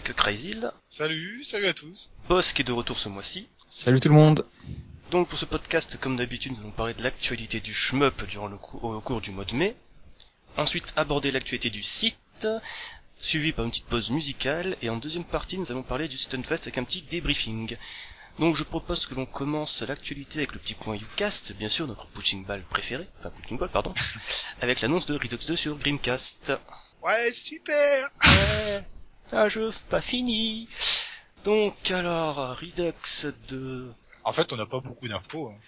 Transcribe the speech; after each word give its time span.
avec 0.00 0.16
Crazyl, 0.16 0.72
Salut, 0.88 1.44
salut 1.44 1.66
à 1.66 1.74
tous. 1.74 2.10
Boss 2.26 2.54
qui 2.54 2.62
est 2.62 2.64
de 2.64 2.72
retour 2.72 2.98
ce 2.98 3.10
mois-ci. 3.10 3.46
Salut 3.68 4.00
tout 4.00 4.08
le 4.08 4.14
monde. 4.14 4.46
Donc 5.10 5.28
pour 5.28 5.38
ce 5.38 5.44
podcast, 5.44 5.98
comme 6.00 6.16
d'habitude, 6.16 6.52
nous 6.52 6.60
allons 6.60 6.70
parler 6.70 6.94
de 6.94 7.02
l'actualité 7.02 7.60
du 7.60 7.74
shmup 7.74 8.26
durant 8.26 8.46
le 8.48 8.56
cou- 8.56 8.78
au 8.78 8.98
cours 9.02 9.20
du 9.20 9.30
mois 9.30 9.44
de 9.44 9.54
mai. 9.54 9.76
Ensuite, 10.56 10.90
aborder 10.96 11.30
l'actualité 11.30 11.68
du 11.68 11.82
site, 11.82 12.48
suivi 13.20 13.52
par 13.52 13.66
une 13.66 13.70
petite 13.72 13.84
pause 13.86 14.08
musicale, 14.10 14.78
et 14.80 14.88
en 14.88 14.96
deuxième 14.96 15.24
partie, 15.24 15.58
nous 15.58 15.70
allons 15.70 15.82
parler 15.82 16.08
du 16.08 16.16
Stunfest 16.16 16.62
avec 16.62 16.78
un 16.78 16.84
petit 16.84 17.02
débriefing. 17.02 17.76
Donc 18.38 18.56
je 18.56 18.64
propose 18.64 19.04
que 19.06 19.14
l'on 19.14 19.26
commence 19.26 19.82
l'actualité 19.82 20.38
avec 20.38 20.52
le 20.54 20.60
petit 20.60 20.72
point 20.74 20.94
Ucast, 20.96 21.52
bien 21.56 21.68
sûr 21.68 21.86
notre 21.86 22.06
punching 22.06 22.46
ball 22.46 22.62
préféré, 22.70 23.06
enfin 23.18 23.28
punching 23.30 23.58
ball 23.58 23.68
pardon, 23.68 23.92
avec 24.62 24.80
l'annonce 24.80 25.04
de 25.04 25.12
Redux 25.14 25.44
2 25.46 25.56
sur 25.56 25.76
Dreamcast. 25.76 26.54
Ouais, 27.02 27.30
super. 27.32 28.10
Ouais, 28.24 28.82
un 29.32 29.48
jeu 29.48 29.70
pas 29.88 30.00
fini. 30.00 30.68
Donc 31.44 31.90
alors, 31.90 32.58
Redux 32.58 32.92
2, 33.48 33.92
En 34.24 34.32
fait, 34.32 34.52
on 34.52 34.56
n'a 34.56 34.66
pas 34.66 34.80
beaucoup 34.80 35.08
d'infos. 35.08 35.48
hein, 35.48 35.58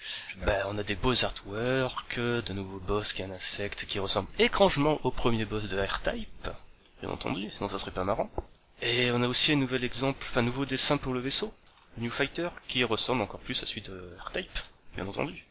ben, 0.45 0.65
on 0.69 0.77
a 0.79 0.83
des 0.83 0.95
beaux 0.97 1.25
artworks, 1.25 2.19
de 2.19 2.53
nouveaux 2.53 2.81
boss 2.81 3.13
qui 3.13 3.23
est 3.23 3.25
un 3.25 3.31
insecte 3.31 3.87
qui 3.87 3.99
ressemble 3.99 4.29
étrangement 4.39 5.01
au 5.05 5.11
premier 5.11 5.45
boss 5.47 5.65
de 5.69 5.79
R-Type, 5.81 6.49
bien 7.01 7.11
entendu, 7.11 7.51
sinon 7.51 7.69
ça 7.69 7.79
serait 7.79 7.91
pas 7.91 8.05
marrant. 8.05 8.31
Et 8.83 9.11
on 9.13 9.23
a 9.23 9.29
aussi 9.29 9.53
un 9.53 9.57
nouvel 9.57 9.85
exemple, 9.85 10.19
enfin 10.29 10.41
un 10.41 10.45
nouveau 10.45 10.67
dessin 10.67 10.97
pour 10.99 11.15
le 11.15 11.21
vaisseau, 11.21 11.55
le 11.97 12.03
New 12.03 12.11
Fighter, 12.11 12.49
qui 12.69 12.85
ressemble 12.85 13.23
encore 13.23 13.41
plus 13.41 13.63
à 13.63 13.67
celui 13.67 13.81
de 13.83 14.17
R-Type, 14.27 14.59
bien 14.97 15.07
entendu. 15.07 15.47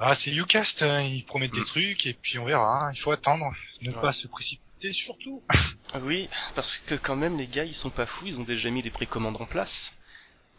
Ah, 0.00 0.16
c'est 0.16 0.32
Ucast, 0.32 0.82
hein, 0.82 1.02
ils 1.02 1.24
promettent 1.24 1.52
des 1.54 1.64
trucs 1.64 2.06
et 2.06 2.14
puis 2.14 2.38
on 2.40 2.44
verra. 2.44 2.86
hein, 2.88 2.92
Il 2.92 2.98
faut 2.98 3.12
attendre, 3.12 3.44
ne 3.82 3.90
Ouais. 3.92 4.00
pas 4.00 4.12
se 4.12 4.26
précipiter 4.26 4.92
surtout. 4.92 5.40
Ah 5.94 5.98
oui, 6.02 6.30
parce 6.54 6.78
que 6.78 6.94
quand 6.94 7.16
même 7.16 7.36
les 7.36 7.46
gars 7.46 7.64
ils 7.64 7.74
sont 7.74 7.90
pas 7.90 8.06
fous, 8.06 8.26
ils 8.26 8.40
ont 8.40 8.44
déjà 8.44 8.70
mis 8.70 8.82
des 8.82 8.90
précommandes 8.90 9.36
en 9.38 9.44
place. 9.44 9.94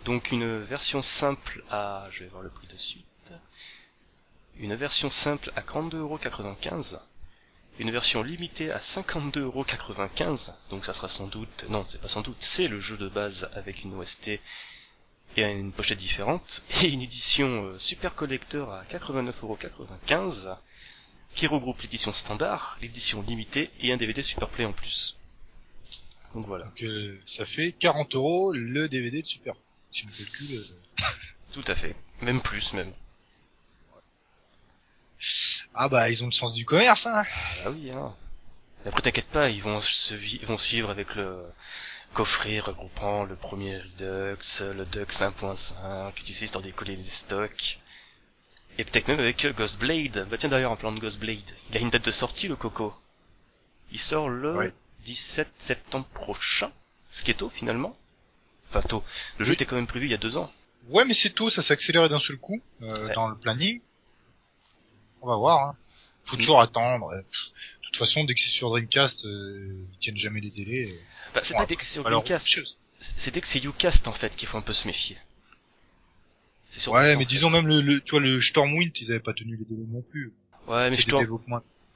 Donc 0.05 0.31
une 0.31 0.59
version 0.59 1.01
simple 1.01 1.63
à, 1.71 2.07
je 2.11 2.23
vais 2.23 2.29
voir 2.29 2.43
le 2.43 2.51
prix 2.51 2.67
de 2.67 2.77
suite, 2.77 3.33
une 4.57 4.75
version 4.75 5.09
simple 5.09 5.51
à 5.55 5.61
42,95€, 5.61 6.99
une 7.79 7.89
version 7.89 8.21
limitée 8.21 8.71
à 8.71 8.77
52,95€, 8.77 10.53
donc 10.69 10.85
ça 10.85 10.93
sera 10.93 11.09
sans 11.09 11.25
doute, 11.25 11.65
non 11.67 11.83
c'est 11.89 11.99
pas 11.99 12.09
sans 12.09 12.21
doute, 12.21 12.37
c'est 12.39 12.67
le 12.67 12.79
jeu 12.79 12.97
de 12.97 13.09
base 13.09 13.49
avec 13.55 13.83
une 13.83 13.95
OST 13.95 14.27
et 14.27 14.41
une 15.41 15.71
pochette 15.71 15.97
différente, 15.97 16.63
et 16.83 16.89
une 16.89 17.01
édition 17.01 17.65
euh, 17.65 17.79
super 17.79 18.13
collector 18.13 18.71
à 18.71 18.83
89,95€, 18.83 20.57
qui 21.33 21.47
regroupe 21.47 21.81
l'édition 21.81 22.13
standard, 22.13 22.77
l'édition 22.81 23.23
limitée 23.23 23.71
et 23.79 23.91
un 23.91 23.97
DVD 23.97 24.21
Superplay 24.21 24.65
en 24.65 24.73
plus. 24.73 25.17
Donc 26.33 26.47
voilà. 26.47 26.65
Donc 26.65 26.81
euh, 26.83 27.19
ça 27.25 27.45
fait 27.45 27.71
40 27.73 28.15
euros 28.15 28.53
le 28.53 28.89
DVD 28.89 29.21
de 29.21 29.27
Super. 29.27 29.55
Si 29.91 30.05
on 30.05 30.09
calcule. 30.09 30.57
euh, 30.57 31.03
Tout 31.53 31.63
à 31.67 31.75
fait. 31.75 31.95
Même 32.21 32.41
plus, 32.41 32.73
même. 32.73 32.91
Ah 35.73 35.89
bah 35.89 36.09
ils 36.09 36.23
ont 36.23 36.27
le 36.27 36.31
sens 36.31 36.53
du 36.53 36.65
commerce. 36.65 37.05
Hein. 37.05 37.23
Ah 37.63 37.71
oui, 37.71 37.91
hein. 37.91 38.13
Après, 38.85 39.01
t'inquiète 39.01 39.27
pas, 39.29 39.49
ils 39.49 39.61
vont 39.63 39.79
se 39.79 40.15
ils 40.15 40.45
vont 40.45 40.57
suivre 40.57 40.89
avec 40.89 41.15
le 41.15 41.41
coffret 42.13 42.59
regroupant 42.59 43.23
le 43.23 43.35
premier 43.35 43.77
Redux, 43.79 44.37
le 44.75 44.85
Dux 44.85 45.05
1.5, 45.05 46.13
tu 46.15 46.33
sais, 46.33 46.45
histoire 46.45 46.61
d'écoller 46.63 46.95
des 46.97 47.09
stocks. 47.09 47.79
Et 48.77 48.83
peut-être 48.83 49.07
même 49.07 49.19
avec 49.19 49.45
Ghostblade. 49.55 50.27
Bah 50.29 50.37
tiens 50.37 50.49
d'ailleurs, 50.49 50.71
en 50.71 50.75
plan 50.75 50.91
de 50.91 50.99
Ghostblade, 50.99 51.37
il 51.69 51.77
a 51.77 51.79
une 51.79 51.89
date 51.91 52.05
de 52.05 52.11
sortie, 52.11 52.47
le 52.47 52.55
Coco. 52.55 52.93
Il 53.91 53.99
sort 53.99 54.29
le 54.29 54.55
Ouais. 54.57 54.73
17 55.05 55.47
septembre 55.57 56.05
prochain. 56.13 56.71
Ce 57.11 57.21
qui 57.21 57.31
est 57.31 57.35
tôt, 57.35 57.49
finalement. 57.49 57.95
Enfin, 58.69 58.81
tôt. 58.81 59.03
Le 59.37 59.45
jeu 59.45 59.53
était 59.53 59.65
quand 59.65 59.75
même 59.75 59.87
prévu 59.87 60.07
il 60.07 60.11
y 60.11 60.15
a 60.15 60.17
deux 60.17 60.37
ans. 60.37 60.51
Ouais, 60.89 61.05
mais 61.05 61.13
c'est 61.13 61.29
tôt, 61.29 61.49
ça 61.49 61.61
s'est 61.61 61.73
accéléré 61.73 62.09
d'un 62.09 62.19
seul 62.19 62.37
coup 62.37 62.61
euh, 62.81 63.07
Ouais. 63.07 63.13
dans 63.13 63.27
le 63.27 63.37
planning. 63.37 63.81
On 65.21 65.27
va 65.27 65.35
voir. 65.37 65.69
Hein. 65.69 65.75
Faut 66.25 66.35
Mm. 66.35 66.39
toujours 66.39 66.59
attendre. 66.61 67.07
euh, 67.11 67.21
pff. 67.21 67.39
De 67.81 67.85
toute 67.87 67.97
façon, 67.97 68.23
dès 68.23 68.33
que 68.33 68.39
c'est 68.41 68.49
sur 68.49 68.69
Dreamcast, 68.71 69.25
euh, 69.25 69.85
ils 69.93 69.97
tiennent 69.99 70.17
jamais 70.17 70.41
les 70.41 70.49
délais. 70.49 70.99
Bah, 71.35 71.41
c'est 71.43 71.53
Bon, 71.53 71.59
pas 71.59 71.65
dès 71.67 71.75
que 71.75 71.83
c'est 71.83 71.93
sur 71.93 72.07
alors, 72.07 72.23
Dreamcast. 72.23 72.47
autre 72.47 72.55
chose. 72.55 72.77
C'est 72.99 73.31
dès 73.33 73.41
que 73.41 73.47
c'est 73.47 73.63
Ucast 73.63 74.07
en 74.07 74.13
fait 74.13 74.35
qu'il 74.35 74.47
faut 74.47 74.57
un 74.57 74.61
peu 74.61 74.73
se 74.73 74.87
méfier. 74.87 75.17
Ouais, 76.87 77.15
mais 77.17 77.25
disons 77.25 77.49
fait. 77.51 77.57
même 77.61 77.67
le, 77.67 77.81
le, 77.81 78.01
tu 78.01 78.11
vois, 78.11 78.19
le 78.19 78.41
Stormwind, 78.41 78.91
ils 78.99 79.11
avaient 79.11 79.19
pas 79.19 79.33
tenu 79.33 79.57
les 79.57 79.65
délais 79.65 79.87
non 79.91 80.01
plus. 80.01 80.33
Ouais, 80.67 80.89
mais 80.89 80.97
Storm... 80.97 81.39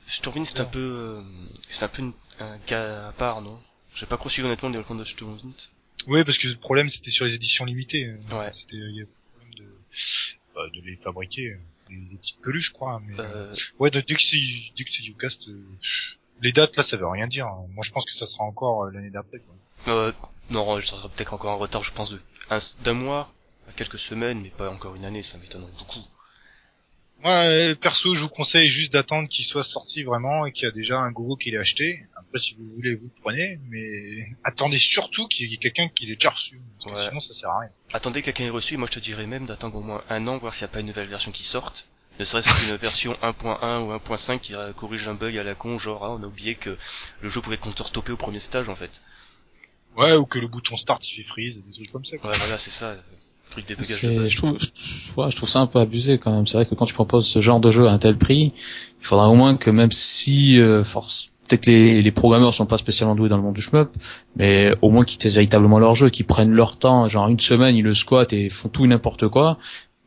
Stormwind 0.08 0.46
c'est 0.46 0.60
un 0.60 0.66
peu, 0.66 0.80
euh, 0.80 1.22
c'est 1.68 1.84
un 1.86 1.88
peu 1.88 2.02
une- 2.04 2.14
un 2.40 2.58
cas 2.60 3.08
à 3.08 3.12
part, 3.14 3.42
non 3.42 3.60
J'ai 3.96 4.06
pas 4.06 4.20
suivi 4.30 4.48
honnêtement 4.48 4.70
le 4.70 4.74
développement 4.74 4.96
de 4.98 5.04
Stormwind. 5.06 5.54
Oui, 6.08 6.24
parce 6.24 6.38
que 6.38 6.48
le 6.48 6.56
problème 6.56 6.90
c'était 6.90 7.12
sur 7.12 7.26
les 7.26 7.34
éditions 7.36 7.66
limitées. 7.66 8.06
euh, 8.06 8.38
Ouais. 8.38 8.52
C'était, 8.54 8.76
il 8.78 8.96
y 8.96 9.02
a 9.02 9.06
problème 9.34 9.54
de, 9.56 9.76
bah, 10.56 10.62
de 10.74 10.82
les 10.82 10.96
fabriquer, 10.98 11.52
euh, 11.54 11.60
les 11.90 12.18
petites 12.18 12.42
peluches, 12.42 12.72
quoi. 12.72 13.02
Mais 13.06 13.16
Euh, 13.20 13.54
ouais, 13.80 13.90
dès 13.92 14.04
que 14.04 14.22
c'est, 14.22 14.40
dès 14.78 14.84
que 14.84 14.92
c'est 14.92 15.04
Ucast, 15.06 15.48
euh, 15.50 15.64
les 16.42 16.52
dates 16.52 16.76
là, 16.78 16.84
ça 16.84 16.98
veut 16.98 17.08
rien 17.08 17.28
dire. 17.28 17.48
hein. 17.48 17.66
Moi, 17.74 17.84
je 17.84 17.92
pense 17.92 18.06
que 18.06 18.12
ça 18.12 18.26
sera 18.28 18.44
encore 18.44 18.84
euh, 18.86 18.92
l'année 18.92 19.10
d'après. 19.10 19.40
Quoi. 19.40 19.94
euh, 19.94 20.12
non, 20.50 20.80
je 20.80 20.86
serai 20.88 21.10
peut-être 21.10 21.34
encore 21.34 21.52
en 21.52 21.58
retard, 21.58 21.84
je 21.84 21.92
pense 21.92 22.12
de 22.12 22.22
un- 22.50 22.60
d'un 22.84 22.94
mois 22.94 23.34
à 23.68 23.74
quelques 23.74 24.00
semaines, 24.00 24.40
mais 24.40 24.50
pas 24.52 24.70
encore 24.70 24.96
une 24.96 25.04
année, 25.06 25.24
ça 25.24 25.38
m'étonnerait 25.40 25.72
beaucoup. 25.80 26.00
Moi, 27.24 27.32
euh, 27.34 27.76
perso, 27.76 28.14
je 28.14 28.22
vous 28.22 28.30
conseille 28.30 28.70
juste 28.70 28.94
d'attendre 28.94 29.28
qu'il 29.28 29.44
soit 29.44 29.64
sorti 29.64 30.04
vraiment 30.04 30.46
et 30.46 30.52
qu'il 30.52 30.66
y 30.66 30.68
a 30.68 30.72
déjà 30.72 31.00
un 31.00 31.12
gros 31.12 31.36
qui 31.36 31.50
l'ait 31.52 31.58
acheté. 31.58 32.04
Après, 32.30 32.40
si 32.40 32.56
vous 32.56 32.68
voulez, 32.76 32.96
vous 32.96 33.06
le 33.06 33.22
prenez, 33.22 33.60
mais 33.70 34.28
attendez 34.44 34.78
surtout 34.78 35.28
qu'il 35.28 35.50
y 35.50 35.54
ait 35.54 35.58
quelqu'un 35.58 35.88
qui 35.90 36.06
l'ait 36.08 36.16
déjà 36.16 36.30
reçu, 36.32 36.60
parce 36.80 36.94
que 36.94 37.00
Ouais. 37.02 37.08
sinon, 37.10 37.20
ça 37.22 37.34
sert 37.34 37.50
à 37.50 37.60
rien. 37.62 37.70
Attendez 37.94 38.20
que 38.22 38.26
quelqu'un 38.26 38.46
ait 38.46 38.50
reçu, 38.50 38.76
moi 38.78 38.88
je 38.92 39.00
te 39.00 39.04
dirais 39.04 39.26
même 39.28 39.46
d'attendre 39.46 39.76
au 39.78 39.82
moins 39.82 40.04
un 40.10 40.28
an, 40.28 40.38
voir 40.38 40.54
s'il 40.54 40.66
n'y 40.66 40.72
a 40.72 40.74
pas 40.74 40.80
une 40.82 40.88
nouvelle 40.88 41.08
version 41.08 41.32
qui 41.32 41.44
sorte. 41.44 41.88
Ne 42.20 42.26
serait-ce 42.26 42.50
qu'une 42.50 42.76
version 42.82 43.14
1.1 43.22 43.80
ou 43.82 43.94
1.5 43.96 44.40
qui 44.40 44.56
euh, 44.56 44.74
corrige 44.74 45.08
un 45.08 45.14
bug 45.14 45.38
à 45.38 45.44
la 45.44 45.56
con, 45.56 45.78
genre 45.80 46.04
ah, 46.04 46.12
on 46.20 46.24
a 46.24 46.28
oublié 46.28 46.56
que 46.56 46.78
le 47.22 47.30
jeu 47.30 47.40
pouvait 47.42 47.58
counter-stopper 47.58 48.12
au 48.12 48.18
premier 48.18 48.40
stage 48.40 48.68
en 48.70 48.76
fait. 48.76 49.02
Ouais, 49.96 50.16
ou 50.16 50.26
que 50.26 50.38
le 50.40 50.48
bouton 50.48 50.76
start 50.76 51.02
il 51.10 51.16
fait 51.16 51.28
freeze, 51.28 51.64
des 51.66 51.72
trucs 51.74 51.92
comme 51.92 52.06
ça. 52.06 52.18
Quoi. 52.18 52.32
Ouais 52.32 52.38
voilà 52.38 52.58
c'est 52.58 52.72
ça, 52.72 52.88
euh, 52.90 52.96
le 52.96 53.52
truc 53.52 53.68
des 53.68 53.76
bugages 53.76 53.90
de 54.02 54.08
C'est, 54.10 54.16
base. 54.16 54.28
je 54.28 54.38
trouve, 54.38 54.58
je, 54.60 55.14
ouais, 55.22 55.32
je 55.32 55.36
trouve 55.36 55.50
ça 55.50 55.60
un 55.60 55.68
peu 55.68 55.80
abusé 55.80 56.18
quand 56.20 56.36
même. 56.36 56.46
C'est 56.46 56.58
vrai 56.58 56.66
que 56.66 56.76
quand 56.76 56.86
tu 56.86 56.94
proposes 56.94 57.28
ce 57.28 57.40
genre 57.40 57.60
de 57.60 57.72
jeu 57.72 57.88
à 57.88 57.92
un 57.92 58.00
tel 58.00 58.18
prix, 58.18 58.54
il 59.00 59.06
faudra 59.06 59.30
au 59.30 59.36
moins 59.36 59.56
que 59.58 59.70
même 59.70 59.92
si 59.92 60.60
euh, 60.60 60.84
force, 60.84 61.30
peut-être 61.48 61.66
les, 61.66 62.02
les 62.02 62.12
programmeurs 62.12 62.54
sont 62.54 62.66
pas 62.66 62.78
spécialement 62.78 63.16
doués 63.16 63.30
dans 63.30 63.38
le 63.38 63.44
monde 63.44 63.56
du 63.56 63.62
shmup, 63.62 63.90
mais 64.36 64.72
au 64.82 64.90
moins 64.90 65.06
qu'ils 65.06 65.18
testent 65.18 65.36
véritablement 65.36 65.80
leur 65.80 65.96
jeu, 65.96 66.10
qu'ils 66.10 66.26
prennent 66.26 66.52
leur 66.54 66.78
temps, 66.78 67.08
genre 67.08 67.28
une 67.28 67.40
semaine 67.40 67.76
ils 67.76 67.84
le 67.84 67.94
squattent 67.94 68.34
et 68.34 68.50
font 68.50 68.70
tout 68.70 68.86
n'importe 68.88 69.28
quoi, 69.28 69.58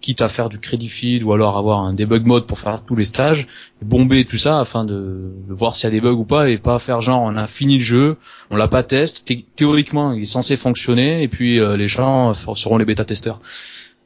quitte 0.01 0.23
à 0.23 0.29
faire 0.29 0.49
du 0.49 0.59
crédit 0.59 0.89
feed 0.89 1.23
ou 1.23 1.33
alors 1.35 1.59
avoir 1.59 1.81
un 1.81 1.93
debug 1.93 2.25
mode 2.25 2.47
pour 2.47 2.59
faire 2.59 2.83
tous 2.87 2.97
les 2.97 3.05
stages, 3.05 3.47
bomber 3.83 4.25
tout 4.25 4.39
ça 4.39 4.59
afin 4.59 4.85
de, 4.87 5.31
de 5.47 5.53
voir 5.53 5.77
s'il 5.77 5.85
y 5.85 5.89
a 5.89 5.91
des 5.91 6.01
bugs 6.01 6.13
ou 6.13 6.25
pas 6.25 6.49
et 6.49 6.57
pas 6.57 6.79
faire 6.79 7.03
genre 7.03 7.21
on 7.21 7.37
a 7.37 7.47
fini 7.47 7.77
le 7.77 7.85
jeu, 7.85 8.17
on 8.51 8.57
l'a 8.57 8.67
pas 8.69 8.83
test, 8.83 9.25
thé- 9.27 9.45
théoriquement 9.57 10.13
il 10.13 10.23
est 10.23 10.27
censé 10.27 10.57
fonctionner 10.57 11.23
et 11.23 11.29
puis 11.29 11.61
euh, 11.61 11.77
les 11.77 11.87
gens 11.89 12.33
seront 12.33 12.79
les 12.79 12.87
bêta 12.87 13.05
testeurs. 13.05 13.41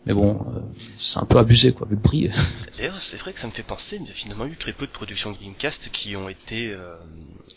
Mais 0.06 0.12
bon, 0.14 0.34
euh, 0.54 0.60
c'est 0.96 1.18
un 1.18 1.24
peu 1.26 1.38
abusé 1.38 1.72
quoi, 1.72 1.86
vu 1.88 1.96
le 1.96 2.00
prix. 2.02 2.28
D'ailleurs, 2.76 3.00
c'est 3.00 3.16
vrai 3.16 3.32
que 3.32 3.40
ça 3.40 3.46
me 3.46 3.52
fait 3.52 3.62
penser, 3.62 3.98
mais 3.98 4.06
il 4.06 4.08
y 4.08 4.12
a 4.12 4.14
finalement 4.14 4.46
eu 4.46 4.56
très 4.56 4.72
peu 4.72 4.86
de 4.86 4.92
productions 4.92 5.32
Dreamcast 5.32 5.90
qui 5.90 6.14
ont 6.16 6.28
été 6.28 6.72
euh, 6.72 6.96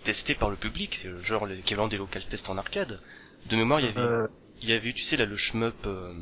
testées 0.03 0.35
par 0.35 0.49
le 0.49 0.55
public, 0.57 1.05
genre 1.23 1.45
l'équivalent 1.45 1.87
des 1.87 1.97
local 1.97 2.25
tests 2.25 2.49
en 2.49 2.57
arcade. 2.57 3.01
De 3.45 3.55
mémoire, 3.55 3.79
il 3.79 3.87
y 3.87 3.89
avait, 3.89 3.99
Euh, 3.99 4.27
il 4.61 4.69
y 4.69 4.73
avait 4.73 4.89
eu, 4.89 4.93
tu 4.93 5.03
sais, 5.03 5.17
là, 5.17 5.25
le 5.25 5.37
shmup 5.37 5.85
euh, 5.85 6.13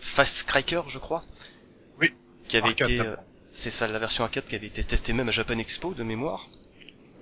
Fast 0.00 0.36
Striker, 0.36 0.82
je 0.88 0.98
crois. 0.98 1.24
Oui. 2.00 2.10
Qui 2.48 2.56
avait 2.56 2.68
Arcade, 2.70 2.90
été, 2.90 3.00
euh, 3.00 3.16
c'est 3.52 3.70
ça, 3.70 3.86
la 3.88 3.98
version 3.98 4.24
arcade 4.24 4.44
qui 4.46 4.54
avait 4.54 4.66
été 4.68 4.84
testée 4.84 5.12
même 5.12 5.28
à 5.28 5.32
Japan 5.32 5.58
Expo, 5.58 5.94
de 5.94 6.02
mémoire. 6.02 6.48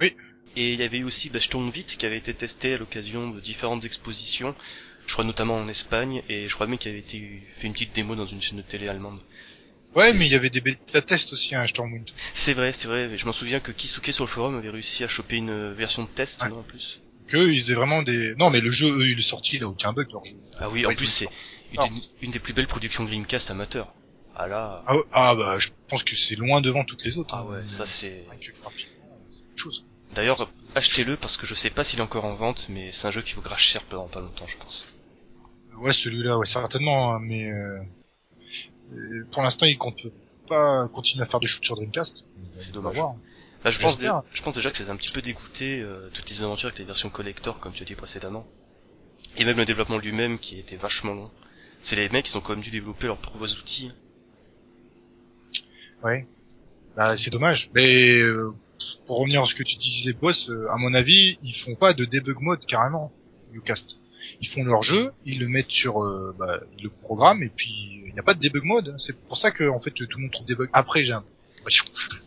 Oui. 0.00 0.16
Et 0.56 0.74
il 0.74 0.80
y 0.80 0.82
avait 0.82 0.98
eu 0.98 1.04
aussi 1.04 1.30
bah, 1.30 1.40
Stormvit 1.40 1.84
qui 1.84 2.04
avait 2.06 2.18
été 2.18 2.34
testé 2.34 2.74
à 2.74 2.76
l'occasion 2.76 3.30
de 3.30 3.40
différentes 3.40 3.84
expositions, 3.84 4.54
je 5.10 5.14
crois 5.16 5.24
notamment 5.24 5.56
en 5.56 5.66
Espagne, 5.66 6.22
et 6.28 6.48
je 6.48 6.54
crois 6.54 6.68
même 6.68 6.78
qu'il 6.78 6.92
avait 6.92 7.00
été 7.00 7.42
fait 7.56 7.66
une 7.66 7.72
petite 7.72 7.92
démo 7.92 8.14
dans 8.14 8.26
une 8.26 8.40
chaîne 8.40 8.58
de 8.58 8.62
télé 8.62 8.86
allemande. 8.86 9.18
Ouais, 9.96 10.12
mais 10.12 10.26
il 10.26 10.30
y 10.30 10.36
avait 10.36 10.50
des 10.50 10.60
bêta 10.60 11.02
tests 11.02 11.32
aussi, 11.32 11.52
hein, 11.56 11.66
Stormwind. 11.66 12.08
C'est 12.32 12.54
vrai, 12.54 12.72
c'est 12.72 12.86
vrai. 12.86 13.18
Je 13.18 13.26
m'en 13.26 13.32
souviens 13.32 13.58
que 13.58 13.72
Kisuke 13.72 14.12
sur 14.12 14.22
le 14.22 14.30
forum 14.30 14.56
avait 14.56 14.70
réussi 14.70 15.02
à 15.02 15.08
choper 15.08 15.34
une 15.38 15.72
version 15.72 16.04
de 16.04 16.08
test, 16.08 16.40
Ouais. 16.44 16.50
non, 16.50 16.60
en 16.60 16.62
plus. 16.62 17.02
Que 17.26 17.38
ils 17.38 17.60
faisaient 17.60 17.74
vraiment 17.74 18.04
des. 18.04 18.36
Non, 18.36 18.50
mais 18.50 18.60
le 18.60 18.70
jeu, 18.70 18.86
eux, 18.88 19.08
il 19.08 19.18
est 19.18 19.22
sorti, 19.22 19.56
il 19.56 19.64
a 19.64 19.66
aucun 19.68 19.92
bug 19.92 20.06
leur 20.12 20.24
jeu. 20.24 20.36
Ah 20.60 20.68
oui, 20.70 20.86
en 20.86 20.94
plus 20.94 21.06
c'est 21.06 21.26
une, 21.72 21.82
des- 21.88 22.02
une 22.22 22.30
des 22.30 22.38
plus 22.38 22.52
belles 22.52 22.68
productions 22.68 23.02
Dreamcast 23.02 23.50
amateur. 23.50 23.92
Ah 24.36 24.46
là, 24.46 24.84
Ah, 24.86 24.94
ouais, 24.96 25.02
ah 25.10 25.34
bah, 25.34 25.58
je 25.58 25.70
pense 25.88 26.04
que 26.04 26.14
c'est 26.14 26.36
loin 26.36 26.60
devant 26.60 26.84
toutes 26.84 27.04
les 27.04 27.18
autres. 27.18 27.34
ah 27.34 27.40
hein. 27.44 27.50
ouais, 27.50 27.62
ça 27.66 27.84
c'est. 27.84 28.24
Chose. 29.56 29.84
D'ailleurs, 30.14 30.50
achetez-le 30.76 31.16
parce 31.16 31.36
que 31.36 31.46
je 31.46 31.54
sais 31.54 31.70
pas 31.70 31.82
s'il 31.82 31.98
est 31.98 32.02
encore 32.02 32.24
en 32.24 32.34
vente, 32.34 32.66
mais 32.68 32.90
c'est 32.92 33.08
un 33.08 33.10
jeu 33.10 33.22
qui 33.22 33.34
vous 33.34 33.42
grâche 33.42 33.64
cher 33.66 33.82
pendant 33.82 34.06
pas 34.08 34.20
longtemps, 34.20 34.46
je 34.46 34.56
pense. 34.56 34.86
Ouais, 35.80 35.92
celui-là, 35.92 36.38
ouais, 36.38 36.46
certainement, 36.46 37.14
hein, 37.14 37.18
mais 37.20 37.50
euh, 37.50 37.80
euh, 38.92 39.26
pour 39.32 39.42
l'instant, 39.42 39.66
il 39.66 39.78
compte 39.78 40.06
pas 40.46 40.88
continuer 40.88 41.22
à 41.24 41.26
faire 41.26 41.40
des 41.40 41.46
shoots 41.46 41.64
sur 41.64 41.76
Dreamcast. 41.76 42.26
C'est 42.58 42.72
dommage. 42.72 42.96
voir. 42.96 43.14
Bah, 43.64 43.70
je 43.70 43.78
pense, 43.78 43.98
je 43.98 44.42
pense 44.42 44.54
déjà 44.54 44.70
que 44.70 44.76
c'est 44.76 44.88
un 44.88 44.96
petit 44.96 45.12
peu 45.12 45.20
dégoûté 45.20 45.80
euh, 45.80 46.08
toutes 46.12 46.28
les 46.30 46.42
aventures 46.42 46.68
avec 46.68 46.78
les 46.78 46.84
versions 46.84 47.10
collector 47.10 47.60
comme 47.60 47.72
tu 47.72 47.82
as 47.82 47.86
dit 47.86 47.94
précédemment. 47.94 48.46
Et 49.36 49.44
même 49.44 49.58
le 49.58 49.64
développement 49.64 49.98
lui-même 49.98 50.38
qui 50.38 50.58
était 50.58 50.76
vachement 50.76 51.14
long. 51.14 51.30
C'est 51.82 51.96
les 51.96 52.08
mecs 52.08 52.26
qui 52.26 52.36
ont 52.36 52.40
quand 52.40 52.54
même 52.54 52.62
dû 52.62 52.70
développer 52.70 53.06
leurs 53.06 53.18
propres 53.18 53.58
outils. 53.58 53.92
Ouais. 56.02 56.26
Bah, 56.96 57.16
c'est 57.16 57.30
dommage. 57.30 57.70
Mais 57.74 58.18
euh, 58.18 58.52
pour 59.06 59.18
revenir 59.18 59.42
à 59.42 59.46
ce 59.46 59.54
que 59.54 59.62
tu 59.62 59.76
disais, 59.76 60.14
boss, 60.14 60.48
euh, 60.50 60.66
à 60.70 60.76
mon 60.76 60.94
avis, 60.94 61.38
ils 61.42 61.54
font 61.54 61.74
pas 61.74 61.94
de 61.94 62.04
debug 62.04 62.40
mode 62.40 62.64
carrément, 62.66 63.12
Ucast. 63.52 63.99
Ils 64.40 64.48
font 64.48 64.64
leur 64.64 64.82
jeu, 64.82 65.10
ils 65.24 65.38
le 65.38 65.48
mettent 65.48 65.70
sur 65.70 66.02
euh, 66.02 66.34
bah, 66.38 66.60
le 66.82 66.88
programme 66.88 67.42
et 67.42 67.48
puis 67.54 68.02
il 68.06 68.12
n'y 68.12 68.18
a 68.18 68.22
pas 68.22 68.34
de 68.34 68.40
debug 68.40 68.64
mode. 68.64 68.94
C'est 68.98 69.16
pour 69.16 69.36
ça 69.36 69.50
que 69.50 69.68
en 69.68 69.80
fait 69.80 69.90
tout 69.90 70.04
le 70.16 70.22
monde 70.22 70.30
trouve 70.32 70.46
des 70.46 70.54
bugs 70.54 70.68
après. 70.72 71.04
J'ai 71.04 71.12
l'impression. 71.12 71.84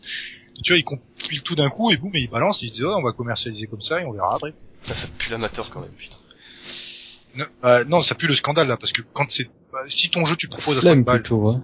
tu 0.63 0.73
vois, 0.73 0.77
ils 0.77 0.83
compilent 0.83 1.41
tout 1.43 1.55
d'un 1.55 1.69
coup 1.69 1.91
et 1.91 1.97
boum, 1.97 2.11
et 2.15 2.19
ils 2.19 2.29
balancent. 2.29 2.61
Ils 2.61 2.69
se 2.69 2.73
disent 2.73 2.85
oh, 2.85 2.95
on 2.97 3.03
va 3.03 3.11
commercialiser 3.11 3.67
comme 3.67 3.81
ça 3.81 4.01
et 4.01 4.05
on 4.05 4.11
verra 4.11 4.35
après. 4.35 4.53
Ça 4.83 5.07
pue 5.17 5.31
l'amateur 5.31 5.69
quand 5.71 5.81
même, 5.81 5.91
putain. 5.91 6.17
Non, 7.35 7.45
euh, 7.63 7.83
non, 7.85 8.01
ça 8.01 8.15
pue 8.15 8.27
le 8.27 8.35
scandale 8.35 8.67
là 8.67 8.77
parce 8.77 8.91
que 8.91 9.01
quand 9.13 9.29
c'est 9.29 9.49
bah, 9.71 9.79
si 9.87 10.09
ton 10.09 10.25
jeu 10.25 10.35
tu 10.35 10.47
proposes 10.47 10.77
à 10.77 10.81
5 10.81 10.87
Flemme 10.87 11.03
balles, 11.03 11.21
plutôt, 11.21 11.37
ouais. 11.37 11.57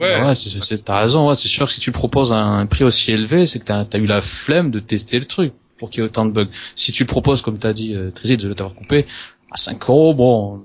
ouais, 0.00 0.24
Ouais, 0.24 0.34
c'est- 0.34 0.60
c'est- 0.62 0.82
t'as 0.84 0.98
raison, 1.00 1.28
ouais, 1.28 1.36
c'est 1.36 1.46
sûr 1.46 1.66
que 1.66 1.72
si 1.72 1.78
tu 1.80 1.92
proposes 1.92 2.32
un 2.32 2.66
prix 2.66 2.82
aussi 2.82 3.12
élevé, 3.12 3.46
c'est 3.46 3.60
que 3.60 3.64
t'as 3.64 3.84
as 3.92 3.98
eu 3.98 4.06
la 4.06 4.20
flemme 4.22 4.72
de 4.72 4.80
tester 4.80 5.20
le 5.20 5.26
truc 5.26 5.52
pour 5.82 5.90
qu'il 5.90 6.00
y 6.00 6.06
ait 6.06 6.08
autant 6.08 6.26
de 6.26 6.30
bugs. 6.30 6.46
Si 6.76 6.92
tu 6.92 7.02
le 7.02 7.08
proposes, 7.08 7.42
comme 7.42 7.58
t'as 7.58 7.72
dit, 7.72 7.92
euh, 7.96 8.12
Trizzy, 8.12 8.36
de 8.36 8.52
t'avoir 8.52 8.76
coupé, 8.76 9.04
à 9.50 9.56
5 9.56 9.82
euros, 9.90 10.14
bon, 10.14 10.62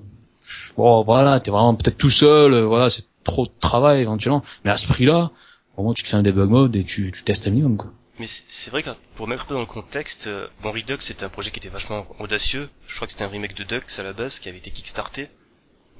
bon, 0.78 1.04
voilà, 1.06 1.40
t'es 1.40 1.50
vraiment 1.50 1.74
peut-être 1.74 1.98
tout 1.98 2.12
seul, 2.12 2.54
euh, 2.54 2.68
voilà, 2.68 2.92
c'est 2.92 3.06
trop 3.24 3.48
de 3.48 3.52
travail 3.60 4.02
éventuellement, 4.02 4.44
mais 4.64 4.70
à 4.70 4.78
ce 4.78 4.86
prix-là, 4.86 5.32
au 5.76 5.82
moins 5.82 5.94
tu 5.96 6.04
te 6.04 6.10
fais 6.10 6.18
un 6.18 6.22
debug 6.22 6.48
mode 6.48 6.76
et 6.76 6.84
tu, 6.84 7.12
tu 7.12 7.24
testes 7.24 7.48
un 7.48 7.50
minimum, 7.50 7.78
quoi. 7.78 7.92
Mais 8.20 8.28
c'est 8.28 8.70
vrai 8.70 8.84
que 8.84 8.92
pour 9.16 9.28
mettre 9.28 9.44
un 9.44 9.46
peu 9.48 9.54
dans 9.56 9.60
le 9.60 9.66
contexte, 9.66 10.28
euh, 10.28 10.48
bon 10.62 10.72
Redux 10.72 10.98
c'était 11.00 11.24
un 11.24 11.30
projet 11.30 11.50
qui 11.50 11.60
était 11.60 11.70
vachement 11.70 12.06
audacieux. 12.20 12.70
Je 12.88 12.96
crois 12.96 13.08
que 13.08 13.14
c'était 13.14 13.26
un 13.26 13.30
remake 13.30 13.56
de 13.56 13.64
Dux 13.64 14.00
à 14.00 14.04
la 14.04 14.14
base 14.14 14.38
qui 14.38 14.50
avait 14.50 14.60
été 14.60 14.70
kickstarté. 14.70 15.30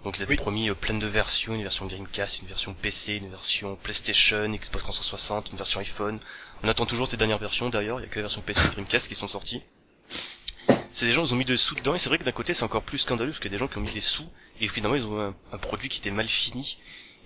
Donc 0.08 0.20
ils 0.20 0.24
avaient 0.24 0.32
Oui. 0.32 0.38
promis 0.38 0.70
euh, 0.70 0.74
plein 0.74 0.94
de 0.94 1.06
versions, 1.06 1.54
une 1.54 1.64
version 1.64 1.86
Dreamcast, 1.86 2.40
une 2.42 2.48
version 2.48 2.74
PC, 2.74 3.16
une 3.18 3.30
version 3.30 3.76
PlayStation, 3.76 4.48
Xbox 4.48 4.82
360, 4.84 5.52
une 5.52 5.58
version 5.58 5.82
iPhone. 5.82 6.18
On 6.64 6.70
attend 6.70 6.86
toujours 6.86 7.10
ces 7.10 7.18
dernières 7.18 7.40
versions 7.40 7.68
d'ailleurs, 7.70 8.00
il 8.00 8.04
y 8.04 8.06
a 8.06 8.10
que 8.10 8.16
la 8.16 8.22
version 8.22 8.40
PC 8.40 8.62
et 8.68 8.72
Dreamcast 8.72 9.10
qui 9.10 9.16
sont 9.16 9.28
sorties. 9.28 9.64
C'est 10.94 11.08
des 11.08 11.12
gens, 11.12 11.26
ils 11.26 11.34
ont 11.34 11.36
mis 11.36 11.44
des 11.44 11.58
sous 11.58 11.76
dedans 11.76 11.94
et 11.94 11.98
c'est 11.98 12.08
vrai 12.08 12.20
que 12.20 12.24
d'un 12.24 12.32
côté 12.32 12.54
c'est 12.54 12.64
encore 12.64 12.84
plus 12.84 13.00
scandaleux 13.00 13.32
parce 13.32 13.42
qu'il 13.42 13.52
y 13.52 13.54
a 13.54 13.58
des 13.58 13.60
gens 13.60 13.68
qui 13.68 13.80
ont 13.80 13.82
mis 13.82 13.92
des 13.92 14.00
sous 14.00 14.30
et 14.62 14.70
finalement 14.70 14.96
ils 14.96 15.04
ont 15.06 15.20
un, 15.20 15.36
un 15.52 15.58
produit 15.58 15.90
qui 15.90 16.00
était 16.00 16.10
mal 16.12 16.30
fini. 16.30 16.78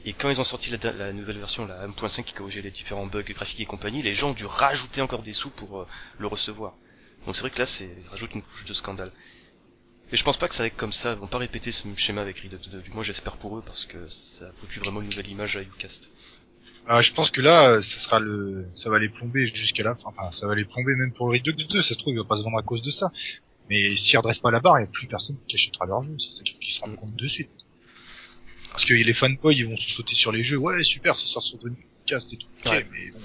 Et 0.04 0.14
quand 0.14 0.32
ils 0.32 0.42
ont 0.42 0.44
sorti 0.44 0.72
la, 0.72 0.92
la 0.92 1.14
nouvelle 1.14 1.38
version, 1.38 1.68
la 1.68 1.86
1.5 1.88 2.24
qui 2.24 2.34
corrigeait 2.34 2.64
les 2.64 2.72
différents 2.72 3.06
bugs 3.06 3.22
graphiques 3.22 3.60
et 3.60 3.66
compagnie, 3.68 4.02
les 4.02 4.16
gens 4.16 4.32
ont 4.32 4.34
dû 4.34 4.46
rajouter 4.48 5.02
encore 5.04 5.22
des 5.22 5.34
sous 5.34 5.52
pour 5.52 5.82
euh, 5.82 5.88
le 6.18 6.26
recevoir. 6.26 6.74
Donc 7.28 7.36
c'est 7.36 7.42
vrai 7.42 7.52
que 7.52 7.60
là, 7.60 7.68
c'est 7.68 7.96
ils 8.02 8.08
rajoutent 8.10 8.34
une 8.34 8.42
couche 8.42 8.66
de 8.66 8.74
scandale. 8.74 9.12
Mais 10.12 10.18
je 10.18 10.24
pense 10.24 10.38
pas 10.38 10.48
que 10.48 10.56
ça 10.56 10.64
va 10.64 10.68
être 10.68 10.76
comme 10.78 10.92
ça. 10.92 11.14
Ils 11.14 11.20
vont 11.20 11.28
pas 11.28 11.38
répéter 11.38 11.72
ce 11.72 11.88
même 11.88 11.98
schéma 11.98 12.22
avec 12.22 12.40
Redux 12.40 12.58
2. 12.70 12.82
Du 12.82 12.92
moins, 12.92 13.04
j'espère 13.04 13.38
pour 13.38 13.58
eux 13.58 13.64
parce 13.66 13.86
que 13.86 13.98
ça 14.10 14.46
a 14.48 14.52
foutu 14.54 14.80
vraiment 14.80 15.02
une 15.02 15.10
nouvelle 15.10 15.30
image 15.30 15.56
à 15.58 15.62
Ucast. 15.62 16.12
Ah, 16.88 17.02
je 17.02 17.14
pense 17.14 17.30
que 17.32 17.42
là, 17.42 17.74
euh, 17.74 17.82
ça 17.82 17.98
sera 18.00 18.20
le, 18.20 18.68
ça 18.76 18.90
va 18.90 19.00
les 19.00 19.08
plomber 19.10 19.48
jusqu'à 19.48 19.84
la 19.84 19.96
fin. 19.96 20.10
Enfin, 20.10 20.32
ça 20.32 20.48
va 20.48 20.56
les 20.56 20.66
plomber 20.66 20.96
même 20.96 21.14
pour 21.14 21.28
le 21.32 21.38
Redux 21.38 21.54
2. 21.54 21.82
Ça 21.82 21.90
se 21.90 21.94
trouve, 22.00 22.14
il 22.14 22.18
va 22.18 22.26
pas 22.26 22.38
se 22.38 22.44
vendre 22.44 22.58
à 22.58 22.64
cause 22.64 22.82
de 22.82 22.92
ça. 22.92 23.12
Mais 23.70 23.96
s'ils 23.96 24.18
redressent 24.18 24.40
pas 24.40 24.52
la 24.52 24.60
barre, 24.60 24.80
il 24.80 24.84
y 24.84 24.86
a 24.86 24.90
plus 24.92 25.08
personne 25.08 25.38
qui 25.48 25.56
achètera 25.56 25.86
leur 25.86 26.04
jeu. 26.04 26.16
C'est 26.20 26.32
ça 26.32 26.44
qui 26.44 26.74
se 26.74 26.82
rend 26.82 26.90
Mm. 26.90 26.96
compte 26.98 27.16
de 27.16 27.28
suite. 27.28 27.50
Parce 28.72 28.84
que 28.86 28.94
les 28.94 29.14
fanboys, 29.14 29.56
ils 29.56 29.66
vont 29.68 29.78
se 29.78 29.90
sauter 29.92 30.16
sur 30.16 30.32
les 30.32 30.44
jeux. 30.44 30.58
Ouais, 30.58 30.84
super, 30.84 31.16
ça 31.16 31.26
sort 31.28 31.44
sur 31.44 31.58
Dreamcast 31.60 32.34
et 32.34 32.38
tout. 32.38 32.48
Ok, 32.66 32.72
Ouais. 32.72 32.88
mais 32.92 33.12
bon, 33.12 33.20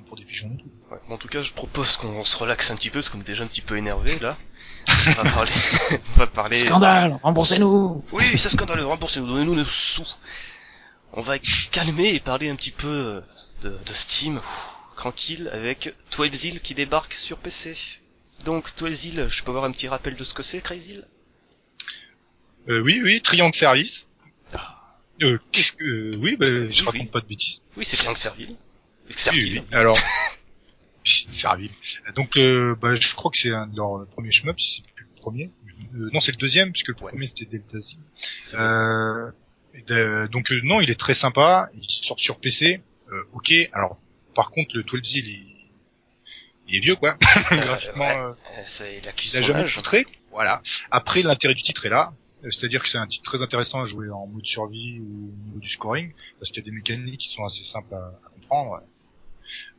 prendre 0.00 0.06
pour 0.06 0.16
des 0.16 0.24
pigeons 0.24 0.48
non 0.48 0.56
plus. 0.56 0.70
Ouais. 0.90 0.98
Bon, 1.08 1.14
en 1.14 1.18
tout 1.18 1.28
cas, 1.28 1.40
je 1.42 1.52
propose 1.52 1.96
qu'on 1.96 2.24
se 2.24 2.36
relaxe 2.36 2.70
un 2.70 2.76
petit 2.76 2.90
peu 2.90 3.00
parce 3.00 3.08
qu'on 3.08 3.20
est 3.20 3.26
déjà 3.26 3.44
un 3.44 3.46
petit 3.46 3.60
peu 3.60 3.76
énervé 3.76 4.18
là. 4.18 4.36
On 4.88 5.22
va 5.22 5.30
parler. 5.30 5.52
on 6.16 6.18
va 6.18 6.26
parler. 6.26 6.56
Scandale, 6.56 7.18
remboursez-nous 7.22 8.04
Oui, 8.12 8.24
c'est 8.36 8.48
scandaleux. 8.48 8.86
Remboursez-nous, 8.86 9.26
donnez-nous 9.26 9.54
nos 9.54 9.64
sous. 9.64 10.06
On 11.12 11.20
va 11.20 11.36
se 11.42 11.68
calmer 11.70 12.14
et 12.14 12.20
parler 12.20 12.48
un 12.48 12.56
petit 12.56 12.70
peu 12.70 13.22
de, 13.62 13.70
de 13.70 13.92
Steam, 13.92 14.36
Ouh, 14.36 14.96
tranquille, 14.96 15.50
avec 15.52 15.94
12 16.16 16.44
Hill 16.44 16.60
qui 16.60 16.74
débarque 16.74 17.14
sur 17.14 17.38
PC. 17.38 17.76
Donc 18.44 18.70
12 18.78 19.04
Hill, 19.06 19.26
je 19.28 19.42
peux 19.42 19.50
avoir 19.50 19.64
un 19.64 19.72
petit 19.72 19.88
rappel 19.88 20.16
de 20.16 20.24
ce 20.24 20.34
que 20.34 20.42
c'est, 20.42 20.60
Crazy 20.60 20.92
Hill? 20.92 21.04
Euh, 22.68 22.80
oui, 22.80 23.00
oui, 23.02 23.20
Triangle 23.22 23.54
Service. 23.54 24.08
Ah. 24.52 24.78
Euh, 25.22 25.38
qu'est-ce 25.52 25.72
que, 25.72 25.84
euh, 25.84 26.16
oui, 26.18 26.36
bah, 26.36 26.46
je 26.46 26.82
Oui, 26.82 26.86
raconte 26.86 27.10
pas 27.10 27.20
de 27.20 27.26
bêtises. 27.26 27.62
Oui, 27.76 27.84
c'est 27.84 28.00
bien 28.00 28.14
que 28.14 28.18
Serville. 29.10 29.60
Oui. 29.60 29.66
Alors, 29.72 29.98
Servile. 31.04 31.70
Donc, 32.14 32.36
euh, 32.36 32.74
bah, 32.80 32.94
je 32.94 33.14
crois 33.14 33.30
que 33.30 33.38
c'est 33.38 33.52
un 33.54 33.66
de 33.66 33.76
leurs 33.76 34.06
premiers 34.08 34.30
shmup, 34.32 34.60
si 34.60 34.82
c'est 34.82 34.94
plus 34.94 35.06
le 35.14 35.20
premier. 35.20 35.50
Euh, 35.94 36.10
non, 36.12 36.20
c'est 36.20 36.32
le 36.32 36.36
deuxième, 36.36 36.72
puisque 36.72 36.88
le 36.88 36.94
premier 36.94 37.26
c'était 37.26 37.46
Delta 37.46 37.78
Z. 37.80 37.96
Euh, 38.54 39.30
de- 39.86 40.28
donc 40.30 40.50
euh, 40.52 40.60
non, 40.62 40.80
il 40.80 40.90
est 40.90 40.98
très 41.00 41.14
sympa. 41.14 41.68
Il 41.74 41.88
sort 41.88 42.20
sur 42.20 42.38
PC. 42.38 42.82
Euh, 43.10 43.22
ok. 43.32 43.52
Alors, 43.72 43.98
par 44.34 44.50
contre, 44.50 44.76
le 44.76 44.82
12 44.82 45.14
il 45.16 45.28
est, 45.30 45.46
il 46.68 46.76
est 46.76 46.80
vieux 46.80 46.96
quoi. 46.96 47.16
Graphiquement, 47.50 48.06
ouais. 48.06 48.16
euh, 48.16 48.32
il 48.80 49.00
il 49.02 49.08
a 49.08 49.12
son 49.40 49.42
jamais 49.42 49.66
filtré. 49.66 50.06
Voilà. 50.32 50.62
Après, 50.90 51.22
l'intérêt 51.22 51.54
du 51.54 51.62
titre 51.62 51.86
est 51.86 51.90
là. 51.90 52.12
C'est-à-dire 52.42 52.82
que 52.82 52.88
c'est 52.88 52.98
un 52.98 53.06
titre 53.06 53.24
très 53.24 53.42
intéressant 53.42 53.82
à 53.82 53.84
jouer 53.84 54.08
en 54.10 54.26
mode 54.26 54.46
survie 54.46 54.98
ou 55.00 55.30
au 55.32 55.46
niveau 55.48 55.58
du 55.58 55.68
scoring, 55.68 56.12
parce 56.38 56.50
qu'il 56.50 56.62
y 56.62 56.66
a 56.66 56.70
des 56.70 56.74
mécaniques 56.74 57.20
qui 57.20 57.28
sont 57.34 57.44
assez 57.44 57.64
simples 57.64 57.94
à, 57.94 57.98
à 57.98 58.28
comprendre. 58.34 58.80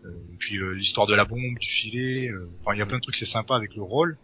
Euh, 0.05 0.09
puis 0.39 0.57
euh, 0.57 0.71
l'histoire 0.71 1.07
de 1.07 1.15
la 1.15 1.25
bombe, 1.25 1.57
du 1.59 1.67
filet, 1.67 2.29
euh, 2.29 2.49
enfin 2.61 2.73
il 2.75 2.79
y 2.79 2.81
a 2.81 2.85
plein 2.85 2.97
de 2.97 3.03
trucs 3.03 3.15
c'est 3.15 3.25
sympa 3.25 3.55
avec 3.55 3.75
le 3.75 3.81
rôle, 3.81 4.17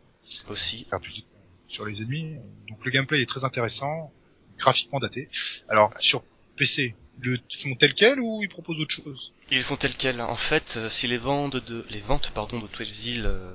Aussi. 0.50 0.86
faire 0.90 1.00
plus 1.00 1.18
de 1.18 1.24
sur 1.68 1.86
les 1.86 2.02
ennemis. 2.02 2.36
Donc 2.70 2.84
le 2.86 2.92
gameplay 2.92 3.22
est 3.22 3.26
très 3.26 3.44
intéressant, 3.44 4.12
graphiquement 4.58 5.00
daté. 5.00 5.30
Alors 5.68 5.92
sur 6.00 6.24
PC, 6.56 6.96
le 7.20 7.38
font 7.62 7.76
tel 7.76 7.94
quel 7.94 8.20
ou 8.20 8.42
ils 8.42 8.50
proposent 8.50 8.80
autre 8.80 8.94
chose? 8.94 9.34
Ils 9.52 9.64
font 9.64 9.76
tel 9.76 9.94
quel. 9.96 10.22
En 10.22 10.36
fait, 10.36 10.80
si 10.90 11.08
les 11.08 11.18
ventes 11.18 11.56
de, 11.58 11.86
les 11.90 12.00
ventes, 12.02 12.32
pardon, 12.34 12.60
de 12.60 12.68
12 12.68 13.08
Hill 13.08 13.24
euh, 13.26 13.54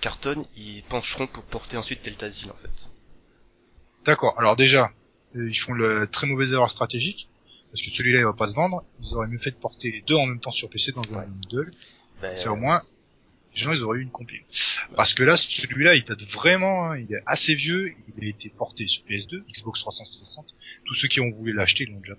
cartonnent, 0.00 0.44
ils 0.56 0.82
pencheront 0.82 1.26
pour 1.26 1.44
porter 1.44 1.76
ensuite 1.76 2.04
Delta 2.04 2.28
Hill, 2.28 2.50
en 2.50 2.56
fait. 2.56 2.90
D'accord. 4.04 4.34
Alors 4.38 4.56
déjà, 4.56 4.90
ils 5.34 5.58
font 5.58 5.72
le 5.72 6.06
très 6.10 6.26
mauvaise 6.26 6.52
erreur 6.52 6.70
stratégique, 6.70 7.28
parce 7.74 7.82
que 7.82 7.90
celui-là 7.90 8.20
il 8.20 8.24
va 8.24 8.32
pas 8.32 8.46
se 8.46 8.54
vendre. 8.54 8.84
Ils 9.02 9.14
auraient 9.14 9.26
mieux 9.26 9.38
fait 9.38 9.50
de 9.50 9.56
porter 9.56 9.90
les 9.90 10.00
deux 10.02 10.14
en 10.14 10.26
même 10.26 10.38
temps 10.38 10.52
sur 10.52 10.70
PC 10.70 10.92
dans 10.92 11.02
un 11.12 11.18
Ouais. 11.18 11.26
bundle. 11.26 11.70
Ben, 12.22 12.36
C'est 12.36 12.48
au 12.48 12.54
moins, 12.54 12.80
les 13.54 13.60
gens 13.60 13.72
ils 13.72 13.82
auraient 13.82 13.98
eu 13.98 14.02
une 14.02 14.10
compile. 14.10 14.42
Parce 14.96 15.12
que 15.14 15.24
là, 15.24 15.36
celui-là, 15.36 15.96
il 15.96 16.04
date 16.04 16.22
vraiment, 16.22 16.90
hein, 16.92 16.98
il 16.98 17.12
est 17.12 17.22
assez 17.26 17.54
vieux, 17.56 17.92
il 18.16 18.24
a 18.24 18.28
été 18.28 18.48
porté 18.48 18.86
sur 18.86 19.02
PS2, 19.04 19.42
Xbox 19.52 19.80
360. 19.80 20.46
Tous 20.84 20.94
ceux 20.94 21.08
qui 21.08 21.20
ont 21.20 21.30
voulu 21.30 21.52
l'acheter 21.52 21.86
l'ont 21.86 21.98
déjà. 21.98 22.14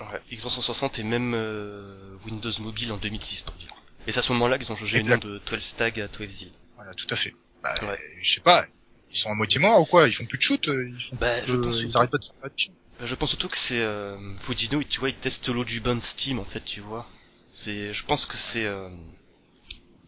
Ouais, 0.00 0.20
Xbox 0.30 0.52
360 0.54 0.98
et 1.00 1.02
même 1.02 1.34
euh, 1.34 2.14
Windows 2.26 2.50
Mobile 2.60 2.92
en 2.92 2.96
2006 2.98 3.42
pour 3.42 3.54
dire. 3.56 3.70
Et 4.06 4.12
c'est 4.12 4.18
à 4.20 4.22
ce 4.22 4.32
moment-là 4.32 4.58
qu'ils 4.58 4.70
ont 4.70 4.76
changé 4.76 4.98
Exact. 4.98 5.24
le 5.24 5.30
nom 5.30 5.34
de 5.36 5.40
12 5.44 5.60
Stag 5.60 6.00
à 6.00 6.06
12 6.08 6.42
Hill. 6.42 6.52
Voilà, 6.76 6.94
tout 6.94 7.06
à 7.10 7.16
fait. 7.16 7.34
Bah, 7.62 7.74
Ouais. 7.82 7.98
je 8.22 8.34
sais 8.34 8.40
pas, 8.40 8.64
ils 9.10 9.16
sont 9.18 9.30
à 9.30 9.34
moitié 9.34 9.58
morts 9.60 9.80
ou 9.82 9.84
quoi? 9.86 10.06
Ils 10.08 10.14
font 10.14 10.24
plus 10.24 10.38
de 10.38 10.42
shoot 10.42 10.68
euh, 10.68 10.88
Ils 10.88 11.02
font 11.02 11.16
Bah, 11.20 11.40
plus 11.42 11.50
je 11.52 11.56
de- 11.56 11.62
pense 11.62 11.80
ils 11.82 11.96
arrêtent 11.96 12.10
pas 12.10 12.18
de 12.18 12.24
faire 12.24 12.34
patch. 12.40 12.70
Je 13.02 13.14
pense 13.16 13.30
surtout 13.30 13.48
que 13.48 13.56
c'est 13.56 13.80
euh, 13.80 14.16
Fujino, 14.36 14.82
tu 14.84 15.00
vois, 15.00 15.08
il 15.08 15.16
teste 15.16 15.48
l'eau 15.48 15.64
du 15.64 15.80
bain 15.80 15.96
de 15.96 16.00
Steam 16.00 16.38
en 16.38 16.44
fait, 16.44 16.64
tu 16.64 16.80
vois. 16.80 17.08
C'est, 17.52 17.92
je 17.92 18.04
pense 18.04 18.26
que 18.26 18.36
c'est, 18.36 18.64
euh, 18.64 18.88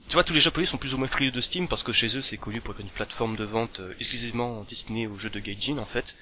tu 0.09 0.15
vois, 0.15 0.25
tous 0.25 0.33
les 0.35 0.41
Japonais 0.41 0.67
sont 0.67 0.79
plus 0.79 0.95
ou 0.95 0.99
moins 0.99 1.09
frileux 1.09 1.31
de 1.31 1.41
Steam 1.41 1.69
parce 1.69 1.83
que 1.83 1.93
chez 1.93 2.17
eux 2.17 2.23
c'est 2.23 2.37
connu 2.37 2.61
pour 2.61 2.75
être 2.75 2.81
une 2.81 2.91
plateforme 2.91 3.37
de 3.37 3.45
vente 3.45 3.81
euh, 3.81 3.95
exclusivement 3.99 4.63
destinée 4.63 5.07
aux 5.07 5.17
jeux 5.19 5.31
de 5.31 5.41
gaijin 5.41 5.79
en 5.79 5.87
fait. 5.87 6.17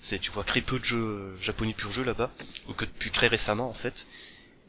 C'est, 0.00 0.18
tu 0.18 0.30
vois, 0.30 0.44
très 0.44 0.60
peu 0.62 0.78
de 0.78 0.84
jeux 0.84 0.98
euh, 0.98 1.36
japonais 1.42 1.74
pur 1.74 1.92
jeu 1.92 2.04
là-bas, 2.04 2.30
ou 2.68 2.74
que 2.74 2.84
depuis 2.86 3.10
très 3.10 3.28
récemment 3.28 3.68
en 3.70 3.74
fait. 3.74 4.06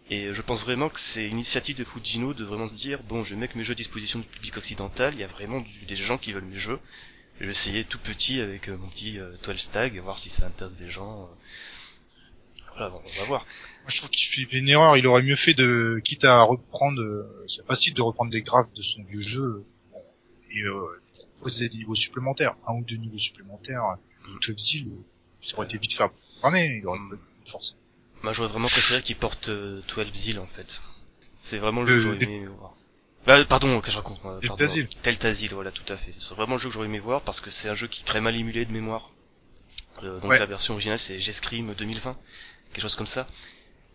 Et 0.09 0.33
je 0.33 0.41
pense 0.43 0.63
vraiment 0.63 0.89
que 0.89 0.99
c'est 0.99 1.25
une 1.25 1.33
initiative 1.35 1.77
de 1.77 1.83
Fujino 1.85 2.33
de 2.33 2.43
vraiment 2.45 2.67
se 2.67 2.75
dire, 2.75 3.03
bon, 3.03 3.23
je 3.23 3.35
vais 3.35 3.41
mettre 3.41 3.57
mes 3.57 3.63
jeux 3.63 3.73
à 3.73 3.75
disposition 3.75 4.19
du 4.19 4.27
public 4.27 4.57
occidental, 4.57 5.13
il 5.15 5.19
y 5.21 5.23
a 5.23 5.27
vraiment 5.27 5.61
du- 5.61 5.85
des 5.87 5.95
gens 5.95 6.17
qui 6.17 6.33
veulent 6.33 6.45
mes 6.45 6.59
jeux. 6.59 6.79
Je 7.41 7.45
vais 7.47 7.51
essayer 7.51 7.83
tout 7.85 7.97
petit 7.97 8.39
avec 8.39 8.69
euh, 8.69 8.77
mon 8.77 8.87
petit 8.87 9.17
euh, 9.19 9.35
12 9.43 9.57
Stag, 9.57 9.97
voir 9.99 10.19
si 10.19 10.29
ça 10.29 10.45
intéresse 10.45 10.75
des 10.75 10.89
gens. 10.89 11.23
euh. 11.23 11.35
Voilà, 12.75 12.89
bon, 12.91 13.01
on 13.03 13.19
va 13.19 13.25
voir. 13.25 13.45
Moi, 13.81 13.89
je 13.89 13.97
trouve 13.97 14.09
qu'il 14.11 14.27
fait 14.47 14.57
une 14.57 14.69
erreur. 14.69 14.95
Il 14.95 15.07
aurait 15.07 15.23
mieux 15.23 15.35
fait 15.35 15.55
de, 15.55 15.99
quitte 16.05 16.23
à 16.23 16.43
reprendre, 16.43 17.01
euh, 17.01 17.45
c'est 17.47 17.65
facile 17.65 17.93
de 17.95 18.01
reprendre 18.03 18.31
les 18.31 18.43
graphes 18.43 18.71
de 18.73 18.81
son 18.83 19.01
vieux 19.03 19.21
jeu 19.21 19.65
bon, 19.91 20.03
et 20.51 20.61
euh, 20.61 21.01
proposer 21.15 21.67
des 21.69 21.77
niveaux 21.79 21.95
supplémentaires, 21.95 22.55
un 22.67 22.73
ou 22.75 22.83
deux 22.85 22.95
niveaux 22.97 23.17
supplémentaires. 23.17 23.83
Mm. 24.27 24.39
Club 24.39 24.59
Seal, 24.59 24.83
euh, 24.87 24.91
ça 25.41 25.57
aurait 25.57 25.65
été 25.65 25.77
vite 25.79 25.93
fait 25.95 26.03
à 26.03 26.09
programmer. 26.39 26.77
Il 26.79 26.85
aurait 26.87 26.99
Mm. 26.99 27.17
dû 27.43 27.51
forcer. 27.51 27.73
Moi, 28.21 28.33
j'aurais 28.33 28.49
vraiment 28.49 28.67
préféré 28.67 29.01
qu'il 29.01 29.15
porte 29.15 29.49
euh, 29.49 29.81
12 29.95 30.13
Zil 30.13 30.39
en 30.39 30.45
fait. 30.45 30.81
C'est 31.39 31.57
vraiment 31.57 31.81
le 31.81 31.87
Euh, 31.87 31.99
jeu 31.99 32.09
que 32.15 32.19
j'aurais 32.19 32.23
aimé 32.35 32.45
voir. 32.45 32.75
Bah, 33.25 33.43
pardon, 33.45 33.79
que 33.81 33.91
je 33.91 33.97
raconte. 33.97 34.23
moi, 34.23 34.33
Delta 34.39 34.47
pardon. 34.57 34.67
Zil. 34.67 34.89
Delta 35.03 35.33
Zil, 35.33 35.53
voilà, 35.53 35.71
tout 35.71 35.91
à 35.93 35.97
fait. 35.97 36.13
C'est 36.19 36.33
vraiment 36.33 36.55
le 36.55 36.59
jeu 36.59 36.69
que 36.69 36.73
j'aurais 36.73 36.87
aimé 36.87 36.99
voir 36.99 37.21
parce 37.21 37.39
que 37.41 37.49
c'est 37.51 37.69
un 37.69 37.75
jeu 37.75 37.87
qui 37.87 38.01
est 38.01 38.05
très 38.05 38.21
mal 38.21 38.35
émulé 38.35 38.65
de 38.65 38.71
mémoire. 38.71 39.11
Euh, 40.03 40.19
donc 40.19 40.31
Ouais. 40.31 40.39
la 40.39 40.45
version 40.47 40.73
originale 40.73 40.97
c'est 40.97 41.19
G-Scream 41.19 41.73
2020, 41.75 42.17
quelque 42.73 42.81
chose 42.81 42.95
comme 42.95 43.05
ça, 43.05 43.27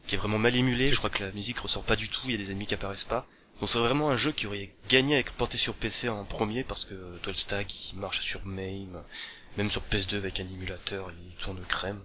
qui 0.06 0.14
est 0.14 0.18
vraiment 0.18 0.38
mal 0.38 0.54
émulé. 0.54 0.86
Je 0.86 0.94
crois 0.96 1.10
que 1.10 1.24
la 1.24 1.32
musique 1.32 1.58
ressort 1.58 1.82
pas 1.82 1.96
du 1.96 2.08
tout, 2.08 2.20
il 2.26 2.30
y 2.32 2.34
a 2.34 2.36
des 2.38 2.50
ennemis 2.52 2.66
qui 2.66 2.74
apparaissent 2.74 3.04
pas. 3.04 3.26
Donc 3.60 3.68
c'est 3.70 3.78
vraiment 3.78 4.10
un 4.10 4.16
jeu 4.16 4.30
qui 4.32 4.46
aurait 4.46 4.70
gagné 4.88 5.16
à 5.16 5.18
être 5.18 5.32
porté 5.32 5.56
sur 5.56 5.74
PC 5.74 6.08
en 6.08 6.24
premier 6.24 6.62
parce 6.62 6.84
que 6.84 6.94
12 7.24 7.36
Stag 7.36 7.66
il 7.92 7.98
marche 7.98 8.20
sur 8.20 8.44
MAME, 8.44 9.02
même 9.56 9.70
sur 9.70 9.82
PS2 9.90 10.16
avec 10.16 10.38
un 10.38 10.44
émulateur, 10.44 11.10
il 11.10 11.34
tourne 11.36 11.58
crème. 11.66 12.00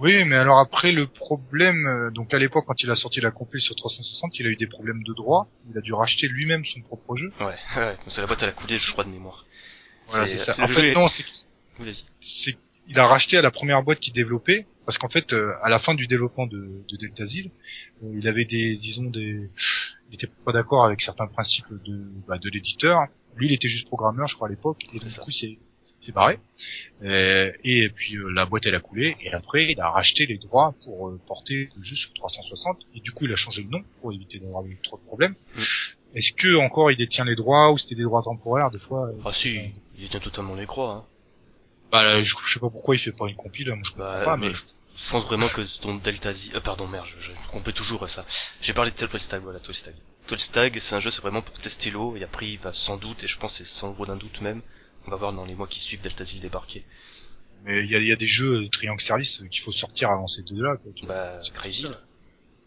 Oui, 0.00 0.24
mais 0.24 0.34
alors 0.36 0.58
après 0.58 0.90
le 0.92 1.06
problème, 1.06 1.86
euh, 1.86 2.10
donc 2.10 2.34
à 2.34 2.38
l'époque 2.38 2.64
quand 2.66 2.82
il 2.82 2.90
a 2.90 2.94
sorti 2.96 3.20
la 3.20 3.30
compil 3.30 3.60
sur 3.60 3.76
360, 3.76 4.38
il 4.40 4.46
a 4.46 4.50
eu 4.50 4.56
des 4.56 4.66
problèmes 4.66 5.02
de 5.04 5.12
droit. 5.14 5.48
Il 5.70 5.78
a 5.78 5.80
dû 5.80 5.92
racheter 5.92 6.26
lui-même 6.28 6.64
son 6.64 6.80
propre 6.80 7.14
jeu. 7.14 7.32
Ouais, 7.40 7.54
ouais, 7.76 7.96
c'est 8.08 8.20
la 8.20 8.26
boîte 8.26 8.42
à 8.42 8.46
la 8.46 8.52
coulée, 8.52 8.76
je 8.76 8.90
crois 8.90 9.04
de 9.04 9.10
mémoire. 9.10 9.46
Voilà, 10.08 10.26
c'est 10.26 10.36
ça. 10.36 10.54
le 10.58 10.64
En 10.64 10.68
fait, 10.68 10.90
est- 10.90 10.94
non, 10.94 11.06
c'est 11.08 12.56
il 12.86 12.98
a 12.98 13.06
racheté 13.06 13.38
à 13.38 13.42
la 13.42 13.50
première 13.50 13.82
boîte 13.82 13.98
qui 13.98 14.12
développait 14.12 14.66
parce 14.84 14.98
qu'en 14.98 15.08
fait 15.08 15.32
euh, 15.32 15.52
à 15.62 15.70
la 15.70 15.78
fin 15.78 15.94
du 15.94 16.06
développement 16.06 16.46
de, 16.46 16.84
de 16.86 16.96
Deltazil 16.98 17.50
euh, 18.02 18.12
il 18.18 18.28
avait 18.28 18.44
des 18.44 18.76
disons 18.76 19.04
des 19.04 19.48
il 20.10 20.14
était 20.14 20.26
pas 20.44 20.52
d'accord 20.52 20.84
avec 20.84 21.00
certains 21.00 21.26
principes 21.26 21.64
de 21.86 22.04
bah, 22.28 22.36
de 22.36 22.50
l'éditeur 22.50 23.06
lui 23.36 23.46
il 23.48 23.52
était 23.54 23.68
juste 23.68 23.86
programmeur 23.86 24.26
je 24.28 24.34
crois 24.34 24.48
à 24.48 24.50
l'époque 24.50 24.82
et 24.92 24.98
du 24.98 25.08
ça. 25.08 25.22
coup 25.22 25.30
c'est 25.30 25.56
c'est 25.80 26.12
barré 26.12 26.34
Euh, 26.34 26.38
et 27.04 27.88
puis 27.94 28.16
euh, 28.16 28.30
la 28.30 28.46
boîte 28.46 28.66
elle 28.66 28.74
a 28.74 28.80
coulé 28.80 29.16
et 29.20 29.32
après 29.32 29.66
il 29.72 29.80
a 29.80 29.90
racheté 29.90 30.26
les 30.26 30.38
droits 30.38 30.74
pour 30.84 31.08
euh, 31.08 31.20
porter 31.26 31.68
le 31.76 31.82
jeu 31.82 31.96
sur 31.96 32.12
360 32.14 32.78
et 32.94 33.00
du 33.00 33.12
coup 33.12 33.26
il 33.26 33.32
a 33.32 33.36
changé 33.36 33.62
de 33.62 33.70
nom 33.70 33.82
pour 34.00 34.12
éviter 34.12 34.38
d'avoir 34.38 34.64
eu 34.64 34.78
trop 34.82 34.96
de 34.96 35.02
problèmes 35.02 35.34
Mm. 35.56 35.62
est-ce 36.16 36.32
que 36.32 36.56
encore 36.56 36.90
il 36.90 36.96
détient 36.96 37.24
les 37.24 37.34
droits 37.36 37.72
ou 37.72 37.78
c'était 37.78 37.94
des 37.96 38.02
droits 38.04 38.22
temporaires 38.22 38.70
des 38.70 38.78
fois 38.78 39.08
euh, 39.08 39.12
Ah 39.24 39.32
si, 39.32 39.60
il 39.98 40.08
tient 40.08 40.20
totalement 40.20 40.54
les 40.54 40.66
croix. 40.66 40.92
Hein. 40.92 41.04
bah 41.92 42.22
je, 42.22 42.34
je 42.46 42.54
sais 42.54 42.60
pas 42.60 42.70
pourquoi 42.70 42.94
il 42.94 42.98
fait 42.98 43.12
pas 43.12 43.28
une 43.28 43.36
compile 43.36 43.68
moi 43.68 43.78
je 43.84 43.90
comprends 43.90 44.04
Bah, 44.04 44.24
pas 44.24 44.36
mais 44.36 44.48
mais 44.48 44.54
je 44.54 44.62
je 44.96 45.10
pense 45.10 45.24
vraiment 45.26 45.48
que 45.48 45.62
ton 45.80 45.96
Delta 45.96 46.32
Z... 46.32 46.52
Euh, 46.54 46.60
pardon, 46.60 46.86
merde, 46.86 47.06
je, 47.18 47.26
je, 47.26 47.32
on 47.52 47.60
peut 47.60 47.72
toujours 47.72 48.08
ça. 48.08 48.24
J'ai 48.62 48.72
parlé 48.72 48.92
de 48.92 49.06
12 49.06 49.20
Stag, 49.20 49.42
voilà, 49.42 49.58
12 49.58 49.74
Stag. 49.76 49.94
12 50.28 50.38
Stag, 50.40 50.78
c'est 50.78 50.94
un 50.94 51.00
jeu, 51.00 51.10
c'est 51.10 51.20
vraiment 51.20 51.42
pour 51.42 51.58
tester 51.58 51.90
l'eau, 51.90 52.14
et 52.16 52.22
après 52.22 52.48
il 52.48 52.58
va 52.60 52.72
sans 52.72 52.96
doute, 52.96 53.24
et 53.24 53.26
je 53.26 53.36
pense 53.36 53.54
c'est 53.54 53.66
sans 53.66 53.90
gros 53.90 54.06
d'un 54.06 54.14
doute 54.16 54.40
même, 54.40 54.62
on 55.06 55.10
va 55.10 55.16
voir 55.16 55.32
dans 55.32 55.44
les 55.44 55.54
mois 55.54 55.66
qui 55.66 55.80
suivent 55.80 56.00
Delta 56.00 56.24
Z 56.24 56.40
débarquer. 56.40 56.84
Mais 57.64 57.82
il 57.84 57.90
y 57.90 57.96
a, 57.96 57.98
y 58.00 58.12
a 58.12 58.16
des 58.16 58.26
jeux 58.26 58.68
Triangle 58.68 59.00
Service 59.00 59.42
qu'il 59.50 59.62
faut 59.62 59.72
sortir 59.72 60.10
avant 60.10 60.28
ces 60.28 60.42
deux-là. 60.42 60.76
Bah, 61.04 61.40
Crazy. 61.54 61.86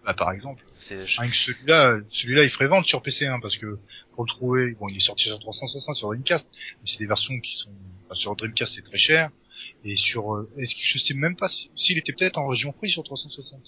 Bah, 0.06 0.14
par 0.14 0.32
exemple. 0.32 0.64
c'est... 0.80 1.04
Rien 1.04 1.30
que 1.30 1.36
celui-là, 1.36 2.00
celui-là, 2.10 2.44
il 2.44 2.50
ferait 2.50 2.68
vendre 2.68 2.88
sur 2.88 3.02
PC, 3.02 3.28
hein, 3.28 3.40
parce 3.42 3.58
que 3.58 3.78
pour 4.14 4.24
le 4.24 4.30
trouver, 4.30 4.72
bon, 4.80 4.88
il 4.90 4.98
est 4.98 5.00
sorti 5.02 5.26
sur 5.28 5.38
360 5.40 5.96
sur 5.96 6.08
Dreamcast, 6.08 6.50
mais 6.54 6.86
c'est 6.86 7.00
des 7.00 7.08
versions 7.08 7.40
qui 7.40 7.58
sont 7.58 7.70
enfin, 8.06 8.16
sur 8.16 8.36
Dreamcast, 8.36 8.74
c'est 8.76 8.82
très 8.82 8.98
cher. 8.98 9.30
Et 9.84 9.96
sur, 9.96 10.34
euh, 10.36 10.50
est-ce 10.58 10.76
que 10.76 10.82
je 10.82 10.98
sais 10.98 11.14
même 11.14 11.36
pas 11.36 11.50
si- 11.50 11.70
s'il 11.76 11.98
était 11.98 12.14
peut-être 12.14 12.38
en 12.38 12.48
région 12.48 12.72
prix 12.72 12.90
sur 12.90 13.04
360. 13.04 13.60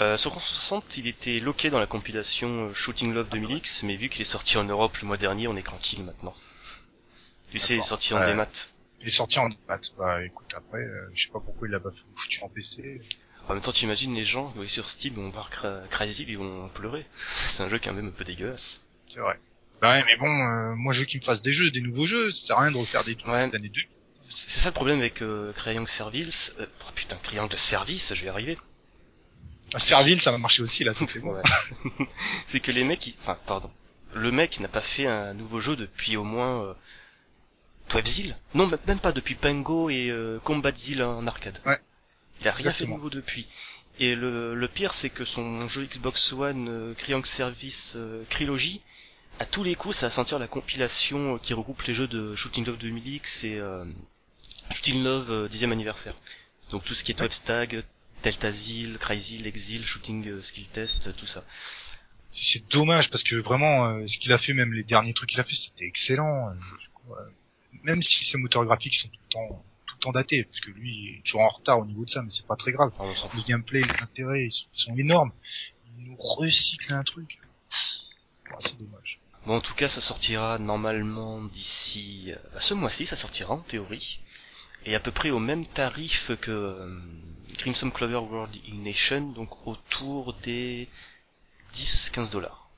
Euh, 0.00 0.16
sur 0.18 0.32
360, 0.32 0.96
il 0.98 1.06
était 1.06 1.38
loqué 1.38 1.70
dans 1.70 1.78
la 1.78 1.86
compilation 1.86 2.66
euh, 2.68 2.74
Shooting 2.74 3.12
Love 3.14 3.28
2000X, 3.30 3.86
mais 3.86 3.96
vu 3.96 4.08
qu'il 4.08 4.22
est 4.22 4.24
sorti 4.24 4.56
en 4.58 4.64
Europe 4.64 4.98
le 5.00 5.06
mois 5.06 5.16
dernier, 5.16 5.46
on 5.48 5.56
est 5.56 5.62
tranquille 5.62 6.02
maintenant. 6.02 6.34
Tu 7.54 7.60
sais, 7.60 7.74
il 7.74 7.78
est 7.78 7.82
sorti 7.82 8.14
en 8.14 8.18
Ouais. 8.18 8.26
démat. 8.26 8.48
Il 9.00 9.06
est 9.06 9.10
sorti 9.10 9.38
en 9.38 9.48
démat. 9.48 9.80
Bah, 9.96 10.24
écoute, 10.24 10.52
après, 10.56 10.80
euh, 10.80 11.08
je 11.14 11.24
sais 11.26 11.30
pas 11.32 11.38
pourquoi 11.38 11.68
il 11.68 11.70
l'a 11.70 11.78
pas 11.78 11.92
fait 11.92 12.02
foutu 12.16 12.42
en 12.42 12.48
PC. 12.48 13.00
En 13.48 13.52
même 13.54 13.62
temps, 13.62 13.70
t'imagines 13.70 14.12
les 14.14 14.24
gens, 14.24 14.52
oui, 14.56 14.68
sur 14.68 14.88
Steam, 14.88 15.14
vont 15.14 15.28
voir 15.30 15.50
Cra- 15.50 15.86
Crazy, 15.88 16.24
ils 16.26 16.36
vont 16.38 16.68
pleurer. 16.70 17.06
c'est 17.28 17.62
un 17.62 17.68
jeu 17.68 17.78
quand 17.78 17.92
même 17.92 18.08
un 18.08 18.10
peu 18.10 18.24
dégueulasse. 18.24 18.82
C'est 19.08 19.20
vrai. 19.20 19.38
Bah 19.80 19.92
ouais, 19.92 20.04
mais 20.06 20.16
bon, 20.16 20.26
euh, 20.26 20.74
moi 20.76 20.92
je 20.94 21.00
veux 21.00 21.06
qu'il 21.06 21.20
me 21.20 21.24
fasse 21.24 21.42
des 21.42 21.52
jeux, 21.52 21.70
des 21.70 21.80
nouveaux 21.80 22.06
jeux, 22.06 22.32
ça 22.32 22.46
sert 22.46 22.58
à 22.58 22.62
rien 22.62 22.72
de 22.72 22.76
refaire 22.78 23.04
des 23.04 23.14
trucs 23.16 23.28
Ouais. 23.32 23.48
d'année 23.48 23.68
2. 23.68 23.80
C'est 24.34 24.60
ça 24.60 24.68
le 24.70 24.74
problème 24.74 24.98
avec 24.98 25.20
euh, 25.22 25.52
Triangle 25.52 25.86
Service. 25.88 26.56
Euh, 26.58 26.66
oh, 26.80 26.90
putain, 26.94 27.16
Triangle 27.22 27.56
Service, 27.56 28.14
je 28.14 28.20
vais 28.22 28.26
y 28.26 28.30
arriver. 28.30 28.58
Serville, 29.76 30.20
ça 30.20 30.30
va 30.32 30.38
marcher 30.38 30.62
aussi, 30.62 30.82
là, 30.84 30.94
ça 30.94 31.04
c'est 31.08 31.18
bon. 31.20 31.34
Ouais. 31.34 31.42
c'est 32.46 32.60
que 32.60 32.72
les 32.72 32.82
mecs, 32.84 33.06
ils- 33.06 33.14
enfin, 33.22 33.36
pardon. 33.46 33.70
Le 34.14 34.30
mec 34.30 34.58
n'a 34.60 34.68
pas 34.68 34.80
fait 34.80 35.06
un 35.06 35.34
nouveau 35.34 35.60
jeu 35.60 35.76
depuis 35.76 36.16
au 36.16 36.24
moins 36.24 36.74
euh, 37.96 38.02
Twelvezil 38.02 38.36
Non, 38.54 38.66
même- 38.86 38.98
pas 38.98 39.12
depuis 39.12 39.34
Pango 39.34 39.90
et 39.90 40.08
euh, 40.10 40.38
Combatzil 40.40 41.02
en 41.02 41.26
arcade. 41.26 41.58
Ouais. 41.66 41.78
Il 42.40 42.48
a 42.48 42.52
rien 42.52 42.72
fait 42.72 42.84
de 42.84 42.90
nouveau 42.90 43.10
depuis. 43.10 43.46
Et 44.00 44.14
le, 44.16 44.54
le 44.54 44.68
pire, 44.68 44.92
c'est 44.92 45.10
que 45.10 45.24
son 45.24 45.68
jeu 45.68 45.84
Xbox 45.86 46.32
One 46.32 46.68
euh, 46.68 47.22
Service 47.24 47.94
euh, 47.96 48.24
Trilogy, 48.28 48.80
à 49.38 49.46
tous 49.46 49.62
les 49.62 49.74
coups, 49.76 49.96
ça 49.96 50.06
va 50.06 50.10
sentir 50.10 50.38
la 50.38 50.48
compilation 50.48 51.34
euh, 51.34 51.38
qui 51.38 51.54
regroupe 51.54 51.82
les 51.82 51.94
jeux 51.94 52.08
de 52.08 52.34
Shooting 52.34 52.64
Love 52.66 52.78
2000X 52.78 53.46
et 53.46 53.58
euh, 53.58 53.84
Shooting 54.74 55.02
Love 55.04 55.30
euh, 55.30 55.48
10e 55.48 55.70
anniversaire. 55.70 56.14
Donc 56.70 56.84
tout 56.84 56.94
ce 56.94 57.04
qui 57.04 57.12
est 57.12 57.20
Ouais. 57.20 57.28
12 57.28 57.36
Stag, 57.36 57.84
Delta 58.24 58.50
Zil, 58.50 58.98
Crazy, 58.98 59.46
Exil, 59.46 59.84
Shooting 59.86 60.26
euh, 60.28 60.42
Skill 60.42 60.66
Test, 60.68 61.14
tout 61.16 61.26
ça. 61.26 61.44
C'est 62.32 62.68
dommage 62.68 63.10
parce 63.10 63.22
que 63.22 63.36
vraiment, 63.36 63.86
euh, 63.86 64.06
ce 64.08 64.18
qu'il 64.18 64.32
a 64.32 64.38
fait, 64.38 64.54
même 64.54 64.72
les 64.72 64.82
derniers 64.82 65.14
trucs 65.14 65.30
qu'il 65.30 65.40
a 65.40 65.44
fait, 65.44 65.54
c'était 65.54 65.84
excellent. 65.86 66.50
euh. 66.50 67.14
Même 67.82 68.02
si 68.02 68.24
ses 68.24 68.38
moteurs 68.38 68.64
graphiques 68.64 68.94
sont 68.94 69.08
tout 69.08 69.20
le 69.28 69.32
temps, 69.32 69.64
tout 69.86 69.94
le 69.96 70.00
temps 70.00 70.12
datés, 70.12 70.44
parce 70.44 70.60
que 70.60 70.70
lui 70.70 70.90
il 70.90 71.18
est 71.18 71.22
toujours 71.24 71.42
en 71.42 71.48
retard 71.48 71.80
au 71.80 71.86
niveau 71.86 72.04
de 72.04 72.10
ça, 72.10 72.22
mais 72.22 72.30
c'est 72.30 72.46
pas 72.46 72.56
très 72.56 72.72
grave. 72.72 72.92
Fout. 72.96 73.34
Le 73.34 73.42
gameplay, 73.42 73.82
les 73.82 74.02
intérêts, 74.02 74.46
ils 74.46 74.52
sont, 74.52 74.66
ils 74.74 74.80
sont 74.80 74.96
énormes. 74.96 75.32
Il 75.98 76.04
nous 76.06 76.16
recycle 76.16 76.92
un 76.92 77.02
truc. 77.02 77.38
C'est 78.60 78.78
dommage. 78.78 79.20
Bon, 79.46 79.56
en 79.56 79.60
tout 79.60 79.74
cas, 79.74 79.88
ça 79.88 80.00
sortira 80.00 80.58
normalement 80.58 81.42
d'ici 81.42 82.32
bah, 82.52 82.60
ce 82.60 82.72
mois-ci, 82.72 83.04
ça 83.04 83.16
sortira 83.16 83.54
en 83.54 83.58
théorie, 83.58 84.20
et 84.86 84.94
à 84.94 85.00
peu 85.00 85.10
près 85.10 85.30
au 85.30 85.38
même 85.38 85.66
tarif 85.66 86.32
que 86.40 86.50
euh, 86.50 87.00
Crimson 87.58 87.90
Clover 87.90 88.16
World 88.16 88.56
Ignition, 88.66 89.20
donc 89.32 89.66
autour 89.66 90.34
des 90.34 90.88
10-15 91.74 92.30
dollars. 92.30 92.70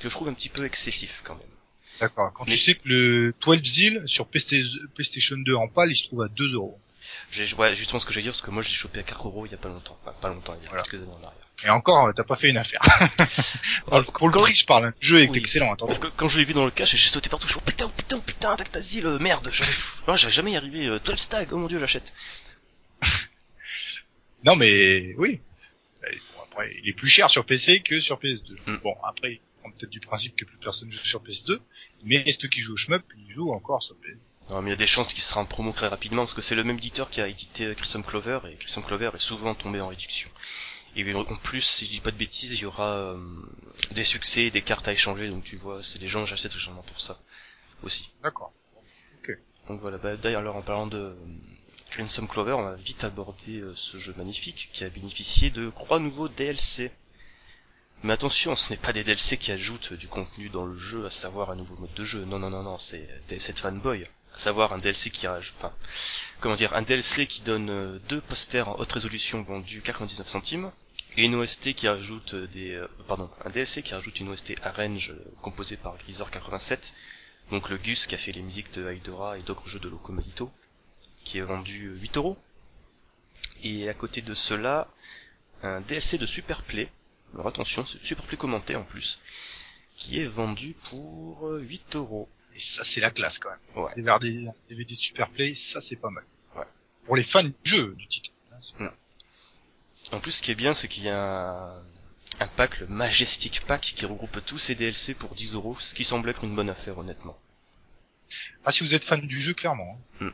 Que 0.00 0.08
je 0.08 0.14
trouve 0.14 0.28
un 0.28 0.34
petit 0.34 0.48
peu 0.48 0.64
excessif 0.64 1.22
quand 1.24 1.36
même. 1.36 1.59
D'accord. 2.00 2.32
Quand 2.32 2.44
Mais- 2.46 2.54
tu 2.56 2.58
sais 2.62 2.74
que 2.74 2.88
le 2.88 3.34
12 3.40 3.62
Zil 3.64 4.02
sur 4.06 4.26
PlayStation 4.28 5.36
2 5.36 5.54
en 5.54 5.68
pâle, 5.68 5.90
il 5.92 5.96
se 5.96 6.04
trouve 6.08 6.22
à 6.22 6.28
2 6.28 6.54
euros. 6.54 6.80
J'ai 7.32 7.52
ouais, 7.54 7.74
justement 7.74 7.98
ce 7.98 8.06
que 8.06 8.12
j'ai 8.12 8.22
dire, 8.22 8.32
parce 8.32 8.42
que 8.42 8.50
moi 8.50 8.62
je 8.62 8.68
l'ai 8.68 8.74
chopé 8.74 9.00
à 9.00 9.02
4 9.02 9.26
euros 9.26 9.44
il 9.46 9.52
y 9.52 9.54
a 9.54 9.58
pas 9.58 9.68
longtemps. 9.68 9.98
Enfin, 10.02 10.14
pas 10.20 10.28
longtemps, 10.28 10.54
il 10.58 10.62
y 10.64 10.66
a 10.66 10.70
Voilà. 10.70 10.82
quelques 10.84 11.02
années 11.02 11.12
en 11.12 11.24
arrière. 11.26 11.34
Et 11.64 11.68
encore, 11.68 12.06
euh, 12.06 12.12
t'as 12.16 12.24
pas 12.24 12.36
fait 12.36 12.48
une 12.48 12.56
affaire. 12.56 12.80
Alors, 13.90 14.10
Pour 14.14 14.28
le 14.28 14.38
prix, 14.38 14.54
je 14.54 14.64
parle. 14.64 14.86
Le 14.86 14.92
jeu 15.00 15.20
est 15.22 15.28
Oui. 15.28 15.38
excellent, 15.38 15.72
attention. 15.72 16.00
Quand- 16.00 16.10
Quand 16.16 16.28
je 16.28 16.38
l'ai 16.38 16.44
vu 16.44 16.54
dans 16.54 16.64
le 16.64 16.70
cache, 16.70 16.96
j'ai 16.96 17.08
sauté 17.10 17.28
partout, 17.28 17.46
je 17.48 17.52
suis 17.52 17.60
oh, 17.60 17.66
putain, 17.66 17.84
oh, 17.86 17.92
putain, 17.94 18.16
oh, 18.16 18.22
putain, 18.24 18.56
Tactazil, 18.56 19.04
euh, 19.04 19.18
merde, 19.18 19.46
oh, 19.46 20.16
j'arrive 20.16 20.30
jamais 20.30 20.52
y 20.52 20.56
arriver, 20.56 20.86
euh, 20.86 20.98
12 21.04 21.18
Stag, 21.18 21.48
oh 21.52 21.58
mon 21.58 21.66
dieu, 21.66 21.78
j'achète. 21.78 22.14
Non, 24.44 24.56
mais 24.56 25.14
oui. 25.18 25.40
Euh, 26.04 26.08
bon, 26.34 26.42
après, 26.50 26.74
il 26.82 26.88
est 26.88 26.94
plus 26.94 27.08
cher 27.10 27.28
sur 27.28 27.44
PC 27.44 27.80
que 27.80 28.00
sur 28.00 28.18
PS2. 28.18 28.56
Mm. 28.66 28.76
Bon, 28.82 28.94
après, 29.06 29.40
prend 29.60 29.70
peut-être 29.70 29.90
du 29.90 30.00
principe 30.00 30.36
que 30.36 30.44
plus 30.44 30.58
personne 30.58 30.90
joue 30.90 31.04
sur 31.04 31.22
PS2, 31.22 31.58
mais 32.04 32.24
ceux 32.32 32.48
qui 32.48 32.60
jouent 32.60 32.74
au 32.74 32.76
shmup, 32.76 33.04
ils 33.16 33.32
jouent 33.32 33.52
encore 33.52 33.82
sur 33.82 33.96
PS2. 33.96 34.16
Non, 34.50 34.62
mais 34.62 34.70
il 34.70 34.72
y 34.72 34.74
a 34.74 34.76
des 34.76 34.86
chances 34.86 35.12
qu'il 35.12 35.22
sera 35.22 35.40
en 35.40 35.44
promo 35.44 35.72
très 35.72 35.86
rapidement 35.86 36.22
parce 36.22 36.34
que 36.34 36.42
c'est 36.42 36.56
le 36.56 36.64
même 36.64 36.78
éditeur 36.78 37.10
qui 37.10 37.20
a 37.20 37.28
édité 37.28 37.66
euh, 37.66 37.74
Crimson 37.74 38.02
Clover 38.02 38.40
et 38.50 38.56
Crimson 38.56 38.82
Clover 38.82 39.10
est 39.14 39.20
souvent 39.20 39.54
tombé 39.54 39.80
en 39.80 39.88
réduction. 39.88 40.28
Et 40.96 41.14
en 41.14 41.24
plus, 41.36 41.60
si 41.60 41.86
je 41.86 41.90
dis 41.90 42.00
pas 42.00 42.10
de 42.10 42.16
bêtises, 42.16 42.52
il 42.52 42.62
y 42.62 42.66
aura 42.66 42.96
euh, 42.96 43.16
des 43.92 44.02
succès 44.02 44.44
et 44.44 44.50
des 44.50 44.62
cartes 44.62 44.88
à 44.88 44.92
échanger, 44.92 45.30
donc 45.30 45.44
tu 45.44 45.56
vois, 45.56 45.82
c'est 45.84 46.00
les 46.00 46.08
gens 46.08 46.24
qui 46.24 46.32
achètent 46.32 46.52
généralement 46.52 46.82
pour 46.82 47.00
ça 47.00 47.20
aussi. 47.82 48.10
D'accord. 48.24 48.52
Donc 49.68 49.80
voilà, 49.80 49.98
bah, 49.98 50.16
d'ailleurs 50.16 50.40
alors 50.40 50.56
en 50.56 50.62
parlant 50.62 50.88
de 50.88 50.98
euh, 50.98 51.14
Crimson 51.90 52.26
Clover, 52.26 52.54
on 52.54 52.64
va 52.64 52.74
vite 52.74 53.04
aborder 53.04 53.60
euh, 53.60 53.72
ce 53.76 53.98
jeu 53.98 54.12
magnifique 54.16 54.68
qui 54.72 54.82
a 54.82 54.90
bénéficié 54.90 55.50
de 55.50 55.70
trois 55.70 56.00
nouveaux 56.00 56.28
DLC. 56.28 56.90
Mais 58.02 58.12
attention, 58.14 58.56
ce 58.56 58.70
n'est 58.70 58.78
pas 58.78 58.92
des 58.92 59.04
DLC 59.04 59.36
qui 59.36 59.52
ajoutent 59.52 59.92
du 59.92 60.08
contenu 60.08 60.48
dans 60.48 60.64
le 60.64 60.76
jeu, 60.76 61.04
à 61.04 61.10
savoir 61.10 61.50
un 61.50 61.56
nouveau 61.56 61.76
mode 61.76 61.92
de 61.94 62.04
jeu. 62.04 62.24
Non, 62.24 62.38
non, 62.38 62.50
non, 62.50 62.62
non, 62.62 62.78
c'est 62.78 63.08
DLC 63.28 63.52
de 63.52 63.58
fanboy. 63.58 64.06
À 64.34 64.38
savoir 64.38 64.72
un 64.72 64.78
DLC 64.78 65.10
qui 65.10 65.26
a, 65.26 65.38
enfin, 65.38 65.72
comment 66.40 66.54
dire, 66.54 66.74
un 66.74 66.82
DLC 66.82 67.26
qui 67.26 67.42
donne 67.42 67.68
euh, 67.68 67.98
deux 68.08 68.20
posters 68.20 68.68
en 68.68 68.78
haute 68.78 68.92
résolution 68.92 69.42
vendus 69.42 69.82
99 69.82 70.26
centimes, 70.28 70.70
et 71.16 71.24
une 71.24 71.34
OST 71.34 71.74
qui 71.74 71.88
ajoute 71.88 72.34
euh, 72.34 72.46
des, 72.46 72.74
euh, 72.74 72.86
pardon, 73.08 73.28
un 73.44 73.50
DLC 73.50 73.82
qui 73.82 73.94
rajoute 73.94 74.20
une 74.20 74.28
OST 74.28 74.54
Arrange 74.62 75.10
euh, 75.10 75.32
composée 75.42 75.76
par 75.76 75.98
Grisor 75.98 76.30
87, 76.30 76.94
donc 77.50 77.68
le 77.68 77.76
Gus 77.76 78.06
qui 78.06 78.14
a 78.14 78.18
fait 78.18 78.32
les 78.32 78.42
musiques 78.42 78.72
de 78.72 78.88
Haidora 78.88 79.36
et 79.38 79.42
d'autres 79.42 79.66
jeux 79.66 79.80
de 79.80 79.88
Locomodito, 79.88 80.50
qui 81.24 81.38
est 81.38 81.42
vendu 81.42 81.86
euh, 81.86 81.98
8 81.98 82.16
euros. 82.16 82.38
Et 83.62 83.88
à 83.88 83.94
côté 83.94 84.22
de 84.22 84.34
cela, 84.34 84.88
un 85.62 85.80
DLC 85.80 86.16
de 86.16 86.26
Superplay, 86.26 86.90
alors 87.34 87.46
attention, 87.48 87.84
c'est 87.86 88.02
Superplay 88.04 88.36
commenté 88.36 88.76
en 88.76 88.84
plus, 88.84 89.18
qui 89.96 90.20
est 90.20 90.26
vendu 90.26 90.74
pour 90.88 91.46
euh, 91.48 91.60
8 91.60 91.96
euros. 91.96 92.28
Et 92.54 92.60
ça, 92.60 92.82
c'est 92.84 93.00
la 93.00 93.10
classe, 93.10 93.38
quand 93.38 93.50
même. 93.50 93.84
Ouais. 93.84 93.92
Des 93.94 94.02
DVD, 94.02 94.48
DVD 94.68 94.94
Superplay, 94.94 95.54
ça, 95.54 95.80
c'est 95.80 95.96
pas 95.96 96.10
mal. 96.10 96.24
Ouais. 96.56 96.64
Pour 97.04 97.16
les 97.16 97.22
fans 97.22 97.44
du 97.44 97.54
jeu, 97.64 97.94
du 97.96 98.06
titre. 98.08 98.30
c'est- 98.60 100.14
En 100.14 100.20
plus, 100.20 100.32
ce 100.32 100.42
qui 100.42 100.50
est 100.50 100.54
bien, 100.56 100.74
c'est 100.74 100.88
qu'il 100.88 101.04
y 101.04 101.08
a 101.08 101.74
un, 102.40 102.46
pack, 102.56 102.80
le 102.80 102.86
Majestic 102.88 103.60
Pack, 103.66 103.82
qui 103.82 104.04
regroupe 104.06 104.44
tous 104.44 104.58
ces 104.58 104.74
DLC 104.74 105.14
pour 105.14 105.34
10 105.34 105.54
euros, 105.54 105.76
ce 105.78 105.94
qui 105.94 106.02
semble 106.04 106.28
être 106.30 106.42
une 106.44 106.56
bonne 106.56 106.70
affaire, 106.70 106.98
honnêtement. 106.98 107.38
Ah, 108.64 108.72
si 108.72 108.82
vous 108.84 108.94
êtes 108.94 109.04
fan 109.04 109.20
du 109.20 109.38
jeu, 109.40 109.54
clairement. 109.54 109.98
hein. 110.20 110.24
Mm. 110.26 110.30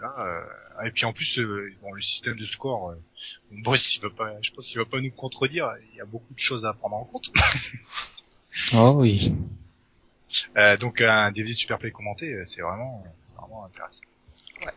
Là, 0.00 0.14
euh, 0.18 0.46
et 0.84 0.90
puis 0.90 1.04
en 1.04 1.12
plus, 1.12 1.38
euh, 1.38 1.72
bon, 1.82 1.92
le 1.92 2.00
système 2.00 2.36
de 2.36 2.46
score, 2.46 2.90
euh, 2.90 2.96
Boris, 3.50 3.96
il 3.96 4.02
va 4.02 4.10
pas, 4.10 4.32
je 4.42 4.50
pense 4.50 4.66
qu'il 4.66 4.78
va 4.78 4.84
pas 4.84 5.00
nous 5.00 5.10
contredire. 5.12 5.68
Il 5.92 5.96
y 5.96 6.00
a 6.00 6.04
beaucoup 6.04 6.32
de 6.34 6.38
choses 6.38 6.64
à 6.64 6.72
prendre 6.72 6.96
en 6.96 7.04
compte. 7.04 7.30
Oh 8.74 8.92
oui. 8.96 9.32
Euh, 10.58 10.76
donc 10.76 11.00
un 11.00 11.32
DVD 11.32 11.52
de 11.54 11.56
Superplay 11.58 11.90
commenté, 11.90 12.34
euh, 12.34 12.42
c'est 12.44 12.60
vraiment, 12.60 13.02
c'est 13.24 13.34
vraiment 13.34 13.64
intéressant. 13.64 14.02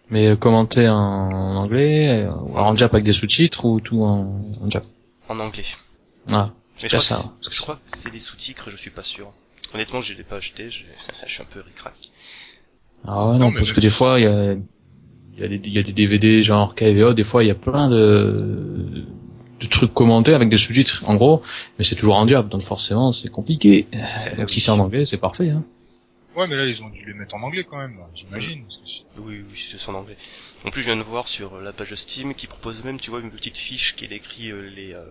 Mais 0.10 0.28
euh, 0.30 0.36
commenté 0.38 0.88
en 0.88 1.56
anglais, 1.58 2.26
ou 2.26 2.58
en 2.58 2.76
jap 2.78 2.94
avec 2.94 3.06
des 3.06 3.12
sous-titres 3.12 3.66
ou 3.66 3.82
tout 3.82 4.02
en, 4.04 4.42
en 4.62 4.70
jap? 4.70 4.86
En 5.28 5.40
anglais. 5.42 5.66
Ah, 6.32 6.52
Mais 6.82 6.88
je 6.90 6.96
crois, 6.96 7.00
ça, 7.02 7.16
que 7.18 7.46
c'est- 7.50 7.54
je 7.56 7.62
crois 7.62 7.76
que 7.76 7.98
c'est 7.98 8.12
des 8.12 8.20
sous-titres, 8.22 8.70
je 8.70 8.78
suis 8.78 8.92
pas 8.92 9.04
sûr. 9.04 9.34
Honnêtement, 9.74 10.00
je 10.00 10.14
l'ai 10.14 10.24
pas 10.24 10.38
acheté, 10.38 10.70
je 10.70 10.86
suis 11.28 11.42
un 11.42 11.46
peu 11.46 11.60
ric 11.60 11.76
ah 13.08 13.30
ouais, 13.30 13.38
non, 13.38 13.54
parce 13.54 13.72
que 13.72 13.80
des 13.80 13.90
fois, 13.92 14.20
il 14.20 14.24
y 14.24 14.28
a, 14.28 14.56
il 15.38 15.42
y, 15.42 15.46
a 15.46 15.48
des, 15.50 15.62
il 15.66 15.74
y 15.74 15.80
a 15.80 15.84
des 15.84 15.92
DVD 15.94 16.44
genre 16.44 16.76
KVO, 16.76 17.14
des 17.14 17.24
fois, 17.24 17.44
il 17.44 17.48
y 17.48 17.52
a 17.52 17.56
plein 17.56 17.90
de, 17.90 19.06
de 19.60 19.66
trucs 19.68 19.94
commentés 19.94 20.34
avec 20.34 20.50
des 20.50 20.58
sous-titres, 20.58 21.04
en 21.08 21.16
gros, 21.16 21.42
mais 21.78 21.84
c'est 21.84 21.96
toujours 21.96 22.16
en 22.16 22.28
jap, 22.28 22.48
donc 22.50 22.62
forcément, 22.62 23.12
c'est 23.12 23.30
compliqué. 23.30 23.88
Donc 24.38 24.50
si 24.50 24.60
c'est 24.62 24.72
en 24.72 24.80
anglais, 24.80 25.06
c'est 25.06 25.18
parfait, 25.18 25.50
hein. 25.50 25.64
Ouais, 26.36 26.48
mais 26.48 26.58
là 26.58 26.66
ils 26.66 26.84
ont 26.84 26.90
dû 26.90 27.06
les 27.06 27.14
mettre 27.14 27.36
en 27.36 27.44
anglais 27.44 27.64
quand 27.64 27.78
même, 27.78 27.98
j'imagine. 28.14 28.66
Oui, 29.18 29.44
oui, 29.50 29.56
c'est 29.56 29.90
en 29.90 29.94
anglais. 29.96 30.18
En 30.66 30.70
plus, 30.70 30.82
je 30.82 30.88
viens 30.88 30.98
de 30.98 31.02
voir 31.02 31.28
sur 31.30 31.62
la 31.62 31.72
page 31.72 31.94
Steam 31.96 32.34
qui 32.34 32.48
propose 32.48 32.84
même, 32.84 33.00
tu 33.00 33.10
vois, 33.10 33.22
une 33.22 33.32
petite 33.32 33.58
fiche 33.58 33.96
qui 33.96 34.08
décrit 34.10 34.52
euh, 34.52 34.70
les 34.70 34.94
euh, 34.94 35.06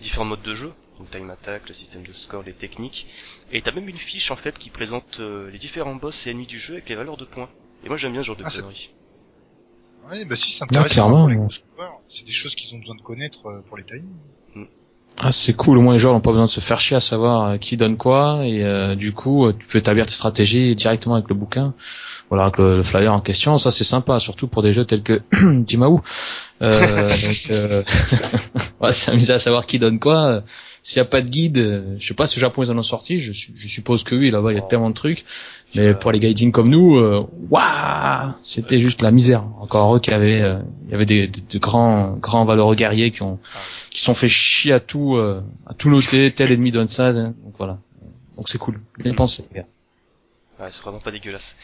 différents 0.00 0.24
modes 0.24 0.42
de 0.42 0.54
jeu, 0.54 0.72
donc 0.98 1.10
time 1.10 1.28
attack, 1.30 1.68
le 1.68 1.74
système 1.74 2.02
de 2.04 2.12
score, 2.14 2.42
les 2.42 2.54
techniques. 2.54 3.06
Et 3.52 3.60
t'as 3.60 3.72
même 3.72 3.88
une 3.88 3.98
fiche 3.98 4.30
en 4.30 4.36
fait 4.36 4.56
qui 4.58 4.70
présente 4.70 5.20
euh, 5.20 5.50
les 5.50 5.58
différents 5.58 5.94
boss 5.94 6.26
et 6.26 6.30
ennemis 6.30 6.46
du 6.46 6.58
jeu 6.58 6.74
avec 6.74 6.88
les 6.88 6.94
valeurs 6.94 7.18
de 7.18 7.26
points. 7.26 7.50
Et 7.84 7.88
moi 7.88 7.98
j'aime 7.98 8.12
bien 8.12 8.22
ce 8.22 8.28
genre 8.28 8.36
de 8.36 8.44
Ah, 8.44 8.50
conneries. 8.50 8.88
Ouais, 10.10 10.24
bah 10.24 10.36
si, 10.36 10.52
c'est 10.52 10.64
intéressant. 10.64 11.48
C'est 12.08 12.24
des 12.24 12.32
choses 12.32 12.54
qu'ils 12.54 12.74
ont 12.76 12.78
besoin 12.78 12.94
de 12.94 13.02
connaître 13.02 13.46
euh, 13.46 13.60
pour 13.68 13.76
les 13.76 13.84
timings. 13.84 14.04
Ah, 15.18 15.32
c'est 15.32 15.54
cool, 15.54 15.78
au 15.78 15.80
moins 15.80 15.94
les 15.94 15.98
joueurs 15.98 16.12
n'ont 16.12 16.20
pas 16.20 16.30
besoin 16.30 16.44
de 16.44 16.50
se 16.50 16.60
faire 16.60 16.78
chier 16.78 16.96
à 16.96 17.00
savoir 17.00 17.48
euh, 17.48 17.56
qui 17.56 17.78
donne 17.78 17.96
quoi, 17.96 18.42
et 18.44 18.62
euh, 18.62 18.94
du 18.94 19.14
coup, 19.14 19.50
tu 19.50 19.66
peux 19.66 19.78
établir 19.78 20.04
tes 20.04 20.12
stratégies 20.12 20.76
directement 20.76 21.14
avec 21.14 21.30
le 21.30 21.34
bouquin, 21.34 21.72
voilà, 22.28 22.44
avec 22.44 22.58
le, 22.58 22.76
le 22.76 22.82
flyer 22.82 23.14
en 23.14 23.22
question, 23.22 23.56
ça 23.56 23.70
c'est 23.70 23.84
sympa, 23.84 24.20
surtout 24.20 24.46
pour 24.46 24.62
des 24.62 24.74
jeux 24.74 24.84
tels 24.84 25.02
que 25.02 25.22
Jimaou. 25.66 26.02
Euh, 26.60 27.08
donc, 27.22 27.46
euh, 27.48 27.82
ouais, 28.82 28.92
c'est 28.92 29.10
amusé 29.10 29.32
à 29.32 29.38
savoir 29.38 29.64
qui 29.64 29.78
donne 29.78 29.98
quoi. 29.98 30.42
S'il 30.88 31.02
n'y 31.02 31.06
a 31.08 31.10
pas 31.10 31.20
de 31.20 31.28
guide, 31.28 31.58
euh, 31.58 31.96
je 31.98 32.06
sais 32.06 32.14
pas 32.14 32.28
si 32.28 32.38
au 32.38 32.40
Japon 32.40 32.62
ils 32.62 32.70
en 32.70 32.78
ont 32.78 32.82
sorti, 32.84 33.18
je, 33.18 33.32
je 33.32 33.66
suppose 33.66 34.04
que 34.04 34.14
oui, 34.14 34.30
là-bas 34.30 34.52
il 34.52 34.54
y 34.54 34.60
a 34.60 34.62
Oh. 34.64 34.68
tellement 34.68 34.88
de 34.90 34.94
trucs, 34.94 35.24
mais 35.74 35.94
pour 35.94 36.12
les 36.12 36.20
gaijins 36.20 36.52
comme 36.52 36.70
nous, 36.70 36.96
euh, 36.96 37.26
waouh, 37.50 38.34
c'était 38.44 38.80
juste 38.80 39.02
la 39.02 39.10
misère. 39.10 39.42
Encore 39.58 39.96
eux 39.96 39.98
qui 39.98 40.12
avaient, 40.12 40.40
euh, 40.42 40.60
il 40.84 40.92
y 40.92 40.94
avait 40.94 41.04
des, 41.04 41.26
de, 41.26 41.40
de 41.40 41.58
grands, 41.58 42.12
grands 42.18 42.44
valeureux 42.44 42.76
guerriers 42.76 43.10
qui 43.10 43.22
ont 43.22 43.40
Ah, 43.52 43.58
qui 43.90 44.00
sont 44.00 44.14
fait 44.14 44.28
chier 44.28 44.72
à 44.72 44.78
tout 44.78 45.16
euh, 45.16 45.42
à 45.66 45.74
tout 45.74 45.90
noter 45.90 46.30
tel 46.30 46.52
ennemi 46.52 46.70
donne 46.70 46.86
ça 46.86 47.08
hein. 47.08 47.34
donc 47.44 47.54
voilà 47.58 47.78
donc 48.36 48.48
c'est 48.48 48.58
cool 48.58 48.80
bien 48.96 49.12
Mm. 49.12 49.16
pensé 49.16 49.44
les 49.52 49.62
gars 49.62 49.66
Ouais, 50.60 50.68
c'est 50.70 50.82
vraiment 50.84 51.00
pas 51.00 51.10
dégueulasse. 51.10 51.56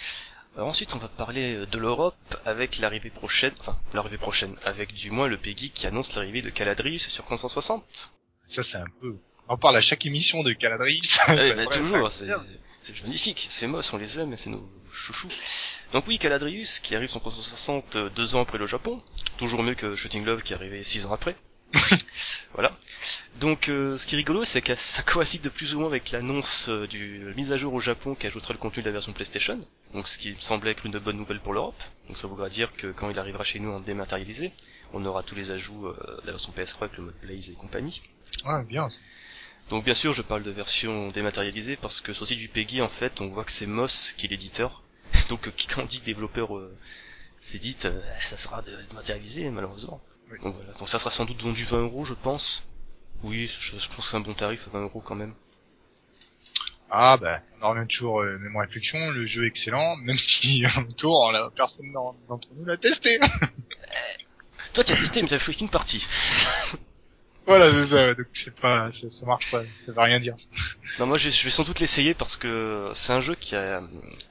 Ensuite, 0.58 0.94
on 0.96 0.98
va 0.98 1.06
parler 1.08 1.58
de 1.70 1.78
l'Europe 1.78 2.16
avec 2.44 2.78
l'arrivée 2.80 3.08
prochaine, 3.10 3.52
enfin 3.60 3.76
l'arrivée 3.94 4.18
prochaine, 4.18 4.50
avec 4.64 4.92
du 4.94 5.12
moins 5.12 5.28
le 5.28 5.36
PEGI 5.38 5.70
qui 5.70 5.86
annonce 5.86 6.14
l'arrivée 6.16 6.42
de 6.42 6.50
Caladrius 6.50 7.06
sur 7.08 7.24
560. 7.28 8.10
Ça 8.52 8.62
c'est 8.62 8.76
un 8.76 8.86
peu. 9.00 9.16
On 9.48 9.54
en 9.54 9.56
parle 9.56 9.76
à 9.76 9.80
chaque 9.80 10.04
émission 10.04 10.42
de 10.42 10.52
Caladrius. 10.52 11.18
Eh 11.28 11.66
toujours, 11.72 12.10
c'est 12.10 13.02
magnifique, 13.02 13.46
c'est 13.48 13.66
moss, 13.66 13.94
on 13.94 13.96
les 13.96 14.20
aime, 14.20 14.36
c'est 14.36 14.50
nos 14.50 14.68
chouchous. 14.92 15.30
Donc 15.94 16.06
oui, 16.06 16.18
Caladrius 16.18 16.78
qui 16.78 16.94
arrive 16.94 17.08
sur 17.08 17.20
360 17.20 17.96
euh, 17.96 18.10
deux 18.10 18.34
ans 18.34 18.42
après 18.42 18.58
le 18.58 18.66
Japon, 18.66 19.00
toujours 19.38 19.62
mieux 19.62 19.74
que 19.74 19.96
Shooting 19.96 20.26
Love 20.26 20.42
qui 20.42 20.52
est 20.52 20.56
arrivé 20.56 20.84
six 20.84 21.06
ans 21.06 21.14
après. 21.14 21.34
voilà. 22.52 22.76
Donc 23.40 23.70
euh, 23.70 23.96
ce 23.96 24.06
qui 24.06 24.16
est 24.16 24.18
rigolo, 24.18 24.44
c'est 24.44 24.60
que 24.60 24.74
ça 24.74 25.02
coïncide 25.06 25.40
de 25.40 25.48
plus 25.48 25.74
ou 25.74 25.80
moins 25.80 25.88
avec 25.88 26.10
l'annonce 26.10 26.68
euh, 26.68 26.86
du 26.86 27.26
la 27.26 27.34
mise 27.34 27.52
à 27.52 27.56
jour 27.56 27.72
au 27.72 27.80
Japon 27.80 28.14
qui 28.14 28.26
ajoutera 28.26 28.52
le 28.52 28.58
contenu 28.58 28.82
de 28.82 28.88
la 28.88 28.92
version 28.92 29.14
PlayStation. 29.14 29.58
Donc 29.94 30.08
ce 30.08 30.18
qui 30.18 30.32
me 30.32 30.38
semblait 30.38 30.72
être 30.72 30.84
une 30.84 30.98
bonne 30.98 31.16
nouvelle 31.16 31.40
pour 31.40 31.54
l'Europe. 31.54 31.82
Donc 32.08 32.18
ça 32.18 32.26
voudra 32.26 32.50
dire 32.50 32.70
que 32.74 32.88
quand 32.88 33.08
il 33.08 33.18
arrivera 33.18 33.44
chez 33.44 33.60
nous 33.60 33.72
en 33.72 33.80
dématérialisé, 33.80 34.52
on 34.92 35.04
aura 35.04 35.22
tous 35.22 35.34
les 35.34 35.50
ajouts 35.50 35.86
euh, 35.86 36.20
de 36.22 36.26
la 36.26 36.32
version 36.32 36.52
PS3 36.56 36.82
avec 36.84 36.96
le 36.96 37.04
mode 37.04 37.14
Blaze 37.22 37.50
et 37.50 37.54
compagnie. 37.54 38.02
Ouais, 38.44 38.64
bien. 38.64 38.88
ça. 38.90 39.00
Donc 39.70 39.84
bien 39.84 39.94
sûr, 39.94 40.12
je 40.12 40.22
parle 40.22 40.42
de 40.42 40.50
version 40.50 41.10
dématérialisée 41.10 41.76
parce 41.76 42.00
que 42.00 42.12
sur 42.12 42.24
le 42.24 42.28
site 42.28 42.38
du 42.38 42.48
PEGI, 42.48 42.82
en 42.82 42.88
fait, 42.88 43.20
on 43.20 43.28
voit 43.28 43.44
que 43.44 43.52
c'est 43.52 43.66
Moss 43.66 44.12
qui 44.16 44.26
est 44.26 44.30
l'éditeur. 44.30 44.82
Donc 45.28 45.48
euh, 45.48 45.52
qui- 45.56 45.66
quand 45.66 45.82
on 45.82 45.86
dit 45.86 46.00
développeur 46.00 46.56
euh, 46.56 46.76
c'est 47.38 47.58
dit, 47.58 47.76
euh, 47.84 48.00
ça 48.20 48.36
sera 48.36 48.62
dématérialisé 48.62 49.48
malheureusement. 49.50 50.00
Oui. 50.30 50.38
Donc 50.42 50.54
voilà, 50.56 50.72
donc 50.78 50.88
ça 50.88 50.98
sera 50.98 51.10
sans 51.10 51.24
doute 51.24 51.42
vendu 51.42 51.64
20 51.64 51.82
euros, 51.82 52.04
je 52.04 52.14
pense. 52.14 52.64
Oui, 53.22 53.46
je, 53.46 53.78
je 53.78 53.88
pense 53.88 53.96
que 53.96 54.02
c'est 54.10 54.16
un 54.16 54.20
bon 54.20 54.34
tarif, 54.34 54.68
20 54.72 54.82
euros 54.82 55.00
quand 55.00 55.14
même. 55.14 55.34
Ah 56.94 57.16
bah, 57.16 57.40
on 57.60 57.64
en 57.64 57.70
revient 57.70 57.86
toujours 57.88 58.20
euh, 58.20 58.38
même 58.38 58.56
réflexion, 58.56 58.98
le 59.12 59.24
jeu 59.24 59.44
est 59.44 59.48
excellent, 59.48 59.96
même 59.96 60.16
si 60.18 60.64
autour, 60.88 61.32
la 61.32 61.50
personne 61.50 61.90
d'en- 61.92 62.14
d'entre 62.28 62.48
nous 62.54 62.64
l'a 62.66 62.76
testé. 62.76 63.18
Toi, 64.74 64.84
tu 64.84 64.92
as 64.92 64.96
testé, 64.96 65.22
mais 65.22 65.28
tu 65.28 65.34
as 65.34 65.38
fait 65.38 65.54
qu'une 65.54 65.68
partie. 65.68 66.06
voilà, 67.46 67.70
c'est 67.70 67.86
ça, 67.86 68.14
donc 68.14 68.26
c'est 68.32 68.54
pas, 68.54 68.90
ça, 68.92 69.26
marche 69.26 69.50
pas, 69.50 69.62
ça 69.76 69.92
veut 69.92 70.00
rien 70.00 70.20
dire. 70.20 70.34
ça. 70.38 70.48
Non, 70.98 71.06
moi, 71.06 71.18
je, 71.18 71.30
je 71.30 71.44
vais 71.44 71.50
sans 71.50 71.64
doute 71.64 71.80
l'essayer 71.80 72.14
parce 72.14 72.36
que 72.36 72.90
c'est 72.94 73.12
un 73.12 73.20
jeu 73.20 73.34
qui 73.34 73.54
est 73.54 73.58
euh, 73.58 73.80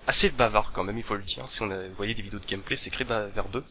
assez 0.08 0.30
bavard 0.30 0.72
quand 0.74 0.84
même, 0.84 0.98
il 0.98 1.04
faut 1.04 1.16
le 1.16 1.24
dire. 1.24 1.50
Si 1.50 1.62
on 1.62 1.72
a 1.72 1.88
voyé 1.90 2.14
des 2.14 2.22
vidéos 2.22 2.40
de 2.40 2.46
gameplay, 2.46 2.76
c'est 2.76 2.90
très 2.90 3.04
verbeux. 3.04 3.64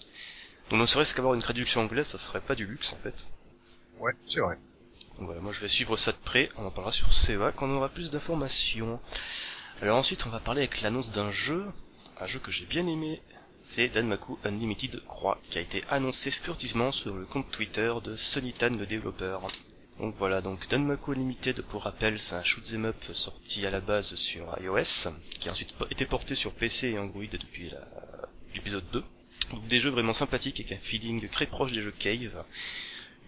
Donc 0.70 0.80
ne 0.80 0.87
serait-ce 0.87 1.14
qu'avoir 1.14 1.35
une 1.35 1.42
traduction 1.42 1.83
anglaise, 1.83 2.06
ça 2.06 2.18
serait 2.18 2.40
pas 2.40 2.54
du 2.54 2.64
luxe 2.64 2.92
en 2.92 2.96
fait. 2.96 3.26
Ouais, 3.98 4.12
c'est 4.26 4.40
vrai. 4.40 4.56
Donc 5.18 5.26
voilà, 5.26 5.40
moi 5.40 5.52
je 5.52 5.61
vais 5.61 5.68
suivre 5.68 5.96
ça 5.96 6.12
de 6.12 6.16
près, 6.16 6.48
on 6.56 6.64
en 6.64 6.70
parlera 6.70 6.92
sur 6.92 7.12
CEA 7.12 7.52
quand 7.54 7.68
on 7.68 7.74
aura 7.74 7.88
plus 7.88 8.11
d'informations. 8.11 9.00
Alors 9.83 9.98
ensuite 9.98 10.26
on 10.26 10.30
va 10.30 10.38
parler 10.38 10.61
avec 10.62 10.80
l'annonce 10.80 11.11
d'un 11.11 11.30
jeu, 11.30 11.66
un 12.20 12.26
jeu 12.26 12.38
que 12.38 12.52
j'ai 12.52 12.66
bien 12.66 12.87
aimé, 12.87 13.20
c'est 13.72 13.87
Danmaku 13.87 14.37
Unlimited 14.44 15.00
Croix, 15.06 15.40
qui 15.48 15.59
a 15.59 15.61
été 15.61 15.85
annoncé 15.90 16.33
furtivement 16.33 16.90
sur 16.90 17.14
le 17.14 17.24
compte 17.24 17.48
Twitter 17.52 17.94
de 18.02 18.16
Sonitan 18.16 18.70
le 18.70 18.85
développeur. 18.85 19.42
Donc 20.00 20.16
voilà, 20.18 20.40
donc 20.40 20.68
Danmaku 20.68 21.12
Unlimited, 21.12 21.62
pour 21.62 21.85
rappel, 21.85 22.18
c'est 22.18 22.35
un 22.35 22.42
shoot'em 22.42 22.87
up 22.87 22.96
sorti 23.12 23.64
à 23.64 23.70
la 23.70 23.78
base 23.78 24.16
sur 24.16 24.56
iOS, 24.61 25.12
qui 25.38 25.48
a 25.48 25.52
ensuite 25.52 25.72
été 25.88 26.04
porté 26.04 26.35
sur 26.35 26.52
PC 26.52 26.88
et 26.88 26.98
Android 26.98 27.22
depuis 27.30 27.70
l'épisode 28.56 28.90
2. 28.90 29.04
Donc 29.52 29.68
des 29.68 29.78
jeux 29.78 29.90
vraiment 29.90 30.14
sympathiques 30.14 30.59
avec 30.59 30.72
un 30.72 30.83
feeling 30.83 31.28
très 31.28 31.46
proche 31.46 31.70
des 31.70 31.80
jeux 31.80 31.94
Cave, 31.96 32.44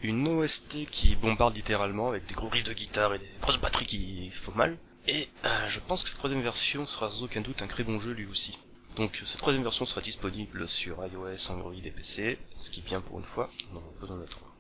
une 0.03 0.27
OST 0.27 0.87
qui 0.91 1.15
bombarde 1.15 1.55
littéralement 1.55 2.09
avec 2.09 2.27
des 2.27 2.35
gros 2.35 2.49
riffs 2.49 2.65
de 2.65 2.73
guitare 2.73 3.15
et 3.15 3.21
des 3.21 3.31
grosses 3.41 3.61
batteries 3.61 3.87
qui 3.87 4.31
font 4.31 4.57
mal. 4.57 4.77
Et 5.07 5.29
euh, 5.45 5.69
je 5.69 5.79
pense 5.79 6.03
que 6.03 6.09
cette 6.09 6.19
troisième 6.19 6.43
version 6.43 6.85
sera 6.85 7.11
sans 7.11 7.23
aucun 7.23 7.43
doute 7.43 7.63
un 7.63 7.69
très 7.69 7.85
bon 7.85 8.01
jeu 8.01 8.11
lui 8.11 8.27
aussi. 8.27 8.59
Donc 8.97 9.21
cette 9.25 9.39
troisième 9.39 9.63
version 9.63 9.87
sera 9.87 10.01
disponible 10.01 10.69
sur 10.69 10.99
iOS, 11.05 11.51
Android 11.51 11.73
et 11.73 11.91
PC, 11.91 12.39
ce 12.59 12.71
qui 12.71 12.81
est 12.81 12.83
bien 12.87 13.01
pour 13.01 13.19
une 13.19 13.25
fois, 13.25 13.51
on 13.73 13.77
en 13.77 13.81
a 13.81 14.01
besoin 14.01 14.19
d'attendre. 14.19 14.53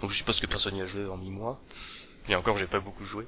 Donc 0.00 0.10
je 0.10 0.16
suppose 0.16 0.40
que 0.40 0.46
personne 0.46 0.74
n'y 0.74 0.82
a 0.82 0.86
joué 0.86 1.06
en 1.06 1.16
mi-mois. 1.16 1.60
Et 2.28 2.34
encore 2.34 2.58
j'ai 2.58 2.66
pas 2.66 2.80
beaucoup 2.80 3.04
joué. 3.04 3.26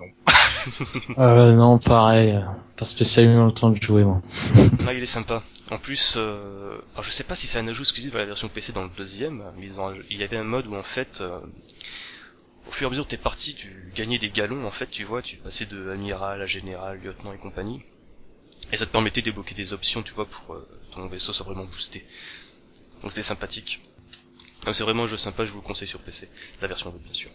euh, 1.18 1.52
non 1.52 1.78
pareil 1.78 2.38
pas 2.76 2.86
spécialement 2.86 3.44
le 3.46 3.52
temps 3.52 3.68
de 3.68 3.80
jouer 3.80 4.02
moi 4.02 4.22
Ah 4.86 4.94
il 4.94 5.02
est 5.02 5.06
sympa. 5.06 5.42
En 5.70 5.78
plus, 5.78 6.14
euh, 6.16 6.78
alors 6.94 7.04
je 7.04 7.10
sais 7.10 7.22
pas 7.22 7.36
si 7.36 7.46
c'est 7.46 7.58
un 7.58 7.68
ajout 7.68 7.82
exclusif 7.82 8.14
à 8.14 8.18
la 8.18 8.24
version 8.24 8.48
PC 8.48 8.72
dans 8.72 8.82
le 8.82 8.90
deuxième, 8.96 9.44
mais 9.56 9.68
il 10.10 10.18
y 10.18 10.24
avait 10.24 10.36
un 10.36 10.44
mode 10.44 10.66
où 10.66 10.74
en 10.74 10.82
fait, 10.82 11.20
euh, 11.20 11.38
au 12.66 12.72
fur 12.72 12.86
et 12.86 12.88
à 12.88 12.90
mesure 12.90 13.04
de 13.04 13.10
tes 13.10 13.16
parties, 13.16 13.54
tu 13.54 13.92
gagnais 13.94 14.18
des 14.18 14.30
galons, 14.30 14.66
en 14.66 14.70
fait, 14.72 14.90
tu 14.90 15.04
vois, 15.04 15.22
tu 15.22 15.36
passais 15.36 15.66
de 15.66 15.90
amiral 15.90 16.42
à 16.42 16.46
général, 16.46 17.00
lieutenant 17.00 17.32
et 17.32 17.38
compagnie. 17.38 17.82
Et 18.72 18.76
ça 18.76 18.86
te 18.86 18.92
permettait 18.92 19.20
de 19.20 19.26
débloquer 19.26 19.54
des 19.54 19.72
options, 19.72 20.02
tu 20.02 20.12
vois, 20.12 20.26
pour 20.26 20.54
euh, 20.54 20.68
ton 20.92 21.06
vaisseau 21.06 21.32
soit 21.32 21.46
vraiment 21.46 21.64
boosté. 21.64 22.06
Donc 23.02 23.10
c'était 23.10 23.22
sympathique. 23.22 23.80
C'est 24.72 24.82
vraiment 24.82 25.04
un 25.04 25.06
jeu 25.06 25.16
sympa, 25.16 25.44
je 25.44 25.52
vous 25.52 25.60
le 25.60 25.66
conseille 25.66 25.88
sur 25.88 26.00
PC. 26.00 26.28
La 26.60 26.68
version 26.68 26.90
web, 26.90 27.02
bien 27.02 27.14
sûr. 27.14 27.30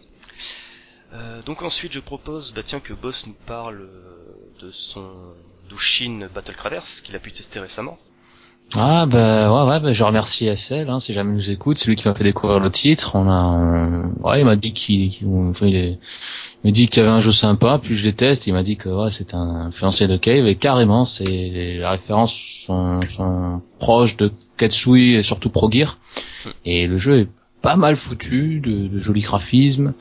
Euh, 1.12 1.42
donc 1.42 1.62
ensuite, 1.62 1.92
je 1.92 2.00
propose, 2.00 2.52
bah 2.52 2.62
tiens, 2.62 2.80
que 2.80 2.92
Boss 2.92 3.26
nous 3.26 3.34
parle 3.46 3.82
euh, 3.82 4.60
de 4.60 4.70
son 4.70 5.34
Dushin 5.68 6.28
Battle 6.32 6.54
Craders, 6.54 6.86
qu'il 7.02 7.14
a 7.16 7.18
pu 7.18 7.32
tester 7.32 7.60
récemment. 7.60 7.98
Ah 8.74 9.06
bah 9.06 9.52
ouais 9.52 9.70
ouais 9.70 9.80
bah, 9.80 9.92
je 9.92 10.02
remercie 10.02 10.54
SL 10.54 10.90
hein, 10.90 10.98
si 10.98 11.12
jamais 11.12 11.30
il 11.30 11.36
nous 11.36 11.50
écoute 11.50 11.78
c'est 11.78 11.86
lui 11.88 11.94
qui 11.94 12.06
m'a 12.08 12.14
fait 12.14 12.24
découvrir 12.24 12.58
le 12.58 12.70
titre. 12.70 13.12
On 13.14 13.28
a 13.28 14.02
ouais 14.24 14.40
il 14.40 14.44
m'a 14.44 14.56
dit 14.56 14.72
qu'il 14.72 15.12
enfin, 15.48 15.66
il 15.66 15.98
m'a 16.64 16.70
dit 16.72 16.88
qu'il 16.88 17.02
y 17.02 17.06
avait 17.06 17.14
un 17.14 17.20
jeu 17.20 17.30
sympa 17.30 17.78
puis 17.80 17.94
je 17.94 18.04
les 18.04 18.12
teste 18.12 18.48
il 18.48 18.52
m'a 18.52 18.64
dit 18.64 18.76
que 18.76 18.88
ouais 18.88 19.10
c'est 19.12 19.34
un 19.34 19.66
influencé 19.66 20.08
de 20.08 20.16
Cave 20.16 20.46
et 20.46 20.56
carrément 20.56 21.04
c'est 21.04 21.24
les 21.24 21.86
références 21.86 22.34
sont, 22.66 23.00
sont 23.08 23.62
proches 23.78 24.16
de 24.16 24.32
Katsui 24.56 25.14
et 25.14 25.22
surtout 25.22 25.48
Pro 25.48 25.70
Gear 25.70 25.98
et 26.64 26.88
le 26.88 26.98
jeu 26.98 27.20
est 27.20 27.28
pas 27.62 27.76
mal 27.76 27.96
foutu, 27.96 28.60
de, 28.60 28.86
de 28.88 28.98
jolis 29.00 29.22
graphismes 29.22 29.92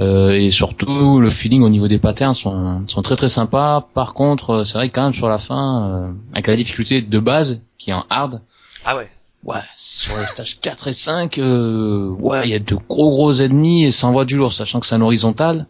euh, 0.00 0.30
et 0.32 0.50
surtout 0.50 1.20
le 1.20 1.30
feeling 1.30 1.62
au 1.62 1.68
niveau 1.68 1.86
des 1.88 1.98
patterns 1.98 2.34
sont, 2.34 2.84
sont 2.88 3.02
très 3.02 3.16
très 3.16 3.28
sympas. 3.28 3.88
Par 3.94 4.14
contre, 4.14 4.50
euh, 4.50 4.64
c'est 4.64 4.74
vrai 4.74 4.88
que 4.88 4.94
quand 4.94 5.04
même 5.04 5.14
sur 5.14 5.28
la 5.28 5.38
fin, 5.38 5.88
euh, 5.90 6.12
avec 6.32 6.46
la 6.48 6.56
difficulté 6.56 7.02
de 7.02 7.18
base 7.20 7.60
qui 7.78 7.90
est 7.90 7.94
en 7.94 8.04
hard, 8.10 8.40
Ah 8.84 8.96
ouais. 8.96 9.08
ouais, 9.44 9.60
sur 9.76 10.16
les 10.18 10.26
stages 10.26 10.58
4 10.60 10.88
et 10.88 10.92
5, 10.92 11.38
euh, 11.38 12.08
ouais, 12.18 12.42
il 12.44 12.50
y 12.50 12.54
a 12.54 12.58
de 12.58 12.74
gros 12.88 13.10
gros 13.10 13.32
ennemis 13.40 13.84
et 13.84 13.90
ça 13.90 14.06
envoie 14.08 14.24
du 14.24 14.36
lourd, 14.36 14.52
sachant 14.52 14.80
que 14.80 14.86
c'est 14.86 14.94
un 14.96 15.00
horizontal. 15.02 15.66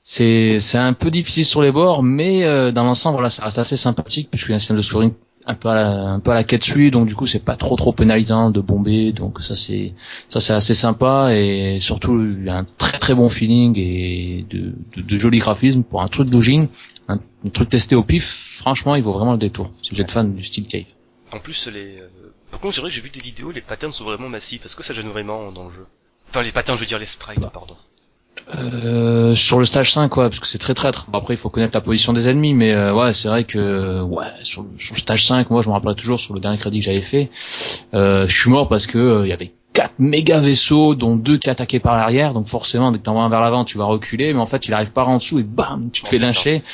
c'est 0.00 0.58
c'est 0.60 0.78
un 0.78 0.92
peu 0.92 1.10
difficile 1.10 1.44
sur 1.44 1.62
les 1.62 1.72
bords, 1.72 2.02
mais 2.02 2.44
euh, 2.44 2.72
dans 2.72 2.84
l'ensemble, 2.84 3.16
voilà, 3.16 3.30
ça 3.30 3.44
reste 3.44 3.58
assez 3.58 3.76
sympathique 3.76 4.28
puisque 4.30 4.48
y 4.48 4.52
a 4.52 4.56
un 4.56 4.58
système 4.58 4.76
de 4.76 4.82
scoring 4.82 5.12
un 5.46 5.54
peu 5.54 5.68
à 5.68 5.74
la, 5.74 5.88
un 6.12 6.20
peu 6.20 6.30
à 6.30 6.42
la 6.42 6.90
donc 6.90 7.08
du 7.08 7.14
coup 7.14 7.26
c'est 7.26 7.44
pas 7.44 7.56
trop 7.56 7.76
trop 7.76 7.92
pénalisant 7.92 8.50
de 8.50 8.60
bomber, 8.60 9.12
donc 9.12 9.40
ça 9.40 9.56
c'est 9.56 9.94
ça 10.28 10.40
c'est 10.40 10.52
assez 10.52 10.74
sympa 10.74 11.34
et 11.34 11.78
surtout 11.80 12.20
il 12.20 12.44
y 12.44 12.50
a 12.50 12.58
un 12.58 12.64
très 12.78 12.98
très 12.98 13.14
bon 13.14 13.28
feeling 13.28 13.76
et 13.78 14.44
de, 14.50 14.72
de, 14.96 15.02
de 15.02 15.16
joli 15.18 15.38
graphisme 15.38 15.82
pour 15.82 16.02
un 16.02 16.08
truc 16.08 16.28
d'Ojin, 16.28 16.68
un, 17.08 17.18
un 17.46 17.48
truc 17.50 17.70
testé 17.70 17.94
au 17.96 18.02
pif. 18.02 18.56
Franchement, 18.60 18.94
il 18.94 19.02
vaut 19.02 19.14
vraiment 19.14 19.32
le 19.32 19.38
détour 19.38 19.70
si 19.82 19.94
vous 19.94 20.00
êtes 20.00 20.10
fan 20.10 20.34
du 20.34 20.44
style 20.44 20.66
cave. 20.66 20.84
En 21.32 21.38
plus, 21.38 21.68
les. 21.68 21.98
euh, 21.98 22.08
Par 22.50 22.60
contre, 22.60 22.74
c'est 22.74 22.80
vrai 22.82 22.90
que 22.90 22.96
j'ai 22.96 23.00
vu 23.00 23.08
des 23.10 23.20
vidéos, 23.20 23.50
les 23.52 23.62
patterns 23.62 23.92
sont 23.92 24.04
vraiment 24.04 24.28
massifs. 24.28 24.66
Est-ce 24.66 24.76
que 24.76 24.82
ça 24.82 24.92
gêne 24.92 25.08
vraiment 25.08 25.50
dans 25.50 25.64
le 25.64 25.70
jeu? 25.70 25.86
Enfin, 26.28 26.42
les 26.42 26.52
patterns, 26.52 26.76
je 26.76 26.82
veux 26.82 26.86
dire 26.86 26.98
les 26.98 27.06
sprites, 27.06 27.40
pardon. 27.40 27.76
Euh, 28.58 29.34
sur 29.36 29.60
le 29.60 29.64
stage 29.64 29.92
5 29.92 30.08
quoi 30.08 30.28
parce 30.28 30.40
que 30.40 30.46
c'est 30.46 30.58
très 30.58 30.74
traître. 30.74 31.06
Après 31.12 31.34
il 31.34 31.36
faut 31.36 31.50
connaître 31.50 31.74
la 31.76 31.80
position 31.80 32.12
des 32.12 32.28
ennemis 32.28 32.52
mais 32.54 32.72
euh, 32.72 32.92
ouais 32.92 33.12
c'est 33.14 33.28
vrai 33.28 33.44
que 33.44 34.00
ouais 34.02 34.26
sur, 34.42 34.62
le- 34.62 34.68
sur 34.78 34.94
le 34.96 35.00
stage 35.00 35.24
5 35.26 35.50
moi 35.50 35.62
je 35.62 35.68
me 35.68 35.72
rappelle 35.74 35.94
toujours 35.94 36.18
sur 36.18 36.34
le 36.34 36.40
dernier 36.40 36.58
crédit 36.58 36.80
que 36.80 36.84
j'avais 36.86 37.00
fait. 37.00 37.30
Euh, 37.94 38.26
je 38.26 38.40
suis 38.40 38.50
mort 38.50 38.68
parce 38.68 38.86
que 38.88 38.98
euh, 38.98 39.26
il 39.26 39.30
y 39.30 39.32
avait 39.32 39.52
quatre 39.72 39.94
méga 40.00 40.40
vaisseaux 40.40 40.96
dont 40.96 41.14
deux 41.14 41.38
qui 41.38 41.48
attaquaient 41.48 41.78
par 41.78 41.94
l'arrière. 41.96 42.34
Donc 42.34 42.48
forcément 42.48 42.90
dès 42.90 42.98
que 42.98 43.04
t'envoies 43.04 43.22
un 43.22 43.28
vers 43.28 43.40
l'avant 43.40 43.64
tu 43.64 43.78
vas 43.78 43.84
reculer. 43.84 44.34
Mais 44.34 44.40
en 44.40 44.46
fait 44.46 44.66
il 44.66 44.74
arrive 44.74 44.90
par 44.90 45.08
en 45.08 45.18
dessous 45.18 45.38
et 45.38 45.44
bam 45.44 45.90
tu 45.92 46.02
te 46.02 46.08
fais 46.08 46.18
lyncher 46.18 46.64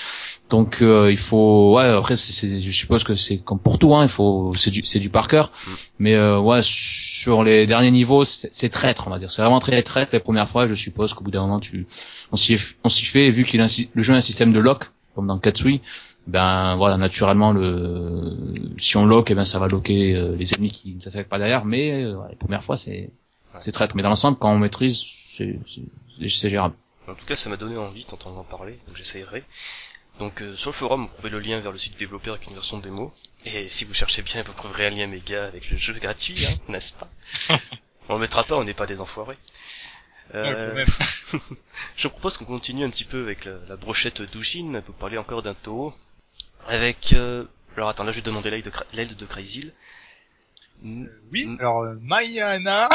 donc 0.49 0.81
euh, 0.81 1.11
il 1.11 1.19
faut 1.19 1.75
ouais 1.75 1.85
après 1.85 2.15
c'est, 2.17 2.33
c'est- 2.33 2.61
je 2.61 2.71
suppose 2.71 3.03
que 3.05 3.15
c'est 3.17 3.39
comme 3.39 3.59
pour 3.59 3.79
tout 3.81 3.95
hein 3.97 4.03
il 4.05 4.09
faut 4.09 4.53
c'est 4.55 4.71
du 4.71 4.83
c'est 4.85 5.01
du 5.01 5.09
par 5.11 5.27
cœur 5.29 5.51
Mm. 5.67 5.71
mais 5.99 6.15
euh, 6.15 6.39
ouais 6.39 6.61
sur 6.63 7.43
les 7.43 7.67
derniers 7.67 7.91
niveaux 7.91 8.25
c'est, 8.25 8.49
c'est 8.53 8.69
traître 8.69 9.09
on 9.09 9.11
va 9.11 9.19
dire 9.19 9.31
c'est 9.33 9.43
vraiment 9.43 9.59
très 9.59 9.83
traître 9.83 10.13
les 10.13 10.21
premières 10.21 10.49
fois 10.49 10.67
je 10.69 10.75
suppose 10.75 11.15
qu'au 11.15 11.25
bout 11.25 11.31
d'un 11.33 11.41
moment 11.41 11.59
tu 11.61 11.87
on 12.33 12.37
s'y 12.37 12.57
on 12.85 12.89
s'y 12.89 13.05
fait 13.05 13.27
et 13.27 13.31
vu 13.31 13.45
qu'il 13.45 13.61
a 13.61 13.65
un 13.65 13.69
sy- 13.69 13.91
le 13.93 14.03
jeu 14.03 14.15
a 14.15 14.17
un 14.17 14.21
système 14.21 14.53
de 14.53 14.61
lock 14.61 14.91
comme 15.17 15.27
dans 15.27 15.39
Katsui 15.39 15.81
ben 16.29 16.77
voilà 16.77 16.97
naturellement 16.97 17.53
le 17.53 18.37
si 18.79 18.97
on 18.97 19.07
lock 19.07 19.31
et 19.31 19.35
ben 19.35 19.45
ça 19.45 19.59
va 19.59 19.67
locker 19.69 20.15
euh, 20.15 20.37
les 20.37 20.53
ennemis 20.55 20.71
qui 20.71 20.95
ne 20.95 21.01
s'attaquent 21.01 21.29
pas 21.29 21.39
derrière 21.39 21.65
mais 21.65 22.05
euh, 22.05 22.17
ouais, 22.19 22.29
les 22.31 22.37
premières 22.37 22.63
fois 22.63 22.77
c'est 22.77 23.11
Ouais. 23.55 23.61
c'est 23.63 23.73
traître 23.73 23.97
mais 23.97 24.03
dans 24.03 24.11
l'ensemble 24.11 24.37
quand 24.39 24.53
on 24.53 24.59
maîtrise 24.59 25.03
c'est 25.31 25.59
c'est, 25.67 26.29
c'est 26.29 26.51
gérable 26.51 26.75
En 27.09 27.15
tout 27.15 27.25
cas, 27.25 27.37
ça 27.37 27.49
m'a 27.49 27.57
donné 27.57 27.77
envie 27.79 28.05
d'entendre 28.11 28.39
en 28.39 28.43
parler, 28.45 28.77
donc 28.87 28.97
j'essayerai. 28.97 29.45
Donc 30.19 30.41
euh, 30.41 30.55
sur 30.57 30.71
le 30.71 30.75
forum, 30.75 31.07
vous 31.07 31.13
trouvez 31.13 31.31
le 31.31 31.41
lien 31.41 31.61
vers 31.61 31.73
le 31.73 31.79
site 31.79 31.93
du 31.93 31.99
développeur 31.99 32.35
avec 32.35 32.47
une 32.49 32.55
version 32.55 32.79
démo. 32.79 33.13
Et 33.45 33.69
si 33.69 33.85
vous 33.85 33.95
cherchez 33.95 34.23
bien, 34.23 34.43
vous 34.43 34.53
trouverez 34.53 34.87
un 34.87 34.91
lien 34.91 35.07
méga 35.07 35.45
avec 35.47 35.71
le 35.71 35.77
jeu 35.77 35.93
gratuit, 35.95 36.45
hein, 36.47 36.57
n'est-ce 36.69 36.93
pas? 36.95 37.09
On 38.09 38.15
le 38.15 38.21
mettra 38.21 38.45
pas, 38.45 38.57
on 38.57 38.65
n'est 38.65 38.75
pas 38.75 38.87
des 38.87 39.01
enfoirés. 39.01 39.37
Euh, 40.35 40.85
je 41.97 42.09
propose 42.09 42.37
qu'on 42.39 42.45
continue 42.47 42.85
un 42.85 42.91
petit 42.91 43.05
peu 43.05 43.23
avec 43.23 43.45
la, 43.45 43.53
la 43.69 43.77
brochette 43.77 44.23
d'Ujin, 44.23 44.81
pour 44.85 44.95
parler 44.95 45.19
encore 45.19 45.43
d'un 45.43 45.55
Toho. 45.55 45.95
Avec... 46.67 47.13
euh, 47.13 47.45
Alors 47.77 47.89
attends, 47.91 48.05
là 48.05 48.11
je 48.13 48.17
vais 48.17 48.23
demander 48.23 48.51
l'aide 48.51 48.65
de, 48.65 48.71
Cra- 48.71 48.87
l'aide 48.93 49.15
de 49.17 49.27
Crazyl. 49.27 49.73
Mm, 50.83 51.07
Oui, 51.33 51.57
alors 51.61 51.83
euh, 51.83 51.95
Mayana 52.01 52.89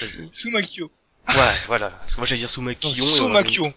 vas-y. 0.00 0.28
Sumakyo. 0.32 0.90
Ouais, 1.28 1.54
voilà. 1.68 1.90
Parce 1.90 2.14
que 2.14 2.20
moi 2.20 2.26
j'allais 2.26 2.40
dire 2.40 2.50
Non, 2.60 2.74
Sumakion. 2.94 3.74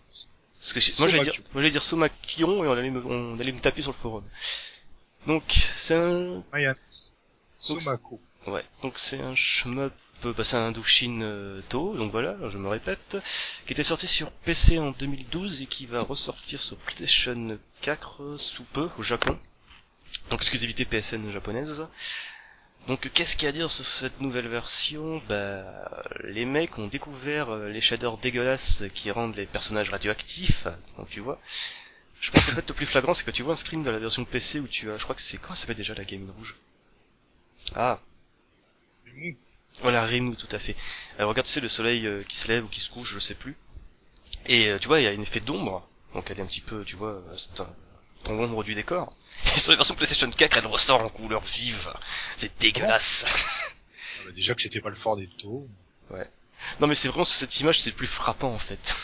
Parce 0.74 0.74
que 0.74 1.00
moi 1.02 1.10
j'allais 1.10 1.24
dire, 1.24 1.42
moi 1.54 1.62
j'allais 1.62 1.72
dire 1.72 1.84
Somakion 1.84 2.64
et 2.64 2.68
on 2.68 2.72
allait 2.72 2.90
me, 2.90 3.06
on 3.06 3.40
allait 3.40 3.52
me 3.52 3.60
taper 3.60 3.84
sur 3.84 3.92
le 3.92 3.98
forum. 3.98 4.24
Donc 5.28 5.44
c'est 5.78 5.96
un. 5.96 6.44
Sumako. 7.58 8.20
ouais, 8.48 8.66
donc 8.82 8.98
c'est 8.98 9.20
un 9.20 9.36
shmup, 9.36 9.94
euh, 10.26 10.34
bah, 10.34 10.44
c'est 10.44 10.58
un 10.58 10.72
Dushin 10.72 11.22
euh, 11.22 11.62
To, 11.70 11.96
donc 11.96 12.12
voilà, 12.12 12.38
je 12.50 12.58
me 12.58 12.68
répète, 12.68 13.18
qui 13.66 13.74
était 13.74 13.84
sorti 13.84 14.08
sur 14.08 14.32
PC 14.32 14.80
en 14.80 14.92
2012 14.92 15.62
et 15.62 15.66
qui 15.68 15.86
va 15.86 16.02
ressortir 16.02 16.62
sur 16.62 16.78
PlayStation 16.78 17.58
4 17.82 18.24
euh, 18.24 18.38
sous 18.38 18.64
peu 18.64 18.90
au 18.98 19.04
Japon. 19.04 19.38
Donc 20.30 20.42
exclusivité 20.42 20.86
PSN 20.86 21.32
japonaise. 21.32 21.88
Donc 22.88 23.10
qu'est-ce 23.14 23.36
qu'il 23.36 23.46
y 23.46 23.48
a 23.48 23.50
à 23.50 23.52
dire 23.52 23.72
sur 23.72 23.86
cette 23.86 24.22
nouvelle 24.22 24.48
version? 24.48 25.22
Bah 25.28 26.04
les 26.24 26.46
mecs 26.46 26.78
ont 26.78 26.88
découvert 26.88 27.50
euh, 27.50 27.70
les 27.70 27.82
shaders 27.82 28.18
dégueulasses 28.18 28.84
qui 28.94 29.10
rendent 29.12 29.36
les 29.36 29.48
personnages 29.48 29.90
radioactifs. 29.90 30.68
Donc 30.98 31.10
tu 31.10 31.20
vois. 31.20 31.40
Je 32.22 32.32
pense 32.32 32.46
que 32.46 32.52
peut-être 32.52 32.70
le 32.70 32.76
plus 32.76 32.86
flagrant 32.86 33.14
c'est 33.14 33.26
que 33.26 33.32
tu 33.32 33.44
vois 33.44 33.54
un 33.54 33.58
screen 33.58 33.84
de 33.84 33.90
la 33.90 34.00
version 34.00 34.26
PC 34.26 34.60
où 34.60 34.68
tu 34.68 34.92
as, 34.92 34.98
je 34.98 35.04
crois 35.04 35.16
que 35.16 35.22
c'est 35.22 35.38
comment 35.38 35.56
ça 35.56 35.62
s'appelle 35.62 35.78
déjà 35.78 35.96
la 35.96 36.06
game 36.06 36.30
rouge? 36.38 36.56
Ah, 37.76 38.00
voilà 39.82 40.06
Remu 40.06 40.36
tout 40.36 40.48
à 40.52 40.60
fait. 40.60 40.76
Regarde 41.20 41.48
tu 41.48 41.54
sais 41.54 41.62
le 41.62 41.70
soleil 41.70 42.06
euh, 42.06 42.24
qui 42.24 42.38
se 42.38 42.48
lève 42.48 42.66
ou 42.66 42.68
qui 42.68 42.80
se 42.80 42.90
couche, 42.90 43.14
je 43.14 43.20
sais 43.20 43.36
plus. 43.36 43.56
Et 44.46 44.70
euh, 44.70 44.80
tu 44.80 44.88
vois 44.88 45.00
il 45.00 45.04
y 45.04 45.08
a 45.08 45.12
un 45.12 45.22
effet 45.22 45.40
d'ombre, 45.40 45.88
donc 46.14 46.30
elle 46.30 46.40
est 46.40 46.44
un 46.44 46.46
petit 46.48 46.62
peu, 46.62 46.84
tu 46.86 46.96
vois, 46.96 47.22
dans 48.26 48.34
l'ombre 48.34 48.64
du 48.64 48.76
décor. 48.76 49.16
Et 49.56 49.60
sur 49.60 49.72
la 49.72 49.78
version 49.78 49.96
PlayStation 49.96 50.30
4 50.30 50.58
elle 50.58 50.68
ressort 50.68 51.02
en 51.02 51.10
couleur 51.10 51.42
vive. 51.42 51.94
C'est 52.36 52.60
dégueulasse. 52.60 53.26
Ah 54.28 54.32
déjà 54.32 54.56
que 54.56 54.62
c'était 54.62 54.82
pas 54.82 54.90
le 54.90 54.96
fort 54.96 55.18
des 55.18 55.28
taux. 55.28 55.68
Non 56.80 56.88
mais 56.88 56.96
c'est 56.96 57.08
vraiment 57.10 57.26
sur 57.26 57.38
cette 57.38 57.60
image 57.60 57.80
c'est 57.80 57.92
le 57.92 57.96
plus 57.96 58.08
frappant 58.08 58.52
en 58.52 58.58
fait. 58.58 58.96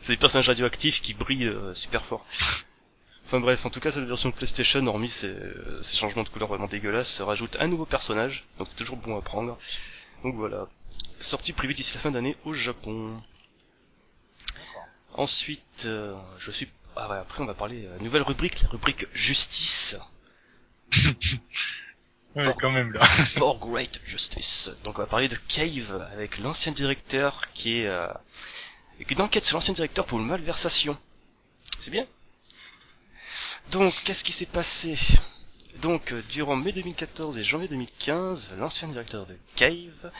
c'est 0.00 0.12
des 0.12 0.16
personnages 0.16 0.48
radioactifs 0.48 1.02
qui 1.02 1.14
brillent 1.14 1.46
euh, 1.46 1.74
super 1.74 2.04
fort. 2.04 2.24
Enfin 3.26 3.40
bref, 3.40 3.64
en 3.66 3.70
tout 3.70 3.80
cas 3.80 3.90
cette 3.90 4.04
version 4.04 4.30
PlayStation, 4.30 4.86
hormis 4.86 5.08
ces, 5.08 5.28
euh, 5.28 5.82
ces 5.82 5.96
changements 5.96 6.22
de 6.22 6.28
couleur 6.28 6.48
vraiment 6.48 6.68
dégueulasses, 6.68 7.20
rajoute 7.20 7.56
un 7.58 7.68
nouveau 7.68 7.86
personnage, 7.86 8.44
donc 8.58 8.68
c'est 8.68 8.76
toujours 8.76 8.98
bon 8.98 9.18
à 9.18 9.22
prendre. 9.22 9.58
Donc 10.22 10.36
voilà. 10.36 10.68
Sortie 11.20 11.52
prévue 11.52 11.74
d'ici 11.74 11.94
la 11.94 12.00
fin 12.00 12.10
d'année 12.10 12.36
au 12.44 12.52
Japon. 12.52 13.20
Ensuite, 15.14 15.84
euh, 15.86 16.14
je 16.38 16.50
suis... 16.50 16.68
Ah 16.96 17.10
ouais, 17.10 17.16
après 17.18 17.42
on 17.42 17.46
va 17.46 17.54
parler 17.54 17.86
euh, 17.86 17.98
nouvelle 18.00 18.22
rubrique, 18.22 18.62
la 18.62 18.68
rubrique 18.68 19.06
justice. 19.14 19.96
Ouais, 22.36 22.42
Fort. 22.46 22.56
quand 22.60 22.72
même, 22.72 22.92
là. 22.92 23.04
For 23.36 23.56
Great 23.60 24.00
Justice. 24.04 24.68
Donc 24.82 24.98
on 24.98 25.02
va 25.02 25.06
parler 25.06 25.28
de 25.28 25.36
Cave 25.46 26.04
avec 26.12 26.38
l'ancien 26.38 26.72
directeur 26.72 27.46
qui 27.54 27.78
est 27.78 27.86
euh, 27.86 28.08
avec 28.96 29.12
une 29.12 29.20
enquête 29.20 29.44
sur 29.44 29.56
l'ancien 29.56 29.72
directeur 29.72 30.04
pour 30.04 30.18
une 30.18 30.26
malversation. 30.26 30.98
C'est 31.78 31.92
bien? 31.92 32.06
Donc 33.70 33.94
qu'est-ce 34.04 34.24
qui 34.24 34.32
s'est 34.32 34.46
passé? 34.46 34.98
Donc 35.76 36.12
euh, 36.12 36.24
durant 36.28 36.56
mai 36.56 36.72
2014 36.72 37.38
et 37.38 37.44
janvier 37.44 37.68
2015, 37.68 38.56
l'ancien 38.58 38.88
directeur 38.88 39.26
de 39.26 39.38
Cave 39.54 40.10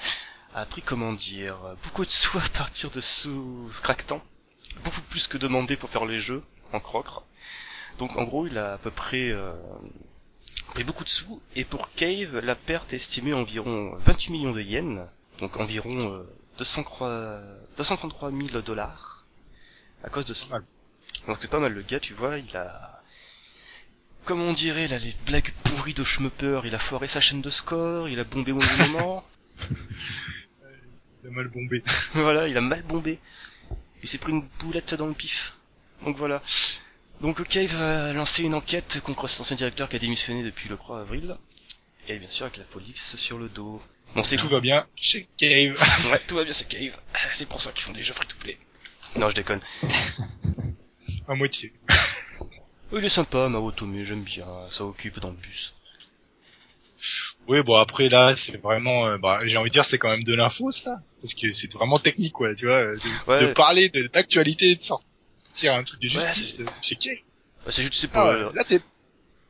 a 0.54 0.66
pris 0.66 0.82
comment 0.82 1.12
dire 1.14 1.56
beaucoup 1.82 2.04
de 2.04 2.10
sous 2.10 2.38
à 2.38 2.48
partir 2.50 2.92
de 2.92 3.00
sous 3.00 3.68
Cracktan, 3.82 4.22
beaucoup 4.84 5.02
plus 5.02 5.26
que 5.26 5.37
demandé 5.37 5.74
pour 5.74 5.90
faire 5.90 6.04
les 6.06 6.20
jeux 6.20 6.44
en 6.74 6.80
crocre. 6.80 7.22
Donc 7.98 8.16
en 8.16 8.24
gros 8.24 8.46
il 8.46 8.58
a 8.58 8.74
à 8.74 8.78
peu 8.78 8.90
près 8.90 9.30
euh, 9.30 9.52
pris 10.68 10.84
beaucoup 10.84 11.04
de 11.04 11.08
sous, 11.08 11.40
et 11.54 11.64
pour 11.64 11.90
Cave, 11.94 12.38
la 12.38 12.54
perte 12.54 12.92
est 12.92 12.96
estimée 12.96 13.32
à 13.32 13.37
environ 13.37 13.96
28 14.04 14.32
millions 14.32 14.52
de 14.52 14.60
yens, 14.60 15.00
donc 15.38 15.56
environ 15.58 16.12
euh, 16.12 16.24
203 16.58 17.40
233 17.76 18.30
000 18.30 18.60
dollars, 18.62 19.24
à 20.02 20.08
cause 20.08 20.26
de 20.26 20.34
ça. 20.34 20.60
Donc 21.26 21.38
c'est 21.40 21.48
pas 21.48 21.60
mal, 21.60 21.72
le 21.72 21.82
gars, 21.82 22.00
tu 22.00 22.12
vois, 22.12 22.38
il 22.38 22.56
a... 22.56 23.02
Comme 24.24 24.40
on 24.40 24.52
dirait, 24.52 24.88
là, 24.88 24.98
les 24.98 25.14
blagues 25.26 25.52
pourries 25.64 25.94
de 25.94 26.02
Schmupper, 26.02 26.62
il 26.64 26.74
a 26.74 26.78
foiré 26.78 27.06
sa 27.06 27.20
chaîne 27.20 27.42
de 27.42 27.50
score, 27.50 28.08
il 28.08 28.18
a 28.18 28.24
bombé 28.24 28.52
au 28.52 28.58
moment, 28.58 29.24
Il 31.24 31.30
a 31.30 31.32
mal 31.32 31.48
bombé. 31.48 31.82
voilà, 32.14 32.48
il 32.48 32.56
a 32.56 32.60
mal 32.60 32.82
bombé. 32.82 33.18
Il 34.02 34.08
s'est 34.08 34.18
pris 34.18 34.32
une 34.32 34.46
boulette 34.60 34.94
dans 34.94 35.06
le 35.06 35.14
pif. 35.14 35.56
Donc 36.02 36.16
voilà. 36.16 36.42
Donc 37.20 37.46
Cave 37.48 37.80
a 37.80 38.12
lancé 38.12 38.42
une 38.42 38.54
enquête 38.54 39.00
contre 39.00 39.28
cet 39.28 39.40
ancien 39.40 39.57
directeur 39.57 39.88
qui 39.88 39.96
a 39.96 39.98
démissionné 39.98 40.42
depuis 40.42 40.68
le 40.68 40.76
3 40.76 41.00
avril. 41.00 41.37
Et 42.09 42.18
bien 42.18 42.28
sûr 42.28 42.46
avec 42.46 42.59
la 42.59 42.64
police 42.64 43.16
sur 43.16 43.38
le 43.38 43.48
dos. 43.48 43.80
Bon 44.14 44.22
c'est 44.22 44.37
Tout 44.37 44.48
va 44.48 44.61
bien 44.61 44.87
chez 44.96 45.28
Cave. 45.38 45.80
Ouais, 46.11 46.20
tout 46.26 46.35
va 46.37 46.44
bien 46.44 46.52
c'est 46.52 46.68
Cave. 46.68 46.96
C'est 47.33 47.48
pour 47.48 47.61
ça 47.61 47.72
qu'ils 47.72 47.83
font 47.85 47.92
des 47.92 48.02
jeux 48.02 48.12
free 48.14 48.26
to 48.26 48.37
play. 48.40 48.59
Non 49.16 49.30
je 49.30 49.35
déconne. 49.37 49.61
à 51.28 51.35
moitié. 51.35 51.72
Oh, 52.92 52.98
il 52.98 53.04
est 53.04 53.09
sympa 53.09 53.48
Maotomu, 53.48 54.04
j'aime 54.04 54.22
bien, 54.22 54.46
ça 54.70 54.85
occupe 54.85 55.18
dans 55.18 55.30
le 55.30 55.37
bus. 55.37 55.74
Oui, 57.48 57.62
bon 57.62 57.76
après 57.76 58.09
là, 58.09 58.35
c'est 58.37 58.61
vraiment, 58.62 59.07
euh, 59.07 59.18
bah, 59.18 59.40
j'ai 59.44 59.57
envie 59.57 59.68
de 59.70 59.74
dire, 59.74 59.85
c'est 59.85 59.98
quand 59.98 60.09
même 60.11 60.24
de 60.24 60.35
l'info 60.35 60.70
ça, 60.70 60.94
parce 61.20 61.35
que 61.35 61.50
c'est 61.50 61.70
vraiment 61.72 61.98
technique 61.98 62.33
quoi, 62.33 62.54
tu 62.54 62.66
vois, 62.66 62.85
de, 62.94 63.00
Ouais. 63.26 63.40
de 63.40 63.52
parler 63.52 63.88
de- 63.90 64.07
d'actualité, 64.07 64.76
de 64.76 64.83
sortir 64.83 65.07
un 65.68 65.82
truc 65.84 66.00
de 66.00 66.08
justice 66.08 66.60
euh, 66.60 66.64
chez 66.82 66.96
Cave. 66.96 67.16
Bah, 67.64 67.72
c'est 67.72 67.82
juste 67.82 67.94
c'est 67.94 68.08
pour, 68.08 68.20
Ah, 68.20 68.34
euh, 68.34 68.52
là 68.54 68.64
t'es 68.64 68.80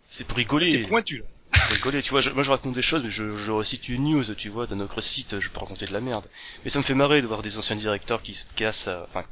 c'est 0.09 0.25
pour 0.25 0.37
t'es 0.37 0.43
rigoler. 0.43 0.83
pointu 0.83 1.19
là. 1.19 1.25
pour 1.53 1.71
rigoler, 1.77 2.03
tu 2.03 2.11
vois, 2.11 2.21
je, 2.21 2.31
moi 2.31 2.43
je 2.43 2.51
raconte 2.51 2.75
des 2.75 2.83
choses, 2.83 3.03
mais 3.05 3.11
je, 3.11 3.37
je 3.37 3.51
recite 3.51 3.89
une 3.89 4.05
news, 4.05 4.35
tu 4.35 4.49
vois, 4.49 4.67
de 4.67 4.75
notre 4.75 5.01
site, 5.01 5.41
je 5.41 5.49
peux 5.51 5.61
raconter 5.61 5.87
de 5.87 5.93
la 5.93 6.01
merde. 6.01 6.29
Mais 6.65 6.71
ça 6.71 6.79
me 6.79 6.85
fait 6.85 6.95
marrer 6.95 7.23
de 7.23 7.27
voir 7.27 7.43
des 7.43 7.59
anciens 7.59 7.77
directeurs 7.77 8.23
qui 8.23 8.35
se 8.35 8.45
cassent, 8.57 8.89
euh, 8.89 9.03
enfin, 9.09 9.25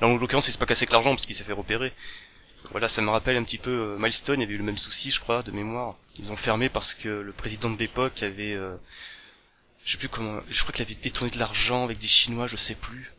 là 0.00 0.06
en 0.08 0.16
l'occurrence 0.16 0.48
il 0.48 0.52
s'est 0.52 0.58
pas 0.58 0.66
cassé 0.66 0.82
avec 0.84 0.92
l'argent 0.92 1.10
parce 1.14 1.26
qu'il 1.26 1.34
s'est 1.36 1.44
fait 1.44 1.52
repérer. 1.52 1.92
Voilà, 2.70 2.88
ça 2.88 3.02
me 3.02 3.10
rappelle 3.10 3.36
un 3.36 3.42
petit 3.44 3.58
peu 3.58 3.70
euh, 3.70 3.96
Milestone, 3.98 4.38
il 4.40 4.44
y 4.44 4.46
avait 4.46 4.54
eu 4.54 4.58
le 4.58 4.64
même 4.64 4.78
souci, 4.78 5.10
je 5.10 5.18
crois, 5.20 5.42
de 5.42 5.50
mémoire. 5.50 5.96
Ils 6.18 6.30
ont 6.30 6.36
fermé 6.36 6.68
parce 6.68 6.94
que 6.94 7.08
le 7.08 7.32
président 7.32 7.68
de 7.70 7.78
l'époque 7.78 8.22
avait, 8.22 8.52
euh, 8.54 8.76
je 9.84 9.92
sais 9.92 9.98
plus 9.98 10.08
comment, 10.08 10.40
je 10.48 10.60
crois 10.62 10.72
qu'il 10.72 10.84
avait 10.84 10.94
détourné 10.94 11.30
de 11.32 11.38
l'argent 11.38 11.84
avec 11.84 11.98
des 11.98 12.06
Chinois, 12.06 12.46
je 12.46 12.56
sais 12.56 12.76
plus. 12.76 13.10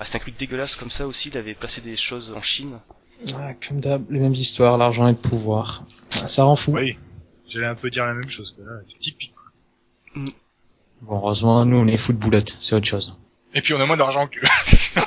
Ah, 0.00 0.04
c'est 0.04 0.16
un 0.16 0.20
truc 0.20 0.36
dégueulasse 0.36 0.76
comme 0.76 0.90
ça 0.90 1.06
aussi, 1.06 1.28
il 1.28 1.38
avait 1.38 1.54
placé 1.54 1.80
des 1.80 1.96
choses 1.96 2.32
en 2.36 2.40
Chine. 2.40 2.78
Ouais, 3.26 3.56
comme 3.66 3.80
d'hab, 3.80 4.10
les 4.10 4.20
mêmes 4.20 4.34
histoires, 4.34 4.78
l'argent 4.78 5.08
et 5.08 5.12
le 5.12 5.16
pouvoir. 5.16 5.84
Ça 6.10 6.44
rend 6.44 6.56
fou. 6.56 6.72
Oui. 6.72 6.96
J'allais 7.48 7.66
un 7.66 7.74
peu 7.74 7.90
dire 7.90 8.04
la 8.04 8.14
même 8.14 8.28
chose, 8.28 8.54
que 8.56 8.62
là, 8.62 8.80
c'est 8.84 8.98
typique. 8.98 9.34
quoi. 9.34 10.22
Bon, 11.02 11.16
heureusement, 11.16 11.64
nous, 11.64 11.76
on 11.76 11.86
est 11.86 11.96
foot 11.96 12.16
boulette, 12.16 12.56
c'est 12.60 12.74
autre 12.74 12.86
chose. 12.86 13.16
Et 13.54 13.62
puis 13.62 13.72
on 13.74 13.80
a 13.80 13.86
moins 13.86 13.96
d'argent 13.96 14.28
que... 14.28 14.40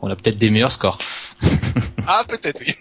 on 0.00 0.08
a 0.08 0.16
peut-être 0.16 0.38
des 0.38 0.50
meilleurs 0.50 0.72
scores. 0.72 0.98
ah, 2.06 2.24
peut-être, 2.28 2.60
oui. 2.60 2.74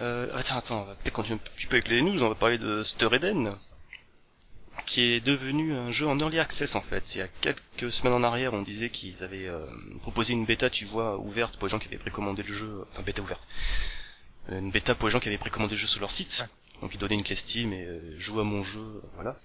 Euh, 0.00 0.28
attends, 0.34 0.58
attends, 0.58 0.82
on 0.82 0.84
va 0.84 0.94
peut-être 0.94 1.12
continuer 1.12 1.38
un 1.38 1.56
petit 1.56 1.66
peu 1.66 1.76
avec 1.76 1.88
les 1.88 2.02
news, 2.02 2.22
on 2.22 2.28
va 2.28 2.34
parler 2.34 2.58
de 2.58 2.82
Stir 2.82 3.12
Eden, 3.14 3.52
qui 4.86 5.02
est 5.02 5.20
devenu 5.20 5.74
un 5.74 5.90
jeu 5.90 6.06
en 6.06 6.18
early 6.18 6.38
access 6.38 6.74
en 6.74 6.80
fait. 6.80 7.14
Il 7.14 7.18
y 7.18 7.22
a 7.22 7.28
quelques 7.40 7.90
semaines 7.92 8.14
en 8.14 8.22
arrière, 8.22 8.52
on 8.54 8.62
disait 8.62 8.90
qu'ils 8.90 9.22
avaient 9.22 9.48
euh, 9.48 9.64
proposé 10.00 10.32
une 10.32 10.44
bêta, 10.44 10.70
tu 10.70 10.84
vois, 10.84 11.18
ouverte 11.18 11.56
pour 11.56 11.66
les 11.66 11.70
gens 11.70 11.78
qui 11.78 11.88
avaient 11.88 11.98
précommandé 11.98 12.42
le 12.42 12.54
jeu, 12.54 12.84
enfin 12.90 13.02
bêta 13.02 13.22
ouverte. 13.22 13.46
Euh, 14.50 14.58
Une 14.58 14.70
bêta 14.70 14.94
pour 14.94 15.08
les 15.08 15.12
gens 15.12 15.20
qui 15.20 15.28
avaient 15.28 15.38
précommandé 15.38 15.74
le 15.74 15.80
jeu 15.80 15.86
sur 15.86 16.00
leur 16.00 16.10
site. 16.10 16.46
Donc 16.80 16.94
ils 16.94 16.98
donnaient 16.98 17.14
une 17.14 17.22
clé 17.22 17.36
Steam 17.36 17.72
et 17.72 17.84
euh, 17.84 18.16
joue 18.18 18.40
à 18.40 18.44
mon 18.44 18.62
jeu, 18.62 18.80
euh, 18.80 19.00
voilà. 19.14 19.36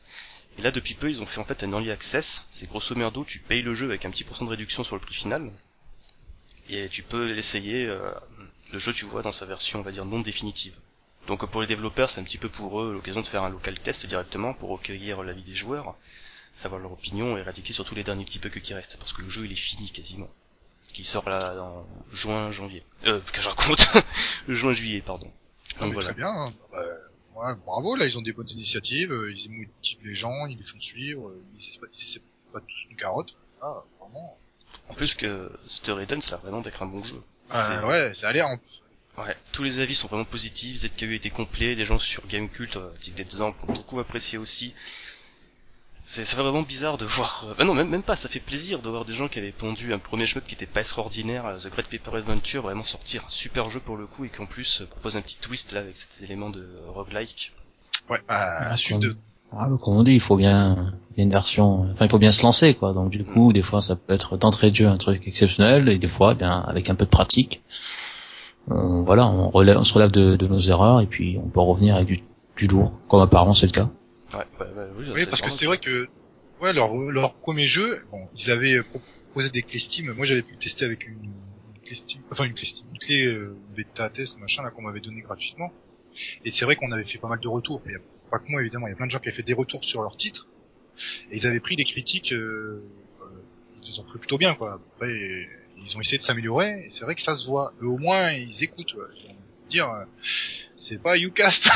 Et 0.58 0.62
là 0.64 0.72
depuis 0.72 0.96
peu 0.96 1.10
ils 1.10 1.22
ont 1.22 1.26
fait 1.28 1.40
en 1.40 1.46
fait 1.46 1.64
un 1.64 1.72
early 1.72 1.92
access. 1.92 2.46
C'est 2.52 2.68
grosso 2.68 2.96
merdo, 2.96 3.24
tu 3.24 3.40
payes 3.40 3.62
le 3.62 3.74
jeu 3.76 3.86
avec 3.88 4.06
un 4.06 4.10
petit 4.12 4.24
pourcent 4.24 4.46
de 4.46 4.50
réduction 4.50 4.84
sur 4.84 4.96
le 4.96 5.02
prix 5.02 5.14
final. 5.14 5.52
Et 6.70 6.90
tu 6.90 7.04
peux 7.04 7.32
l'essayer, 7.32 7.86
euh, 7.86 8.12
le 8.74 8.80
jeu 8.80 8.92
tu 8.92 9.06
vois 9.06 9.22
dans 9.22 9.32
sa 9.32 9.46
version 9.46 9.80
on 9.80 9.84
va 9.84 9.92
dire 9.92 10.06
non 10.06 10.20
définitive. 10.20 10.74
Donc 11.28 11.46
pour 11.50 11.62
les 11.62 11.68
développeurs 11.68 12.10
c'est 12.10 12.22
un 12.22 12.24
petit 12.24 12.38
peu 12.38 12.50
pour 12.50 12.82
eux 12.82 12.94
l'occasion 12.94 13.22
de 13.22 13.28
faire 13.28 13.44
un 13.44 13.50
local 13.50 13.78
test 13.80 14.06
directement 14.06 14.54
pour 14.54 14.70
recueillir 14.70 15.24
l'avis 15.24 15.44
des 15.44 15.56
joueurs, 15.56 15.96
savoir 16.56 16.80
leur 16.82 16.92
opinion 16.94 17.38
et 17.38 17.42
éradiquer 17.42 17.74
surtout 17.74 17.96
les 17.96 18.04
derniers 18.04 18.26
petits 18.26 18.40
bugs 18.40 18.50
qui 18.50 18.74
restent. 18.74 18.98
Parce 18.98 19.14
que 19.14 19.22
le 19.22 19.30
jeu 19.30 19.46
il 19.46 19.52
est 19.52 19.56
fini 19.56 19.92
quasiment. 19.92 20.30
Qui 20.94 21.04
sort 21.04 21.30
là 21.30 21.54
en 21.62 21.86
juin, 22.14 22.52
janvier. 22.52 22.84
Euh, 23.06 23.20
que 23.34 23.42
je 23.42 23.50
raconte 23.50 23.86
Juin, 24.48 24.74
juillet, 24.74 25.02
pardon. 25.02 25.30
Ah, 25.76 25.82
Donc 25.84 25.94
voilà. 25.94 26.10
Très 26.10 26.18
bien. 26.18 26.32
hein. 26.32 26.46
Bah, 26.72 26.80
ouais, 27.36 27.56
bravo, 27.66 27.96
là, 27.98 28.06
ils 28.08 28.18
ont 28.18 28.22
des 28.24 28.34
bonnes 28.34 28.50
initiatives, 28.50 29.12
euh, 29.12 29.32
ils 29.32 29.52
motivent 29.52 30.00
les 30.08 30.16
gens, 30.16 30.48
ils 30.48 30.58
les 30.58 30.64
font 30.64 30.80
suivre, 30.80 31.28
euh, 31.28 31.44
ils 31.56 31.60
essaient 32.00 32.20
pas, 32.52 32.60
pas 32.60 32.62
tous 32.62 32.86
une 32.90 32.96
carotte. 32.96 33.30
Ah, 33.62 33.76
vraiment. 34.00 34.40
En 34.90 34.94
plus 34.96 35.14
que 35.14 35.52
Eden, 36.02 36.22
ça 36.22 36.36
a 36.36 36.38
vraiment 36.38 36.62
d'être 36.62 36.82
un 36.82 36.88
bon 36.88 37.04
jeu. 37.04 37.22
Ah, 37.52 37.80
C'est- 37.82 37.86
ouais, 37.86 38.14
ça 38.16 38.30
a 38.30 38.32
l'air 38.32 38.48
en 38.48 38.58
Ouais, 39.18 39.36
tous 39.52 39.64
les 39.64 39.80
avis 39.80 39.96
sont 39.96 40.08
vraiment 40.08 40.26
positifs, 40.26 40.82
ZKU 40.82 41.16
était 41.16 41.32
complet, 41.32 41.76
des 41.76 41.86
gens 41.86 41.98
sur 41.98 42.26
Gamecult, 42.28 42.78
euh, 42.78 42.90
type 43.02 43.16
d'exemple, 43.16 43.58
ont 43.68 43.74
beaucoup 43.74 44.00
apprécié 44.00 44.38
aussi. 44.38 44.74
C'est 46.06 46.24
c'est 46.24 46.36
vraiment 46.38 46.62
bizarre 46.62 46.98
de 47.00 47.06
voir... 47.18 47.46
euh, 47.50 47.54
Bah 47.58 47.66
non, 47.66 47.74
même, 47.74 47.90
même 47.90 48.04
pas, 48.04 48.16
ça 48.16 48.30
fait 48.30 48.40
plaisir 48.40 48.80
de 48.80 48.90
voir 48.90 49.06
des 49.06 49.14
gens 49.16 49.28
qui 49.28 49.40
avaient 49.40 49.52
pondu 49.52 49.92
un 49.92 49.98
premier 50.00 50.28
shmup 50.28 50.46
qui 50.46 50.54
était 50.54 50.68
pas 50.68 50.82
extraordinaire, 50.82 51.46
euh, 51.48 51.58
The 51.58 51.70
Great 51.72 51.88
Paper 51.88 52.16
Adventure, 52.18 52.62
vraiment 52.62 52.84
sortir 52.84 53.24
un 53.28 53.32
super 53.32 53.72
jeu 53.72 53.80
pour 53.80 53.98
le 53.98 54.06
coup, 54.06 54.24
et 54.26 54.30
qui 54.30 54.40
en 54.40 54.46
plus 54.46 54.84
propose 54.92 55.18
un 55.18 55.22
petit 55.22 55.38
twist 55.38 55.72
là, 55.72 55.80
avec 55.80 55.98
cet 55.98 56.22
élément 56.22 56.52
de 56.52 56.68
roguelike. 56.88 57.54
Ouais, 58.10 58.22
à 58.28 58.70
la 58.70 58.78
suite 58.78 59.00
de... 59.00 59.16
Ah, 59.52 59.68
comme 59.82 59.96
on 59.96 60.04
dit, 60.04 60.12
il 60.12 60.20
faut 60.20 60.36
bien, 60.36 60.94
bien 61.16 61.24
une 61.26 61.32
version, 61.32 61.90
enfin, 61.94 62.06
il 62.06 62.10
faut 62.10 62.20
bien 62.20 62.34
se 62.34 62.44
lancer, 62.44 62.74
quoi. 62.76 62.92
Donc, 62.94 63.10
du 63.12 63.24
coup, 63.24 63.52
des 63.54 63.62
fois, 63.62 63.82
ça 63.82 63.96
peut 63.96 64.14
être 64.14 64.36
d'entrée 64.38 64.70
de 64.72 64.76
jeu 64.76 64.88
un 64.88 64.98
truc 64.98 65.26
exceptionnel, 65.26 65.88
et 65.90 65.98
des 65.98 66.08
fois, 66.08 66.34
eh 66.34 66.36
bien, 66.36 66.60
avec 66.68 66.90
un 66.90 66.96
peu 66.96 67.06
de 67.06 67.10
pratique, 67.10 67.62
on, 68.68 69.04
voilà, 69.04 69.28
on 69.28 69.50
relève, 69.50 69.78
on 69.78 69.84
se 69.84 69.94
relève 69.94 70.12
de, 70.12 70.36
de 70.36 70.48
nos 70.48 70.60
erreurs, 70.60 71.02
et 71.02 71.08
puis 71.08 71.38
on 71.44 71.50
peut 71.50 71.60
revenir 71.60 71.96
avec 71.96 72.08
du, 72.08 72.20
du 72.58 72.68
lourd, 72.68 73.00
comme 73.08 73.22
apparemment 73.22 73.54
c'est 73.54 73.68
le 73.68 73.72
cas. 73.72 73.90
Ouais, 74.34 74.40
ouais, 74.60 74.66
ouais, 74.66 74.88
oui, 74.98 75.06
Oui, 75.14 75.26
parce 75.30 75.42
que 75.42 75.50
c'est 75.50 75.66
vrai 75.66 75.78
que, 75.78 76.08
ouais, 76.62 76.74
leur, 76.74 76.94
leur 76.94 77.36
premier 77.36 77.66
jeu, 77.66 77.88
bon, 78.12 78.28
ils 78.36 78.52
avaient 78.52 78.82
proposé 78.84 79.50
des 79.52 79.62
clés 79.62 79.80
Steam. 79.80 80.12
Moi, 80.14 80.26
j'avais 80.26 80.42
pu 80.42 80.54
le 80.54 80.60
tester 80.60 80.86
avec 80.86 81.08
une, 81.08 81.14
une 81.24 81.82
clé 81.84 81.96
Steam, 81.96 82.22
enfin 82.32 82.44
une 82.46 82.54
clé 82.54 82.66
Steam, 82.66 82.88
une 82.92 83.00
clé 83.00 83.26
euh, 83.26 83.56
bêta 83.76 84.10
test, 84.10 84.38
machin, 84.40 84.64
là, 84.64 84.72
qu'on 84.72 84.82
m'avait 84.82 85.00
donné 85.00 85.22
gratuitement. 85.22 85.72
Et 86.44 86.52
c'est 86.52 86.66
vrai 86.66 86.76
qu'on 86.76 86.92
avait 86.92 87.06
fait 87.06 87.20
pas 87.20 87.30
mal 87.30 87.40
de 87.40 87.48
retours. 87.48 87.82
Il 87.86 87.92
y 87.92 87.96
a 87.96 88.00
pas 88.30 88.40
que 88.40 88.50
moi, 88.50 88.62
évidemment, 88.62 88.88
il 88.88 88.90
y 88.90 88.94
a 88.94 88.96
plein 88.98 89.06
de 89.06 89.12
gens 89.12 89.20
qui 89.20 89.30
avaient 89.30 89.38
fait 89.38 89.44
des 89.44 89.54
retours 89.54 89.84
sur 89.84 90.02
leur 90.02 90.18
titre. 90.18 90.48
Et 91.32 91.38
ils 91.38 91.48
avaient 91.48 91.60
pris 91.60 91.76
les 91.76 91.86
critiques, 91.86 92.34
euh, 92.34 92.84
euh, 93.22 93.26
ils 93.84 93.92
les 93.92 94.00
ont 94.00 94.04
pris 94.04 94.18
plutôt 94.18 94.38
bien, 94.38 94.56
quoi. 94.56 94.74
Après, 94.96 95.48
ils 95.86 95.98
ont 95.98 96.02
essayé 96.02 96.18
de 96.18 96.24
s'améliorer, 96.24 96.86
et 96.86 96.90
c'est 96.90 97.04
vrai 97.04 97.16
que 97.16 97.22
ça 97.22 97.36
se 97.36 97.46
voit. 97.48 97.74
Eux, 97.82 97.88
au 97.88 97.98
moins, 97.98 98.32
ils 98.32 98.64
écoutent, 98.64 98.94
ouais. 98.96 99.06
Ils 99.24 99.28
vont 99.30 99.36
dire, 99.70 99.90
euh, 99.90 100.06
c'est 100.76 101.02
pas 101.02 101.18
Ucast. 101.18 101.70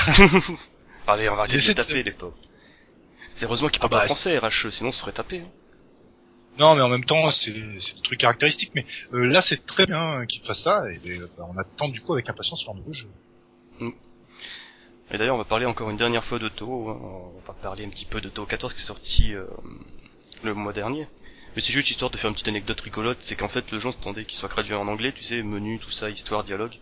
Allez, 1.07 1.29
on 1.29 1.35
va 1.35 1.41
arrêter 1.41 1.57
de 1.57 1.63
les 1.67 1.75
taper, 1.75 2.03
les 2.03 2.11
pauvres. 2.11 2.37
C'est 3.33 3.45
heureusement 3.45 3.69
qu'ils 3.69 3.81
Ah 3.83 3.87
parlent 3.87 4.01
pas 4.01 4.07
bah, 4.07 4.13
français, 4.13 4.37
RHE, 4.37 4.69
sinon 4.71 4.89
on 4.89 4.91
se 4.91 5.01
ferait 5.01 5.11
taper. 5.13 5.39
hein. 5.39 5.49
Non, 6.59 6.75
mais 6.75 6.81
en 6.81 6.89
même 6.89 7.05
temps, 7.05 7.31
c'est 7.31 7.51
des 7.51 7.79
trucs 8.03 8.19
caractéristiques. 8.19 8.71
Mais 8.75 8.85
euh, 9.13 9.25
là, 9.25 9.41
c'est 9.41 9.65
très 9.65 9.85
bien 9.85 10.25
qu'ils 10.25 10.43
fassent 10.43 10.63
ça, 10.63 10.83
et 10.91 10.97
ben, 10.99 11.27
bah, 11.37 11.47
on 11.49 11.57
attend 11.57 11.87
du 11.89 12.01
coup 12.01 12.13
avec 12.13 12.29
impatience 12.29 12.65
leur 12.65 12.75
nouveau 12.75 12.91
jeu. 12.93 13.07
Et 15.13 15.17
d'ailleurs, 15.17 15.35
on 15.35 15.39
va 15.39 15.45
parler 15.45 15.65
encore 15.65 15.89
une 15.89 15.97
dernière 15.97 16.23
fois 16.23 16.39
de 16.39 16.47
Toho. 16.47 16.89
hein. 16.89 16.99
On 17.35 17.39
va 17.45 17.53
parler 17.53 17.85
un 17.85 17.89
petit 17.89 18.05
peu 18.05 18.21
de 18.21 18.29
Toho 18.29 18.45
14 18.47 18.73
qui 18.73 18.81
est 18.81 18.85
sorti 18.85 19.33
euh, 19.33 19.45
le 20.43 20.53
mois 20.53 20.71
dernier. 20.73 21.07
Mais 21.55 21.61
c'est 21.61 21.73
juste 21.73 21.89
histoire 21.89 22.11
de 22.11 22.17
faire 22.17 22.29
une 22.29 22.33
petite 22.33 22.47
anecdote 22.47 22.79
rigolote. 22.81 23.17
C'est 23.21 23.35
qu'en 23.35 23.47
fait, 23.47 23.69
le 23.71 23.79
jeu 23.79 23.91
s'attendait 23.91 24.25
qu'il 24.25 24.37
soit 24.37 24.49
traduit 24.49 24.73
en 24.73 24.87
anglais, 24.87 25.11
tu 25.11 25.23
sais, 25.23 25.43
menu, 25.43 25.79
tout 25.79 25.91
ça, 25.91 26.09
histoire, 26.09 26.43
dialogue. 26.43 26.73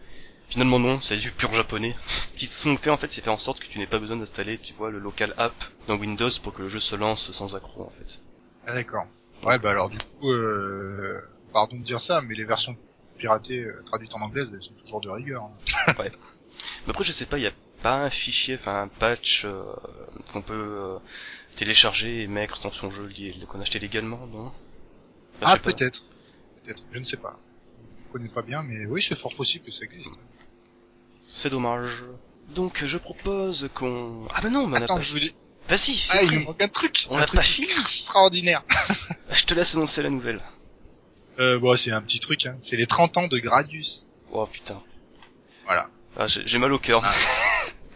Finalement 0.47 0.79
non, 0.79 0.99
c'est 0.99 1.17
du 1.17 1.31
pur 1.31 1.53
japonais. 1.53 1.95
Ce 2.07 2.33
qu'ils 2.33 2.47
se 2.47 2.59
sont 2.63 2.75
fait 2.75 2.89
en 2.89 2.97
fait, 2.97 3.11
c'est 3.11 3.21
faire 3.21 3.33
en 3.33 3.37
sorte 3.37 3.59
que 3.59 3.67
tu 3.67 3.77
n'aies 3.77 3.85
pas 3.87 3.99
besoin 3.99 4.17
d'installer, 4.17 4.57
tu 4.57 4.73
vois, 4.73 4.89
le 4.89 4.97
local 4.99 5.33
app 5.37 5.53
dans 5.87 5.95
Windows 5.95 6.29
pour 6.41 6.53
que 6.53 6.63
le 6.63 6.67
jeu 6.67 6.79
se 6.79 6.95
lance 6.95 7.31
sans 7.31 7.55
accroc 7.55 7.83
en 7.83 7.91
fait. 7.99 8.19
Ah 8.65 8.73
d'accord. 8.73 9.05
Ouais, 9.43 9.59
bah 9.59 9.69
alors 9.69 9.89
du 9.89 9.97
coup, 9.97 10.31
euh, 10.31 11.21
pardon 11.53 11.77
de 11.77 11.83
dire 11.83 12.01
ça, 12.01 12.21
mais 12.21 12.33
les 12.35 12.45
versions 12.45 12.75
piratées 13.17 13.63
euh, 13.63 13.81
traduites 13.85 14.13
en 14.15 14.21
anglaise, 14.21 14.49
elles 14.51 14.61
sont 14.61 14.73
toujours 14.73 15.01
de 15.01 15.09
rigueur. 15.09 15.43
hein. 15.43 15.93
Mais 16.85 16.91
après, 16.91 17.03
je 17.03 17.11
sais 17.11 17.25
pas, 17.25 17.37
il 17.37 17.43
y 17.43 17.47
a 17.47 17.53
pas 17.81 17.97
un 17.97 18.09
fichier, 18.09 18.55
enfin 18.55 18.81
un 18.81 18.87
patch 18.87 19.45
euh, 19.45 19.63
qu'on 20.33 20.41
peut 20.41 20.97
télécharger 21.59 22.23
et 22.23 22.27
mettre 22.27 22.61
dans 22.61 22.71
son 22.71 22.89
jeu 22.89 23.09
qu'on 23.49 23.59
achetait 23.59 23.79
légalement, 23.79 24.25
non? 24.27 24.53
Ah 25.41 25.57
peut-être, 25.57 26.03
peut-être, 26.63 26.83
je 26.93 26.99
ne 26.99 27.03
sais 27.03 27.17
pas. 27.17 27.37
Je 28.07 28.13
connais 28.13 28.29
pas 28.29 28.43
bien, 28.43 28.63
mais 28.63 28.85
oui, 28.85 29.01
c'est 29.01 29.17
fort 29.17 29.35
possible 29.35 29.65
que 29.65 29.71
ça 29.71 29.83
existe. 29.83 30.19
C'est 31.27 31.49
dommage. 31.49 31.91
Donc 32.55 32.85
je 32.85 32.97
propose 32.97 33.69
qu'on... 33.75 34.25
Ah 34.33 34.39
bah 34.41 34.49
non, 34.49 34.67
mais 34.67 34.77
on 34.77 34.81
a 34.81 34.83
Attends, 34.85 34.95
pas... 34.95 35.01
je 35.01 35.11
voulais... 35.11 35.31
Vas-y, 35.67 35.95
c'est 35.95 36.17
Ah, 36.17 36.23
il 36.23 36.31
nous 36.31 36.45
manque 36.45 36.61
un 36.63 36.69
truc. 36.69 37.07
On 37.09 37.17
un 37.17 37.21
a 37.21 37.25
truc 37.25 37.39
pas 37.41 37.43
fini. 37.45 37.67
Extraordinaire. 37.69 38.63
Je 39.31 39.43
te 39.45 39.53
laisse 39.53 39.75
annoncer 39.75 40.01
la 40.01 40.09
nouvelle. 40.09 40.41
Euh, 41.37 41.59
bon, 41.59 41.77
c'est 41.77 41.91
un 41.91 42.01
petit 42.01 42.19
truc. 42.19 42.47
Hein. 42.47 42.57
C'est 42.59 42.75
les 42.75 42.87
30 42.87 43.17
ans 43.17 43.27
de 43.27 43.37
Gradius. 43.37 44.07
Oh 44.31 44.47
putain. 44.47 44.81
Voilà. 45.65 45.89
Ah, 46.17 46.25
j'ai 46.25 46.41
j'ai 46.47 46.57
mal 46.57 46.73
au 46.73 46.79
cœur. 46.79 47.03
Ah. 47.05 47.13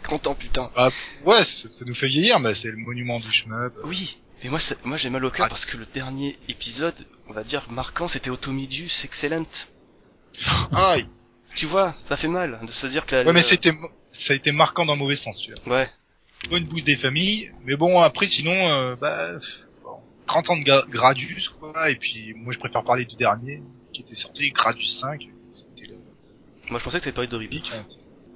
30 0.03 0.27
ans 0.27 0.35
putain. 0.35 0.69
Ah, 0.75 0.89
ouais, 1.25 1.43
ça, 1.43 1.67
ça 1.69 1.85
nous 1.85 1.95
fait 1.95 2.07
vieillir, 2.07 2.39
mais 2.39 2.53
c'est 2.53 2.69
le 2.69 2.77
monument 2.77 3.19
du 3.19 3.31
shmup. 3.31 3.73
Oui, 3.85 4.17
mais 4.43 4.49
moi, 4.49 4.59
ça- 4.59 4.75
moi 4.83 4.97
j'ai 4.97 5.09
mal 5.09 5.23
au 5.25 5.31
cœur 5.31 5.45
Ah. 5.47 5.49
parce 5.49 5.65
que 5.65 5.77
le 5.77 5.85
dernier 5.85 6.37
épisode, 6.49 6.95
on 7.27 7.33
va 7.33 7.43
dire 7.43 7.65
marquant, 7.71 8.07
c'était 8.07 8.29
Automidus 8.29 8.91
Excellent. 9.03 9.45
Ah, 10.71 10.97
Tu 11.55 11.65
vois, 11.65 11.95
ça 12.07 12.17
fait 12.17 12.27
mal 12.27 12.59
de 12.63 12.71
se 12.71 12.87
dire 12.87 13.05
que 13.05 13.15
la... 13.15 13.23
ouais, 13.23 13.33
mais 13.33 13.41
c'était, 13.43 13.71
ça 14.11 14.33
a 14.33 14.35
été 14.35 14.51
marquant 14.51 14.85
dans 14.85 14.93
le 14.93 14.99
mauvais 14.99 15.15
sens, 15.15 15.39
celui-là. 15.39 15.61
Ouais, 15.67 15.89
Bonne 16.49 16.65
bouse 16.65 16.83
des 16.83 16.95
familles, 16.97 17.51
mais 17.63 17.75
bon, 17.77 17.99
après, 18.01 18.27
sinon, 18.27 18.51
euh, 18.51 18.95
bah, 18.95 19.33
bon, 19.83 19.97
30 20.25 20.49
ans 20.49 20.57
de 20.57 20.63
Gra- 20.63 20.89
Gradius, 20.89 21.49
quoi, 21.49 21.89
et 21.91 21.95
puis, 21.95 22.33
moi, 22.35 22.51
je 22.51 22.59
préfère 22.59 22.83
parler 22.83 23.05
du 23.05 23.15
dernier, 23.15 23.61
qui 23.93 24.01
était 24.01 24.15
sorti, 24.15 24.49
Gradius 24.49 24.97
5, 24.99 25.27
c'était 25.51 25.87
le 25.91 25.97
moi 26.69 26.79
je 26.79 26.83
pensais 26.85 26.97
que 26.97 27.03
c'était 27.03 27.13
parlé 27.13 27.27
de 27.27 27.37
hein. 27.37 27.85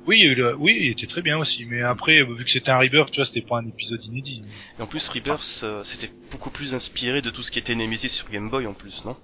Oui, 0.07 0.23
le- 0.35 0.55
oui, 0.55 0.77
il 0.81 0.89
était 0.91 1.05
très 1.07 1.21
bien 1.21 1.37
aussi, 1.37 1.65
mais 1.65 1.81
après, 1.81 2.23
vu 2.23 2.43
que 2.45 2.49
c'était 2.49 2.71
un 2.71 2.77
rebirth, 2.79 3.11
tu 3.11 3.17
vois, 3.19 3.25
c'était 3.25 3.41
pas 3.41 3.57
un 3.57 3.67
épisode 3.67 4.03
inédit. 4.05 4.41
Et 4.79 4.81
en 4.81 4.87
plus, 4.87 5.07
Rebirth, 5.09 5.61
euh, 5.63 5.83
c'était 5.83 6.09
beaucoup 6.31 6.49
plus 6.49 6.73
inspiré 6.73 7.21
de 7.21 7.29
tout 7.29 7.41
ce 7.41 7.51
qui 7.51 7.59
était 7.59 7.75
Nemesis 7.75 8.09
sur 8.09 8.29
Game 8.29 8.49
Boy 8.49 8.65
en 8.67 8.73
plus, 8.73 9.03
non? 9.05 9.17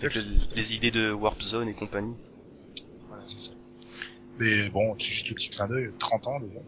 Avec 0.00 0.14
le- 0.14 0.24
les 0.54 0.74
idées 0.76 0.92
de 0.92 1.10
Warp 1.10 1.42
Zone 1.42 1.68
et 1.68 1.74
compagnie. 1.74 2.14
Voilà, 3.08 3.24
c'est 3.26 3.40
ça. 3.40 3.50
Mais 4.38 4.68
bon, 4.68 4.96
c'est 4.98 5.08
juste 5.10 5.28
le 5.28 5.34
petit 5.34 5.50
clin 5.50 5.66
d'œil, 5.66 5.90
30 5.98 6.26
ans 6.28 6.38
déjà. 6.40 6.60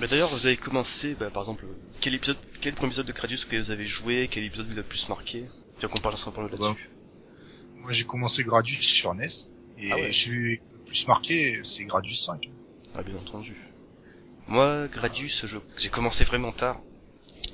Mais 0.00 0.08
d'ailleurs, 0.08 0.28
vous 0.30 0.46
avez 0.46 0.56
commencé, 0.56 1.14
bah, 1.14 1.30
par 1.30 1.42
exemple, 1.42 1.64
quel 2.00 2.14
épisode, 2.14 2.36
quel 2.60 2.74
premier 2.74 2.88
épisode 2.88 3.06
de 3.06 3.12
Gradius 3.12 3.44
que 3.44 3.56
vous 3.56 3.70
avez 3.70 3.84
joué, 3.86 4.28
quel 4.30 4.44
épisode 4.44 4.66
vous 4.66 4.74
a 4.74 4.76
le 4.76 4.82
plus 4.82 5.08
marqué? 5.08 5.44
Tiens 5.78 5.88
qu'on 5.88 6.00
parle 6.00 6.16
un 6.26 6.30
peu 6.30 6.42
là-dessus. 6.42 6.88
Moi, 7.76 7.92
j'ai 7.92 8.04
commencé 8.04 8.42
Gradius 8.44 8.80
sur 8.80 9.14
NES, 9.14 9.26
et 9.78 9.90
Ah 9.90 9.96
ouais. 9.96 10.10
le 10.28 10.58
plus 10.86 11.06
marqué, 11.06 11.60
c'est 11.62 11.84
Gradius 11.84 12.24
5. 12.24 12.50
Ah, 12.94 13.02
bien 13.02 13.16
entendu. 13.16 13.56
Moi, 14.48 14.88
Gradius, 14.88 15.46
j'ai 15.78 15.88
commencé 15.90 16.24
vraiment 16.24 16.52
tard. 16.52 16.80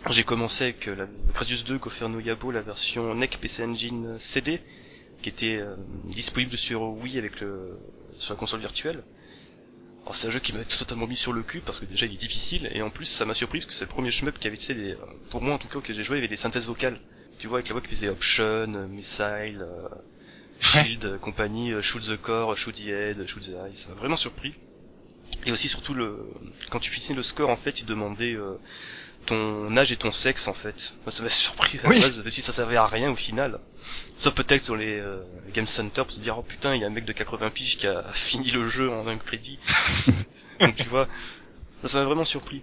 J'ai 0.08 0.24
commencé 0.24 0.64
avec 0.64 0.88
euh, 0.88 0.94
la 0.94 1.06
Gradius 1.34 1.64
2 1.64 1.78
qu'offert 1.78 2.08
Noyabo, 2.08 2.50
la 2.52 2.62
version 2.62 3.14
NEC 3.14 3.38
PC 3.40 3.64
Engine 3.64 4.18
CD, 4.18 4.60
qui 5.20 5.28
était 5.28 5.56
euh, 5.56 5.76
disponible 6.04 6.56
sur 6.56 6.82
Wii 6.82 7.18
avec 7.18 7.40
le 7.40 7.78
sur 8.18 8.34
la 8.34 8.38
console 8.38 8.60
virtuelle. 8.60 9.02
Alors 10.02 10.14
c'est 10.14 10.28
un 10.28 10.30
jeu 10.30 10.38
qui 10.38 10.52
m'a 10.52 10.64
totalement 10.64 11.06
mis 11.06 11.16
sur 11.16 11.32
le 11.32 11.42
cul 11.42 11.60
parce 11.60 11.80
que 11.80 11.84
déjà 11.84 12.06
il 12.06 12.14
est 12.14 12.16
difficile 12.16 12.70
et 12.72 12.80
en 12.80 12.90
plus 12.90 13.06
ça 13.06 13.24
m'a 13.24 13.34
surpris 13.34 13.58
parce 13.58 13.66
que 13.66 13.72
c'est 13.72 13.84
le 13.84 13.90
premier 13.90 14.10
shmup 14.10 14.38
qui 14.38 14.46
avait 14.46 14.56
tu 14.56 14.66
sais, 14.66 14.74
des, 14.74 14.96
pour 15.30 15.42
moi 15.42 15.54
en 15.54 15.58
tout 15.58 15.66
cas 15.66 15.80
que 15.80 15.92
j'ai 15.92 16.04
joué 16.04 16.16
il 16.16 16.20
y 16.20 16.22
avait 16.22 16.28
des 16.28 16.36
synthèses 16.36 16.66
vocales. 16.66 17.00
tu 17.38 17.48
vois 17.48 17.58
avec 17.58 17.68
la 17.68 17.72
voix 17.72 17.82
qui 17.82 17.88
faisait 17.88 18.08
Option, 18.08 18.44
euh, 18.44 18.86
Missile, 18.86 19.60
euh, 19.60 19.88
Shield, 20.60 21.18
compagnie, 21.20 21.72
Shoot 21.82 22.02
the 22.04 22.16
Core, 22.16 22.56
Shoot 22.56 22.76
the 22.76 22.86
Head, 22.88 23.26
Shoot 23.26 23.42
the 23.42 23.48
Eye, 23.48 23.76
ça 23.76 23.88
m'a 23.88 23.96
vraiment 23.96 24.16
surpris. 24.16 24.54
Et 25.46 25.52
aussi 25.52 25.68
surtout 25.68 25.94
le 25.94 26.18
quand 26.70 26.80
tu 26.80 26.90
finissais 26.90 27.14
le 27.14 27.22
score 27.22 27.48
en 27.50 27.56
fait, 27.56 27.80
il 27.80 27.86
demandait 27.86 28.34
euh, 28.34 28.58
ton 29.26 29.76
âge 29.76 29.92
et 29.92 29.96
ton 29.96 30.10
sexe 30.10 30.48
en 30.48 30.54
fait. 30.54 30.94
Moi 31.04 31.12
ça 31.12 31.22
m'a 31.22 31.28
surpris 31.46 31.78
à 31.78 31.88
la 31.88 32.00
base, 32.00 32.22
même 32.22 32.30
si 32.30 32.42
ça 32.42 32.52
servait 32.52 32.76
à 32.76 32.86
rien 32.86 33.10
au 33.10 33.16
final. 33.16 33.60
Sauf 34.16 34.34
peut-être 34.34 34.64
sur 34.64 34.76
les 34.76 34.98
euh, 34.98 35.22
Game 35.54 35.66
Center 35.66 36.02
pour 36.02 36.12
se 36.12 36.20
dire 36.20 36.36
oh 36.38 36.42
putain 36.42 36.74
il 36.74 36.80
y 36.80 36.84
a 36.84 36.88
un 36.88 36.90
mec 36.90 37.04
de 37.04 37.12
80 37.12 37.50
piges 37.50 37.78
qui 37.78 37.86
a 37.86 38.02
fini 38.12 38.50
le 38.50 38.68
jeu 38.68 38.90
en 38.90 39.06
un 39.06 39.16
crédit. 39.18 39.58
Donc 40.60 40.74
tu 40.74 40.84
vois, 40.88 41.06
ça 41.84 41.98
m'a 41.98 42.04
vraiment 42.04 42.24
surpris. 42.24 42.62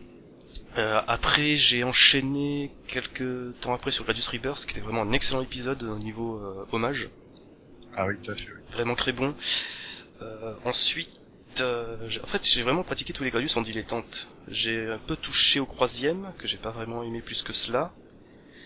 Euh, 0.78 1.00
après 1.08 1.56
j'ai 1.56 1.84
enchaîné 1.84 2.72
quelques 2.88 3.60
temps 3.62 3.76
après 3.76 3.92
sur 3.92 4.04
Gradius 4.06 4.28
Rebirth 4.30 4.66
qui 4.66 4.72
était 4.72 4.82
vraiment 4.82 5.04
un 5.04 5.12
excellent 5.12 5.42
épisode 5.44 5.84
au 5.84 6.00
niveau 6.00 6.38
euh, 6.38 6.66
hommage 6.72 7.10
Ah 7.96 8.08
oui, 8.08 8.16
tout 8.22 8.32
à 8.32 8.36
fait. 8.36 8.48
oui. 8.48 8.62
vraiment 8.72 8.96
très 8.96 9.12
bon. 9.12 9.36
Euh, 10.24 10.54
ensuite, 10.66 11.12
euh, 11.62 11.98
en 12.24 12.28
fait, 12.28 12.46
j'ai 12.48 12.62
vraiment 12.64 12.84
pratiqué 12.84 13.14
tous 13.14 13.24
les 13.24 13.32
Gradius 13.32 13.56
en 13.58 13.62
dilettante. 13.62 14.28
J'ai 14.48 14.88
un 14.88 14.98
peu 14.98 15.16
touché 15.16 15.60
au 15.60 15.66
croisième, 15.66 16.32
que 16.38 16.48
j'ai 16.48 16.58
pas 16.58 16.72
vraiment 16.72 17.04
aimé 17.04 17.22
plus 17.22 17.42
que 17.42 17.54
cela. 17.54 17.92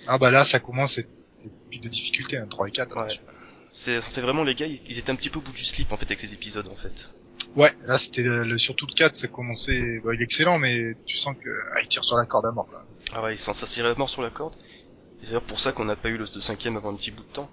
Ah 0.07 0.17
bah 0.17 0.31
là, 0.31 0.45
ça 0.45 0.59
commence 0.59 0.97
à 0.97 1.01
être 1.01 1.09
des 1.43 1.51
pics 1.69 1.83
de 1.83 1.89
difficulté, 1.89 2.37
hein, 2.37 2.47
3 2.49 2.67
et 2.67 2.71
4. 2.71 2.95
Ouais. 2.97 3.19
C'est 3.71 3.99
vraiment 4.21 4.43
les 4.43 4.55
gars, 4.55 4.65
ils, 4.65 4.81
ils 4.87 4.97
étaient 4.97 5.11
un 5.11 5.15
petit 5.15 5.29
peu 5.29 5.39
au 5.39 5.41
bout 5.41 5.51
du 5.51 5.63
slip 5.63 5.91
en 5.91 5.97
fait 5.97 6.05
avec 6.05 6.19
ces 6.19 6.33
épisodes 6.33 6.67
en 6.67 6.75
fait. 6.75 7.09
Ouais, 7.55 7.71
là 7.81 7.97
c'était 7.97 8.23
le, 8.23 8.43
le- 8.43 8.57
surtout 8.57 8.87
le 8.87 8.93
4, 8.93 9.15
ça 9.15 9.27
commençait, 9.27 9.99
bah, 10.03 10.13
il 10.15 10.21
est 10.21 10.23
excellent, 10.23 10.57
mais 10.57 10.95
tu 11.05 11.17
sens 11.17 11.35
que 11.41 11.49
ah, 11.75 11.81
il 11.81 11.87
tire 11.87 12.03
sur 12.03 12.17
la 12.17 12.25
corde 12.25 12.45
à 12.45 12.51
mort. 12.51 12.67
Quoi. 12.67 12.85
Ah 13.13 13.21
ouais, 13.21 13.35
ils 13.35 13.39
s'en 13.39 13.53
s'assiraient 13.53 13.93
mort 13.95 14.09
sur 14.09 14.21
la 14.21 14.29
corde. 14.29 14.55
C'est 15.19 15.27
d'ailleurs 15.27 15.43
pour 15.43 15.59
ça 15.59 15.71
qu'on 15.71 15.85
n'a 15.85 15.95
pas 15.95 16.09
eu 16.09 16.17
le 16.17 16.27
de 16.27 16.39
cinquième 16.39 16.77
avant 16.77 16.91
un 16.91 16.95
petit 16.95 17.11
bout 17.11 17.23
de 17.23 17.33
temps. 17.33 17.49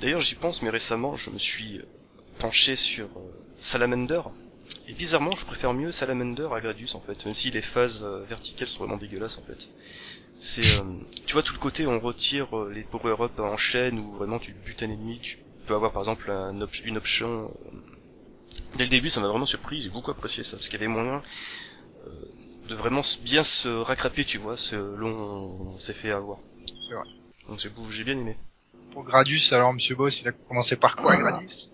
D'ailleurs, 0.00 0.20
j'y 0.20 0.34
pense, 0.34 0.62
mais 0.62 0.70
récemment, 0.70 1.16
je 1.16 1.30
me 1.30 1.38
suis 1.38 1.80
penché 2.38 2.76
sur 2.76 3.06
euh, 3.16 3.41
Salamander. 3.62 4.20
Et 4.88 4.92
bizarrement, 4.94 5.36
je 5.36 5.46
préfère 5.46 5.72
mieux 5.74 5.92
Salamander 5.92 6.48
à 6.52 6.60
Gradius 6.60 6.94
en 6.96 7.00
fait, 7.00 7.24
même 7.24 7.34
si 7.34 7.50
les 7.50 7.62
phases 7.62 8.02
euh, 8.04 8.24
verticales 8.28 8.68
sont 8.68 8.80
vraiment 8.84 8.98
dégueulasses 8.98 9.38
en 9.38 9.42
fait. 9.42 9.70
C'est, 10.38 10.62
euh, 10.68 10.82
tu 11.26 11.34
vois, 11.34 11.42
tout 11.42 11.54
le 11.54 11.60
côté, 11.60 11.86
on 11.86 12.00
retire 12.00 12.56
euh, 12.58 12.72
les 12.72 12.82
power-up 12.82 13.38
en 13.38 13.56
chaîne 13.56 13.98
où 14.00 14.12
vraiment 14.12 14.38
tu 14.40 14.52
butes 14.52 14.82
un 14.82 14.90
ennemi, 14.90 15.20
tu 15.20 15.38
peux 15.66 15.74
avoir 15.74 15.92
par 15.92 16.02
exemple 16.02 16.30
un 16.30 16.60
op- 16.60 16.84
une 16.84 16.96
option. 16.96 17.54
euh, 17.72 17.78
Dès 18.76 18.84
le 18.84 18.90
début, 18.90 19.10
ça 19.10 19.20
m'a 19.20 19.28
vraiment 19.28 19.46
surpris, 19.46 19.80
j'ai 19.80 19.90
beaucoup 19.90 20.10
apprécié 20.10 20.42
ça, 20.42 20.56
parce 20.56 20.68
qu'il 20.68 20.80
y 20.80 20.84
avait 20.84 20.92
moyen 20.92 21.22
euh, 22.06 22.10
de 22.68 22.74
vraiment 22.74 23.00
s- 23.00 23.18
bien 23.20 23.44
se 23.44 23.68
rattraper, 23.68 24.24
tu 24.24 24.38
vois, 24.38 24.56
selon 24.56 25.10
on 25.74 25.78
s'est 25.78 25.94
fait 25.94 26.12
avoir. 26.12 26.38
C'est 26.88 26.94
vrai. 26.94 27.04
Donc 27.48 27.58
j'ai 27.90 28.04
bien 28.04 28.18
aimé. 28.18 28.36
Pour 28.92 29.04
Gradius, 29.04 29.52
alors 29.52 29.72
Monsieur 29.74 29.96
Boss, 29.96 30.20
il 30.22 30.28
a 30.28 30.32
commencé 30.32 30.76
par 30.76 30.96
quoi, 30.96 31.16
Gradius? 31.16 31.71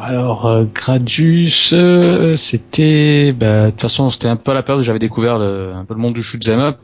Alors 0.00 0.46
euh, 0.46 0.64
Gradius, 0.72 1.72
euh, 1.72 2.36
c'était, 2.36 3.32
bah, 3.32 3.66
de 3.66 3.70
toute 3.72 3.82
façon, 3.82 4.10
c'était 4.10 4.28
un 4.28 4.36
peu 4.36 4.52
la 4.52 4.62
période 4.62 4.80
où 4.80 4.84
j'avais 4.84 4.98
découvert 4.98 5.38
le, 5.38 5.72
un 5.74 5.84
peu 5.84 5.94
le 5.94 6.00
monde 6.00 6.14
du 6.14 6.22
shoot 6.22 6.46
'em 6.48 6.60
up. 6.60 6.78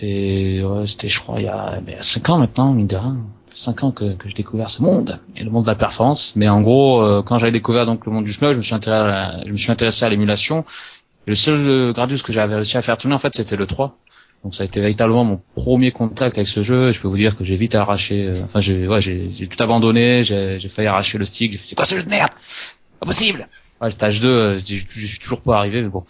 C'était, 0.00 0.62
ouais, 0.62 0.86
c'était, 0.86 1.08
je 1.08 1.20
crois, 1.20 1.40
il 1.40 1.44
y 1.44 1.48
a, 1.48 1.80
ans 2.28 2.38
maintenant, 2.38 2.72
mine 2.72 2.86
de 2.86 2.96
rien. 2.96 3.16
Ça 3.48 3.54
fait 3.54 3.60
Cinq 3.60 3.84
ans 3.84 3.90
que, 3.90 4.14
que 4.14 4.28
j'ai 4.28 4.34
découvert 4.34 4.70
ce 4.70 4.82
monde 4.82 5.20
et 5.36 5.42
le 5.42 5.50
monde 5.50 5.64
de 5.64 5.70
la 5.70 5.74
performance. 5.74 6.34
Mais 6.36 6.48
en 6.48 6.60
gros, 6.60 7.02
euh, 7.02 7.22
quand 7.22 7.38
j'avais 7.38 7.52
découvert 7.52 7.86
donc 7.86 8.06
le 8.06 8.12
monde 8.12 8.24
du 8.24 8.32
shmup, 8.32 8.52
je 8.52 8.56
me 8.58 8.62
suis 8.62 8.74
intéressé 8.74 10.04
à, 10.04 10.08
l'émulation. 10.08 10.64
Le 11.26 11.34
seul 11.34 11.66
euh, 11.66 11.92
Gradius 11.92 12.22
que 12.22 12.32
j'avais 12.32 12.54
réussi 12.54 12.78
à 12.78 12.82
faire 12.82 12.96
tourner, 12.96 13.14
en 13.14 13.18
fait, 13.18 13.34
c'était 13.34 13.56
le 13.56 13.66
3. 13.66 13.98
Donc 14.44 14.54
ça 14.54 14.62
a 14.62 14.66
été 14.66 14.80
véritablement 14.80 15.24
mon 15.24 15.40
premier 15.54 15.92
contact 15.92 16.38
avec 16.38 16.48
ce 16.48 16.62
jeu. 16.62 16.92
Je 16.92 17.00
peux 17.00 17.08
vous 17.08 17.16
dire 17.16 17.36
que 17.36 17.44
j'ai 17.44 17.56
vite 17.56 17.74
arraché. 17.74 18.26
euh, 18.26 18.42
enfin, 18.44 18.60
j'ai, 18.60 18.88
ouais, 18.88 19.02
j'ai, 19.02 19.30
tout 19.48 19.62
abandonné. 19.62 20.24
J'ai, 20.24 20.58
failli 20.68 20.88
arracher 20.88 21.18
le 21.18 21.26
stick. 21.26 21.52
J'ai 21.52 21.58
fait 21.58 21.66
c'est 21.66 21.76
quoi 21.76 21.84
ce 21.84 21.96
jeu 21.96 22.02
de 22.02 22.08
merde? 22.08 22.30
Pas 23.00 23.06
possible. 23.06 23.48
Ouais, 23.80 23.86
le 23.86 23.92
stage 23.92 24.20
2, 24.20 24.28
euh, 24.28 24.58
j'y 24.58 24.78
j'y 24.78 25.06
suis 25.06 25.18
toujours 25.18 25.40
pas 25.40 25.56
arrivé, 25.56 25.80
mais 25.80 25.88
bon. 25.88 26.04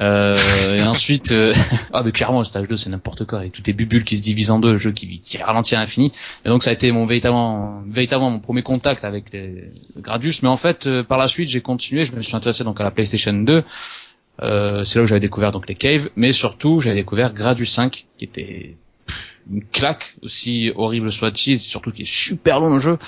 Euh, 0.00 0.36
et 0.76 0.82
ensuite, 0.82 1.30
euh, 1.30 1.54
ah 1.92 2.02
clairement 2.10 2.40
le 2.40 2.44
stage 2.44 2.66
2 2.66 2.76
c'est 2.76 2.90
n'importe 2.90 3.26
quoi, 3.26 3.38
avec 3.38 3.52
toutes 3.52 3.68
les 3.68 3.72
bubules 3.72 4.02
qui 4.02 4.16
se 4.16 4.22
divisent 4.24 4.50
en 4.50 4.58
deux, 4.58 4.72
le 4.72 4.76
jeu 4.76 4.90
qui, 4.90 5.20
qui 5.20 5.38
ralentit 5.38 5.76
à 5.76 5.78
l'infini. 5.78 6.10
Et 6.44 6.48
donc 6.48 6.64
ça 6.64 6.70
a 6.70 6.72
été 6.72 6.90
mon 6.90 7.06
véritablement, 7.06 7.80
véritablement 7.86 8.30
mon 8.32 8.40
premier 8.40 8.64
contact 8.64 9.04
avec 9.04 9.32
les 9.32 9.70
Gradius. 9.98 10.42
Mais 10.42 10.48
en 10.48 10.56
fait, 10.56 10.88
euh, 10.88 11.04
par 11.04 11.16
la 11.16 11.28
suite, 11.28 11.48
j'ai 11.48 11.60
continué. 11.60 12.04
Je 12.04 12.10
me 12.10 12.22
suis 12.22 12.34
intéressé 12.34 12.64
donc 12.64 12.80
à 12.80 12.84
la 12.84 12.90
PlayStation 12.90 13.32
2. 13.32 13.62
Euh, 14.40 14.84
c'est 14.84 14.98
là 14.98 15.04
où 15.04 15.06
j'avais 15.06 15.20
découvert 15.20 15.52
donc 15.52 15.68
les 15.68 15.74
caves, 15.74 16.08
mais 16.16 16.32
surtout 16.32 16.80
j'avais 16.80 16.96
découvert 16.96 17.34
Gradius 17.34 17.70
5, 17.70 18.06
qui 18.16 18.24
était 18.24 18.76
une 19.50 19.64
claque 19.64 20.16
aussi 20.22 20.70
horrible 20.74 21.12
soit-il, 21.12 21.60
surtout 21.60 21.92
qui 21.92 22.02
est 22.02 22.10
super 22.10 22.60
long 22.60 22.74
le 22.74 22.80
jeu. 22.80 22.98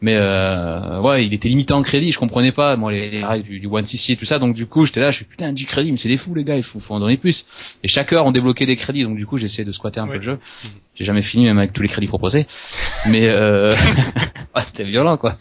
Mais 0.00 0.14
euh, 0.14 1.00
ouais, 1.00 1.26
il 1.26 1.34
était 1.34 1.48
limité 1.48 1.74
en 1.74 1.82
crédit, 1.82 2.12
je 2.12 2.20
comprenais 2.20 2.52
pas 2.52 2.76
moi 2.76 2.92
les, 2.92 3.10
les 3.10 3.24
règles 3.24 3.48
du, 3.48 3.58
du 3.58 3.66
One 3.66 3.84
CC 3.84 4.12
et 4.12 4.16
tout 4.16 4.24
ça, 4.24 4.38
donc 4.38 4.54
du 4.54 4.66
coup 4.66 4.86
j'étais 4.86 5.00
là, 5.00 5.10
je 5.10 5.16
suis 5.16 5.24
putain 5.24 5.52
10 5.52 5.66
crédits, 5.66 5.90
mais 5.90 5.98
c'est 5.98 6.08
des 6.08 6.16
fous 6.16 6.34
les 6.36 6.44
gars, 6.44 6.56
il 6.56 6.62
faut, 6.62 6.78
faut 6.78 6.94
en 6.94 7.00
donner 7.00 7.16
plus. 7.16 7.46
Et 7.82 7.88
chaque 7.88 8.12
heure 8.12 8.24
on 8.24 8.30
débloquait 8.30 8.66
des 8.66 8.76
crédits, 8.76 9.02
donc 9.02 9.16
du 9.16 9.26
coup 9.26 9.38
j'essayais 9.38 9.64
de 9.64 9.72
squatter 9.72 9.98
un 9.98 10.06
peu 10.06 10.14
le 10.14 10.20
jeu. 10.20 10.38
J'ai 10.94 11.04
jamais 11.04 11.22
fini 11.22 11.46
même 11.46 11.58
avec 11.58 11.72
tous 11.72 11.82
les 11.82 11.88
crédits 11.88 12.06
proposés, 12.06 12.46
mais 13.06 13.26
euh... 13.26 13.72
ouais, 14.54 14.62
c'était 14.64 14.84
violent 14.84 15.16
quoi. 15.16 15.36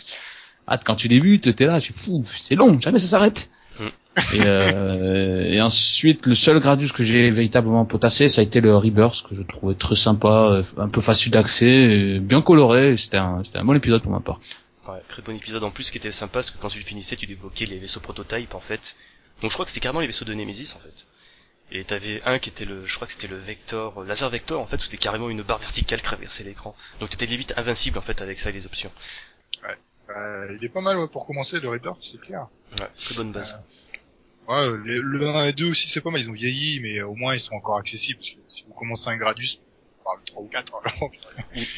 Ah, 0.66 0.80
quand 0.84 0.96
tu 0.96 1.08
débutes, 1.08 1.56
t'es 1.56 1.66
là, 1.66 1.78
je 1.78 1.86
suis 1.86 1.94
fou, 1.94 2.26
c'est 2.40 2.56
long, 2.56 2.80
jamais 2.80 2.98
ça 2.98 3.08
s'arrête. 3.08 3.52
Et, 4.34 4.42
euh, 4.42 5.44
et 5.46 5.62
ensuite, 5.62 6.26
le 6.26 6.36
seul 6.36 6.60
Gradius 6.60 6.92
que 6.92 7.04
j'ai 7.04 7.30
véritablement 7.30 7.86
potassé, 7.86 8.30
ça 8.30 8.42
a 8.42 8.44
été 8.44 8.62
le 8.62 8.76
Rebirth, 8.76 9.24
que 9.28 9.36
je 9.36 9.44
trouvais 9.44 9.76
très 9.76 9.96
sympa, 9.96 10.50
euh, 10.50 10.64
un 10.78 10.90
peu 10.90 11.02
facile 11.02 11.32
d'accès, 11.32 11.68
et 11.68 12.20
bien 12.20 12.42
coloré. 12.42 12.98
C'était 12.98 13.18
un, 13.18 13.44
c'était 13.44 13.60
un 13.60 13.66
bon 13.66 13.76
épisode 13.76 14.02
pour 14.02 14.12
ma 14.12 14.20
part. 14.20 14.40
Ouais, 14.88 15.02
très 15.08 15.22
bon 15.22 15.36
épisode 15.36 15.64
en 15.64 15.72
plus, 15.72 15.92
qui 15.92 15.98
était 15.98 16.12
sympa, 16.12 16.42
c'est 16.42 16.54
que 16.54 16.58
quand 16.60 16.70
tu 16.70 16.80
le 16.80 16.86
finissais, 16.86 17.16
tu 17.16 17.26
débloquais 17.26 17.66
les 17.66 17.78
vaisseaux 17.78 18.00
prototypes 18.00 18.56
en 18.56 18.60
fait. 18.60 18.96
Donc 19.42 19.52
je 19.52 19.56
crois 19.56 19.66
que 19.66 19.72
c'était 19.72 19.82
carrément 19.82 20.00
les 20.00 20.08
vaisseaux 20.08 20.26
de 20.26 20.34
Nemesis 20.34 20.74
en 20.76 20.80
fait. 20.80 21.06
Et 21.72 21.84
t'avais 21.84 22.22
un 22.26 22.40
qui 22.40 22.50
était 22.50 22.64
le, 22.66 22.86
je 22.86 22.96
crois 22.96 23.08
que 23.08 23.14
c'était 23.14 23.28
le 23.28 23.36
Vector, 23.36 24.02
euh, 24.02 24.06
laser 24.06 24.30
Vector 24.30 24.62
en 24.62 24.66
fait, 24.66 24.78
où 24.78 24.84
c'était 24.84 24.98
carrément 24.98 25.30
une 25.30 25.42
barre 25.44 25.60
verticale 25.60 26.00
qui 26.00 26.06
traversait 26.06 26.46
l'écran. 26.46 26.76
Donc 27.02 27.10
t'étais 27.10 27.26
limite 27.26 27.54
invincible 27.58 27.98
en 27.98 28.02
fait 28.02 28.22
avec 28.22 28.40
ça 28.40 28.50
et 28.50 28.54
les 28.54 28.66
options. 28.66 28.92
Euh, 30.10 30.58
Il 30.58 30.64
est 30.64 30.70
pas 30.70 30.80
mal 30.80 30.98
ouais, 30.98 31.08
pour 31.10 31.26
commencer, 31.26 31.60
le 31.60 31.68
Rebirth, 31.68 31.98
c'est 32.00 32.22
clair. 32.22 32.48
Ouais, 32.80 32.88
très 32.98 33.16
bonne 33.16 33.34
base. 33.34 33.60
Ouais, 34.48 34.68
le, 34.86 35.02
le 35.02 35.28
1 35.28 35.46
et 35.48 35.54
2 35.54 35.70
aussi 35.70 35.88
c'est 35.90 36.02
pas 36.02 36.10
mal, 36.12 36.22
ils 36.22 36.30
ont 36.30 36.34
vieilli, 36.34 36.80
mais 36.80 37.02
au 37.02 37.16
moins 37.16 37.34
ils 37.36 37.40
sont 37.40 37.54
encore 37.54 37.78
accessibles. 37.78 38.20
Parce 38.20 38.32
que 38.32 38.38
si 38.50 38.64
vous 38.68 38.74
commencez 38.74 39.10
un 39.10 39.18
Gradius, 39.18 39.60
par 40.04 40.16
le 40.18 40.24
3 40.26 40.42
ou 40.42 40.48
4, 40.48 40.74
alors, 40.76 41.12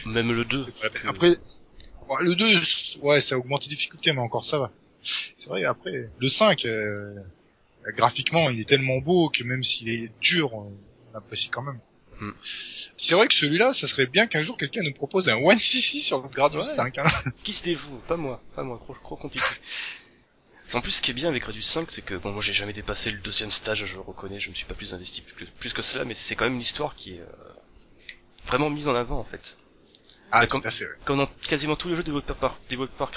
Ou 0.05 0.09
même 0.09 0.31
le 0.31 0.45
2. 0.45 0.61
c'est 0.61 0.71
pas 0.73 0.83
la 0.83 0.89
peine. 0.91 1.01
que- 1.01 1.07
Après, 1.07 1.33
le 2.21 2.35
2, 2.35 2.45
ouais, 3.01 3.21
ça 3.21 3.37
augmente 3.37 3.63
les 3.63 3.69
difficultés, 3.69 4.11
mais 4.13 4.19
encore 4.19 4.45
ça 4.45 4.59
va. 4.59 4.71
C'est 5.01 5.47
vrai, 5.49 5.63
après, 5.65 6.09
le 6.19 6.29
5, 6.29 6.65
euh, 6.65 7.15
graphiquement, 7.95 8.49
il 8.49 8.59
est 8.59 8.67
tellement 8.67 8.99
beau 8.99 9.29
que 9.29 9.43
même 9.43 9.63
s'il 9.63 9.89
est 9.89 10.11
dur, 10.21 10.53
on 10.53 10.71
apprécie 11.15 11.49
quand 11.49 11.63
même. 11.63 11.79
Hmm. 12.21 12.31
C'est 12.97 13.15
vrai 13.15 13.27
que 13.29 13.33
celui-là, 13.33 13.73
ça 13.73 13.87
serait 13.87 14.05
bien 14.05 14.27
qu'un 14.27 14.41
jour 14.41 14.57
quelqu'un 14.57 14.81
nous 14.83 14.93
propose 14.93 15.29
un 15.29 15.37
One 15.37 15.59
CC 15.61 15.99
sur 16.01 16.21
le 16.21 16.27
Gradius 16.27 16.67
Ouais. 16.67 16.75
5. 16.75 16.97
Hein. 16.97 17.05
Qui 17.43 17.53
se 17.53 17.63
dévoue? 17.63 17.97
Pas 18.09 18.17
moi, 18.17 18.43
pas 18.55 18.61
moi, 18.63 18.77
trop, 18.83 18.93
trop 18.93 19.15
compliqué. 19.15 19.45
En 20.73 20.81
plus, 20.81 20.91
ce 20.91 21.01
qui 21.01 21.11
est 21.11 21.13
bien 21.15 21.29
avec 21.29 21.43
Gradius 21.43 21.65
5, 21.65 21.89
c'est 21.91 22.03
que 22.03 22.15
bon, 22.15 22.31
moi 22.31 22.41
j'ai 22.41 22.53
jamais 22.53 22.73
dépassé 22.73 23.09
le 23.09 23.17
deuxième 23.19 23.51
stage, 23.51 23.85
je 23.85 23.95
le 23.95 24.01
reconnais, 24.01 24.39
je 24.39 24.49
me 24.49 24.55
suis 24.55 24.65
pas 24.65 24.75
plus 24.75 24.93
investi 24.93 25.21
plus 25.21 25.33
que, 25.45 25.51
plus 25.59 25.73
que 25.73 25.81
cela, 25.81 26.05
mais 26.05 26.13
c'est 26.13 26.35
quand 26.35 26.45
même 26.45 26.55
une 26.55 26.61
histoire 26.61 26.95
qui 26.95 27.15
est 27.15 27.21
euh, 27.21 27.25
vraiment 28.45 28.69
mise 28.69 28.87
en 28.87 28.95
avant 28.95 29.19
en 29.19 29.23
fait. 29.23 29.57
Ah, 30.31 30.45
tout 30.45 30.51
comme- 30.59 30.67
à 30.67 30.71
fait, 30.71 30.85
ouais. 30.85 30.91
Comme 31.05 31.17
dans 31.17 31.27
quasiment 31.47 31.75
tous 31.75 31.89
les 31.89 31.95
jeux 31.95 32.03
développés 32.03 32.33
par, 32.35 32.59
développés 32.69 32.93
par 32.97 33.11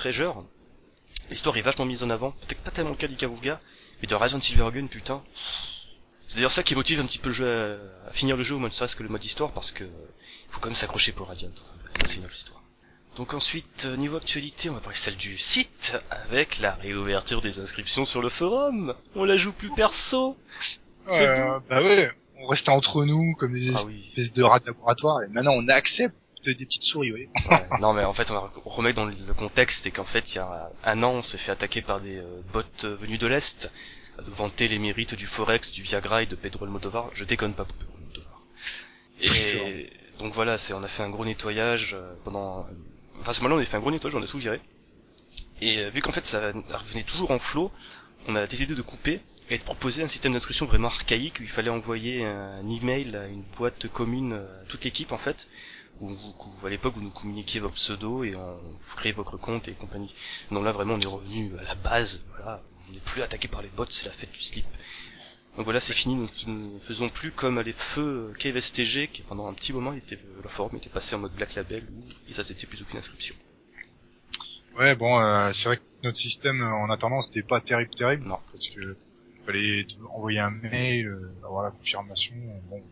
l'histoire 1.28 1.57
est 1.57 1.62
vachement 1.62 1.84
mise 1.84 2.03
en 2.03 2.11
avant. 2.11 2.30
Peut-être 2.32 2.61
pas 2.62 2.70
tellement 2.70 2.90
le 2.90 2.96
cas 2.96 3.07
d'Ikaruga, 3.07 3.61
mais 4.00 4.09
de 4.09 4.14
Horizon 4.14 4.40
Silvergun, 4.40 4.86
putain. 4.86 5.22
C'est 6.26 6.36
d'ailleurs 6.36 6.53
ça 6.53 6.62
qui 6.62 6.74
motive 6.74 7.00
un 7.00 7.07
petit 7.07 7.18
peu 7.18 7.28
le 7.28 7.34
jeu 7.34 7.46
à, 8.07 8.09
à 8.09 8.12
finir 8.12 8.36
le 8.38 8.42
jeu 8.42 8.55
au 8.55 8.59
moins 8.59 8.68
ne 8.70 8.74
serait-ce 8.74 8.96
que 8.96 9.03
le 9.03 9.11
mode 9.11 9.24
histoire, 9.24 9.53
parce 9.53 9.70
que 9.72 9.84
euh, 9.84 9.88
il 10.48 10.53
faut 10.53 10.61
quand 10.61 10.68
même 10.68 10.74
s'accrocher 10.76 11.12
pour 11.12 11.28
Radiant. 11.28 11.50
Ça 11.94 12.07
c'est 12.07 12.16
une 12.16 12.24
autre 12.24 12.34
histoire. 12.34 12.61
Donc 13.16 13.34
ensuite, 13.34 13.84
euh, 13.84 13.96
niveau 13.96 14.16
actualité, 14.16 14.70
on 14.70 14.74
va 14.74 14.80
parler 14.80 14.96
celle 14.96 15.16
du 15.16 15.36
site, 15.36 15.96
avec 16.10 16.58
la 16.60 16.72
réouverture 16.76 17.42
des 17.42 17.60
inscriptions 17.60 18.04
sur 18.06 18.22
le 18.22 18.30
forum. 18.30 18.94
On 19.14 19.24
la 19.24 19.36
joue 19.36 19.52
plus 19.52 19.70
perso. 19.70 20.36
Euh, 21.08 21.60
bah 21.68 21.82
ouais, 21.82 22.10
on 22.38 22.46
restait 22.46 22.70
entre 22.70 23.04
nous 23.04 23.34
comme 23.38 23.52
des 23.52 23.70
Ah 23.74 23.82
oui. 23.86 24.06
espèces 24.10 24.32
de 24.32 24.42
rats 24.42 24.60
de 24.60 24.66
laboratoire, 24.66 25.22
et 25.22 25.28
maintenant 25.28 25.52
on 25.56 25.68
accepte 25.68 26.14
des 26.44 26.54
petites 26.54 26.82
souris, 26.82 27.12
oui. 27.12 27.28
Ouais, 27.50 27.68
non 27.80 27.92
mais 27.92 28.02
en 28.04 28.12
fait 28.12 28.30
on 28.30 28.34
va 28.34 28.52
remettre 28.64 28.96
dans 28.96 29.04
le 29.04 29.34
contexte 29.34 29.84
c'est 29.84 29.90
qu'en 29.92 30.04
fait 30.04 30.32
il 30.32 30.36
y 30.36 30.38
a 30.40 30.70
un 30.84 31.02
an 31.04 31.10
on 31.12 31.22
s'est 31.22 31.38
fait 31.38 31.52
attaquer 31.52 31.82
par 31.82 32.00
des 32.00 32.16
euh, 32.18 32.40
bots 32.52 32.62
euh, 32.84 32.96
venus 32.96 33.18
de 33.20 33.26
l'Est 33.28 33.70
de 34.18 34.30
vanter 34.30 34.66
les 34.68 34.78
mérites 34.80 35.14
du 35.14 35.26
Forex, 35.26 35.70
du 35.72 35.82
Viagra 35.82 36.22
et 36.22 36.26
de 36.26 36.34
Pedro 36.34 36.64
Almodovar. 36.64 37.10
Je 37.14 37.24
déconne 37.24 37.54
pas 37.54 37.64
pour 37.64 37.76
Pedro 37.76 37.94
Almodovar. 37.96 38.42
Et 39.20 39.90
donc 40.18 40.32
voilà, 40.32 40.58
c'est 40.58 40.72
on 40.74 40.82
a 40.82 40.88
fait 40.88 41.02
un 41.02 41.10
gros 41.10 41.24
nettoyage 41.24 41.94
euh, 41.94 42.12
pendant 42.24 42.66
enfin 43.22 43.32
ce 43.32 43.40
moment-là 43.42 43.60
on 43.60 43.62
a 43.62 43.66
fait 43.66 43.76
un 43.76 43.80
gros 43.80 43.90
nettoyage, 43.90 44.16
on 44.20 44.22
a 44.22 44.26
tout 44.26 44.38
viré. 44.38 44.60
Et 45.60 45.78
euh, 45.78 45.90
vu 45.90 46.02
qu'en 46.02 46.12
fait 46.12 46.24
ça 46.24 46.52
revenait 46.70 47.04
toujours 47.04 47.30
en 47.30 47.38
flot, 47.38 47.72
on 48.26 48.36
a 48.36 48.46
décidé 48.46 48.74
de 48.74 48.82
couper 48.82 49.20
et 49.50 49.58
de 49.58 49.62
proposer 49.64 50.02
un 50.02 50.08
système 50.08 50.32
d'inscription 50.32 50.66
vraiment 50.66 50.88
archaïque 50.88 51.38
où 51.40 51.42
il 51.42 51.48
fallait 51.48 51.70
envoyer 51.70 52.24
un 52.24 52.68
email 52.68 53.14
à 53.16 53.26
une 53.26 53.42
boîte 53.56 53.88
commune 53.88 54.34
euh, 54.34 54.62
à 54.62 54.66
toute 54.66 54.84
l'équipe 54.84 55.12
en 55.12 55.18
fait 55.18 55.48
où, 56.00 56.08
vous- 56.14 56.66
à 56.66 56.70
l'époque 56.70 56.94
vous 56.94 57.02
nous 57.02 57.10
communiquiez 57.10 57.60
vos 57.60 57.70
pseudos 57.70 58.24
et 58.24 58.34
on, 58.34 58.56
vous 58.56 58.96
créez 58.96 59.12
votre 59.12 59.36
compte 59.36 59.68
et 59.68 59.72
compagnie. 59.72 60.12
Non 60.50 60.62
là 60.62 60.72
vraiment 60.72 60.94
on 60.94 61.00
est 61.00 61.06
revenu 61.06 61.52
à 61.58 61.62
la 61.64 61.74
base, 61.76 62.24
voilà, 62.36 62.62
on 62.88 62.92
n'est 62.92 63.00
plus 63.00 63.22
attaqué 63.22 63.48
par 63.48 63.62
les 63.62 63.68
bots, 63.68 63.86
c'est 63.88 64.06
la 64.06 64.12
fête 64.12 64.32
du 64.32 64.40
slip. 64.40 64.66
Donc 65.57 65.64
voilà 65.64 65.80
c'est 65.80 65.92
fini, 65.92 66.14
nous 66.14 66.28
ne 66.46 66.78
faisons 66.80 67.11
plus 67.11 67.30
comme 67.30 67.61
les 67.61 67.72
feux 67.74 68.32
Cave 68.38 68.59
STG 68.59 69.09
qui 69.12 69.20
pendant 69.22 69.46
un 69.48 69.53
petit 69.53 69.72
moment 69.74 69.92
était, 69.92 70.18
le 70.42 70.48
forum 70.48 70.76
était 70.76 70.88
passé 70.88 71.14
en 71.14 71.18
mode 71.18 71.34
Black 71.34 71.55
Label 71.55 71.84
où 71.90 72.03
ils 72.28 72.40
acceptaient 72.40 72.66
plus 72.66 72.80
aucune 72.80 72.98
inscription. 72.98 73.34
Ouais, 74.78 74.96
bon, 74.96 75.18
euh, 75.20 75.53
c'est 75.53 75.66
vrai 75.66 75.76
que 75.76 75.82
notre 76.03 76.16
système 76.16 76.62
euh, 76.62 76.72
en 76.72 76.88
attendant 76.88 77.20
c'était 77.20 77.42
pas 77.46 77.61
terrible 77.61 77.94
terrible. 77.94 78.26
Non. 78.26 78.38
Parce 78.50 78.68
que 78.68 78.96
fallait 79.44 79.86
envoyer 80.14 80.38
un 80.38 80.50
mail, 80.50 81.09
euh, 81.09 81.34
avoir 81.44 81.62
la 81.62 81.70
confirmation. 81.70 82.34
Bon, 82.70 82.82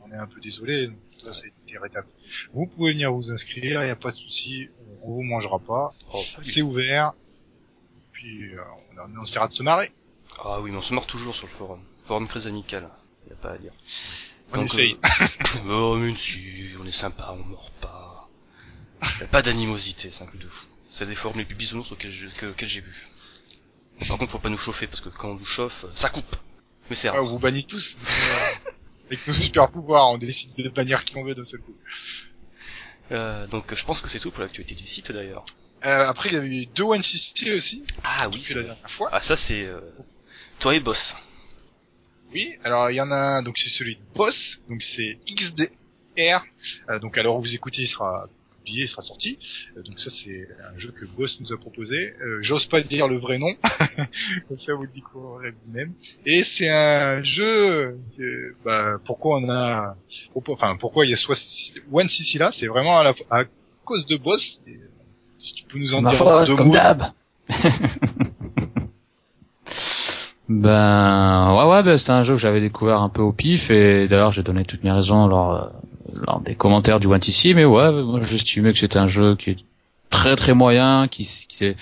on 0.00 0.10
est 0.10 0.16
un 0.16 0.26
peu 0.26 0.40
désolé. 0.40 0.88
donc 0.88 0.96
Là, 1.24 1.32
ça 1.32 1.42
a 1.44 1.46
été 1.46 1.78
rétabli. 1.78 2.10
Vous 2.52 2.66
pouvez 2.66 2.92
venir 2.92 3.12
vous 3.12 3.30
inscrire, 3.30 3.84
il 3.84 3.86
y 3.86 3.90
a 3.90 3.96
pas 3.96 4.10
de 4.10 4.16
souci. 4.16 4.68
On 5.02 5.12
vous 5.12 5.22
mangera 5.22 5.60
pas. 5.60 5.94
Oh, 6.12 6.20
C'est 6.42 6.62
ouvert. 6.62 7.12
Puis 8.12 8.54
euh, 8.54 8.60
on, 8.98 9.20
on 9.20 9.22
essaiera 9.22 9.46
de 9.46 9.52
se 9.52 9.62
marrer. 9.62 9.92
Ah 10.42 10.60
oui, 10.60 10.72
mais 10.72 10.78
on 10.78 10.82
se 10.82 10.94
mord 10.94 11.06
toujours 11.06 11.36
sur 11.36 11.46
le 11.46 11.52
forum. 11.52 11.80
Forum 12.04 12.28
très 12.28 12.46
amical, 12.46 12.88
y 13.28 13.32
a 13.32 13.36
pas 13.36 13.52
à 13.52 13.58
dire. 13.58 13.72
On 14.52 14.64
essaye. 14.64 14.96
euh, 15.04 15.60
oh, 15.68 15.96
mais 15.96 16.14
si, 16.14 16.70
on 16.80 16.84
est 16.86 16.90
sympa, 16.90 17.30
on 17.38 17.44
mord 17.44 17.70
pas. 17.80 18.28
Y 19.20 19.24
a 19.24 19.26
pas 19.26 19.42
d'animosité, 19.42 20.10
c'est 20.10 20.22
un 20.22 20.26
truc 20.26 20.40
de 20.40 20.48
fou. 20.48 20.66
C'est 20.90 21.06
des 21.06 21.14
forums 21.14 21.38
les 21.38 21.44
plus 21.44 21.54
bisounours 21.56 21.90
auxquels 21.92 22.10
j'ai 22.10 22.28
que- 22.28 22.46
auxquels 22.46 22.68
j'ai 22.68 22.80
vu. 22.80 23.08
Par 24.08 24.18
contre, 24.18 24.30
faut 24.32 24.38
pas 24.38 24.48
nous 24.48 24.58
chauffer, 24.58 24.86
parce 24.86 25.00
que 25.00 25.08
quand 25.08 25.30
on 25.30 25.34
nous 25.34 25.44
chauffe, 25.44 25.86
ça 25.94 26.08
coupe. 26.10 26.36
Mais 26.90 26.96
c'est 26.96 27.08
Ah, 27.08 27.12
rare. 27.12 27.24
on 27.24 27.28
vous 27.28 27.38
bannit 27.38 27.64
tous. 27.64 27.96
Avec 29.06 29.26
nos 29.26 29.32
super 29.32 29.70
pouvoirs, 29.70 30.10
on 30.10 30.18
décide 30.18 30.54
de 30.56 30.68
bannir 30.68 31.04
qui 31.04 31.16
on 31.16 31.24
veut 31.24 31.34
d'un 31.34 31.44
seul 31.44 31.60
coup. 31.60 31.74
Euh, 33.10 33.46
donc 33.46 33.74
je 33.74 33.84
pense 33.84 34.00
que 34.00 34.08
c'est 34.08 34.20
tout 34.20 34.30
pour 34.30 34.40
l'actualité 34.42 34.74
du 34.74 34.86
site 34.86 35.12
d'ailleurs. 35.12 35.44
Euh, 35.84 36.06
après, 36.06 36.28
il 36.30 36.34
y 36.34 36.36
avait 36.38 36.62
eu 36.62 36.66
deux 36.66 36.84
One 36.84 37.00
aussi, 37.00 37.84
Ah 38.04 38.28
oui, 38.32 38.44
la 38.54 38.62
dernière 38.62 38.90
fois. 38.90 39.08
Ah 39.12 39.20
ça 39.20 39.36
c'est... 39.36 39.62
Euh... 39.64 39.80
Toi 40.60 40.76
et 40.76 40.80
Boss. 40.80 41.14
Oui, 42.32 42.52
alors 42.64 42.90
il 42.90 42.94
y 42.94 43.00
en 43.00 43.10
a 43.10 43.16
un, 43.16 43.42
donc 43.42 43.58
c'est 43.58 43.68
celui 43.70 43.96
de 43.96 44.00
Boss, 44.14 44.60
donc 44.68 44.82
c'est 44.82 45.18
XDR. 45.28 46.44
Euh, 46.90 46.98
donc 46.98 47.16
à 47.18 47.22
l'heure 47.22 47.36
où 47.36 47.40
vous 47.40 47.54
écoutez, 47.54 47.82
il 47.82 47.86
sera 47.88 48.28
publié, 48.58 48.84
il 48.84 48.88
sera 48.88 49.02
sorti. 49.02 49.38
Euh, 49.76 49.82
donc 49.82 49.98
ça 50.00 50.08
c'est 50.10 50.48
un 50.72 50.76
jeu 50.78 50.92
que 50.92 51.04
Boss 51.04 51.40
nous 51.40 51.52
a 51.52 51.58
proposé. 51.58 52.14
Euh, 52.22 52.38
J'ose 52.42 52.66
pas 52.66 52.80
dire 52.82 53.08
le 53.08 53.18
vrai 53.18 53.38
nom, 53.38 53.52
comme 54.48 54.56
ça 54.56 54.74
vous 54.74 54.82
le 54.84 54.88
découvrirez 54.94 55.50
vous-même. 55.50 55.92
Et 56.26 56.42
c'est 56.42 56.68
un 56.70 57.22
jeu, 57.22 57.98
que, 58.16 58.54
bah, 58.64 58.98
pourquoi 59.04 59.38
on 59.38 59.50
a, 59.50 59.96
pourquoi- 60.32 60.54
enfin 60.54 60.76
pourquoi 60.76 61.04
il 61.06 61.10
y 61.10 61.14
a 61.14 61.16
soit 61.16 61.36
One 61.92 62.08
CC 62.08 62.38
là, 62.38 62.50
c'est 62.52 62.66
vraiment 62.66 62.98
à, 62.98 63.04
la, 63.04 63.14
à 63.30 63.44
cause 63.84 64.06
de 64.06 64.16
Boss. 64.16 64.62
Et, 64.66 64.78
si 65.38 65.54
tu 65.54 65.64
peux 65.64 65.78
nous 65.78 65.94
en 65.94 66.02
dire 66.12 66.18
deux 66.46 66.54
mots. 66.64 66.72
ben 70.60 71.54
ouais 71.56 71.64
ouais 71.64 71.82
ben, 71.82 71.96
c'était 71.96 72.10
un 72.12 72.22
jeu 72.22 72.34
que 72.34 72.40
j'avais 72.40 72.60
découvert 72.60 73.00
un 73.00 73.08
peu 73.08 73.22
au 73.22 73.32
pif 73.32 73.70
et 73.70 74.08
d'ailleurs 74.08 74.32
j'ai 74.32 74.42
donné 74.42 74.64
toutes 74.64 74.84
mes 74.84 74.90
raisons 74.92 75.26
lors, 75.26 75.52
euh, 75.52 75.66
lors 76.26 76.40
des 76.40 76.54
commentaires 76.54 77.00
du 77.00 77.06
One 77.06 77.20
TC 77.20 77.54
mais 77.54 77.64
ouais 77.64 77.90
moi 78.02 78.20
j'estimais 78.22 78.72
que 78.72 78.78
c'était 78.78 78.98
un 78.98 79.06
jeu 79.06 79.34
qui 79.36 79.50
est 79.50 79.64
très 80.10 80.36
très 80.36 80.52
moyen 80.54 81.08
qui, 81.08 81.24
qui 81.48 81.64
est- 81.64 81.76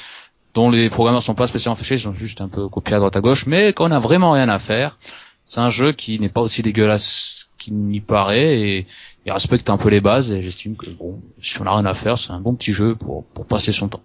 dont 0.54 0.70
les 0.70 0.90
programmeurs 0.90 1.22
sont 1.22 1.34
pas 1.34 1.46
spécialement 1.46 1.76
fichés 1.76 1.96
ils 1.96 2.00
sont 2.00 2.12
juste 2.12 2.40
un 2.40 2.48
peu 2.48 2.68
copiés 2.68 2.94
à 2.94 2.98
droite 2.98 3.16
à 3.16 3.20
gauche 3.20 3.46
mais 3.46 3.72
qu'on 3.72 3.90
a 3.92 3.98
vraiment 3.98 4.32
rien 4.32 4.48
à 4.48 4.58
faire. 4.58 4.98
C'est 5.44 5.60
un 5.60 5.70
jeu 5.70 5.92
qui 5.92 6.20
n'est 6.20 6.28
pas 6.28 6.40
aussi 6.40 6.62
dégueulasse 6.62 7.50
qu'il 7.58 7.74
n'y 7.74 8.00
paraît 8.00 8.60
et 8.60 8.86
il 9.26 9.32
respecte 9.32 9.68
un 9.70 9.76
peu 9.78 9.88
les 9.88 10.00
bases 10.00 10.32
et 10.32 10.42
j'estime 10.42 10.76
que 10.76 10.88
bon 10.90 11.20
si 11.42 11.60
on 11.60 11.66
a 11.66 11.74
rien 11.74 11.86
à 11.86 11.94
faire 11.94 12.18
c'est 12.18 12.30
un 12.32 12.40
bon 12.40 12.54
petit 12.54 12.72
jeu 12.72 12.94
pour 12.94 13.24
pour 13.26 13.46
passer 13.46 13.72
son 13.72 13.88
temps 13.88 14.02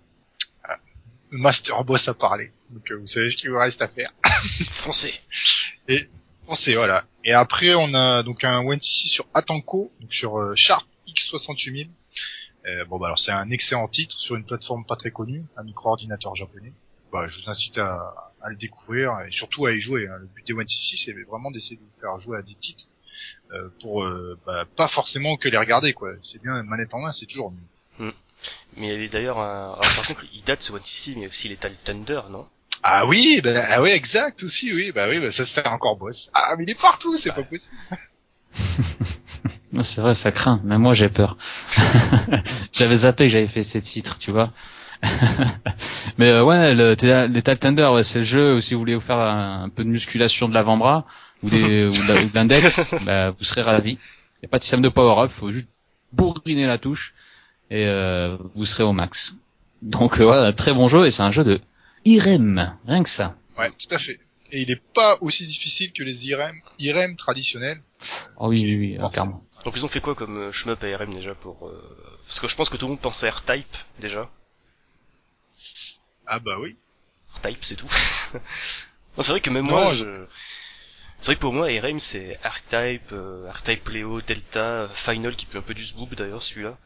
Le 1.36 1.42
Master 1.42 1.84
Boss 1.84 2.08
a 2.08 2.14
parlé. 2.14 2.54
Donc 2.70 2.90
euh, 2.92 2.96
vous 2.96 3.08
savez 3.08 3.30
ce 3.30 3.36
qu'il 3.36 3.50
vous 3.50 3.58
reste 3.58 3.82
à 3.82 3.90
faire. 3.90 4.10
Foncez. 4.72 5.14
Pensez, 6.46 6.76
voilà. 6.76 7.04
Et 7.26 7.34
après, 7.34 7.74
on 7.76 7.94
a 7.94 8.24
donc 8.24 8.46
un 8.46 8.60
One 8.66 8.80
sur 8.80 9.28
Atanko, 9.34 9.92
donc 10.00 10.14
sur 10.14 10.38
euh, 10.38 10.54
Sharp 10.56 10.88
X68000. 11.10 11.90
Euh, 12.68 12.86
bon, 12.86 13.00
bah 13.00 13.08
alors 13.08 13.20
c'est 13.20 13.34
un 13.34 13.50
excellent 13.50 13.90
titre 13.90 14.18
sur 14.18 14.38
une 14.38 14.46
plateforme 14.46 14.86
pas 14.86 14.96
très 14.96 15.12
connue, 15.12 15.44
un 15.58 15.64
micro-ordinateur 15.66 16.36
japonais. 16.36 16.72
Bah, 17.12 17.28
je 17.28 17.42
vous 17.44 17.50
incite 17.50 17.80
à, 17.80 18.32
à 18.42 18.50
le 18.50 18.56
découvrir 18.56 19.12
et 19.28 19.32
surtout 19.32 19.66
à 19.66 19.74
y 19.74 19.82
jouer. 19.82 20.08
hein. 20.08 20.18
Le 20.22 20.28
but 20.28 20.48
des 20.48 20.54
One 20.54 20.66
c'est 20.68 21.12
vraiment 21.28 21.52
d'essayer 21.52 21.76
de 21.76 21.82
vous 21.82 22.00
faire 22.00 22.18
jouer 22.18 22.38
à 22.38 22.44
des 22.44 22.56
titres 22.56 22.86
euh, 23.52 23.68
pour 23.82 24.04
euh, 24.06 24.40
bah, 24.46 24.64
pas 24.78 24.88
forcément 24.88 25.36
que 25.36 25.50
les 25.50 25.58
regarder, 25.58 25.92
quoi. 25.92 26.12
C'est 26.24 26.42
bien 26.42 26.64
manette 26.64 26.94
en 26.94 27.02
main, 27.02 27.12
c'est 27.12 27.26
toujours 27.26 27.52
mieux. 27.52 28.08
Mais 28.78 28.88
il 28.88 28.92
y 28.92 28.96
avait 28.96 29.08
d'ailleurs 29.10 29.40
un... 29.40 29.74
Alors 29.74 29.80
par 29.96 30.08
contre, 30.08 30.26
il 30.34 30.44
date 30.44 30.62
ce 30.64 30.72
One 30.74 30.82
TC, 30.82 31.16
mais 31.18 31.28
aussi 31.28 31.48
Lethal 31.50 31.74
Thunder, 31.84 32.22
non? 32.30 32.46
Ah 32.84 33.06
oui, 33.08 33.42
bah, 33.44 33.64
ah 33.70 33.82
oui, 33.82 33.90
exact 33.90 34.44
aussi, 34.44 34.72
oui, 34.74 34.92
bah 34.94 35.08
oui, 35.10 35.20
bah 35.20 35.32
ça 35.32 35.44
c'est 35.46 35.66
encore 35.68 35.98
boss. 35.98 36.30
Ah 36.34 36.56
mais 36.58 36.66
il 36.66 36.70
est 36.70 36.80
partout, 36.80 37.18
c'est 37.18 37.30
Bah. 37.30 37.36
pas 37.36 37.44
possible. 37.44 37.78
Non, 39.74 39.84
C'est 39.84 40.00
vrai, 40.02 40.16
ça 40.16 40.32
craint. 40.32 40.62
Même 40.64 40.82
moi, 40.82 40.94
j'ai 40.94 41.10
peur. 41.10 41.38
j'avais 42.72 42.96
zappé 42.96 43.26
que 43.26 43.30
j'avais 43.30 43.48
fait 43.48 43.64
ces 43.64 43.82
titres, 43.82 44.18
tu 44.18 44.32
vois. 44.32 44.52
Mais 46.18 46.30
euh, 46.30 46.44
ouais, 46.44 46.74
le 46.74 46.96
Lethal 47.28 47.60
Thunder, 47.60 47.90
ouais, 47.94 48.04
c'est 48.04 48.20
le 48.20 48.26
jeu 48.26 48.56
où 48.56 48.62
si 48.62 48.74
vous 48.74 48.80
voulez 48.80 48.96
vous 48.96 49.02
faire 49.02 49.20
un, 49.20 49.64
un 49.64 49.70
peu 49.70 49.84
de 49.84 49.90
musculation 49.90 50.48
de 50.48 50.54
l'avant-bras 50.54 51.06
ou, 51.44 51.50
des, 51.50 51.86
ou 51.86 51.92
de 51.92 52.08
la- 52.08 52.22
ou 52.22 52.30
de 52.30 52.34
l'index, 52.36 52.94
bah, 53.06 53.32
vous 53.32 53.44
serez 53.44 53.62
ravis. 53.62 53.98
Il 54.38 54.40
n'y 54.44 54.46
a 54.46 54.50
pas 54.50 54.58
de 54.60 54.64
système 54.64 54.82
de 54.82 54.90
power-up, 54.90 55.30
faut 55.30 55.52
juste 55.52 55.68
bourriner 56.14 56.66
la 56.68 56.78
touche 56.78 57.14
et 57.70 57.86
euh, 57.86 58.38
vous 58.56 58.66
serez 58.66 58.84
au 58.84 58.94
max. 58.94 59.36
Donc 59.82 60.20
euh, 60.20 60.48
un 60.48 60.54
très 60.54 60.74
bon 60.74 60.88
jeu 60.88 61.06
et 61.06 61.12
c'est 61.12 61.22
un 61.24 61.32
jeu 61.32 61.44
de 61.44 61.60
IREM, 62.06 62.78
rien 62.88 63.04
que 63.04 63.10
ça. 63.10 63.36
Ouais, 63.58 63.72
tout 63.72 63.94
à 63.94 63.98
fait. 64.00 64.20
Et 64.52 64.62
il 64.62 64.72
est 64.72 64.82
pas 64.94 65.18
aussi 65.22 65.46
difficile 65.48 65.92
que 65.92 66.04
les 66.04 66.28
IRM, 66.28 66.56
IRM 66.80 67.16
traditionnels. 67.16 67.82
Oh 68.38 68.48
oui, 68.50 68.64
oui, 68.64 68.98
oui, 69.00 69.10
clairement. 69.12 69.44
Donc 69.64 69.74
ils 69.76 69.84
ont 69.84 69.88
fait 69.90 70.00
quoi 70.02 70.14
comme 70.16 70.38
euh, 70.38 70.52
shmup 70.52 70.84
ARM 70.84 71.14
déjà 71.16 71.34
pour... 71.34 71.68
euh, 71.68 72.18
Parce 72.28 72.40
que 72.40 72.48
je 72.48 72.56
pense 72.56 72.70
que 72.70 72.78
tout 72.78 72.86
le 72.86 72.92
monde 72.92 73.02
pense 73.02 73.24
à 73.24 73.32
R-Type 73.32 73.76
déjà. 74.00 74.30
Ah 76.28 76.40
bah 76.40 76.58
oui. 76.62 76.76
R-Type 77.42 77.64
c'est 77.64 77.76
tout. 77.76 77.90
non, 78.34 79.24
c'est 79.24 79.32
vrai 79.32 79.42
que 79.42 79.50
même 79.50 79.66
Non, 79.66 79.72
moi, 79.72 79.96
je- 79.96 80.04
je... 80.04 80.26
C'est 81.20 81.26
vrai 81.28 81.36
que 81.36 81.42
pour 81.42 81.54
moi, 81.54 81.68
ARM 81.68 82.00
c'est 82.00 82.40
R-Type, 82.44 83.12
euh, 83.14 83.50
R-Type 83.52 83.88
Léo, 83.90 84.22
Delta, 84.22 84.60
euh, 84.60 84.88
Final 84.88 85.36
qui 85.36 85.46
peut 85.48 85.58
un 85.58 85.62
peu 85.62 85.74
juste 85.76 85.96
boob 85.96 86.14
d'ailleurs 86.14 86.44
celui-là. 86.44 86.78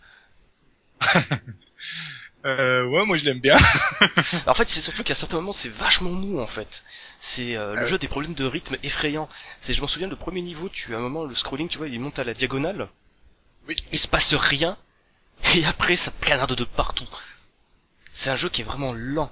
Euh, 2.46 2.86
ouais, 2.86 3.06
moi 3.06 3.18
je 3.18 3.26
l'aime 3.26 3.40
bien. 3.42 3.58
En 4.48 4.54
fait, 4.54 4.70
c'est 4.70 4.80
surtout 4.82 5.04
qu'à 5.04 5.14
certains 5.14 5.38
moments, 5.38 5.52
c'est 5.52 5.70
vachement 5.70 6.12
mou, 6.12 6.40
en 6.40 6.48
fait. 6.48 6.84
C'est 7.20 7.58
euh, 7.58 7.76
le 7.76 7.82
Ah 7.82 7.86
jeu 7.86 7.96
a 7.96 7.98
des 7.98 8.08
problèmes 8.08 8.34
de 8.34 8.46
rythme 8.46 8.78
effrayants. 8.82 9.28
C'est, 9.60 9.74
je 9.74 9.82
m'en 9.82 9.88
souviens, 9.88 10.08
le 10.08 10.16
premier 10.16 10.42
niveau, 10.42 10.70
tu 10.70 10.96
as 10.96 10.98
un 10.98 11.02
moment, 11.02 11.26
le 11.26 11.36
scrolling, 11.36 11.68
tu 11.68 11.78
vois, 11.78 11.90
il 11.90 12.00
monte 12.00 12.18
à 12.18 12.24
la 12.24 12.34
diagonale. 12.34 12.88
Oui. 13.68 13.76
Il 13.92 14.00
se 14.00 14.08
passe 14.08 14.34
rien. 14.34 14.78
Et 15.56 15.66
après, 15.66 15.96
ça 15.98 16.12
canarde 16.22 16.56
de 16.56 16.64
partout. 16.64 17.08
C'est 18.14 18.30
un 18.30 18.36
jeu 18.38 18.50
qui 18.50 18.62
est 18.62 18.66
vraiment 18.66 18.94
lent. 18.94 19.32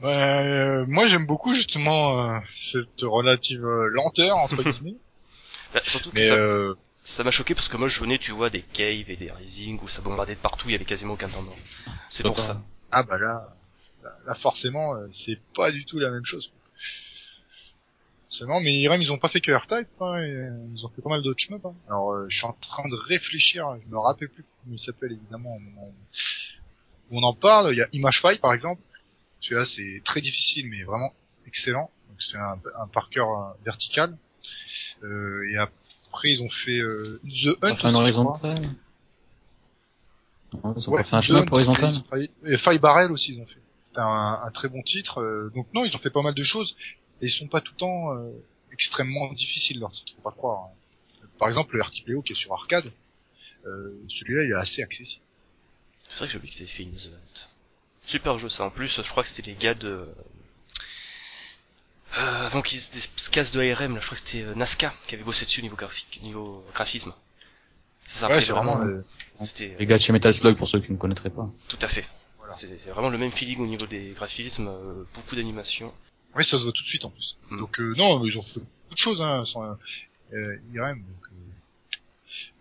Bah, 0.00 0.42
euh, 0.42 0.84
moi 0.88 1.06
j'aime 1.06 1.26
beaucoup 1.26 1.54
justement 1.54 2.18
euh, 2.18 2.38
cette 2.50 3.02
relative 3.02 3.64
euh, 3.64 3.86
lenteur 3.88 4.36
entre 4.36 4.62
guillemets. 4.70 4.98
Bah, 5.74 5.80
surtout 5.84 6.12
que 6.12 6.16
Mais 6.16 6.28
ça, 6.28 6.34
euh, 6.34 6.74
ça 7.04 7.24
m'a 7.24 7.30
choqué 7.30 7.54
parce 7.54 7.68
que 7.68 7.76
moi, 7.76 7.88
je 7.88 8.00
venais, 8.00 8.18
tu 8.18 8.32
vois, 8.32 8.50
des 8.50 8.62
caves 8.62 9.10
et 9.10 9.16
des 9.16 9.30
rising 9.30 9.78
où 9.82 9.88
ça 9.88 10.02
bombardait 10.02 10.34
de 10.34 10.40
partout, 10.40 10.68
il 10.68 10.72
y 10.72 10.74
avait 10.74 10.84
quasiment 10.84 11.14
aucun 11.14 11.28
temps. 11.28 11.42
C'est 12.08 12.22
pour 12.22 12.38
ça. 12.38 12.62
ah 12.90 13.02
bah 13.02 13.18
là, 13.18 13.54
là, 14.26 14.34
forcément 14.34 14.94
euh, 14.94 15.08
c'est 15.12 15.38
pas 15.54 15.70
du 15.72 15.84
tout 15.84 15.98
la 15.98 16.10
même 16.10 16.24
chose. 16.24 16.52
Seulement, 18.28 18.60
mais 18.60 18.72
IRM 18.80 19.02
ils 19.02 19.12
ont 19.12 19.18
pas 19.18 19.28
fait 19.28 19.42
que 19.42 19.52
R-Type, 19.52 19.88
hein, 20.00 20.18
euh, 20.18 20.66
ils 20.74 20.86
ont 20.86 20.88
fait 20.88 21.02
pas 21.02 21.10
mal 21.10 21.22
d'autres 21.22 21.40
shmups. 21.40 21.64
Hein. 21.66 21.74
Alors 21.86 22.12
euh, 22.12 22.26
je 22.28 22.36
suis 22.38 22.46
en 22.46 22.54
train 22.54 22.88
de 22.88 22.96
réfléchir, 22.96 23.66
je 23.84 23.90
me 23.90 23.98
rappelle 23.98 24.30
plus 24.30 24.44
comment 24.62 24.74
il 24.74 24.78
s'appelle 24.78 25.12
évidemment 25.12 25.54
au 25.56 25.58
moment 25.58 25.92
où 27.10 27.18
on 27.18 27.22
en 27.24 27.34
parle. 27.34 27.72
Il 27.74 27.76
y 27.76 27.82
a 27.82 27.88
Image 27.92 28.22
par 28.40 28.54
exemple. 28.54 28.80
Celui-là 29.40 29.64
c'est 29.66 30.00
très 30.04 30.22
difficile 30.22 30.66
mais 30.68 30.82
vraiment 30.84 31.12
excellent. 31.46 31.90
Donc 32.08 32.22
c'est 32.22 32.38
un, 32.38 32.58
un 32.78 32.88
euh, 32.88 33.52
vertical. 33.64 34.16
Euh, 35.02 35.50
et 35.50 35.56
après 36.12 36.30
ils 36.30 36.42
ont 36.42 36.48
fait 36.48 36.78
euh, 36.78 37.20
The 37.24 37.56
Hunt. 37.62 37.72
Enfin, 37.72 37.88
un 37.88 37.92
aussi, 37.94 38.00
horizontal. 38.02 38.68
Non, 40.52 40.74
ils 40.76 40.88
ont 40.88 40.92
Ouais, 40.92 41.02
fait 41.04 41.16
un 41.16 41.20
Hunt, 41.20 41.46
pour 41.46 41.54
horizontal. 41.54 41.94
Et 42.44 42.58
Fire 42.58 42.78
Barrel 42.80 43.10
aussi, 43.10 43.32
ils 43.34 43.40
ont 43.40 43.46
fait. 43.46 43.60
C'était 43.82 44.00
un, 44.00 44.40
un 44.44 44.50
très 44.50 44.68
bon 44.68 44.82
titre. 44.82 45.18
euh, 45.22 45.50
donc 45.54 45.66
non, 45.72 45.84
ils 45.84 45.94
ont 45.94 45.98
fait 45.98 46.10
pas 46.10 46.22
mal 46.22 46.34
de 46.34 46.42
choses. 46.42 46.76
Et 47.22 47.26
ils 47.26 47.30
sont 47.30 47.48
pas 47.48 47.60
tout 47.60 47.72
le 47.72 47.78
temps 47.78 48.12
euh, 48.14 48.30
extrêmement 48.72 49.32
difficiles, 49.32 49.78
leurs 49.80 49.92
titres, 49.92 50.12
faut 50.16 50.22
pas 50.22 50.32
croire. 50.32 50.64
hein. 50.66 51.26
Par 51.38 51.48
exemple, 51.48 51.74
le 51.76 51.82
RTPO 51.82 52.22
qui 52.22 52.32
est 52.32 52.36
sur 52.36 52.52
arcade, 52.52 52.92
euh, 53.66 53.94
celui-là, 54.08 54.44
il 54.44 54.50
est 54.50 54.54
assez 54.56 54.82
accessible. 54.82 55.24
C'est 56.08 56.18
vrai 56.18 56.26
que 56.26 56.32
j'ai 56.32 56.38
oublié 56.38 56.52
qu'ils 56.52 56.62
avaient 56.62 56.70
fait 56.72 56.82
une 56.82 56.92
The 56.94 57.06
Hunt. 57.14 57.48
Super 58.04 58.38
jeu, 58.38 58.48
ça. 58.48 58.64
En 58.64 58.70
plus, 58.70 59.00
je 59.02 59.08
crois 59.10 59.22
que 59.22 59.28
c'était 59.28 59.50
les 59.50 59.56
gars 59.56 59.74
de... 59.74 60.06
Euh, 62.18 62.46
avant 62.46 62.60
qu'ils 62.62 62.78
se 62.80 62.90
se 63.16 63.30
cassent 63.30 63.52
de 63.52 63.60
ARM, 63.60 63.94
là, 63.94 64.00
je 64.00 64.06
crois 64.06 64.18
que 64.18 64.28
c'était 64.28 64.42
euh, 64.44 64.54
Nazca 64.54 64.92
qui 65.06 65.14
avait 65.14 65.24
bossé 65.24 65.44
dessus 65.46 65.62
niveau 65.62 65.76
graphique, 65.76 66.20
niveau 66.22 66.64
graphisme. 66.74 67.12
Ça 68.06 68.28
Ouais, 68.28 68.40
c'est 68.42 68.52
vraiment. 68.52 68.80
euh, 68.82 69.02
C'était 69.44 69.74
Les 69.78 69.86
gars 69.86 69.96
de 69.96 70.02
chez 70.02 70.12
Metal 70.12 70.34
Slug 70.34 70.56
pour 70.56 70.68
ceux 70.68 70.80
qui 70.80 70.92
ne 70.92 70.98
connaîtraient 70.98 71.30
pas. 71.30 71.48
tout 71.68 71.78
à 71.80 71.88
fait. 71.88 72.04
Voilà. 72.38 72.52
C'est 72.54 72.90
vraiment 72.90 73.08
le 73.08 73.16
même 73.18 73.30
feeling 73.32 73.60
au 73.60 73.66
niveau 73.66 73.86
des 73.86 74.10
graphismes, 74.14 74.68
euh, 74.68 75.04
beaucoup 75.14 75.36
d'animation. 75.36 75.92
Oui, 76.34 76.44
ça 76.44 76.58
se 76.58 76.64
voit 76.64 76.72
tout 76.72 76.82
de 76.82 76.88
suite 76.88 77.04
en 77.04 77.10
plus. 77.10 77.36
Mm. 77.50 77.60
Donc 77.60 77.80
euh, 77.80 77.94
non, 77.96 78.22
ils 78.24 78.36
ont 78.36 78.42
fait 78.42 78.60
beaucoup 78.60 78.94
de 78.94 78.98
choses 78.98 79.22
hein, 79.22 79.44
sans 79.46 79.62
euh, 80.34 80.56
IRM. 80.74 80.98
Donc, 80.98 81.24
euh, 81.26 81.96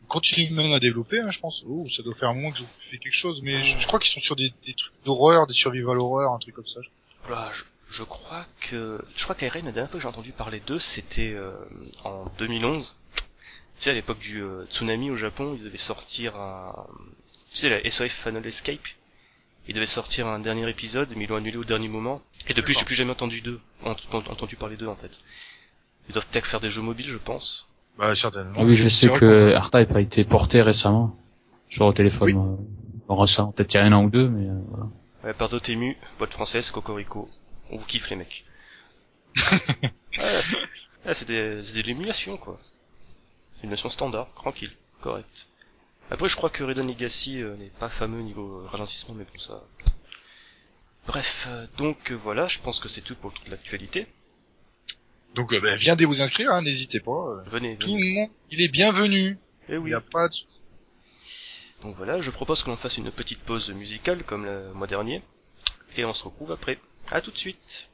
ils 0.03 0.07
continuent 0.07 0.53
même 0.53 0.71
à 0.73 0.79
développer, 0.79 1.19
hein, 1.19 1.31
je 1.31 1.39
pense. 1.39 1.63
Oh, 1.67 1.85
ça 1.89 2.03
doit 2.03 2.15
faire 2.15 2.29
un 2.29 2.33
moment 2.35 2.51
qu'ils 2.51 2.63
ont 2.65 2.69
fait 2.79 2.97
quelque 2.99 3.13
chose, 3.15 3.41
mais 3.43 3.61
je, 3.61 3.77
je 3.79 3.87
crois 3.87 3.99
qu'ils 3.99 4.11
sont 4.11 4.21
sur 4.21 4.35
des, 4.37 4.53
des 4.65 4.73
trucs 4.75 4.93
d'horreur, 5.03 5.45
des 5.47 5.53
survival 5.53 5.97
horror, 5.97 6.33
un 6.33 6.39
truc 6.39 6.55
comme 6.55 6.67
ça. 6.67 6.79
je- 6.81 6.89
Voilà, 7.25 7.51
je, 7.53 7.63
je 7.91 8.03
crois 8.03 8.45
que 8.61 8.99
je 9.15 9.23
crois 9.23 9.35
qu'Airen, 9.35 9.65
la 9.65 9.71
dernière 9.71 9.89
fois 9.91 9.99
que 9.99 10.01
j'ai 10.01 10.07
entendu 10.07 10.31
parler 10.31 10.61
d'eux, 10.65 10.79
c'était 10.79 11.33
euh, 11.33 11.51
en 12.03 12.25
2011. 12.39 12.95
Tu 13.15 13.23
sais, 13.85 13.89
à 13.91 13.93
l'époque 13.93 14.19
du 14.19 14.41
euh, 14.41 14.65
tsunami 14.71 15.09
au 15.11 15.15
Japon, 15.15 15.55
ils 15.57 15.63
devaient 15.63 15.77
sortir 15.77 16.35
un... 16.37 16.85
Tu 17.51 17.57
sais, 17.57 17.69
la 17.69 17.89
SOF 17.89 18.11
Final 18.11 18.45
Escape. 18.45 18.79
Ils 19.67 19.75
devaient 19.75 19.85
sortir 19.85 20.27
un 20.27 20.39
dernier 20.39 20.67
épisode, 20.69 21.09
mais 21.15 21.25
ils 21.25 21.27
l'ont 21.29 21.35
annulé 21.37 21.57
au 21.57 21.63
dernier 21.63 21.87
moment. 21.87 22.21
Et 22.47 22.53
depuis, 22.53 22.73
j'ai 22.73 22.83
plus 22.85 22.95
jamais 22.95 23.11
entendu 23.11 23.41
d'eux, 23.41 23.59
ent- 23.83 23.91
ent- 24.11 24.17
entendu 24.29 24.55
parler 24.55 24.75
d'eux 24.77 24.87
en 24.87 24.95
fait. 24.95 25.19
Ils 26.09 26.13
doivent 26.13 26.25
peut-être 26.27 26.47
faire 26.47 26.59
des 26.59 26.69
jeux 26.69 26.81
mobiles, 26.81 27.07
je 27.07 27.17
pense. 27.17 27.67
Bah 27.97 28.15
certainement. 28.15 28.53
Ah 28.57 28.63
oui, 28.63 28.75
je 28.75 28.87
sais 28.89 29.07
que 29.09 29.55
R-Type 29.55 29.95
a 29.95 29.99
été 30.01 30.23
porté 30.23 30.61
récemment 30.61 31.15
sur 31.69 31.87
le 31.87 31.93
téléphone. 31.93 32.37
euh, 32.37 32.63
en 33.07 33.15
récent, 33.17 33.51
peut-être 33.51 33.73
il 33.73 33.77
y 33.77 33.79
a 33.79 33.83
un 33.83 33.91
an 33.93 34.05
ou 34.05 34.09
deux, 34.09 34.29
mais 34.29 34.49
euh, 34.49 34.53
voilà. 34.69 34.85
Ouais, 35.23 35.33
par 35.33 35.49
Dotemu, 35.49 35.97
boîte 36.17 36.31
française, 36.31 36.71
Cocorico. 36.71 37.29
On 37.71 37.77
vous 37.77 37.85
kiffe 37.85 38.09
les 38.09 38.15
mecs. 38.17 38.45
ouais, 40.17 41.13
c'est- 41.13 41.25
des, 41.25 41.63
de 41.63 42.37
quoi. 42.37 42.59
C'est 43.55 43.67
une 43.67 43.73
standard, 43.89 44.31
tranquille, 44.35 44.71
correct. 45.01 45.47
Après 46.09 46.27
je 46.27 46.35
crois 46.35 46.49
que 46.49 46.63
Redon 46.63 46.85
Legacy 46.85 47.41
euh, 47.41 47.55
n'est 47.55 47.69
pas 47.69 47.87
fameux 47.89 48.21
niveau 48.21 48.59
euh, 48.61 48.67
ralentissement, 48.67 49.15
mais 49.15 49.23
bon 49.23 49.39
ça... 49.39 49.63
Bref, 51.07 51.47
euh, 51.49 51.65
donc 51.77 52.11
voilà, 52.11 52.47
je 52.47 52.59
pense 52.59 52.79
que 52.79 52.89
c'est 52.89 53.01
tout 53.01 53.15
pour 53.15 53.33
toute 53.33 53.47
l'actualité. 53.47 54.07
Donc 55.33 55.53
bah, 55.61 55.75
viendez 55.75 56.03
vous 56.05 56.19
inscrire, 56.21 56.51
hein, 56.51 56.61
n'hésitez 56.61 56.99
pas. 56.99 57.41
Venez, 57.45 57.77
Tout 57.77 57.87
venez. 57.93 57.99
le 58.09 58.13
monde, 58.21 58.29
il 58.51 58.61
est 58.61 58.67
bienvenu. 58.67 59.37
Eh 59.69 59.75
Il 59.75 59.83
n'y 59.83 59.93
a 59.93 60.01
pas 60.01 60.27
de... 60.27 60.35
Donc 61.81 61.95
voilà, 61.95 62.19
je 62.19 62.29
propose 62.29 62.61
que 62.63 62.69
l'on 62.69 62.75
fasse 62.77 62.97
une 62.97 63.09
petite 63.11 63.39
pause 63.39 63.69
musicale 63.71 64.23
comme 64.25 64.45
le 64.45 64.73
mois 64.73 64.87
dernier. 64.87 65.23
Et 65.95 66.03
on 66.05 66.13
se 66.13 66.23
retrouve 66.25 66.51
après. 66.51 66.77
À 67.09 67.21
tout 67.21 67.31
de 67.31 67.37
suite. 67.37 67.89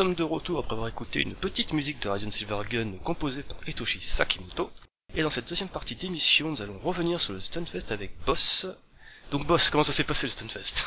Sommes 0.00 0.14
de 0.14 0.22
retour 0.22 0.60
après 0.60 0.72
avoir 0.72 0.88
écouté 0.88 1.20
une 1.20 1.34
petite 1.34 1.74
musique 1.74 2.00
de 2.02 2.08
Radiant 2.08 2.30
Silvergun 2.30 2.92
composée 3.04 3.42
par 3.42 3.58
Hitoshi 3.68 3.98
Sakimoto. 4.00 4.70
Et 5.14 5.22
dans 5.22 5.28
cette 5.28 5.46
deuxième 5.46 5.68
partie 5.68 5.94
d'émission, 5.94 6.52
nous 6.52 6.62
allons 6.62 6.78
revenir 6.82 7.20
sur 7.20 7.34
le 7.34 7.38
Stunfest 7.38 7.92
avec 7.92 8.12
Boss. 8.26 8.66
Donc 9.30 9.46
Boss, 9.46 9.68
comment 9.68 9.82
ça 9.82 9.92
s'est 9.92 10.04
passé 10.04 10.26
le 10.26 10.30
Stunfest? 10.30 10.86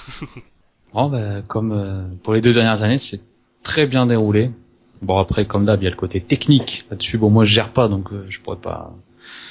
Bon, 0.95 1.09
bah, 1.09 1.43
comme 1.43 1.73
euh, 1.73 2.07
pour 2.23 2.33
les 2.33 2.41
deux 2.41 2.53
dernières 2.53 2.81
années, 2.81 2.97
c'est 2.97 3.21
très 3.63 3.85
bien 3.85 4.07
déroulé. 4.07 4.49
Bon 5.03 5.19
après, 5.19 5.45
comme 5.45 5.65
d'hab, 5.65 5.79
il 5.79 5.83
y 5.83 5.87
a 5.87 5.91
le 5.91 5.95
côté 5.95 6.19
technique 6.19 6.87
là-dessus. 6.89 7.19
Bon, 7.19 7.29
moi 7.29 7.43
je 7.43 7.53
gère 7.53 7.71
pas, 7.71 7.89
donc 7.89 8.11
euh, 8.11 8.25
je 8.29 8.41
pourrais 8.41 8.57
pas, 8.57 8.95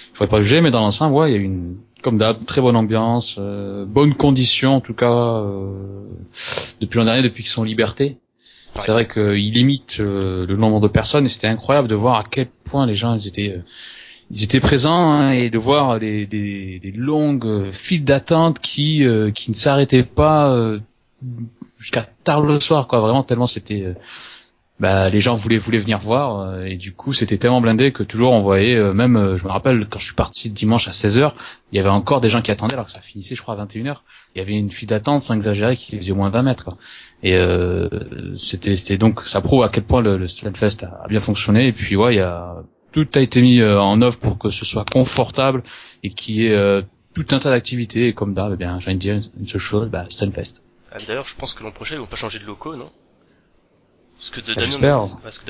je 0.08 0.16
pourrais 0.16 0.28
pas 0.28 0.42
juger. 0.42 0.60
Mais 0.60 0.72
dans 0.72 0.80
l'ensemble, 0.80 1.14
ouais, 1.14 1.30
il 1.30 1.34
y 1.34 1.38
a 1.38 1.40
une, 1.40 1.76
comme 2.02 2.18
d'hab, 2.18 2.44
très 2.46 2.60
bonne 2.60 2.74
ambiance, 2.74 3.36
euh, 3.38 3.84
bonne 3.86 4.14
condition 4.14 4.74
en 4.74 4.80
tout 4.80 4.94
cas 4.94 5.36
euh, 5.36 6.02
depuis 6.80 6.98
l'an 6.98 7.04
dernier, 7.04 7.22
depuis 7.22 7.44
qu'ils 7.44 7.52
sont 7.52 7.62
en. 7.62 8.18
C'est 8.78 8.92
vrai 8.92 9.06
qu'ils 9.06 9.52
limitent 9.52 9.98
euh, 10.00 10.46
le 10.46 10.56
nombre 10.56 10.80
de 10.80 10.88
personnes 10.88 11.26
et 11.26 11.28
c'était 11.28 11.46
incroyable 11.46 11.88
de 11.88 11.94
voir 11.94 12.16
à 12.16 12.24
quel 12.28 12.48
point 12.64 12.86
les 12.86 12.94
gens 12.94 13.14
ils 13.14 13.26
étaient 13.28 13.54
euh, 13.56 13.62
ils 14.30 14.44
étaient 14.44 14.60
présents 14.60 15.10
hein, 15.12 15.32
et 15.32 15.50
de 15.50 15.58
voir 15.58 16.00
des, 16.00 16.26
des, 16.26 16.78
des 16.78 16.92
longues 16.92 17.70
files 17.70 18.04
d'attente 18.04 18.60
qui 18.60 19.04
euh, 19.04 19.30
qui 19.30 19.50
ne 19.50 19.54
s'arrêtaient 19.54 20.04
pas 20.04 20.54
euh, 20.54 20.80
jusqu'à 21.78 22.06
tard 22.24 22.40
le 22.40 22.58
soir 22.60 22.88
quoi. 22.88 23.00
Vraiment 23.00 23.22
tellement 23.22 23.46
c'était 23.46 23.82
euh, 23.82 23.94
bah, 24.80 25.10
les 25.10 25.20
gens 25.20 25.34
voulaient 25.36 25.58
voulaient 25.58 25.78
venir 25.78 25.98
voir 25.98 26.40
euh, 26.40 26.64
et 26.64 26.76
du 26.76 26.92
coup 26.92 27.12
c'était 27.12 27.38
tellement 27.38 27.60
blindé 27.60 27.92
que 27.92 28.02
toujours 28.02 28.32
on 28.32 28.42
voyait 28.42 28.74
euh, 28.74 28.92
même 28.92 29.16
euh, 29.16 29.36
je 29.36 29.44
me 29.44 29.50
rappelle 29.50 29.86
quand 29.88 29.98
je 29.98 30.06
suis 30.06 30.14
parti 30.14 30.50
dimanche 30.50 30.88
à 30.88 30.90
16h 30.90 31.34
il 31.70 31.76
y 31.76 31.78
avait 31.78 31.88
encore 31.88 32.20
des 32.20 32.30
gens 32.30 32.42
qui 32.42 32.50
attendaient 32.50 32.74
alors 32.74 32.86
que 32.86 32.92
ça 32.92 33.00
finissait 33.00 33.34
je 33.34 33.42
crois 33.42 33.60
à 33.60 33.64
21h 33.64 33.98
il 34.34 34.38
y 34.38 34.40
avait 34.40 34.54
une 34.54 34.70
file 34.70 34.88
d'attente 34.88 35.20
sans 35.20 35.34
exagérer 35.34 35.76
qui 35.76 35.96
faisait 35.96 36.12
au 36.12 36.16
moins 36.16 36.30
20 36.30 36.42
mètres 36.42 36.64
quoi. 36.64 36.78
et 37.22 37.36
euh, 37.36 37.88
c'était 38.34 38.76
c'était 38.76 38.98
donc 38.98 39.22
ça 39.22 39.40
prouve 39.40 39.62
à 39.62 39.68
quel 39.68 39.84
point 39.84 40.00
le, 40.00 40.16
le 40.16 40.26
Stunfest 40.26 40.84
a, 40.84 41.06
bien 41.08 41.20
fonctionné. 41.20 41.68
Et 41.68 41.72
puis 41.72 41.96
ouais 41.96 42.14
il 42.14 42.18
y 42.18 42.20
a 42.20 42.56
tout 42.92 43.08
a 43.14 43.20
été 43.20 43.40
mis 43.40 43.62
en 43.62 44.00
œuvre 44.02 44.18
pour 44.18 44.38
que 44.38 44.50
ce 44.50 44.64
soit 44.64 44.84
confortable 44.88 45.62
et 46.02 46.10
qu'il 46.10 46.36
y 46.36 46.46
ait 46.46 46.54
euh, 46.54 46.82
tout 47.14 47.26
un 47.30 47.38
tas 47.38 47.50
d'activités. 47.50 48.08
Et 48.08 48.12
comme 48.12 48.34
d'hab 48.34 48.52
eh 48.52 48.56
bien 48.56 48.80
j'ai 48.80 48.88
envie 48.88 48.96
de 48.96 49.00
dire 49.00 49.20
une 49.38 49.46
seule 49.46 49.60
chose 49.60 49.88
bah 49.88 50.06
Stunfest. 50.08 50.62
Ah, 50.90 50.98
D'ailleurs, 51.06 51.26
je 51.26 51.34
pense 51.34 51.54
que 51.54 51.62
l'an 51.62 51.70
prochain, 51.70 51.94
ils 51.94 52.00
vont 52.00 52.06
pas 52.06 52.16
changer 52.16 52.38
de 52.38 52.44
locaux, 52.44 52.76
non? 52.76 52.90
Parce 54.22 54.30
que 54.30 54.40
de 54.40 54.52
Ah, 54.52 54.54
d'année 54.54 54.70
j'espère. 54.70 54.98
en 55.02 55.08
parce 55.16 55.40
que 55.40 55.44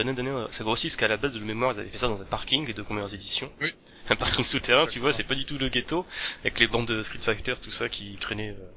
ça 0.48 0.64
qu'à 0.96 1.06
la 1.06 1.18
base 1.18 1.32
de 1.32 1.38
mémoire, 1.44 1.74
ils 1.74 1.80
avaient 1.80 1.90
fait 1.90 1.98
ça 1.98 2.08
dans 2.08 2.22
un 2.22 2.24
parking, 2.24 2.66
les 2.66 2.72
deux 2.72 2.82
premières 2.84 3.12
éditions. 3.12 3.52
Oui. 3.60 3.70
Un 4.08 4.16
parking 4.16 4.46
souterrain, 4.46 4.86
tu 4.86 4.98
vois, 4.98 5.12
c'est 5.12 5.24
pas 5.24 5.34
du 5.34 5.44
tout 5.44 5.58
le 5.58 5.68
ghetto, 5.68 6.06
avec 6.40 6.58
les 6.58 6.66
bandes 6.68 6.86
de 6.86 7.02
Street 7.02 7.18
Fighter, 7.20 7.54
tout 7.62 7.70
ça, 7.70 7.90
qui 7.90 8.16
traînaient 8.16 8.56
euh, 8.58 8.70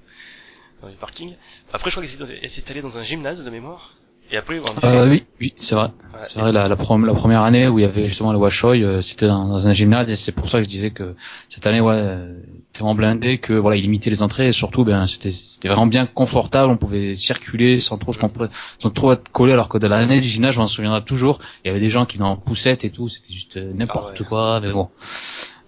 dans 0.81 0.89
les 0.89 0.95
parkings. 0.95 1.35
Après, 1.71 1.89
je 1.89 1.95
crois 1.95 2.05
qu'ils 2.05 2.21
étaient- 2.21 2.45
allés 2.69 2.81
dans 2.81 2.97
un 2.97 3.03
gymnase 3.03 3.45
de 3.45 3.49
mémoire. 3.49 3.95
Et 4.31 4.37
après, 4.37 4.59
Euh, 4.83 5.07
oui, 5.07 5.23
oui, 5.39 5.53
c'est 5.55 5.75
vrai. 5.75 5.85
ouais, 6.13 6.19
C'est 6.21 6.39
vrai, 6.39 6.51
la, 6.51 6.67
la, 6.67 6.75
prom- 6.75 7.05
la 7.05 7.13
première 7.13 7.41
année 7.41 7.67
où 7.67 7.77
il 7.77 7.83
y 7.83 7.85
avait 7.85 8.07
justement 8.07 8.33
le 8.33 8.39
Washoy, 8.39 8.83
euh, 8.83 9.01
c'était 9.03 9.27
dans, 9.27 9.47
dans 9.47 9.67
un 9.67 9.73
gymnase 9.73 10.09
et 10.09 10.15
c'est 10.15 10.31
pour 10.31 10.49
ça 10.49 10.57
que 10.57 10.63
je 10.63 10.69
disais 10.69 10.89
que 10.89 11.15
cette 11.47 11.67
année, 11.67 11.79
ouais, 11.79 11.93
euh, 11.95 12.33
tellement 12.73 12.95
blindé 12.95 13.37
que 13.37 13.53
voilà, 13.53 13.77
il 13.77 13.83
limitait 13.83 14.09
les 14.09 14.23
entrées 14.23 14.47
et 14.47 14.51
surtout, 14.51 14.83
ben, 14.83 15.05
c'était, 15.05 15.29
vraiment 15.67 15.85
bien 15.85 16.07
confortable. 16.07 16.71
On 16.71 16.77
pouvait 16.77 17.15
circuler 17.15 17.79
sans 17.79 17.97
trop 17.99 18.13
se 18.13 18.19
compre- 18.19 18.49
sans 18.79 18.89
trop 18.89 19.11
être 19.13 19.31
collé. 19.31 19.53
Alors 19.53 19.69
que 19.69 19.77
dans 19.77 19.89
l'année 19.89 20.19
du 20.21 20.27
gymnase, 20.27 20.55
je 20.55 20.59
m'en 20.59 20.67
souviendrai 20.67 21.03
toujours, 21.03 21.39
il 21.63 21.67
y 21.67 21.71
avait 21.71 21.79
des 21.79 21.91
gens 21.91 22.05
qui 22.07 22.17
venaient 22.17 22.29
en 22.29 22.35
poussette 22.35 22.83
et 22.83 22.89
tout. 22.89 23.07
C'était 23.09 23.33
juste 23.33 23.57
euh, 23.57 23.73
n'importe 23.73 24.15
Ah 24.17 24.21
ouais. 24.21 24.27
quoi. 24.27 24.59
Mais 24.59 24.71
bon, 24.71 24.89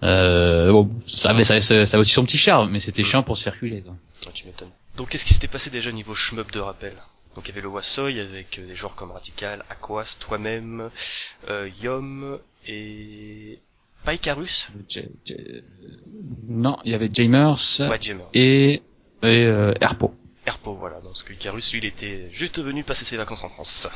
euh, 0.02 0.72
bon, 0.72 0.90
ça 1.06 1.30
avait, 1.30 1.44
ça, 1.44 1.54
avait, 1.54 1.60
ça 1.62 1.96
avait 1.96 1.98
aussi 2.00 2.12
son 2.12 2.24
petit 2.24 2.38
charme, 2.38 2.70
mais 2.72 2.80
c'était 2.80 3.04
chiant 3.04 3.22
pour 3.22 3.38
circuler. 3.38 3.82
Quoi. 3.82 3.92
Ouais, 4.26 4.32
tu 4.34 4.46
m'étonnes. 4.46 4.68
Donc, 4.96 5.10
qu'est-ce 5.10 5.24
qui 5.24 5.32
s'était 5.34 5.46
passé 5.48 5.70
déjà 5.70 5.92
niveau 5.92 6.14
shmup 6.14 6.50
de 6.52 6.58
rappel? 6.58 6.94
Donc, 7.38 7.46
il 7.46 7.50
y 7.50 7.52
avait 7.52 7.60
le 7.60 7.68
Wassoy 7.68 8.18
avec 8.18 8.58
euh, 8.58 8.66
des 8.66 8.74
joueurs 8.74 8.96
comme 8.96 9.12
Radical, 9.12 9.64
Aquas, 9.70 10.16
toi-même, 10.18 10.90
euh, 11.48 11.70
Yom 11.80 12.40
et 12.66 13.60
pas 14.04 14.14
Icarus 14.14 14.66
J- 14.88 15.02
J- 15.24 15.62
Non, 16.48 16.78
il 16.84 16.90
y 16.90 16.94
avait 16.96 17.08
Jamers 17.12 17.56
Ouais, 17.78 18.00
et, 18.34 18.82
et 19.22 19.44
euh, 19.44 19.72
Herpo. 19.80 20.16
Herpo, 20.46 20.74
voilà. 20.74 20.96
Donc, 20.96 21.12
parce 21.12 21.22
que 21.22 21.32
Icarus, 21.32 21.70
lui, 21.72 21.78
il 21.78 21.84
était 21.84 22.28
juste 22.32 22.58
venu 22.60 22.82
passer 22.82 23.04
ses 23.04 23.16
vacances 23.16 23.44
en 23.44 23.50
France. 23.50 23.88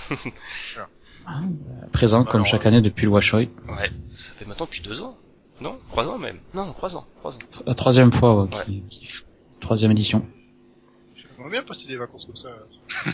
présent 1.90 2.22
comme 2.22 2.34
Alors, 2.42 2.46
chaque 2.46 2.64
euh, 2.64 2.68
année 2.68 2.80
depuis 2.80 3.06
le 3.06 3.10
Washoy. 3.10 3.48
ouais, 3.68 3.90
ça 4.12 4.34
fait 4.34 4.44
maintenant 4.44 4.66
depuis 4.66 4.82
deux 4.82 5.02
ans. 5.02 5.16
Non 5.60 5.80
Trois 5.88 6.06
ans 6.06 6.16
même. 6.18 6.38
Non, 6.54 6.72
trois 6.74 6.96
ans. 6.96 7.08
Trois 7.18 7.32
ans. 7.34 7.38
La 7.66 7.74
troisième 7.74 8.12
fois, 8.12 8.44
ouais, 8.44 8.54
Ouais. 8.56 8.64
qui- 8.66 8.82
qui- 8.88 9.08
troisième 9.58 9.90
édition. 9.90 10.24
J'aimerais 11.42 11.58
bien 11.58 11.66
passer 11.66 11.88
des 11.88 11.96
vacances 11.96 12.24
comme 12.24 12.36
ça. 12.36 12.50
Ah 13.04 13.12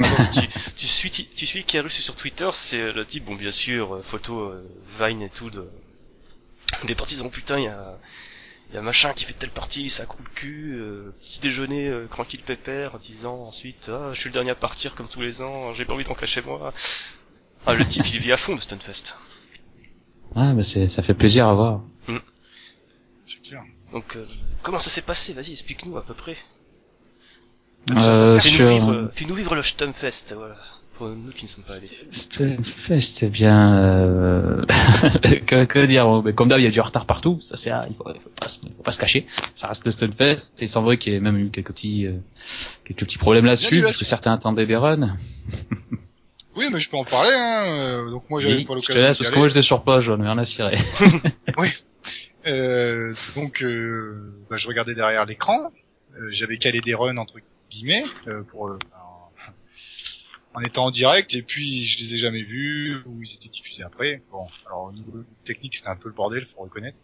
non, 0.00 0.28
tu, 0.34 0.46
tu 0.76 0.86
suis, 0.86 1.10
tu, 1.10 1.24
tu 1.24 1.46
suis 1.46 1.60
Icarus 1.60 1.98
sur 1.98 2.14
Twitter, 2.14 2.50
c'est 2.52 2.78
euh, 2.78 2.92
le 2.92 3.06
type, 3.06 3.24
bon, 3.24 3.36
bien 3.36 3.50
sûr, 3.50 3.94
euh, 3.94 4.02
photo, 4.02 4.40
euh, 4.40 4.68
Vine 5.00 5.22
et 5.22 5.30
tout, 5.30 5.48
de, 5.48 5.66
des 6.84 6.94
partisans, 6.94 7.30
putain, 7.30 7.58
il 7.58 7.64
y 7.64 7.68
a, 7.68 7.98
il 8.68 8.74
y 8.74 8.78
a 8.78 8.82
machin 8.82 9.14
qui 9.14 9.24
fait 9.24 9.32
telle 9.32 9.48
partie, 9.48 9.88
ça 9.88 10.04
coule 10.04 10.26
le 10.26 10.34
cul, 10.34 10.74
euh, 10.74 11.14
petit 11.20 11.40
déjeuner, 11.40 11.88
euh, 11.88 12.06
tranquille 12.06 12.42
pépère, 12.42 12.98
disant 12.98 13.44
ensuite, 13.44 13.88
ah, 13.88 14.10
je 14.12 14.20
suis 14.20 14.28
le 14.28 14.34
dernier 14.34 14.50
à 14.50 14.54
partir 14.54 14.94
comme 14.94 15.08
tous 15.08 15.22
les 15.22 15.40
ans, 15.40 15.72
j'ai 15.72 15.86
pas 15.86 15.94
envie 15.94 16.04
de 16.04 16.08
rentrer 16.10 16.26
chez 16.26 16.42
moi. 16.42 16.74
Ah, 17.64 17.72
le 17.72 17.86
type, 17.86 18.06
il 18.12 18.18
vit 18.18 18.32
à 18.32 18.36
fond 18.36 18.56
de 18.56 18.60
Stunfest. 18.60 19.16
Ah, 20.34 20.52
mais 20.52 20.62
c'est, 20.62 20.86
ça 20.86 21.02
fait 21.02 21.14
plaisir 21.14 21.48
à 21.48 21.54
voir. 21.54 21.80
C'est 23.26 23.42
clair. 23.42 23.62
Donc, 23.92 24.16
euh, 24.16 24.26
comment 24.62 24.78
ça 24.78 24.90
s'est 24.90 25.00
passé? 25.00 25.32
Vas-y, 25.32 25.52
explique-nous 25.52 25.96
à 25.96 26.04
peu 26.04 26.12
près. 26.12 26.36
Euh, 27.96 28.38
Fais-nous 28.38 28.54
sur 28.56 28.68
vivre, 28.68 28.92
euh, 28.92 29.08
fais-nous 29.12 29.34
vivre 29.34 29.54
le 29.54 29.62
Stunfest, 29.62 30.34
voilà. 30.36 30.56
Pour 30.96 31.08
nous 31.08 31.30
qui 31.30 31.44
ne 31.44 31.48
sommes 31.48 31.62
pas 31.64 31.74
allés. 31.74 31.88
Stunfest, 32.10 33.22
eh 33.22 33.28
bien, 33.28 33.72
euh... 33.78 34.64
que, 35.46 35.64
que 35.64 35.86
dire 35.86 36.04
bon, 36.06 36.22
mais 36.22 36.32
Comme 36.34 36.48
d'hab, 36.48 36.58
il 36.58 36.64
y 36.64 36.66
a 36.66 36.70
du 36.72 36.80
retard 36.80 37.06
partout. 37.06 37.38
Ça, 37.40 37.56
c'est, 37.56 37.70
il 37.88 37.94
faut, 37.96 38.04
il 38.12 38.20
faut 38.20 38.30
pas, 38.30 38.48
se- 38.48 38.58
il 38.64 38.72
faut 38.76 38.82
pas 38.82 38.90
se 38.90 38.98
cacher. 38.98 39.24
Ça 39.54 39.68
reste 39.68 39.84
le 39.84 39.92
Stunfest. 39.92 40.46
Et 40.58 40.66
c'est 40.66 40.80
vrai 40.80 40.98
qu'il 40.98 41.12
y 41.12 41.16
a 41.16 41.20
même 41.20 41.38
eu 41.38 41.50
quelques 41.50 41.68
petits, 41.68 42.06
euh, 42.06 42.14
quelques 42.84 43.00
petits 43.00 43.18
problèmes 43.18 43.44
là-dessus, 43.44 43.80
parce 43.82 43.96
que 43.96 44.04
certains 44.04 44.32
attendaient 44.32 44.66
des 44.66 44.76
runs. 44.76 45.16
Oui, 46.56 46.66
mais 46.72 46.80
je 46.80 46.90
peux 46.90 46.96
en 46.96 47.04
parler. 47.04 47.30
Hein. 47.32 47.62
euh, 47.66 48.10
Donc 48.10 48.24
moi, 48.28 48.40
j'avais 48.40 48.56
Oui, 48.56 48.64
pas 48.64 48.74
je 48.74 48.80
te 48.80 48.86
l'occasion. 48.92 49.02
laisse, 49.08 49.18
parce 49.18 49.30
que 49.30 49.38
moi, 49.38 49.46
j'étais 49.46 49.62
sur 49.62 49.84
j'en 50.00 50.18
ai 50.18 50.22
rien 50.24 50.38
à 50.38 50.44
cirer. 50.44 50.78
Euh, 52.46 53.12
donc, 53.36 53.62
euh, 53.62 54.32
bah, 54.48 54.56
je 54.56 54.68
regardais 54.68 54.94
derrière 54.94 55.26
l'écran. 55.26 55.70
Euh, 56.16 56.28
J'avais 56.30 56.56
calé 56.56 56.80
des 56.80 56.94
runs 56.94 57.16
entre 57.18 57.34
guillemets 57.70 58.04
euh, 58.26 58.42
pour 58.44 58.68
le, 58.68 58.78
en, 60.54 60.60
étant 60.60 60.86
en 60.86 60.90
direct 60.90 61.34
et 61.34 61.42
puis 61.42 61.84
je 61.86 62.04
les 62.04 62.14
ai 62.14 62.18
jamais 62.18 62.42
vus 62.42 63.02
ou 63.06 63.22
ils 63.22 63.34
étaient 63.34 63.48
diffusés 63.48 63.82
après. 63.82 64.22
Bon, 64.30 64.46
alors 64.66 64.84
au 64.84 64.92
niveau 64.92 65.24
technique 65.44 65.76
c'était 65.76 65.88
un 65.88 65.96
peu 65.96 66.08
le 66.08 66.14
bordel, 66.14 66.46
faut 66.46 66.62
reconnaître. 66.62 66.96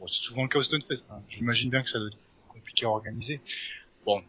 Bon, 0.00 0.06
c'est 0.06 0.20
souvent 0.20 0.42
le 0.42 0.48
cas 0.48 0.58
au 0.58 0.62
Stonefest. 0.62 1.06
Hein. 1.10 1.22
J'imagine 1.28 1.70
bien 1.70 1.82
que 1.82 1.88
ça 1.88 1.98
doit 1.98 2.08
être 2.08 2.18
compliqué 2.48 2.86
à 2.86 2.90
organiser. 2.90 3.40
Bon, 4.04 4.22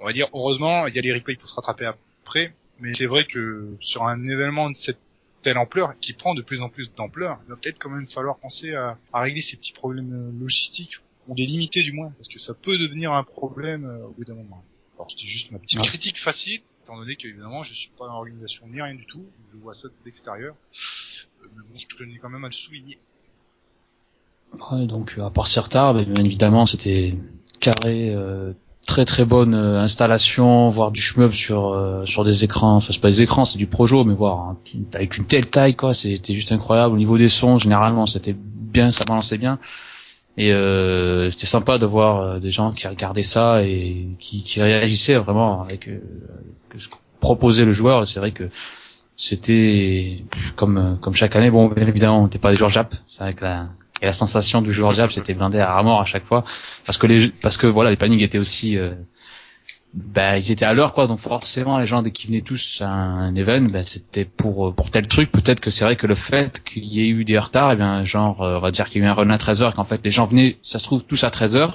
on 0.00 0.06
va 0.06 0.12
dire 0.12 0.28
heureusement 0.32 0.86
il 0.86 0.94
y 0.94 0.98
a 0.98 1.02
les 1.02 1.12
replays 1.12 1.36
pour 1.36 1.48
se 1.48 1.54
rattraper 1.54 1.86
après, 1.86 2.54
mais 2.80 2.94
c'est 2.94 3.06
vrai 3.06 3.24
que 3.24 3.76
sur 3.80 4.04
un 4.04 4.22
événement 4.28 4.70
de 4.70 4.76
cette 4.76 4.98
telle 5.42 5.58
ampleur, 5.58 5.98
qui 6.00 6.12
prend 6.12 6.34
de 6.34 6.42
plus 6.42 6.60
en 6.60 6.68
plus 6.68 6.90
d'ampleur, 6.96 7.38
il 7.46 7.50
va 7.50 7.56
peut-être 7.56 7.78
quand 7.78 7.90
même 7.90 8.08
falloir 8.08 8.38
penser 8.38 8.74
à, 8.74 8.98
à 9.12 9.20
régler 9.20 9.40
ces 9.40 9.56
petits 9.56 9.72
problèmes 9.72 10.12
euh, 10.12 10.40
logistiques, 10.40 10.96
ou 11.28 11.34
les 11.34 11.46
limiter 11.46 11.82
du 11.82 11.92
moins, 11.92 12.10
parce 12.16 12.28
que 12.28 12.38
ça 12.38 12.54
peut 12.54 12.78
devenir 12.78 13.12
un 13.12 13.24
problème 13.24 13.84
euh, 13.84 14.06
au 14.06 14.10
bout 14.10 14.24
d'un 14.24 14.34
moment. 14.34 14.64
Alors 14.98 15.10
c'était 15.10 15.26
juste 15.26 15.52
ma 15.52 15.58
petite 15.58 15.80
critique 15.82 16.18
facile, 16.18 16.60
étant 16.82 16.98
donné 16.98 17.14
qu'évidemment 17.16 17.62
je 17.62 17.72
suis 17.72 17.90
pas 17.96 18.08
en 18.08 18.16
organisation 18.16 18.66
ni 18.66 18.82
rien 18.82 18.94
du 18.94 19.06
tout, 19.06 19.24
je 19.52 19.56
vois 19.56 19.74
ça 19.74 19.88
de 19.88 19.94
l'extérieur, 20.04 20.54
Euh, 21.42 21.46
mais 21.54 21.62
bon 21.70 21.78
je 21.78 21.86
tenais 21.96 22.18
quand 22.18 22.28
même 22.28 22.44
à 22.44 22.48
le 22.48 22.52
souligner. 22.52 22.98
Ouais, 24.72 24.86
donc 24.86 25.14
euh, 25.18 25.24
à 25.24 25.30
part 25.30 25.46
ces 25.46 25.60
retards, 25.60 25.94
ben, 25.94 26.04
bien 26.04 26.24
évidemment, 26.24 26.66
c'était 26.66 27.14
carré, 27.60 28.12
euh, 28.14 28.52
très 28.86 29.04
très 29.04 29.24
bonne 29.24 29.54
euh, 29.54 29.80
installation, 29.80 30.70
voire 30.70 30.90
du 30.90 31.00
shmup 31.00 31.32
sur 31.32 31.68
euh, 31.68 32.04
sur 32.06 32.24
des 32.24 32.44
écrans. 32.44 32.76
Enfin, 32.76 32.92
c'est 32.92 33.00
pas 33.00 33.10
des 33.10 33.22
écrans, 33.22 33.44
c'est 33.44 33.58
du 33.58 33.66
projo, 33.66 34.04
mais 34.04 34.14
voir 34.14 34.38
hein, 34.40 34.58
avec 34.94 35.16
une 35.18 35.26
telle 35.26 35.46
taille, 35.48 35.76
quoi, 35.76 35.94
c'était 35.94 36.34
juste 36.34 36.50
incroyable. 36.50 36.94
Au 36.94 36.98
niveau 36.98 37.18
des 37.18 37.28
sons, 37.28 37.58
généralement, 37.58 38.06
c'était 38.06 38.34
bien, 38.34 38.90
ça 38.90 39.04
balançait 39.04 39.38
bien. 39.38 39.58
Et 40.38 40.52
euh, 40.52 41.30
c'était 41.32 41.46
sympa 41.46 41.78
de 41.78 41.84
voir 41.84 42.20
euh, 42.20 42.38
des 42.38 42.52
gens 42.52 42.70
qui 42.70 42.86
regardaient 42.86 43.22
ça 43.22 43.64
et 43.64 44.06
qui, 44.20 44.44
qui 44.44 44.62
réagissaient 44.62 45.16
vraiment 45.16 45.62
avec 45.62 45.88
euh, 45.88 46.00
avec 46.70 46.80
ce 46.80 46.88
que 46.88 46.94
proposait 47.20 47.64
le 47.64 47.72
joueur. 47.72 48.06
C'est 48.06 48.20
vrai 48.20 48.30
que 48.30 48.48
c'était 49.16 50.22
comme 50.54 50.78
euh, 50.78 50.94
comme 51.00 51.14
chaque 51.14 51.34
année. 51.34 51.50
Bon, 51.50 51.74
évidemment, 51.74 52.20
on 52.20 52.24
n'était 52.24 52.38
pas 52.38 52.52
des 52.52 52.56
joueurs 52.56 52.70
Jap. 52.70 52.94
C'est 53.08 53.24
vrai 53.24 53.34
que 53.34 53.44
la, 53.44 53.66
et 54.00 54.06
la 54.06 54.12
sensation 54.12 54.62
du 54.62 54.72
joueur 54.72 54.94
Jap, 54.94 55.10
c'était 55.10 55.34
blindé 55.34 55.58
à 55.58 55.82
mort 55.82 56.00
à 56.00 56.04
chaque 56.04 56.24
fois, 56.24 56.44
parce 56.86 56.98
que 56.98 57.08
les 57.08 57.28
parce 57.28 57.56
que 57.56 57.66
voilà, 57.66 57.90
les 57.90 57.96
paniques 57.96 58.22
étaient 58.22 58.38
aussi, 58.38 58.78
euh, 58.78 58.92
bah 59.94 60.36
ils 60.36 60.50
étaient 60.50 60.64
à 60.64 60.74
l'heure 60.74 60.92
quoi, 60.92 61.06
donc 61.06 61.18
forcément 61.18 61.78
les 61.78 61.86
gens 61.86 62.02
dès 62.02 62.10
qu'ils 62.10 62.30
venaient 62.30 62.42
tous 62.42 62.82
à 62.82 62.88
un 62.88 63.34
event, 63.34 63.62
bah, 63.62 63.82
c'était 63.84 64.24
pour 64.24 64.74
pour 64.74 64.90
tel 64.90 65.08
truc. 65.08 65.30
Peut-être 65.30 65.60
que 65.60 65.70
c'est 65.70 65.84
vrai 65.84 65.96
que 65.96 66.06
le 66.06 66.14
fait 66.14 66.62
qu'il 66.62 66.84
y 66.84 67.00
ait 67.00 67.08
eu 67.08 67.24
des 67.24 67.38
retards, 67.38 67.72
et 67.72 67.76
bien 67.76 68.04
genre 68.04 68.42
euh, 68.42 68.58
on 68.58 68.60
va 68.60 68.70
dire 68.70 68.88
qu'il 68.88 69.02
y 69.02 69.04
a 69.04 69.08
eu 69.08 69.10
un 69.10 69.14
run 69.14 69.30
à 69.30 69.38
13 69.38 69.62
h 69.62 69.72
qu'en 69.74 69.84
fait 69.84 70.00
les 70.04 70.10
gens 70.10 70.26
venaient, 70.26 70.58
ça 70.62 70.78
se 70.78 70.84
trouve 70.84 71.04
tous 71.04 71.24
à 71.24 71.30
13 71.30 71.56
h 71.56 71.72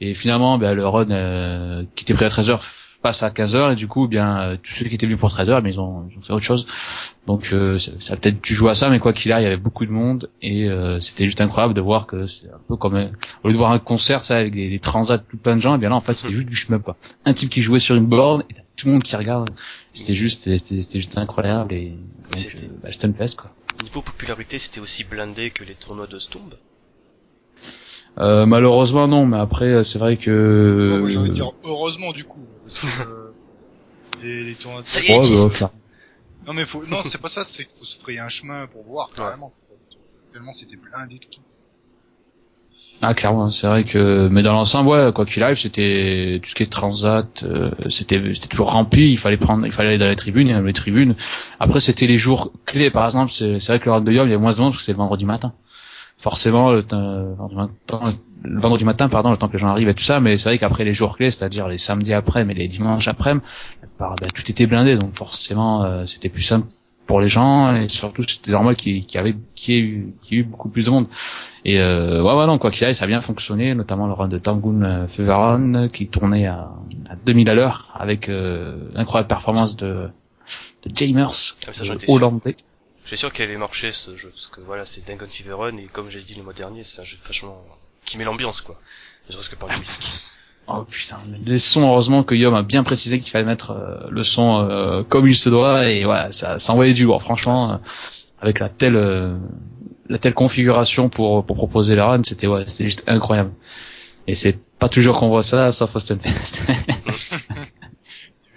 et 0.00 0.14
finalement 0.14 0.58
bah, 0.58 0.74
le 0.74 0.86
run 0.86 1.10
euh, 1.10 1.84
qui 1.94 2.04
était 2.04 2.14
pris 2.14 2.24
à 2.24 2.30
13 2.30 2.50
h 2.50 2.85
passe 3.06 3.22
à 3.22 3.30
15 3.30 3.54
heures 3.54 3.70
et 3.70 3.76
du 3.76 3.86
coup, 3.86 4.06
eh 4.06 4.08
bien, 4.08 4.40
euh, 4.40 4.56
tous 4.60 4.72
ceux 4.72 4.86
qui 4.86 4.96
étaient 4.96 5.06
venus 5.06 5.20
pour 5.20 5.30
13 5.30 5.48
heures, 5.48 5.62
mais 5.62 5.70
ils 5.74 5.78
ont, 5.78 6.08
ils 6.10 6.18
ont 6.18 6.22
fait 6.22 6.32
autre 6.32 6.44
chose. 6.44 6.66
Donc, 7.28 7.50
euh, 7.52 7.78
ça, 7.78 7.92
ça 8.00 8.14
a 8.14 8.16
peut-être 8.16 8.42
dû 8.42 8.52
jouer 8.52 8.72
à 8.72 8.74
ça, 8.74 8.90
mais 8.90 8.98
quoi 8.98 9.12
qu'il 9.12 9.30
arrive, 9.30 9.44
il 9.44 9.44
y 9.44 9.52
avait 9.52 9.62
beaucoup 9.62 9.86
de 9.86 9.92
monde 9.92 10.28
et 10.42 10.68
euh, 10.68 10.98
c'était 11.00 11.26
juste 11.26 11.40
incroyable 11.40 11.72
de 11.72 11.80
voir 11.80 12.08
que 12.08 12.26
c'est 12.26 12.48
un 12.48 12.58
peu 12.66 12.74
comme 12.74 12.96
euh, 12.96 13.06
au 13.44 13.46
lieu 13.48 13.52
de 13.52 13.58
voir 13.58 13.70
un 13.70 13.78
concert, 13.78 14.24
ça 14.24 14.38
avec 14.38 14.54
des, 14.54 14.68
des 14.68 14.80
transats, 14.80 15.18
tout 15.18 15.36
plein 15.36 15.54
de 15.54 15.60
gens, 15.60 15.76
et 15.76 15.78
bien 15.78 15.90
là, 15.90 15.94
en 15.94 16.00
fait, 16.00 16.14
c'était 16.16 16.34
juste 16.34 16.48
du 16.48 16.56
shmup, 16.56 16.82
quoi. 16.82 16.96
Un 17.24 17.32
type 17.32 17.48
qui 17.48 17.62
jouait 17.62 17.78
sur 17.78 17.94
une 17.94 18.06
borne 18.06 18.42
et 18.50 18.54
tout 18.74 18.86
le 18.86 18.94
monde 18.94 19.04
qui 19.04 19.14
regarde. 19.14 19.50
C'était 19.92 20.14
juste, 20.14 20.42
c'était, 20.42 20.58
c'était 20.58 20.98
juste 20.98 21.16
incroyable 21.16 21.72
et 21.74 21.92
C'était- 22.34 22.64
euh, 22.64 22.68
bah, 22.82 22.88
une 23.04 23.14
quoi. 23.36 23.52
Niveau 23.84 24.02
popularité, 24.02 24.58
c'était 24.58 24.80
aussi 24.80 25.04
blindé 25.04 25.50
que 25.50 25.62
les 25.62 25.74
tournois 25.74 26.08
de 26.08 26.18
Stomb. 26.18 26.54
Euh, 28.18 28.46
malheureusement 28.46 29.06
non, 29.08 29.26
mais 29.26 29.36
après 29.36 29.66
euh, 29.66 29.82
c'est 29.82 29.98
vrai 29.98 30.16
que. 30.16 30.88
Non, 30.90 30.98
moi, 31.00 31.08
j'ai 31.08 31.18
envie 31.18 31.28
de 31.30 31.34
dire 31.34 31.52
heureusement 31.64 32.12
du 32.12 32.24
coup. 32.24 32.40
Euh, 33.00 33.30
les, 34.22 34.44
les 34.44 34.54
tournois 34.54 34.82
de 34.82 34.86
Ça 34.86 35.00
y 35.00 35.06
est. 35.06 35.62
Non 36.46 36.52
mais 36.52 36.64
faut, 36.64 36.86
non 36.86 36.98
c'est 37.04 37.20
pas 37.20 37.28
ça, 37.28 37.44
c'est 37.44 37.64
qu'il 37.64 37.78
faut 37.78 37.84
se 37.84 37.98
frayer 37.98 38.20
un 38.20 38.28
chemin 38.28 38.66
pour 38.68 38.84
voir 38.84 39.10
carrément. 39.14 39.52
Tellement 40.32 40.52
c'était 40.52 40.76
blindé 40.76 41.18
tout. 41.18 41.40
Ah 43.02 43.12
clairement, 43.12 43.50
c'est 43.50 43.66
vrai 43.66 43.84
que 43.84 44.28
mais 44.28 44.42
dans 44.42 44.54
l'ensemble 44.54 44.88
ouais, 44.88 45.12
quoi 45.14 45.26
qu'il 45.26 45.42
arrive, 45.42 45.58
c'était 45.58 46.40
tout 46.42 46.48
ce 46.48 46.54
qui 46.54 46.62
est 46.62 46.72
transat, 46.72 47.42
euh, 47.42 47.70
c'était 47.90 48.22
c'était 48.32 48.48
toujours 48.48 48.72
rempli, 48.72 49.10
il 49.10 49.18
fallait 49.18 49.36
prendre 49.36 49.66
il 49.66 49.72
fallait 49.72 49.90
aller 49.90 49.98
dans 49.98 50.08
les 50.08 50.16
tribunes, 50.16 50.48
et 50.48 50.54
dans 50.54 50.62
les 50.62 50.72
tribunes. 50.72 51.14
Après 51.60 51.80
c'était 51.80 52.06
les 52.06 52.16
jours 52.16 52.52
clés 52.64 52.90
par 52.90 53.04
exemple, 53.04 53.32
c'est 53.32 53.60
c'est 53.60 53.72
vrai 53.72 53.80
que 53.80 53.86
le 53.86 53.92
round 53.92 54.06
de 54.06 54.12
Yom, 54.12 54.28
il 54.28 54.30
y 54.30 54.34
a 54.34 54.38
moins 54.38 54.52
de 54.52 54.60
monde 54.60 54.72
parce 54.72 54.78
que 54.78 54.84
c'est 54.84 54.92
le 54.92 54.98
vendredi 54.98 55.26
matin. 55.26 55.52
Forcément 56.18 56.70
le, 56.72 56.82
temps- 56.82 57.00
le 57.00 57.34
vendredi 57.34 57.54
matin, 57.56 58.14
le 58.42 58.60
vendredi 58.60 58.84
matin 58.84 59.08
pardon, 59.08 59.30
le 59.30 59.36
temps 59.36 59.48
que 59.48 59.52
les 59.54 59.58
gens 59.58 59.68
arrivent 59.68 59.88
et 59.88 59.94
tout 59.94 60.02
ça, 60.02 60.18
mais 60.20 60.36
c'est 60.38 60.48
vrai 60.48 60.58
qu'après 60.58 60.84
les 60.84 60.94
jours 60.94 61.16
clés, 61.16 61.30
c'est-à-dire 61.30 61.68
les 61.68 61.78
samedis 61.78 62.14
après 62.14 62.44
mais 62.44 62.54
les 62.54 62.68
dimanches 62.68 63.08
après, 63.08 63.34
bah, 63.98 64.14
bah, 64.20 64.26
tout 64.34 64.50
était 64.50 64.66
blindé 64.66 64.96
donc 64.96 65.14
forcément 65.14 65.84
euh, 65.84 66.06
c'était 66.06 66.28
plus 66.30 66.42
simple 66.42 66.66
pour 67.06 67.20
les 67.20 67.28
gens 67.28 67.74
et 67.76 67.88
surtout 67.88 68.22
c'était 68.24 68.50
normal 68.50 68.74
qu'il 68.76 69.04
y 69.12 69.18
avait 69.18 69.30
ait 69.68 69.78
eu 69.78 70.12
ait 70.32 70.34
eu 70.34 70.42
beaucoup 70.42 70.68
plus 70.68 70.86
de 70.86 70.90
monde. 70.90 71.06
Et 71.64 71.80
euh, 71.80 72.22
ouais, 72.22 72.34
ouais, 72.34 72.46
non, 72.46 72.58
quoi 72.58 72.70
qu'il 72.72 72.82
arrive, 72.84 72.96
ça 72.96 73.04
a 73.04 73.08
bien 73.08 73.20
fonctionné, 73.20 73.74
notamment 73.74 74.06
le 74.08 74.12
run 74.12 74.26
de 74.28 74.38
Tangun 74.38 74.82
euh, 74.82 75.06
Feveron 75.06 75.88
qui 75.92 76.08
tournait 76.08 76.46
à, 76.46 76.70
à 77.08 77.14
2000 77.24 77.48
à 77.50 77.54
l'heure 77.54 77.92
avec 77.94 78.28
euh, 78.28 78.76
l'incroyable 78.94 79.28
performance 79.28 79.76
de, 79.76 80.08
de 80.84 80.96
Jamers, 80.96 81.30
Ah, 81.68 81.72
ça, 81.72 81.84
hollandais. 82.08 82.56
Je 83.06 83.10
suis 83.10 83.18
sûr 83.18 83.32
qu'elle 83.32 83.50
allait 83.50 83.56
marcher 83.56 83.92
ce 83.92 84.16
jeu, 84.16 84.30
parce 84.30 84.48
que 84.48 84.60
voilà, 84.60 84.84
c'est 84.84 85.06
Dangon 85.06 85.28
Fever 85.30 85.52
Run, 85.52 85.76
et 85.76 85.84
comme 85.84 86.10
j'ai 86.10 86.22
dit 86.22 86.34
le 86.34 86.42
mois 86.42 86.52
dernier, 86.52 86.82
c'est 86.82 87.00
un 87.00 87.04
jeu 87.04 87.16
vachement 87.24 87.64
qui 88.04 88.18
met 88.18 88.24
l'ambiance, 88.24 88.60
quoi. 88.60 88.80
Ne 89.28 89.32
serait-ce 89.32 89.48
que 89.48 89.54
par 89.54 89.68
la 89.68 89.78
musique. 89.78 90.08
Oh 90.68 90.82
putain, 90.82 91.18
mais 91.28 91.38
les 91.44 91.60
sons, 91.60 91.88
heureusement 91.88 92.24
que 92.24 92.34
Yom 92.34 92.52
a 92.52 92.64
bien 92.64 92.82
précisé 92.82 93.20
qu'il 93.20 93.30
fallait 93.30 93.44
mettre 93.44 93.70
euh, 93.70 94.08
le 94.10 94.24
son 94.24 94.68
euh, 94.68 95.04
comme 95.04 95.28
il 95.28 95.36
se 95.36 95.48
doit, 95.48 95.88
et 95.88 96.04
voilà, 96.04 96.32
ça, 96.32 96.58
ça 96.58 96.72
envoyait 96.72 96.92
du 96.92 97.04
lourd, 97.04 97.22
franchement, 97.22 97.70
euh, 97.70 97.76
avec 98.40 98.58
la 98.58 98.68
telle 98.68 98.96
euh, 98.96 99.38
la 100.08 100.18
telle 100.18 100.34
configuration 100.34 101.08
pour 101.08 101.46
pour 101.46 101.54
proposer 101.54 101.94
la 101.94 102.06
run, 102.06 102.24
c'était 102.24 102.48
ouais, 102.48 102.64
c'était 102.66 102.86
juste 102.86 103.04
incroyable. 103.06 103.52
Et 104.26 104.34
c'est 104.34 104.58
pas 104.80 104.88
toujours 104.88 105.16
qu'on 105.16 105.28
voit 105.28 105.44
ça, 105.44 105.70
sauf 105.70 105.94
au 105.94 106.00
Stunfest. 106.00 106.60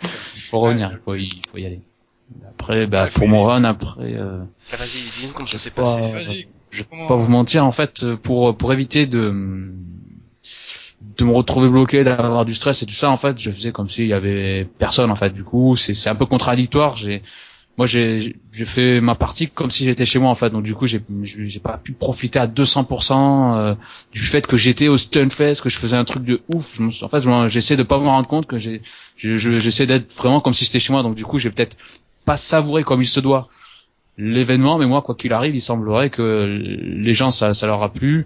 faut 0.50 0.62
revenir, 0.62 0.90
il 0.92 0.98
faut 0.98 1.14
y, 1.14 1.30
faut 1.52 1.60
y 1.60 1.68
aller. 1.68 1.84
Après, 2.50 2.88
bah, 2.88 3.10
pour 3.14 3.28
mon 3.28 3.44
run, 3.44 3.64
après, 3.64 4.14
euh, 4.16 4.40
Ah, 4.72 4.76
vas-y, 4.78 5.20
dis-nous 5.20 5.34
comment 5.34 5.48
ça 5.48 5.58
s'est 5.58 5.72
pas- 5.72 5.84
passé. 5.98 6.12
Vas-y. 6.14 6.48
je 6.72 6.80
vais 6.84 6.88
Comment- 6.90 7.08
pas 7.08 7.16
vous 7.16 7.32
mentir, 7.32 7.66
en 7.66 7.72
fait, 7.72 8.04
euh, 8.04 8.16
pour 8.18 8.56
pour 8.56 8.72
éviter 8.74 9.08
de 9.08 9.72
de 11.18 11.24
me 11.26 11.32
retrouver 11.34 11.70
bloqué, 11.70 12.04
d'avoir 12.04 12.46
du 12.46 12.54
stress 12.56 12.82
et 12.84 12.86
tout 12.86 12.94
ça, 12.94 13.10
en 13.10 13.18
fait, 13.18 13.40
je 13.40 13.50
faisais 13.52 13.72
comme 13.72 13.90
s'il 13.90 14.08
y 14.08 14.14
avait 14.14 14.68
personne, 14.78 15.12
en 15.12 15.16
fait. 15.16 15.34
Du 15.34 15.44
coup, 15.44 15.76
c'est 15.76 15.94
c'est 15.94 16.10
un 16.10 16.16
peu 16.16 16.26
contradictoire. 16.26 16.98
J'ai 16.98 17.22
moi 17.78 17.88
j'ai 17.88 18.36
j'ai 18.52 18.66
fait 18.66 19.00
ma 19.00 19.16
partie 19.16 19.48
comme 19.48 19.72
si 19.72 19.86
j'étais 19.86 20.06
chez 20.06 20.20
moi 20.20 20.30
en 20.30 20.36
fait 20.36 20.50
donc 20.50 20.64
du 20.64 20.76
coup 20.76 20.86
j'ai 20.86 21.02
j'ai 21.22 21.48
j'ai 21.48 21.60
pas 21.62 21.78
pu 21.78 21.94
profiter 21.94 22.38
à 22.38 22.46
200% 22.46 23.56
euh, 23.56 23.76
du 24.12 24.20
fait 24.20 24.46
que 24.46 24.58
j'étais 24.58 24.90
au 24.90 24.98
Stunfest 24.98 25.62
que 25.64 25.70
je 25.70 25.78
faisais 25.78 25.96
un 25.96 26.04
truc 26.04 26.26
de 26.26 26.42
ouf 26.54 26.82
en 26.82 27.08
fait 27.08 27.22
je- 27.22 27.48
j'essaie 27.48 27.78
de 27.78 27.84
pas 27.84 27.98
me 28.00 28.08
rendre 28.08 28.28
compte 28.28 28.48
que 28.48 28.58
j'ai 28.58 28.82
je- 29.16 29.38
je- 29.38 29.60
j'essaie 29.60 29.86
d'être 29.86 30.14
vraiment 30.14 30.42
comme 30.42 30.54
si 30.54 30.66
c'était 30.66 30.80
chez 30.82 30.92
moi 30.92 31.04
donc 31.04 31.16
du 31.16 31.24
coup 31.24 31.40
j'ai 31.40 31.52
peut-être 31.52 31.78
pas 32.26 32.38
savouré 32.38 32.84
comme 32.84 33.02
il 33.02 33.08
se 33.08 33.20
doit 33.20 33.48
l'événement 34.18 34.78
mais 34.78 34.86
moi 34.86 35.02
quoi 35.02 35.16
qu'il 35.16 35.32
arrive 35.32 35.56
il 35.56 35.62
semblerait 35.62 36.10
que 36.10 36.46
les 36.46 37.14
gens 37.14 37.32
ça 37.32 37.54
ça 37.54 37.68
leur 37.68 37.82
a 37.82 37.94
plu 37.94 38.26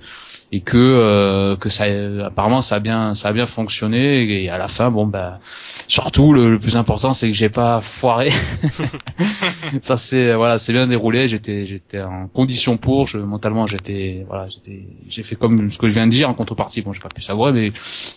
et 0.51 0.61
que 0.61 0.77
euh, 0.77 1.55
que 1.55 1.69
ça 1.69 1.85
apparemment 2.25 2.61
ça 2.63 2.77
a 2.77 2.79
bien 2.79 3.13
ça 3.13 3.27
a 3.27 3.33
bien 3.33 3.45
fonctionné 3.45 4.23
et 4.23 4.49
à 4.49 4.57
la 4.57 4.67
fin 4.67 4.89
bon 4.89 5.05
bah 5.05 5.39
surtout 5.87 6.33
le, 6.33 6.49
le 6.49 6.59
plus 6.59 6.77
important 6.77 7.13
c'est 7.13 7.27
que 7.27 7.35
j'ai 7.35 7.49
pas 7.49 7.79
foiré. 7.79 8.31
Ça 9.81 9.97
c'est 9.97 10.33
voilà 10.33 10.57
c'est 10.57 10.73
bien 10.73 10.87
déroulé. 10.87 11.27
J'étais 11.27 11.65
j'étais 11.65 12.01
en 12.01 12.27
condition 12.27 12.77
pour. 12.77 13.07
Je 13.07 13.17
mentalement 13.17 13.67
j'étais 13.67 14.25
voilà 14.27 14.47
j'étais 14.47 14.85
j'ai 15.07 15.23
fait 15.23 15.35
comme 15.35 15.69
ce 15.69 15.77
que 15.77 15.87
je 15.87 15.93
viens 15.93 16.05
de 16.05 16.11
dire 16.11 16.29
en 16.29 16.33
contrepartie. 16.33 16.81
Bon 16.81 16.91
j'ai 16.91 17.01
pas 17.01 17.09
pu 17.09 17.21
savourer 17.21 17.51
mais 17.51 17.71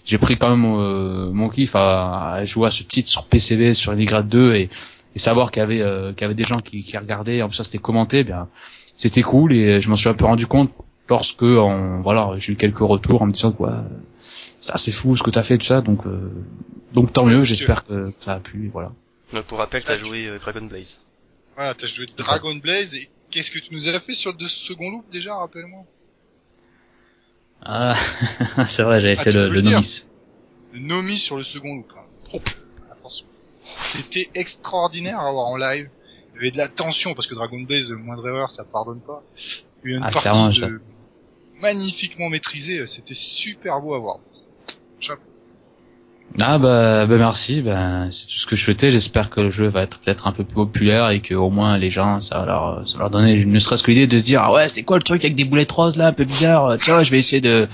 j'ai 0.04 0.18
pris 0.18 0.36
quand 0.36 0.50
même 0.50 0.64
euh, 0.64 1.30
mon 1.32 1.48
kiff 1.48 1.74
à, 1.74 2.32
à 2.32 2.44
jouer 2.44 2.68
à 2.68 2.70
ce 2.70 2.82
titre 2.82 3.08
sur 3.08 3.24
PCB 3.24 3.74
sur 3.74 3.92
Emigrate 3.92 4.28
2 4.28 4.54
et, 4.54 4.70
et 5.16 5.18
savoir 5.18 5.50
qu'il 5.50 5.60
y 5.60 5.64
avait 5.64 5.80
euh, 5.80 6.12
qu'il 6.12 6.20
y 6.20 6.24
avait 6.26 6.34
des 6.34 6.44
gens 6.44 6.60
qui, 6.60 6.84
qui 6.84 6.96
regardaient 6.96 7.42
en 7.42 7.48
plus 7.48 7.56
ça 7.56 7.64
c'était 7.64 7.78
commenté 7.78 8.18
eh 8.20 8.24
bien 8.24 8.48
c'était 8.94 9.22
cool 9.22 9.52
et 9.52 9.80
je 9.80 9.88
m'en 9.88 9.96
suis 9.96 10.08
un 10.08 10.14
peu 10.14 10.26
rendu 10.26 10.46
compte 10.46 10.70
lorsque 11.08 11.42
en, 11.42 12.00
voilà 12.02 12.30
j'ai 12.36 12.52
eu 12.52 12.56
quelques 12.56 12.78
retours 12.78 13.22
en 13.22 13.26
me 13.26 13.32
disant 13.32 13.50
quoi 13.52 13.84
c'est 14.60 14.72
assez 14.72 14.92
fou 14.92 15.16
ce 15.16 15.22
que 15.24 15.30
t'as 15.30 15.42
fait 15.42 15.58
tout 15.58 15.66
ça 15.66 15.80
donc 15.80 16.06
euh, 16.06 16.30
donc 16.92 17.12
tant 17.12 17.24
mieux 17.24 17.42
j'espère 17.44 17.84
que 17.86 18.12
ça 18.20 18.34
a 18.34 18.40
plu 18.40 18.68
voilà 18.72 18.92
Mais 19.32 19.42
Pour 19.42 19.58
rappel, 19.58 19.82
t'as 19.82 19.98
joué 19.98 20.26
euh, 20.26 20.38
Dragon 20.38 20.62
Blaze. 20.66 21.00
Voilà, 21.56 21.74
t'as 21.74 21.86
joué 21.88 22.06
Dragon 22.16 22.54
Blaze 22.56 22.94
et 22.94 23.08
qu'est-ce 23.30 23.50
que 23.50 23.58
tu 23.58 23.72
nous 23.74 23.88
as 23.88 23.98
fait 24.00 24.14
sur 24.14 24.32
le 24.38 24.46
second 24.46 24.90
loop 24.90 25.04
déjà, 25.10 25.34
rappelle-moi? 25.34 25.82
Ah 27.64 27.94
c'est 28.68 28.82
vrai 28.82 29.00
j'avais 29.00 29.16
Ah, 29.18 29.22
fait 29.24 29.32
le, 29.32 29.48
le 29.48 29.60
novice 29.62 30.08
Le 30.72 30.80
Nomi 30.80 31.16
sur 31.18 31.36
le 31.38 31.44
second 31.44 31.74
loop. 31.76 31.92
hein. 31.96 32.02
Oh. 32.34 32.40
C'était 33.92 34.28
extraordinaire 34.34 35.20
à 35.20 35.32
voir 35.32 35.46
en 35.46 35.56
live. 35.56 35.88
Il 36.34 36.36
y 36.36 36.38
avait 36.40 36.50
de 36.50 36.58
la 36.58 36.68
tension 36.68 37.14
parce 37.14 37.26
que 37.26 37.34
Dragon 37.34 37.60
Blaze, 37.60 37.90
moindre 37.90 38.28
erreur, 38.28 38.50
ça 38.50 38.64
pardonne 38.64 39.00
pas. 39.00 39.22
Il 39.84 39.90
y 39.90 39.94
a 39.94 39.96
une 39.98 40.04
Ah, 40.04 40.10
partie 40.10 40.60
de... 40.60 40.80
magnifiquement 41.60 42.28
maîtrisée, 42.28 42.86
c'était 42.86 43.14
super 43.14 43.80
beau 43.80 43.94
à 43.94 43.98
voir. 43.98 44.18
Chapeau. 45.00 45.22
Ah 46.40 46.58
bah, 46.58 47.06
bah 47.06 47.16
merci, 47.16 47.62
bah, 47.62 48.08
c'est 48.10 48.26
tout 48.26 48.38
ce 48.38 48.46
que 48.46 48.56
je 48.56 48.64
souhaitais. 48.64 48.90
J'espère 48.90 49.30
que 49.30 49.40
le 49.40 49.48
jeu 49.50 49.68
va 49.68 49.82
être 49.82 50.00
peut-être 50.00 50.26
un 50.26 50.32
peu 50.32 50.44
plus 50.44 50.54
populaire 50.54 51.08
et 51.10 51.20
que 51.22 51.34
au 51.34 51.48
moins 51.50 51.78
les 51.78 51.90
gens, 51.90 52.20
ça 52.20 52.40
va 52.40 52.46
leur, 52.46 52.86
ça 52.86 52.98
va 52.98 53.04
leur 53.04 53.10
donner 53.10 53.44
ne 53.46 53.58
serait-ce 53.58 53.82
que 53.82 53.90
l'idée 53.90 54.06
de 54.06 54.18
se 54.18 54.24
dire 54.24 54.42
ah 54.42 54.52
ouais 54.52 54.68
c'est 54.68 54.82
quoi 54.82 54.98
le 54.98 55.02
truc 55.04 55.24
avec 55.24 55.36
des 55.36 55.44
boulettes 55.44 55.72
roses 55.72 55.96
là 55.96 56.08
un 56.08 56.12
peu 56.12 56.24
bizarre? 56.24 56.76
Tiens 56.82 57.02
je 57.04 57.10
vais 57.10 57.18
essayer 57.20 57.40
de 57.40 57.68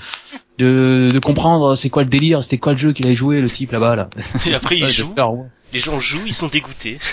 de, 0.59 1.09
de 1.11 1.19
comprendre 1.19 1.75
c'est 1.75 1.89
quoi 1.89 2.03
le 2.03 2.09
délire, 2.09 2.43
c'était 2.43 2.59
quoi 2.59 2.73
le 2.73 2.77
jeu 2.77 2.93
qu'il 2.93 3.07
a 3.07 3.13
joué 3.13 3.41
le 3.41 3.49
type 3.49 3.71
là-bas 3.71 3.95
là. 3.95 4.09
Et 4.45 4.53
après, 4.53 4.75
jouent, 4.77 4.85
j'espère, 4.85 5.33
ouais. 5.33 5.47
Les 5.73 5.79
gens 5.79 5.99
jouent, 5.99 6.25
ils 6.25 6.33
sont 6.33 6.47
dégoûtés. 6.47 6.97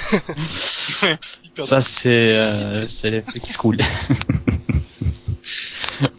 Ça 1.59 1.81
c'est 1.81 2.37
euh, 2.37 2.87
c'est 2.89 3.11
l'effet 3.11 3.41
qui 3.41 3.53
se 3.53 3.59
coule. 3.59 3.79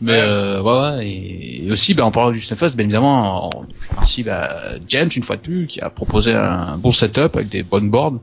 Mais 0.02 0.20
euh, 0.22 0.62
ouais, 0.62 0.98
ouais 0.98 1.08
et, 1.08 1.66
et 1.66 1.72
aussi 1.72 1.94
bah, 1.94 2.06
en 2.06 2.12
parlant 2.12 2.32
du 2.32 2.42
Stunfest, 2.42 2.76
bien 2.76 2.86
évidemment, 2.86 3.50
on- 3.62 3.68
je 3.80 3.90
remercie 3.90 4.24
bah, 4.24 4.74
James 4.88 5.10
une 5.16 5.24
fois 5.24 5.38
de 5.38 5.42
plus 5.42 5.68
qui 5.68 5.82
a 5.82 5.90
proposé 5.90 6.34
un 6.34 6.78
bon 6.78 6.92
setup 6.92 7.36
avec 7.36 7.50
des 7.50 7.64
bonnes 7.64 7.90
boards. 7.90 8.20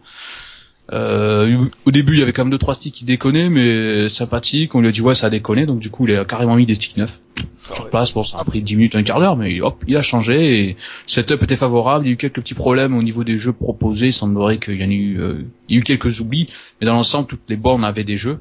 Euh, 0.92 1.66
au 1.84 1.90
début, 1.90 2.14
il 2.14 2.18
y 2.20 2.22
avait 2.22 2.32
quand 2.32 2.44
même 2.44 2.50
deux 2.50 2.58
trois 2.58 2.74
sticks 2.74 2.94
qui 2.94 3.04
déconnaient, 3.04 3.50
mais 3.50 4.08
sympathique. 4.08 4.74
On 4.74 4.80
lui 4.80 4.88
a 4.88 4.92
dit 4.92 5.00
ouais, 5.00 5.14
ça 5.14 5.26
a 5.26 5.30
déconné, 5.30 5.66
donc 5.66 5.80
du 5.80 5.90
coup, 5.90 6.06
il 6.06 6.14
a 6.16 6.24
carrément 6.24 6.56
mis 6.56 6.66
des 6.66 6.74
sticks 6.74 6.96
neufs 6.96 7.20
Ah 7.38 7.74
sur 7.74 7.84
ouais. 7.84 7.90
place. 7.90 8.12
Bon, 8.12 8.24
ça 8.24 8.38
a 8.38 8.44
pris 8.44 8.62
10 8.62 8.76
minutes, 8.76 8.94
un 8.96 9.02
quart 9.02 9.20
d'heure, 9.20 9.36
mais 9.36 9.60
hop, 9.60 9.82
il 9.86 9.96
a 9.96 10.02
changé. 10.02 10.60
Et 10.60 10.66
le 10.68 10.74
setup 11.06 11.42
était 11.42 11.56
favorable. 11.56 12.06
Il 12.06 12.08
y 12.08 12.10
a 12.10 12.14
eu 12.14 12.16
quelques 12.16 12.40
petits 12.40 12.54
problèmes 12.54 12.96
au 12.96 13.02
niveau 13.02 13.24
des 13.24 13.36
jeux 13.36 13.52
proposés. 13.52 14.06
Il 14.06 14.12
semblerait 14.12 14.58
qu'il 14.58 14.80
y 14.80 14.84
en 14.84 14.90
ait 14.90 14.94
eu, 14.94 15.20
euh, 15.20 15.44
il 15.68 15.74
y 15.74 15.78
a 15.78 15.80
eu 15.80 15.84
quelques 15.84 16.20
oublis, 16.20 16.48
mais 16.80 16.86
dans 16.86 16.94
l'ensemble, 16.94 17.26
toutes 17.28 17.48
les 17.48 17.56
bornes 17.56 17.84
avaient 17.84 18.04
des 18.04 18.16
jeux. 18.16 18.40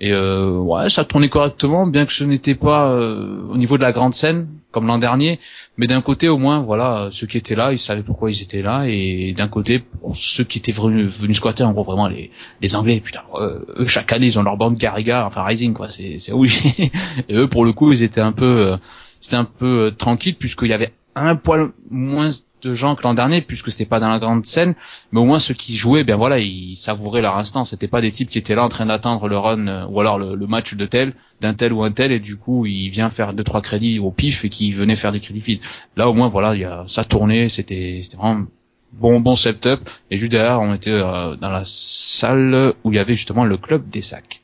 Et 0.00 0.12
euh, 0.12 0.50
ouais, 0.50 0.90
ça 0.90 1.04
tournait 1.04 1.28
correctement, 1.28 1.86
bien 1.86 2.04
que 2.04 2.12
ce 2.12 2.24
n'était 2.24 2.54
pas 2.54 2.90
euh, 2.90 3.40
au 3.50 3.56
niveau 3.56 3.78
de 3.78 3.82
la 3.82 3.92
grande 3.92 4.14
scène 4.14 4.48
comme 4.76 4.86
l'an 4.86 4.98
dernier. 4.98 5.40
Mais 5.78 5.86
d'un 5.86 6.02
côté, 6.02 6.28
au 6.28 6.36
moins, 6.36 6.60
voilà, 6.60 7.08
ceux 7.10 7.26
qui 7.26 7.38
étaient 7.38 7.54
là, 7.54 7.72
ils 7.72 7.78
savaient 7.78 8.02
pourquoi 8.02 8.30
ils 8.30 8.42
étaient 8.42 8.60
là. 8.60 8.84
Et 8.86 9.32
d'un 9.32 9.48
côté, 9.48 9.78
pour 9.78 10.14
ceux 10.14 10.44
qui 10.44 10.58
étaient 10.58 10.70
venus, 10.70 11.18
venus 11.18 11.38
squatter, 11.38 11.64
en 11.64 11.72
gros, 11.72 11.82
vraiment 11.82 12.08
les, 12.08 12.30
les 12.60 12.76
Anglais, 12.76 13.00
putain, 13.02 13.22
euh, 13.36 13.60
eux, 13.78 13.86
chaque 13.86 14.12
année, 14.12 14.26
ils 14.26 14.38
ont 14.38 14.42
leur 14.42 14.58
bande 14.58 14.76
Garriga, 14.76 15.24
enfin 15.24 15.44
Rising, 15.44 15.72
quoi. 15.72 15.88
C'est 15.88 16.30
oui. 16.30 16.52
et 17.28 17.34
eux, 17.34 17.48
pour 17.48 17.64
le 17.64 17.72
coup, 17.72 17.90
ils 17.90 18.02
étaient 18.02 18.20
un 18.20 18.32
peu, 18.32 18.60
euh, 18.60 18.76
c'était 19.18 19.36
un 19.36 19.46
peu 19.46 19.86
euh, 19.86 19.90
tranquille 19.92 20.36
puisqu'il 20.36 20.68
y 20.68 20.74
avait 20.74 20.92
un 21.14 21.36
poil 21.36 21.70
moins 21.90 22.28
de 22.62 22.74
gens 22.74 22.96
que 22.96 23.02
l'an 23.02 23.14
dernier 23.14 23.42
puisque 23.42 23.70
c'était 23.70 23.86
pas 23.86 24.00
dans 24.00 24.08
la 24.08 24.18
grande 24.18 24.46
scène 24.46 24.74
mais 25.12 25.20
au 25.20 25.24
moins 25.24 25.38
ceux 25.38 25.54
qui 25.54 25.76
jouaient 25.76 26.04
ben 26.04 26.16
voilà 26.16 26.38
ils 26.38 26.76
savouraient 26.76 27.22
leur 27.22 27.36
instant 27.36 27.64
c'était 27.64 27.88
pas 27.88 28.00
des 28.00 28.10
types 28.10 28.28
qui 28.30 28.38
étaient 28.38 28.54
là 28.54 28.64
en 28.64 28.68
train 28.68 28.86
d'attendre 28.86 29.28
le 29.28 29.36
run 29.36 29.66
euh, 29.68 29.86
ou 29.86 30.00
alors 30.00 30.18
le, 30.18 30.34
le 30.34 30.46
match 30.46 30.74
de 30.74 30.86
tel 30.86 31.12
d'un 31.40 31.54
tel 31.54 31.72
ou 31.72 31.84
un 31.84 31.92
tel 31.92 32.12
et 32.12 32.20
du 32.20 32.36
coup 32.36 32.66
il 32.66 32.88
vient 32.90 33.10
faire 33.10 33.34
deux 33.34 33.44
trois 33.44 33.60
crédits 33.60 33.98
au 33.98 34.10
pif 34.10 34.44
et 34.44 34.48
qui 34.48 34.72
venait 34.72 34.96
faire 34.96 35.12
des 35.12 35.20
crédits 35.20 35.40
feed 35.42 35.60
là 35.96 36.08
au 36.08 36.14
moins 36.14 36.28
voilà 36.28 36.54
il 36.54 36.60
y 36.62 36.64
a 36.64 36.84
ça 36.86 37.04
tournait 37.04 37.48
c'était 37.48 38.00
c'était 38.02 38.16
vraiment 38.16 38.46
bon 38.92 39.20
bon 39.20 39.36
setup. 39.36 39.80
Et 40.10 40.16
juste 40.16 40.32
derrière, 40.32 40.60
on 40.60 40.72
était 40.72 40.90
euh, 40.90 41.36
dans 41.36 41.50
la 41.50 41.62
salle 41.64 42.72
où 42.82 42.92
il 42.92 42.96
y 42.96 42.98
avait 42.98 43.14
justement 43.14 43.44
le 43.44 43.58
club 43.58 43.88
des 43.90 44.00
sacs. 44.00 44.42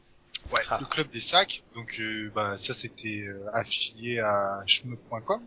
Ouais, 0.53 0.61
Ah. 0.69 0.79
le 0.81 0.87
club 0.87 1.07
des 1.11 1.21
sacs. 1.21 1.63
Donc 1.75 1.97
euh, 2.01 2.31
bah 2.35 2.57
ça 2.59 2.75
c'était 2.75 3.25
euh, 3.27 3.47
affilié 3.55 4.19
à 4.19 4.59
shmup.com. 4.67 5.41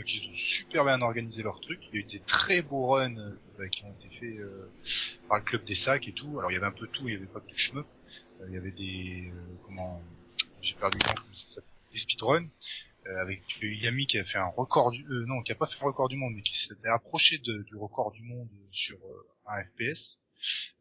Donc 0.00 0.14
ils 0.14 0.30
ont 0.30 0.34
super 0.34 0.84
bien 0.86 1.02
organisé 1.02 1.42
leur 1.42 1.60
truc. 1.60 1.78
Il 1.92 1.94
y 1.94 1.98
a 1.98 2.00
eu 2.00 2.04
des 2.04 2.20
très 2.20 2.62
beaux 2.62 2.86
runs 2.86 3.18
euh, 3.18 3.68
qui 3.68 3.84
ont 3.84 3.92
été 3.92 4.08
faits 4.18 4.38
euh, 4.38 4.70
par 5.28 5.36
le 5.36 5.44
club 5.44 5.62
des 5.64 5.74
sacs 5.74 6.08
et 6.08 6.14
tout. 6.14 6.38
Alors 6.38 6.50
il 6.50 6.54
y 6.54 6.56
avait 6.56 6.64
un 6.64 6.72
peu 6.72 6.86
tout, 6.86 7.06
il 7.06 7.12
y 7.12 7.16
avait 7.18 7.26
pas 7.26 7.40
que 7.40 7.48
du 7.48 7.58
shmup. 7.58 7.86
Euh, 8.40 8.46
il 8.48 8.54
y 8.54 8.56
avait 8.56 8.70
des 8.70 9.30
euh, 9.30 9.56
comment 9.66 10.02
j'ai 10.62 10.74
perdu 10.76 10.96
le 10.96 11.06
nom, 11.06 11.14
comment 11.16 11.34
ça 11.34 11.46
s'appelle? 11.46 11.70
Des 11.92 11.98
speedruns 11.98 12.48
euh, 13.08 13.20
avec 13.20 13.42
Yami 13.60 14.06
qui 14.06 14.18
a 14.18 14.24
fait 14.24 14.38
un 14.38 14.46
record 14.46 14.90
du 14.90 15.04
non 15.26 15.42
qui 15.42 15.52
a 15.52 15.54
pas 15.54 15.66
fait 15.66 15.82
un 15.82 15.84
record 15.84 16.08
du 16.08 16.16
monde 16.16 16.32
mais 16.34 16.42
qui 16.42 16.56
s'était 16.56 16.88
approché 16.88 17.36
du 17.36 17.76
record 17.76 18.12
du 18.12 18.22
monde 18.22 18.48
sur 18.72 18.96
un 19.48 19.62
FPS. 19.64 20.18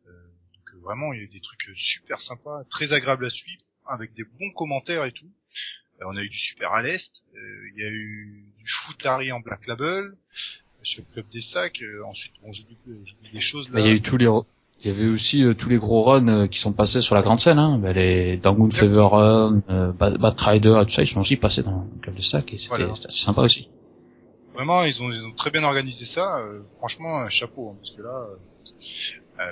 Donc 0.06 0.82
vraiment 0.82 1.12
il 1.12 1.18
y 1.18 1.20
a 1.20 1.26
eu 1.26 1.28
des 1.28 1.42
trucs 1.42 1.72
super 1.76 2.22
sympas, 2.22 2.64
très 2.70 2.94
agréables 2.94 3.26
à 3.26 3.30
suivre, 3.30 3.66
avec 3.86 4.14
des 4.14 4.24
bons 4.24 4.52
commentaires 4.52 5.04
et 5.04 5.12
tout. 5.12 5.30
Euh, 6.02 6.06
on 6.08 6.16
a 6.18 6.22
eu 6.24 6.30
du 6.30 6.38
super 6.38 6.72
à 6.72 6.82
l'est, 6.82 7.24
euh, 7.36 7.40
il 7.76 7.82
y 7.84 7.86
a 7.86 7.90
eu 7.90 8.46
du 8.58 8.66
footari 8.72 9.32
en 9.32 9.40
Black 9.40 9.68
Label 9.68 10.04
euh, 10.04 10.14
sur 10.84 11.04
le 11.08 11.14
club 11.14 11.30
des 11.30 11.42
sacs. 11.42 11.82
euh, 11.82 12.04
ensuite 12.06 12.34
bon 12.42 12.52
j'oublie 12.54 12.78
des 13.34 13.40
choses 13.40 13.68
là. 13.70 13.76
Bah, 13.76 13.80
il 13.82 13.88
y 13.88 13.90
a 13.90 13.94
eu 13.94 14.02
tous 14.02 14.18
les 14.18 14.28
il 14.82 14.88
y 14.88 14.92
avait 14.92 15.08
aussi 15.08 15.44
euh, 15.44 15.54
tous 15.54 15.68
les 15.68 15.78
gros 15.78 16.04
runs 16.04 16.30
euh, 16.30 16.48
qui 16.48 16.58
sont 16.58 16.72
passés 16.72 17.02
sur 17.02 17.14
la 17.14 17.22
grande 17.22 17.40
scène, 17.42 17.60
hein. 17.60 17.78
Bah, 17.80 17.92
les 17.92 18.38
Dangun 18.38 18.70
Fever 18.72 19.08
Run, 19.12 19.62
euh, 19.70 19.92
Bad, 19.92 20.18
Bad 20.18 20.40
Rider, 20.40 20.82
tout 20.88 20.94
ça, 20.94 21.02
ils 21.02 21.08
sont 21.08 21.20
aussi 21.20 21.36
passés 21.36 21.64
dans 21.64 21.86
le 21.94 22.00
club 22.02 22.16
de 22.16 22.22
sac 22.22 22.54
et 22.54 22.58
c'était 22.58 22.78
Voilà. 22.78 22.94
assez 22.94 23.08
sympa 23.10 23.42
aussi. 23.42 23.68
Vraiment, 24.54 24.84
ils 24.86 25.02
ont, 25.04 25.12
ils 25.12 25.22
ont 25.26 25.34
très 25.34 25.52
bien 25.52 25.64
organisé 25.66 26.06
ça. 26.06 26.40
euh, 26.40 26.62
franchement, 26.78 27.20
un 27.20 27.28
chapeau, 27.30 27.72
hein, 27.72 27.78
parce 27.82 27.92
que 27.94 28.02
là, 28.02 28.26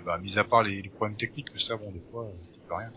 bah, 0.05 0.17
mis 0.19 0.37
à 0.37 0.45
part 0.45 0.63
les, 0.63 0.81
les 0.81 0.89
problèmes 0.89 1.17
techniques, 1.17 1.49
que 1.51 1.59
ça, 1.59 1.75
bon, 1.75 1.91
des 1.91 2.01
fois, 2.09 2.25
tu 2.53 2.59
peux 2.67 2.73
rien. 2.75 2.91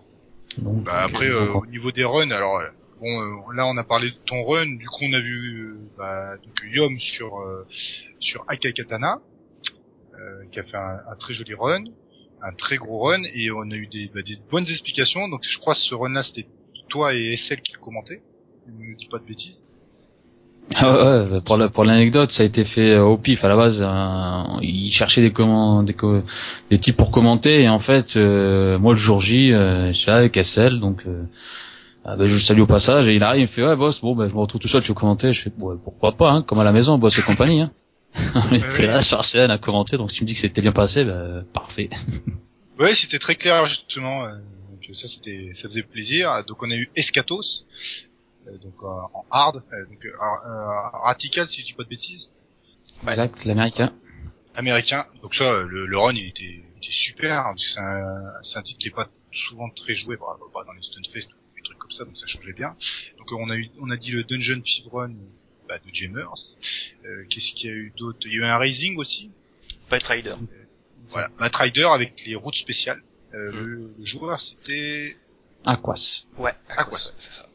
Donc, 0.59 0.85
Bah, 0.85 1.03
après, 1.03 1.27
euh, 1.27 1.53
au 1.55 1.67
niveau 1.67 1.91
des 1.93 2.05
runs, 2.05 2.31
alors, 2.31 2.59
euh, 2.59 2.69
bon, 3.01 3.21
euh, 3.21 3.55
là, 3.55 3.67
on 3.67 3.77
a 3.77 3.85
parlé 3.85 4.11
de 4.11 4.17
ton 4.27 4.45
run. 4.45 4.77
Du 4.77 4.87
coup, 4.89 5.05
on 5.05 5.13
a 5.13 5.21
vu 5.21 5.61
euh, 5.61 5.79
bah, 5.99 6.37
donc, 6.37 6.55
Yom 6.73 6.99
sur 6.99 7.39
euh, 7.41 7.67
sur 8.21 8.45
Akai 8.49 8.73
Katana, 8.73 9.21
qui 10.53 10.61
a 10.61 10.65
fait 10.65 10.77
un, 10.77 11.17
très 11.19 11.33
joli 11.33 11.55
run, 11.55 11.85
un 12.43 12.53
très 12.53 12.77
gros 12.77 13.01
run, 13.01 13.23
et 13.35 13.51
on 13.51 13.71
a 13.71 13.75
eu 13.75 13.87
des, 13.87 14.11
bah, 14.15 14.23
des 14.23 14.39
bonnes 14.51 14.69
explications. 14.69 15.29
Donc, 15.29 15.41
je 15.43 15.59
crois 15.59 15.75
que 15.75 15.81
ce 15.81 15.95
run-là, 15.95 16.23
c'était 16.23 16.47
toi 16.89 17.15
et 17.15 17.37
SL 17.37 17.63
qui 17.63 17.73
le 17.73 17.79
commentaient. 17.79 18.23
Je 18.67 18.73
ne 18.73 18.97
dis 18.97 19.07
pas 19.07 19.19
de 19.19 19.25
bêtises. 19.25 19.65
Ah 20.77 21.25
ouais, 21.27 21.41
pour 21.41 21.59
pour 21.73 21.85
l'anecdote, 21.85 22.31
ça 22.31 22.45
a 22.45 22.47
été 22.47 22.65
fait 22.65 22.97
au 22.97 23.17
pif 23.17 23.45
à 23.45 23.49
la 23.49 23.57
base. 23.57 23.83
euh, 23.83 24.43
ils 24.63 24.93
cherchaient 24.93 25.21
des 25.21 25.31
des, 25.31 25.97
des 26.71 26.79
types 26.79 26.97
pour 26.97 27.11
commenter 27.11 27.63
et 27.63 27.69
en 27.69 27.81
fait, 27.81 28.17
euh, 28.17 28.79
moi 28.79 28.93
le 28.93 28.99
jour 28.99 29.21
J, 29.21 29.53
euh, 29.53 29.93
là 30.07 30.17
avec 30.17 30.37
SL, 30.37 30.79
donc 30.79 31.03
ah, 32.13 32.17
ben, 32.17 32.27
je 32.27 32.35
le 32.35 32.41
salue 32.41 32.61
au 32.61 32.67
passage 32.67 33.09
et 33.09 33.15
il 33.15 33.23
arrive, 33.23 33.41
il 33.41 33.43
me 33.43 33.47
fait 33.47 33.63
ouais 33.63 33.77
boss, 33.77 34.01
bon 34.01 34.15
ben 34.17 34.29
je 34.29 34.35
me 34.35 34.39
retrouve 34.41 34.61
tout 34.61 34.69
seul, 34.69 34.83
tu 34.83 34.89
veux 34.89 34.95
commenter? 34.95 35.33
Je 35.33 35.43
fais 35.43 35.53
ouais, 35.61 35.77
pourquoi 35.83 36.17
pas, 36.17 36.31
hein, 36.31 36.43
comme 36.43 36.59
à 36.59 36.65
la 36.65 36.73
maison, 36.73 36.99
boss 36.99 37.19
et 37.19 37.23
compagnie. 37.23 37.61
Hein. 37.63 37.73
On 38.35 38.55
était 38.55 38.87
là 38.87 39.03
sur 39.03 39.25
scène 39.25 39.51
à 39.51 39.59
commenter, 39.59 39.97
donc 39.97 40.11
si 40.11 40.19
tu 40.19 40.25
me 40.25 40.27
dis 40.29 40.35
que 40.35 40.41
c'était 40.41 40.61
bien 40.63 40.73
passé, 40.73 41.05
ben, 41.05 41.45
parfait. 41.53 41.89
Ouais, 42.79 42.95
c'était 42.95 43.19
très 43.19 43.35
clair 43.35 43.67
justement. 43.67 44.25
euh, 44.25 44.31
donc 44.71 44.97
ça 44.97 45.07
c'était, 45.07 45.51
ça 45.53 45.69
faisait 45.69 45.83
plaisir. 45.83 46.43
Donc 46.49 46.63
on 46.63 46.71
a 46.71 46.75
eu 46.75 46.89
Escatos, 46.97 47.67
euh, 48.49 48.53
donc 48.57 48.73
euh, 48.83 48.87
en 49.13 49.25
hard, 49.31 49.57
donc 49.91 50.07
radical 51.05 51.47
si 51.47 51.61
je 51.61 51.67
dis 51.67 51.73
pas 51.75 51.83
de 51.85 51.89
bêtises, 51.91 52.31
Exact, 53.07 53.45
l'américain. 53.45 53.93
américain. 54.55 55.05
Donc 55.23 55.35
ça, 55.35 55.63
le, 55.69 55.85
le 55.85 55.99
run 55.99 56.15
il 56.15 56.27
était, 56.29 56.43
il 56.45 56.79
était 56.79 56.91
super. 56.91 57.39
hein, 57.49 57.55
c'est 57.59 57.79
un, 57.81 58.61
un 58.61 58.63
titre 58.63 58.79
qui 58.81 58.89
est 58.89 58.95
pas 58.95 59.09
souvent 59.31 59.69
très 59.69 59.95
joué, 59.95 60.17
bah, 60.17 60.39
bah, 60.55 60.63
dans 60.67 60.73
les 60.73 60.83
Stunfest 60.83 61.29
comme 61.91 61.97
ça, 61.99 62.05
donc 62.05 62.17
ça 62.17 62.27
changeait 62.27 62.53
bien. 62.53 62.75
Donc 63.19 63.33
euh, 63.33 63.37
on 63.39 63.51
a 63.51 63.57
eu, 63.57 63.69
on 63.81 63.91
a 63.91 63.97
dit 63.97 64.11
le 64.13 64.25
Dungeon 64.25 64.61
Feed 64.65 64.87
Run 64.93 65.13
bah, 65.69 65.79
de 65.79 65.93
Jamers. 65.95 66.57
Euh, 67.05 67.25
Qu'est-ce 67.29 67.53
qu'il 67.53 67.69
y 67.71 67.73
a 67.73 67.77
eu 67.77 67.93
d'autre? 67.99 68.19
Il 68.27 68.33
y 68.33 68.35
a 68.37 68.39
eu 68.39 68.45
un 68.45 68.59
Rising 68.59 68.97
aussi. 68.97 69.31
Fight 69.89 70.03
Rider. 70.05 70.35
Voilà, 71.09 71.29
Batrider 71.39 71.89
avec 71.93 72.25
les 72.27 72.35
routes 72.37 72.55
spéciales. 72.57 73.03
Euh, 73.35 73.53
Mm. 73.53 73.57
le, 73.57 73.95
le 73.99 74.05
joueur 74.05 74.41
c'était 74.41 75.17
Aquas. 75.65 76.25
Ouais, 76.39 76.53
quoi. 76.89 76.99
c'est 77.19 77.33
ça. 77.33 77.47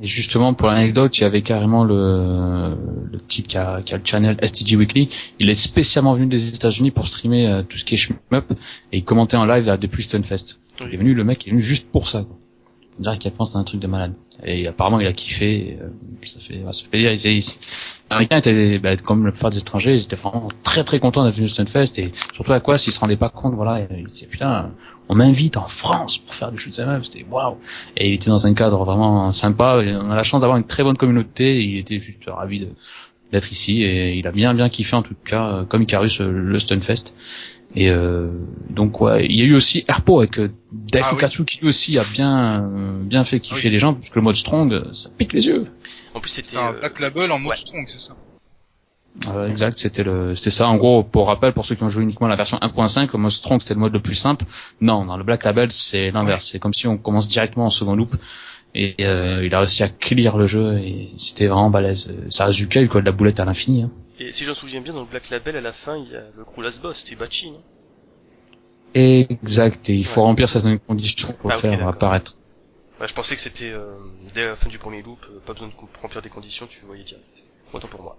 Et 0.00 0.06
justement, 0.06 0.54
pour 0.54 0.68
l'anecdote, 0.68 1.18
il 1.18 1.22
y 1.22 1.24
avait 1.24 1.42
carrément 1.42 1.82
le, 1.84 2.76
le 3.10 3.20
type 3.20 3.48
qui 3.48 3.56
a, 3.58 3.82
qui 3.82 3.92
a 3.94 3.96
le 3.98 4.04
channel 4.06 4.36
STG 4.42 4.76
Weekly. 4.76 5.08
Il 5.40 5.50
est 5.50 5.54
spécialement 5.54 6.14
venu 6.14 6.26
des 6.26 6.48
États-Unis 6.54 6.92
pour 6.92 7.08
streamer 7.08 7.48
euh, 7.48 7.62
tout 7.64 7.76
ce 7.78 7.84
qui 7.84 7.94
est 7.94 7.96
shmup 7.96 8.52
et 8.92 8.98
il 8.98 9.04
commentait 9.04 9.36
en 9.36 9.44
live 9.44 9.68
à 9.68 9.76
depuis 9.76 10.02
Stunfest. 10.04 10.60
Il 10.80 10.94
est 10.94 10.96
venu, 10.98 11.14
le 11.14 11.24
mec 11.24 11.44
il 11.44 11.48
est 11.48 11.52
venu 11.52 11.62
juste 11.62 11.88
pour 11.90 12.08
ça. 12.08 12.22
Quoi. 12.22 12.38
On 12.98 13.02
dirait 13.02 13.18
qu'il 13.18 13.30
pense 13.32 13.52
c'est 13.52 13.58
un 13.58 13.64
truc 13.64 13.80
de 13.80 13.86
malade. 13.86 14.14
Et 14.44 14.66
apparemment, 14.66 15.00
il 15.00 15.06
a 15.06 15.12
kiffé. 15.12 15.78
euh, 15.80 15.88
ça 16.24 16.40
fait, 16.40 16.60
ça 16.70 16.82
fait 16.82 16.88
plaisir. 16.88 17.10
Les 17.10 17.44
Américains 18.10 18.38
étaient, 18.38 18.78
bah, 18.78 18.96
comme 18.96 19.26
la 19.26 19.32
plupart 19.32 19.50
des 19.50 19.58
étrangers, 19.58 19.94
ils 19.94 20.02
étaient 20.02 20.16
vraiment 20.16 20.48
très 20.62 20.84
très 20.84 20.98
contents 20.98 21.24
d'être 21.24 21.34
venus 21.36 21.52
au 21.52 21.54
Stunfest 21.54 21.98
et 21.98 22.12
surtout 22.34 22.52
à 22.52 22.60
quoi 22.60 22.78
s'ils 22.78 22.92
se 22.92 23.00
rendaient 23.00 23.16
pas 23.16 23.28
compte, 23.28 23.54
voilà, 23.54 23.86
ils 23.90 24.06
disaient 24.06 24.26
putain, 24.26 24.70
on 25.08 25.14
m'invite 25.14 25.56
en 25.56 25.66
France 25.66 26.18
pour 26.18 26.34
faire 26.34 26.50
du 26.52 26.58
shoot 26.58 26.78
up, 26.80 27.04
c'était 27.04 27.24
waouh. 27.30 27.56
Et 27.96 28.08
il 28.08 28.14
était 28.14 28.30
dans 28.30 28.46
un 28.46 28.54
cadre 28.54 28.84
vraiment 28.84 29.32
sympa. 29.32 29.82
Et 29.82 29.94
on 29.94 30.10
a 30.10 30.16
la 30.16 30.22
chance 30.22 30.40
d'avoir 30.40 30.58
une 30.58 30.66
très 30.66 30.82
bonne 30.82 30.96
communauté. 30.96 31.62
Il 31.62 31.78
était 31.78 31.98
juste 31.98 32.22
ravi 32.26 32.68
d'être 33.30 33.52
ici 33.52 33.82
et 33.82 34.14
il 34.16 34.26
a 34.26 34.32
bien 34.32 34.54
bien 34.54 34.68
kiffé 34.68 34.96
en 34.96 35.02
tout 35.02 35.14
cas, 35.24 35.48
euh, 35.48 35.64
comme 35.64 35.82
Icarus 35.82 36.20
euh, 36.20 36.30
le 36.30 36.58
Stunfest. 36.58 37.12
Et 37.74 37.90
euh, 37.90 38.30
donc 38.70 39.00
ouais, 39.00 39.26
il 39.26 39.36
y 39.36 39.42
a 39.42 39.44
eu 39.44 39.54
aussi 39.54 39.84
Airpo 39.88 40.20
avec 40.20 40.38
euh, 40.38 40.50
Dave 40.72 41.04
Ah 41.20 41.28
oui. 41.38 41.44
Qui 41.44 41.58
lui 41.60 41.68
aussi 41.68 41.98
a 41.98 42.02
bien 42.14 42.62
euh, 42.62 43.02
bien 43.02 43.24
fait 43.24 43.40
kiffer 43.40 43.68
oui. 43.68 43.72
les 43.72 43.78
gens 43.78 43.94
parce 43.94 44.08
que 44.08 44.18
le 44.18 44.22
mode 44.22 44.36
strong 44.36 44.92
ça 44.94 45.10
pique 45.16 45.32
les 45.34 45.46
yeux. 45.46 45.64
En 46.14 46.20
plus, 46.20 46.30
c'était. 46.30 46.56
Un 46.56 46.72
euh, 46.72 46.80
Black 46.80 46.98
Label 47.00 47.30
en 47.30 47.38
mode 47.38 47.50
ouais. 47.50 47.56
strong, 47.56 47.84
c'est 47.86 47.98
ça 47.98 48.16
Euh, 49.28 49.48
exact, 49.48 49.78
c'était 49.78 50.02
le 50.02 50.34
c'était 50.34 50.50
ça 50.50 50.68
en 50.68 50.76
gros 50.76 51.02
pour 51.02 51.26
rappel 51.26 51.52
pour 51.52 51.66
ceux 51.66 51.74
qui 51.74 51.82
ont 51.82 51.88
joué 51.88 52.02
uniquement 52.02 52.28
la 52.28 52.36
version 52.36 52.56
1.5, 52.58 53.10
le 53.12 53.18
mode 53.18 53.32
strong 53.32 53.60
c'était 53.60 53.74
le 53.74 53.80
mode 53.80 53.92
le 53.92 54.00
plus 54.00 54.14
simple. 54.14 54.44
Non, 54.80 55.04
dans 55.04 55.16
le 55.16 55.24
Black 55.24 55.44
Label 55.44 55.70
c'est 55.70 56.10
l'inverse, 56.10 56.48
c'est 56.50 56.58
comme 56.58 56.74
si 56.74 56.86
on 56.86 56.96
commence 56.96 57.28
directement 57.28 57.66
en 57.66 57.70
second 57.70 57.94
loop 57.94 58.16
et 58.74 58.94
euh, 59.00 59.44
il 59.44 59.54
a 59.54 59.58
réussi 59.58 59.82
à 59.82 59.88
clear 59.88 60.38
le 60.38 60.46
jeu 60.46 60.78
et 60.78 61.10
c'était 61.16 61.46
vraiment 61.46 61.70
balèze. 61.70 62.14
Ça 62.30 62.46
reste 62.46 62.58
du 62.58 62.68
cave 62.68 62.88
quoi, 62.88 63.00
de 63.00 63.06
la 63.06 63.12
boulette 63.12 63.40
à 63.40 63.44
l'infini. 63.44 63.82
Hein. 63.82 63.90
Et 64.18 64.32
si 64.32 64.44
je 64.44 64.50
me 64.50 64.54
souviens 64.54 64.80
bien, 64.80 64.92
dans 64.92 65.00
le 65.02 65.06
Black 65.06 65.30
Label, 65.30 65.56
à 65.56 65.60
la 65.60 65.72
fin, 65.72 65.96
il 65.96 66.10
y 66.10 66.16
a 66.16 66.24
le 66.36 66.44
gros 66.44 66.60
last 66.62 66.80
boss, 66.82 66.98
c'était 66.98 67.14
Bachi, 67.14 67.50
non? 67.50 67.62
Exact, 68.94 69.88
et 69.90 69.94
il 69.94 70.04
faut 70.04 70.20
Ouais. 70.22 70.26
remplir 70.26 70.48
certaines 70.48 70.78
conditions 70.80 71.32
pour 71.40 71.50
Ah, 71.50 71.54
le 71.54 71.60
faire 71.60 71.86
apparaître. 71.86 72.38
Ouais, 73.00 73.06
je 73.06 73.14
pensais 73.14 73.36
que 73.36 73.40
c'était 73.40 73.70
euh, 73.70 73.94
dès 74.34 74.44
la 74.44 74.56
fin 74.56 74.68
du 74.68 74.78
premier 74.78 75.02
loop, 75.02 75.24
euh, 75.30 75.38
pas 75.46 75.52
besoin 75.52 75.68
de 75.68 75.72
remplir 76.02 76.20
des 76.20 76.30
conditions, 76.30 76.66
tu 76.66 76.80
voyais 76.84 77.04
direct. 77.04 77.44
Autant 77.72 77.86
pour 77.86 78.02
moi. 78.02 78.18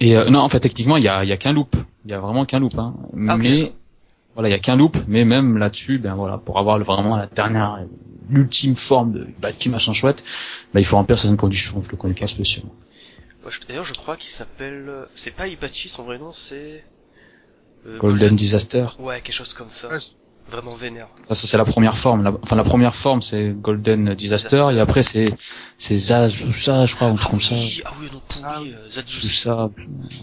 Et 0.00 0.16
euh, 0.16 0.30
non, 0.30 0.38
en 0.38 0.48
fait, 0.48 0.60
techniquement, 0.60 0.96
il 0.96 1.04
y 1.04 1.08
a, 1.08 1.24
y 1.24 1.32
a 1.32 1.36
qu'un 1.36 1.52
loop. 1.52 1.76
Il 2.04 2.10
y 2.10 2.14
a 2.14 2.20
vraiment 2.20 2.46
qu'un 2.46 2.58
loop. 2.58 2.78
Hein. 2.78 2.94
Ah, 3.28 3.36
mais 3.36 3.72
voilà, 4.34 4.48
il 4.48 4.52
y 4.52 4.54
a 4.54 4.58
qu'un 4.58 4.76
loop. 4.76 4.96
Mais 5.08 5.24
même 5.26 5.58
là-dessus, 5.58 5.98
ben 5.98 6.14
voilà, 6.14 6.38
pour 6.38 6.58
avoir 6.58 6.78
vraiment 6.78 7.16
la 7.16 7.26
dernière, 7.26 7.80
l'ultime 8.30 8.76
forme 8.76 9.12
de 9.12 9.26
bâti 9.40 9.68
machin 9.68 9.92
chouette, 9.92 10.24
ben, 10.72 10.80
il 10.80 10.86
faut 10.86 10.96
remplir 10.96 11.18
certaines 11.18 11.36
conditions. 11.36 11.82
Je 11.82 11.90
le 11.90 11.96
connais 11.96 12.14
pas 12.14 12.26
spécialement. 12.28 12.72
Je- 13.50 13.60
D'ailleurs, 13.66 13.84
je 13.84 13.94
crois 13.94 14.16
qu'il 14.16 14.28
s'appelle... 14.30 14.88
euh, 14.88 15.04
C'est 15.14 15.30
pas 15.30 15.46
Ibachi, 15.48 15.88
son 15.88 16.04
vrai 16.04 16.18
nom, 16.18 16.32
c'est... 16.32 16.84
euh, 17.86 17.98
Golden, 17.98 18.36
Disaster. 18.36 18.86
Ouais, 18.98 19.20
quelque 19.20 19.34
chose 19.34 19.54
comme 19.54 19.70
ça. 19.70 19.88
Ouais, 19.88 19.98
Vraiment 20.48 20.76
vénère. 20.76 21.08
Ça, 21.28 21.34
ça, 21.34 21.46
c'est 21.48 21.58
la 21.58 21.64
première 21.64 21.98
forme. 21.98 22.22
La- 22.22 22.32
enfin, 22.42 22.54
la 22.54 22.62
première 22.62 22.94
forme, 22.94 23.20
c'est 23.20 23.50
Golden 23.50 24.14
Disaster. 24.14 24.48
Disaster. 24.48 24.76
Et 24.76 24.80
après, 24.80 25.02
c'est 25.02 25.34
c'est 25.76 25.96
Zazusa, 25.96 26.86
je 26.86 26.94
crois, 26.94 27.08
un 27.08 27.16
truc 27.16 27.30
comme 27.32 27.40
ça. 27.40 27.56
ah 27.84 27.92
oui, 28.00 28.08
non, 28.12 28.20
pourri, 28.28 28.42
Ah 28.44 28.62
oui. 28.62 28.72
euh. 28.76 28.90
Zazusa, 28.90 29.70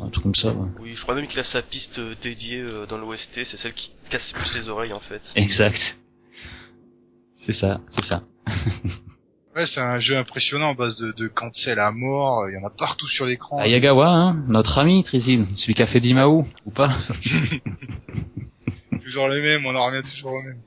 un 0.02 0.10
truc 0.10 0.24
comme 0.24 0.36
ça. 0.36 0.54
ouais. 0.54 0.68
Oui, 0.80 0.94
je 0.96 1.02
crois 1.02 1.16
même 1.16 1.28
qu'il 1.28 1.40
a 1.42 1.44
sa 1.44 1.62
piste 1.62 2.00
euh, 2.00 2.16
dédiée 2.22 2.64
dans 2.88 2.98
l'OST, 2.98 3.44
c'est 3.44 3.58
celle 3.58 3.74
qui 3.74 3.92
casse 4.10 4.32
plus 4.32 4.56
les 4.56 4.70
oreilles 4.70 4.94
en 4.94 5.00
fait. 5.02 5.34
Exact. 5.36 6.00
C'est 7.36 7.52
ça, 7.54 7.82
c'est 7.90 8.06
ça. 8.06 8.24
Ouais, 9.56 9.66
c'est 9.68 9.82
un 9.82 10.00
jeu 10.00 10.18
impressionnant 10.18 10.70
en 10.70 10.74
base 10.74 10.98
de, 10.98 11.12
de 11.12 11.28
cancel 11.28 11.78
à 11.80 11.92
mort. 11.92 12.50
Il 12.50 12.54
y 12.54 12.58
en 12.58 12.66
a 12.66 12.72
partout 12.72 13.08
sur 13.08 13.26
l'écran. 13.28 13.60
Ayagawa, 13.60 14.08
hein, 14.10 14.44
notre 14.48 14.80
ami 14.80 15.04
Trizil, 15.04 15.46
celui 15.56 15.76
qui 15.76 15.84
a 15.84 15.86
fait 15.86 16.00
Dimao, 16.00 16.44
ou 16.66 16.72
pas 16.72 16.90
toujours 19.04 19.28
les 19.28 19.42
mêmes, 19.42 19.66
on 19.66 19.76
en 19.76 19.86
revient 19.86 20.02
toujours 20.04 20.34
au 20.34 20.42
même. 20.42 20.58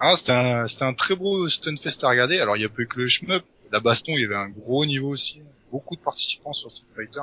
Ah, 0.00 0.14
c'était 0.16 0.32
un, 0.32 0.68
c'était 0.68 0.84
un 0.84 0.94
très 0.94 1.16
beau 1.16 1.48
Stunfest 1.48 2.02
à 2.04 2.08
regarder. 2.08 2.38
Alors, 2.38 2.56
il 2.56 2.62
y 2.62 2.64
a 2.64 2.68
peu 2.68 2.84
que 2.84 2.98
le 3.00 3.06
shmup. 3.08 3.42
La 3.72 3.80
baston, 3.80 4.12
il 4.16 4.20
y 4.22 4.24
avait 4.24 4.36
un 4.36 4.48
gros 4.50 4.84
niveau 4.84 5.08
aussi. 5.08 5.40
Beaucoup 5.70 5.96
de 5.96 6.00
participants 6.02 6.52
sur 6.52 6.70
Street 6.70 6.86
Fighter. 6.94 7.20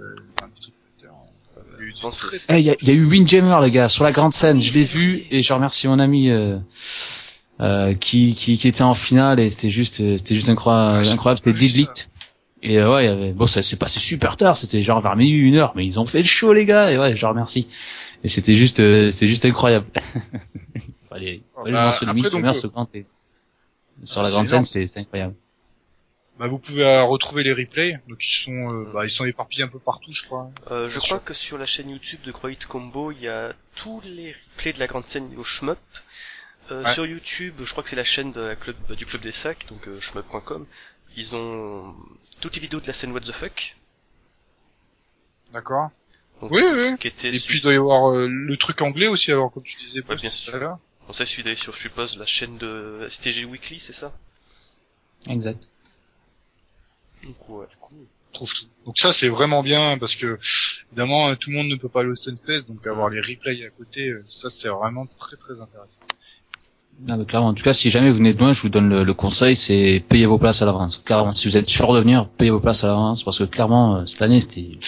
Euh, 0.00 0.16
dernier 0.38 0.52
Street 0.56 0.72
Fighter. 0.98 1.12
euh, 1.56 1.62
il 1.80 1.84
y 1.84 1.86
a 1.86 1.88
eu 1.88 1.94
très- 1.94 2.56
Eh, 2.56 2.60
Il 2.60 2.66
y, 2.66 2.70
a, 2.70 2.76
il 2.80 2.88
y 2.88 2.90
a 2.90 2.94
eu 2.94 3.04
Windjammer, 3.06 3.58
les 3.62 3.70
gars, 3.70 3.88
sur 3.88 4.04
la 4.04 4.12
grande 4.12 4.32
scène, 4.34 4.60
je 4.60 4.72
l'ai 4.72 4.84
vu, 4.84 5.24
et 5.30 5.42
je 5.42 5.52
remercie 5.52 5.86
mon 5.88 5.98
ami 5.98 6.30
euh, 6.30 6.58
euh, 7.60 7.94
qui, 7.94 8.34
qui, 8.34 8.56
qui 8.58 8.68
était 8.68 8.82
en 8.82 8.94
finale, 8.94 9.40
et 9.40 9.50
c'était 9.50 9.70
juste, 9.70 10.00
euh, 10.00 10.16
c'était 10.18 10.34
juste 10.34 10.48
incroyable, 10.48 11.04
Ouais, 11.24 11.36
c'était 11.36 11.52
vu 11.52 11.58
Didlit. 11.58 11.88
Et 12.62 12.78
euh, 12.78 12.92
ouais, 12.92 13.04
il 13.04 13.06
y 13.06 13.10
avait... 13.10 13.32
bon, 13.32 13.46
ça 13.46 13.62
s'est 13.62 13.76
passé 13.76 14.00
super 14.00 14.36
tard, 14.36 14.56
c'était 14.56 14.82
genre 14.82 15.00
vers 15.00 15.16
minuit, 15.16 15.38
une 15.38 15.56
heure, 15.56 15.72
mais 15.76 15.86
ils 15.86 15.98
ont 15.98 16.06
fait 16.06 16.18
le 16.18 16.26
show 16.26 16.52
les 16.52 16.66
gars, 16.66 16.90
et 16.90 16.98
ouais, 16.98 17.16
je 17.16 17.22
leur 17.22 17.30
remercie. 17.30 17.68
Et 18.22 18.28
c'était 18.28 18.54
juste, 18.54 18.80
euh, 18.80 19.10
c'était 19.10 19.28
juste 19.28 19.44
incroyable. 19.44 19.86
fallait, 21.08 21.40
fallait 21.54 21.72
Bah, 21.72 21.88
après, 21.88 22.06
donc, 22.06 22.54
ce 22.54 22.66
grand 22.66 22.88
et- 22.94 23.06
sur 24.04 24.20
Ah, 24.20 24.24
la 24.24 24.30
grande 24.30 24.48
scène, 24.48 24.64
c'était 24.64 24.86
c'était 24.86 25.00
incroyable. 25.00 25.34
Bah, 26.38 26.48
vous 26.48 26.58
pouvez 26.58 26.84
euh, 26.84 27.04
retrouver 27.04 27.42
les 27.42 27.52
replays. 27.52 28.00
Donc 28.08 28.26
ils 28.26 28.32
sont, 28.32 28.72
euh, 28.72 28.90
bah, 28.94 29.04
ils 29.04 29.10
sont 29.10 29.26
éparpillés 29.26 29.64
un 29.64 29.68
peu 29.68 29.78
partout, 29.78 30.12
je 30.12 30.24
crois. 30.24 30.50
Euh, 30.70 30.88
je 30.88 30.98
crois 30.98 31.18
sûr. 31.18 31.24
que 31.24 31.34
sur 31.34 31.58
la 31.58 31.66
chaîne 31.66 31.90
YouTube 31.90 32.20
de 32.24 32.32
Croix 32.32 32.50
Combo, 32.66 33.12
il 33.12 33.20
y 33.20 33.28
a 33.28 33.52
tous 33.76 34.00
les 34.04 34.34
replays 34.56 34.72
de 34.72 34.78
la 34.78 34.86
grande 34.86 35.04
scène 35.04 35.28
au 35.36 35.44
shmup. 35.44 35.78
Euh, 36.70 36.84
Ouais. 36.84 36.92
Sur 36.94 37.06
YouTube, 37.06 37.54
je 37.64 37.70
crois 37.70 37.82
que 37.82 37.88
c'est 37.90 37.96
la 37.96 38.04
chaîne 38.04 38.32
de 38.32 38.40
la 38.40 38.56
club, 38.56 38.76
bah, 38.88 38.94
du 38.94 39.04
club 39.06 39.22
des 39.22 39.32
sacs, 39.32 39.66
donc 39.68 39.86
euh, 39.88 40.00
shmup.com. 40.00 40.66
Ils 41.16 41.34
ont 41.34 41.94
toutes 42.40 42.54
les 42.56 42.62
vidéos 42.62 42.80
de 42.80 42.86
la 42.86 42.92
scène 42.92 43.12
What 43.12 43.20
the 43.22 43.32
fuck. 43.32 43.76
D'accord. 45.52 45.90
Donc, 46.40 46.52
Oui, 46.52 46.62
oui. 46.74 46.96
Qui 46.98 47.08
était 47.08 47.28
Et 47.28 47.38
su- 47.38 47.48
puis 47.48 47.58
il 47.58 47.62
doit 47.62 47.72
y 47.72 47.76
avoir 47.76 48.10
euh, 48.12 48.28
le 48.28 48.56
truc 48.56 48.80
anglais 48.82 49.08
aussi, 49.08 49.32
alors 49.32 49.52
comme 49.52 49.62
tu 49.64 49.76
disais. 49.78 50.00
Ouais, 50.08 50.14
bien 50.16 50.30
tout 50.30 50.36
sûr. 50.36 50.78
il 51.08 51.14
suffit 51.26 51.42
d'aller 51.42 51.56
sur, 51.56 51.74
je 51.74 51.80
suppose, 51.82 52.16
la 52.16 52.26
chaîne 52.26 52.56
de 52.58 53.06
STG 53.08 53.44
Weekly, 53.44 53.80
c'est 53.80 53.92
ça? 53.92 54.12
Exact. 55.26 55.70
Donc, 57.24 57.48
ouais. 57.48 57.66
On 57.82 58.32
trouve 58.32 58.54
tout. 58.54 58.66
Donc 58.86 58.96
ça 58.96 59.12
c'est 59.12 59.28
vraiment 59.28 59.60
bien 59.64 59.98
parce 59.98 60.14
que 60.14 60.38
évidemment 60.86 61.30
euh, 61.30 61.34
tout 61.34 61.50
le 61.50 61.56
monde 61.56 61.66
ne 61.68 61.74
peut 61.74 61.88
pas 61.88 62.00
aller 62.00 62.10
au 62.10 62.14
Stunfest, 62.14 62.62
donc 62.68 62.86
avoir 62.86 63.08
les 63.10 63.20
replays 63.20 63.66
à 63.66 63.70
côté, 63.70 64.08
euh, 64.08 64.22
ça 64.28 64.48
c'est 64.48 64.68
vraiment 64.68 65.04
très 65.18 65.36
très 65.36 65.60
intéressant. 65.60 65.98
Clairement, 67.26 67.48
en 67.48 67.54
tout 67.54 67.64
cas, 67.64 67.72
si 67.72 67.90
jamais 67.90 68.10
vous 68.10 68.16
venez 68.18 68.34
de 68.34 68.38
loin, 68.38 68.52
je 68.52 68.60
vous 68.60 68.68
donne 68.68 69.02
le, 69.02 69.14
conseil, 69.14 69.56
c'est 69.56 70.04
payez 70.08 70.26
vos 70.26 70.38
places 70.38 70.60
à 70.62 70.66
l'avance. 70.66 71.02
Clairement, 71.04 71.34
si 71.34 71.48
vous 71.48 71.56
êtes 71.56 71.68
sûr 71.68 71.92
de 71.92 72.00
venir, 72.00 72.28
payez 72.28 72.50
vos 72.50 72.60
places 72.60 72.84
à 72.84 72.88
l'avance, 72.88 73.24
parce 73.24 73.38
que 73.38 73.44
clairement, 73.44 73.96
euh, 73.96 74.02
cette 74.06 74.20
année, 74.22 74.40
c'était, 74.40 74.78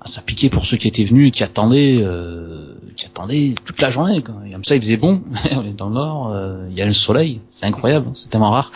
ah, 0.00 0.06
ça 0.06 0.22
piquait 0.22 0.50
pour 0.50 0.66
ceux 0.66 0.76
qui 0.76 0.88
étaient 0.88 1.04
venus, 1.04 1.30
qui 1.32 1.44
attendaient, 1.44 1.98
euh, 2.02 2.74
qui 2.96 3.06
attendaient 3.06 3.54
toute 3.64 3.80
la 3.80 3.90
journée. 3.90 4.22
Quoi. 4.22 4.34
Et 4.46 4.50
comme 4.50 4.64
ça, 4.64 4.74
il 4.74 4.80
faisait 4.82 4.96
bon. 4.96 5.22
On 5.52 5.64
est 5.64 5.72
dans 5.72 5.88
le 5.88 5.94
nord, 5.94 6.32
euh, 6.32 6.66
il 6.70 6.76
y 6.76 6.82
a 6.82 6.86
le 6.86 6.92
soleil, 6.92 7.40
c'est 7.48 7.66
incroyable, 7.66 8.10
c'est 8.14 8.28
tellement 8.28 8.50
rare. 8.50 8.72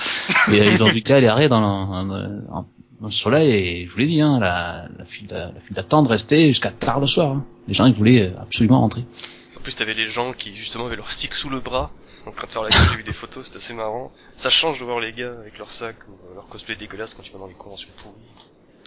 Et 0.52 0.58
ils 0.58 0.82
ont 0.84 0.92
dû 0.92 1.00
galérer 1.02 1.48
dans, 1.48 1.60
le- 2.04 2.42
dans, 2.48 2.66
le 3.02 3.10
soleil. 3.10 3.50
Et 3.52 3.86
je 3.86 3.92
vous 3.92 3.98
l'ai 3.98 4.06
dit, 4.06 4.20
hein, 4.20 4.38
la, 4.38 4.86
file 5.06 5.26
d'attente 5.72 6.06
restait 6.08 6.46
jusqu'à 6.48 6.70
tard 6.70 7.00
le 7.00 7.08
soir. 7.08 7.32
hein. 7.32 7.44
Les 7.66 7.74
gens, 7.74 7.86
ils 7.86 7.94
voulaient 7.94 8.32
absolument 8.40 8.80
rentrer. 8.80 9.04
En 9.60 9.62
plus, 9.62 9.76
t'avais 9.76 9.92
les 9.92 10.06
gens 10.06 10.32
qui, 10.32 10.54
justement, 10.54 10.86
avaient 10.86 10.96
leur 10.96 11.12
stick 11.12 11.34
sous 11.34 11.50
le 11.50 11.60
bras, 11.60 11.90
en 12.26 12.30
train 12.30 12.46
de 12.46 12.50
faire 12.50 12.62
la 12.62 12.70
gueule, 12.70 12.80
j'ai 12.92 12.96
vu 12.96 13.02
des 13.02 13.12
photos, 13.12 13.44
c'était 13.44 13.58
assez 13.58 13.74
marrant. 13.74 14.10
Ça 14.34 14.48
change 14.48 14.80
de 14.80 14.86
voir 14.86 15.00
les 15.00 15.12
gars 15.12 15.34
avec 15.38 15.58
leur 15.58 15.70
sac 15.70 15.96
ou 16.08 16.12
euh, 16.12 16.34
leur 16.36 16.48
cosplay 16.48 16.76
dégueulasse 16.76 17.12
quand 17.12 17.22
tu 17.22 17.30
vas 17.30 17.40
dans 17.40 17.46
les 17.46 17.52
conventions 17.52 17.90
pourries. 17.98 18.14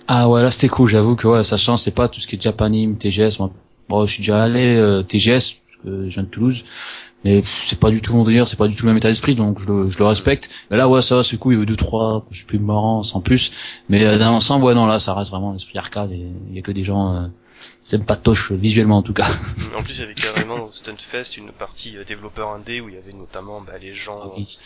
Ah 0.08 0.28
ouais, 0.28 0.42
là 0.42 0.50
c'était 0.50 0.70
cool, 0.70 0.90
j'avoue 0.90 1.16
que 1.16 1.28
ouais, 1.28 1.44
ça 1.44 1.58
change, 1.58 1.82
c'est 1.82 1.94
pas 1.94 2.08
tout 2.08 2.20
ce 2.20 2.26
qui 2.26 2.38
est 2.38 2.42
Japanim, 2.42 2.98
TGS. 2.98 3.38
Moi, 3.38 3.52
bon, 3.88 4.04
je 4.08 4.14
suis 4.14 4.22
déjà 4.22 4.42
allé 4.42 4.76
euh, 4.76 5.04
TGS, 5.04 5.62
parce 5.62 5.78
que 5.84 6.10
je 6.10 6.14
viens 6.16 6.24
de 6.24 6.30
Toulouse, 6.30 6.66
mais 7.24 7.44
c'est 7.46 7.80
pas 7.80 7.92
du 7.92 8.02
tout 8.02 8.16
mon 8.16 8.24
délire, 8.24 8.48
c'est 8.48 8.58
pas 8.58 8.68
du 8.68 8.74
tout 8.74 8.86
le 8.86 8.90
même 8.90 8.98
état 8.98 9.10
d'esprit, 9.10 9.36
donc 9.36 9.60
je 9.60 9.68
le, 9.68 9.90
je 9.92 10.00
le 10.00 10.06
respecte. 10.06 10.50
Mais 10.72 10.78
là, 10.78 10.90
ouais, 10.90 11.04
ça 11.04 11.18
va, 11.18 11.24
c'est 11.24 11.38
cool, 11.38 11.54
il 11.54 11.58
y 11.58 11.60
avait 11.60 11.68
deux, 11.68 11.76
trois, 11.76 12.24
je 12.32 12.38
suis 12.38 12.48
plus 12.48 12.58
marrant, 12.58 13.04
sans 13.04 13.22
plus. 13.22 13.52
Mais 13.90 14.04
euh, 14.04 14.18
dans 14.18 14.32
l'ensemble, 14.32 14.66
ouais, 14.66 14.74
non, 14.74 14.88
là, 14.88 15.00
ça 15.00 15.14
reste 15.14 15.30
vraiment 15.30 15.52
l'esprit 15.52 15.78
arcade, 15.78 16.10
il 16.12 16.56
y 16.56 16.58
a 16.58 16.64
que 16.64 16.72
des 16.72 16.84
gens, 16.84 17.14
euh, 17.14 17.28
c'est 17.84 18.06
pas 18.06 18.16
toche 18.16 18.52
visuellement 18.54 18.98
en 18.98 19.04
tout 19.04 19.14
cas. 19.14 19.30
En 19.76 19.84
plus, 19.84 19.96
il 19.98 20.00
y 20.00 20.04
avait 20.04 20.14
carrément 20.16 20.66
au 20.66 20.72
Stunfest 20.72 21.38
une 21.38 21.52
partie 21.52 21.98
euh, 21.98 22.04
développeur 22.04 22.50
indé 22.50 22.80
où 22.82 22.90
il 22.90 22.96
y 22.96 22.98
avait 22.98 23.14
notamment 23.14 23.62
bah, 23.62 23.78
les 23.78 23.94
gens. 23.94 24.22
Ah 24.24 24.30
oui. 24.38 24.58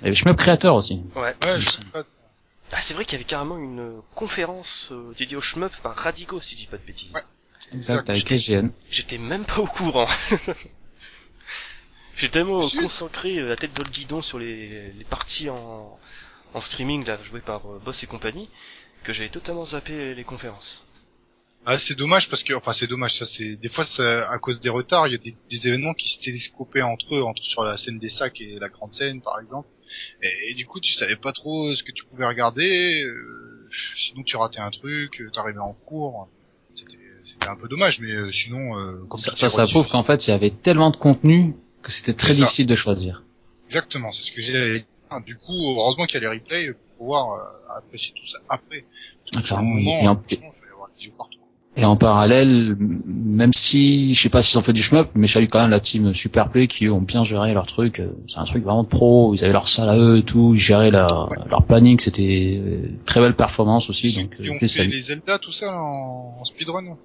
Il 0.00 0.04
y 0.04 0.06
avait 0.08 0.16
Shmup 0.16 0.36
Créateur 0.38 0.74
aussi. 0.74 1.02
Ouais. 1.14 1.34
Ouais, 1.42 1.60
je 1.60 1.68
sais 1.68 1.84
pas. 1.92 2.02
Ah, 2.72 2.80
c'est 2.80 2.94
vrai 2.94 3.04
qu'il 3.04 3.12
y 3.12 3.16
avait 3.16 3.24
carrément 3.24 3.58
une 3.58 3.80
euh, 3.80 4.00
conférence 4.14 4.88
euh, 4.92 5.12
dédiée 5.16 5.36
au 5.36 5.40
shmup 5.40 5.72
par 5.82 5.94
Radigo, 5.94 6.40
si 6.40 6.54
je 6.54 6.60
dis 6.62 6.66
pas 6.66 6.78
de 6.78 6.82
bêtises. 6.86 7.14
Ouais. 7.14 7.20
Exact, 7.72 8.08
avec 8.10 8.26
J'étais- 8.28 8.36
LGN. 8.60 8.70
J'étais 8.90 9.18
même 9.18 9.44
pas 9.44 9.58
au 9.60 9.66
courant. 9.66 10.08
J'ai 12.16 12.28
tellement 12.30 12.68
Si. 12.68 12.76
consacré 12.78 13.38
euh, 13.38 13.48
la 13.48 13.56
tête 13.56 13.74
dans 13.74 13.82
le 13.82 13.90
guidon 13.90 14.22
sur 14.22 14.38
les, 14.38 14.92
les 14.92 15.04
parties 15.04 15.50
en, 15.50 15.98
en 16.54 16.60
streaming 16.60 17.04
là 17.04 17.18
jouées 17.22 17.40
par 17.40 17.60
euh, 17.66 17.80
Boss 17.84 18.02
et 18.02 18.06
compagnie 18.06 18.48
que 19.02 19.12
j'avais 19.12 19.28
totalement 19.28 19.64
zappé 19.64 20.14
les 20.14 20.24
conférences. 20.24 20.84
Ah, 21.66 21.78
c'est 21.78 21.94
dommage 21.94 22.28
parce 22.28 22.42
que, 22.42 22.52
enfin, 22.54 22.72
c'est 22.74 22.86
dommage. 22.86 23.16
Ça, 23.18 23.24
c'est 23.26 23.56
des 23.56 23.68
fois, 23.68 23.86
ça, 23.86 24.28
à 24.30 24.38
cause 24.38 24.60
des 24.60 24.68
retards, 24.68 25.06
il 25.08 25.12
y 25.12 25.14
a 25.14 25.18
des, 25.18 25.34
des 25.50 25.68
événements 25.68 25.94
qui 25.94 26.08
se 26.10 26.18
télescopaient 26.20 26.82
entre 26.82 27.14
eux, 27.16 27.22
entre 27.22 27.42
sur 27.42 27.64
la 27.64 27.76
scène 27.76 27.98
des 27.98 28.08
sacs 28.10 28.40
et 28.40 28.58
la 28.60 28.68
grande 28.68 28.92
scène, 28.92 29.20
par 29.22 29.40
exemple. 29.40 29.68
Et, 30.22 30.50
et 30.50 30.54
du 30.54 30.66
coup, 30.66 30.80
tu 30.80 30.92
savais 30.92 31.16
pas 31.16 31.32
trop 31.32 31.74
ce 31.74 31.82
que 31.82 31.92
tu 31.92 32.04
pouvais 32.04 32.26
regarder. 32.26 33.02
euh, 33.04 33.68
sinon, 33.96 34.22
tu 34.24 34.36
ratais 34.36 34.60
un 34.60 34.70
truc, 34.70 35.20
euh, 35.20 35.30
t'arrivais 35.32 35.58
en 35.60 35.72
cours. 35.86 36.28
C'était, 36.74 36.98
c'était 37.22 37.46
un 37.48 37.56
peu 37.56 37.68
dommage, 37.68 38.00
mais 38.00 38.10
euh, 38.10 38.30
sinon, 38.32 38.78
euh, 38.78 39.04
comme 39.08 39.20
Ça, 39.20 39.34
ça, 39.34 39.66
prouve 39.66 39.88
qu'en 39.88 40.02
fait, 40.04 40.26
il 40.26 40.30
y 40.30 40.34
avait 40.34 40.50
tellement 40.50 40.90
de 40.90 40.96
contenu 40.96 41.54
que 41.82 41.90
c'était 41.90 42.14
très 42.14 42.34
difficile 42.34 42.66
de 42.66 42.74
choisir. 42.74 43.22
Exactement, 43.66 44.12
c'est 44.12 44.22
ce 44.24 44.32
que 44.32 44.40
j'ai. 44.42 44.84
Du 45.24 45.36
coup, 45.36 45.52
heureusement 45.78 46.06
qu'il 46.06 46.14
y 46.20 46.26
a 46.26 46.28
les 46.32 46.38
replays 46.38 46.72
pour 46.74 46.96
pouvoir 46.98 47.32
euh, 47.34 47.76
apprécier 47.78 48.12
tout 48.16 48.26
ça 48.26 48.38
après. 48.48 48.84
Ah, 48.84 49.30
Sur 49.30 49.38
le 49.40 49.46
clairement, 49.46 49.74
moment, 49.74 50.00
et 50.02 50.08
en- 50.08 50.16
franchement, 50.16 50.52
il 50.54 50.60
fallait 50.60 50.72
avoir 50.72 50.88
les 50.98 51.04
yeux 51.04 51.12
partout. 51.16 51.38
Et 51.76 51.84
en 51.84 51.96
parallèle, 51.96 52.76
même 52.78 53.52
si 53.52 54.14
je 54.14 54.22
sais 54.22 54.28
pas 54.28 54.42
s'ils 54.42 54.58
ont 54.58 54.62
fait 54.62 54.72
du 54.72 54.80
shmup, 54.82 55.08
mais 55.16 55.26
j'ai 55.26 55.42
eu 55.42 55.48
quand 55.48 55.60
même 55.60 55.70
la 55.70 55.80
team 55.80 56.14
Superplay 56.14 56.68
qui 56.68 56.84
eux, 56.86 56.92
ont 56.92 57.00
bien 57.00 57.24
géré 57.24 57.52
leur 57.52 57.66
truc. 57.66 57.98
Euh, 57.98 58.10
C'est 58.28 58.38
un 58.38 58.44
truc 58.44 58.62
vraiment 58.62 58.84
de 58.84 58.88
pro. 58.88 59.34
Ils 59.34 59.42
avaient 59.42 59.52
leur 59.52 59.66
salle 59.66 59.88
à 59.88 59.98
eux 59.98 60.18
et 60.18 60.22
tout. 60.22 60.52
Ils 60.54 60.60
géraient 60.60 60.92
leur, 60.92 61.30
leur 61.50 61.64
planning. 61.64 61.98
C'était 61.98 62.60
euh, 62.62 62.90
très 63.06 63.20
belle 63.20 63.34
performance 63.34 63.90
aussi. 63.90 64.14
Donc, 64.14 64.36
qui 64.40 64.50
ont 64.50 64.58
fait 64.60 64.68
salue. 64.68 64.90
les 64.90 65.00
Zelda, 65.00 65.38
tout 65.40 65.50
ça, 65.50 65.76
en, 65.76 66.36
en 66.40 66.44
speedrun. 66.44 66.96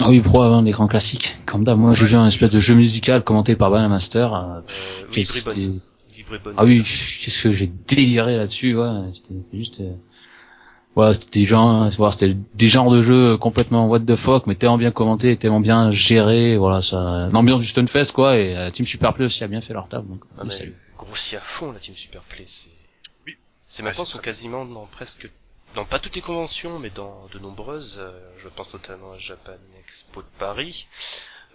Ah 0.00 0.08
oui, 0.08 0.20
pro 0.20 0.40
avant 0.42 0.62
des 0.62 0.70
grands 0.70 0.86
classiques. 0.88 1.36
Comme 1.44 1.64
d'hab, 1.64 1.76
moi 1.76 1.92
j'ai 1.92 2.04
Ouais. 2.04 2.08
vu 2.10 2.14
un 2.16 2.26
espèce 2.26 2.50
de 2.50 2.58
jeu 2.60 2.74
musical 2.74 3.22
commenté 3.22 3.54
par 3.54 3.70
Banana 3.70 3.88
Master. 3.88 4.32
euh, 4.32 4.60
Euh, 5.18 5.72
bonne. 6.44 6.54
Ah 6.56 6.64
oui, 6.64 6.82
qu'est-ce 6.82 7.42
que 7.42 7.52
j'ai 7.52 7.70
déliré 7.88 8.36
là-dessus, 8.36 8.76
ouais. 8.76 8.86
C'était 9.12 9.40
c'était 9.40 9.56
juste, 9.58 9.80
euh, 9.80 9.92
ouais, 10.96 11.14
c'était 11.14 11.40
des 11.40 11.44
gens, 11.44 11.88
voilà, 11.90 12.12
c'était 12.12 12.34
des 12.54 12.68
genres 12.68 12.90
de 12.90 13.00
jeux 13.00 13.36
complètement 13.36 13.86
what 13.88 14.00
the 14.00 14.16
fuck, 14.16 14.46
mais 14.46 14.54
tellement 14.54 14.78
bien 14.78 14.90
commenté, 14.90 15.36
tellement 15.36 15.60
bien 15.60 15.90
géré, 15.90 16.56
voilà, 16.56 16.82
ça, 16.82 17.28
l'ambiance 17.32 17.60
du 17.60 17.66
Stunfest, 17.66 18.12
quoi, 18.12 18.36
et 18.36 18.54
la 18.54 18.70
team 18.70 18.86
Superplay 18.86 19.24
aussi 19.26 19.44
a 19.44 19.48
bien 19.48 19.60
fait 19.60 19.72
leur 19.74 19.88
table, 19.88 20.08
donc, 20.08 20.20
Ah, 20.36 20.40
oui, 20.42 20.48
mais 20.48 20.54
salut. 20.54 20.76
grossi 20.96 21.36
à 21.36 21.40
fond 21.40 21.72
la 21.72 21.78
team 21.80 21.94
Superplay, 21.94 22.44
c'est. 22.46 22.70
Oui. 23.26 23.36
C'est 23.68 23.82
maintenant 23.82 24.04
Ah, 24.04 24.10
sont 24.10 24.18
quasiment 24.18 24.64
dans 24.64 24.86
presque, 24.86 25.30
dans 25.74 25.84
pas 25.84 25.98
toutes 25.98 26.16
les 26.16 26.22
conventions, 26.22 26.78
mais 26.78 26.90
dans 26.90 27.28
de 27.32 27.38
nombreuses. 27.38 27.98
euh, 28.00 28.10
je 28.38 28.48
pense 28.48 28.72
notamment 28.72 29.12
à 29.12 29.18
Japan 29.18 29.52
Expo 29.84 30.22
de 30.22 30.26
Paris. 30.38 30.86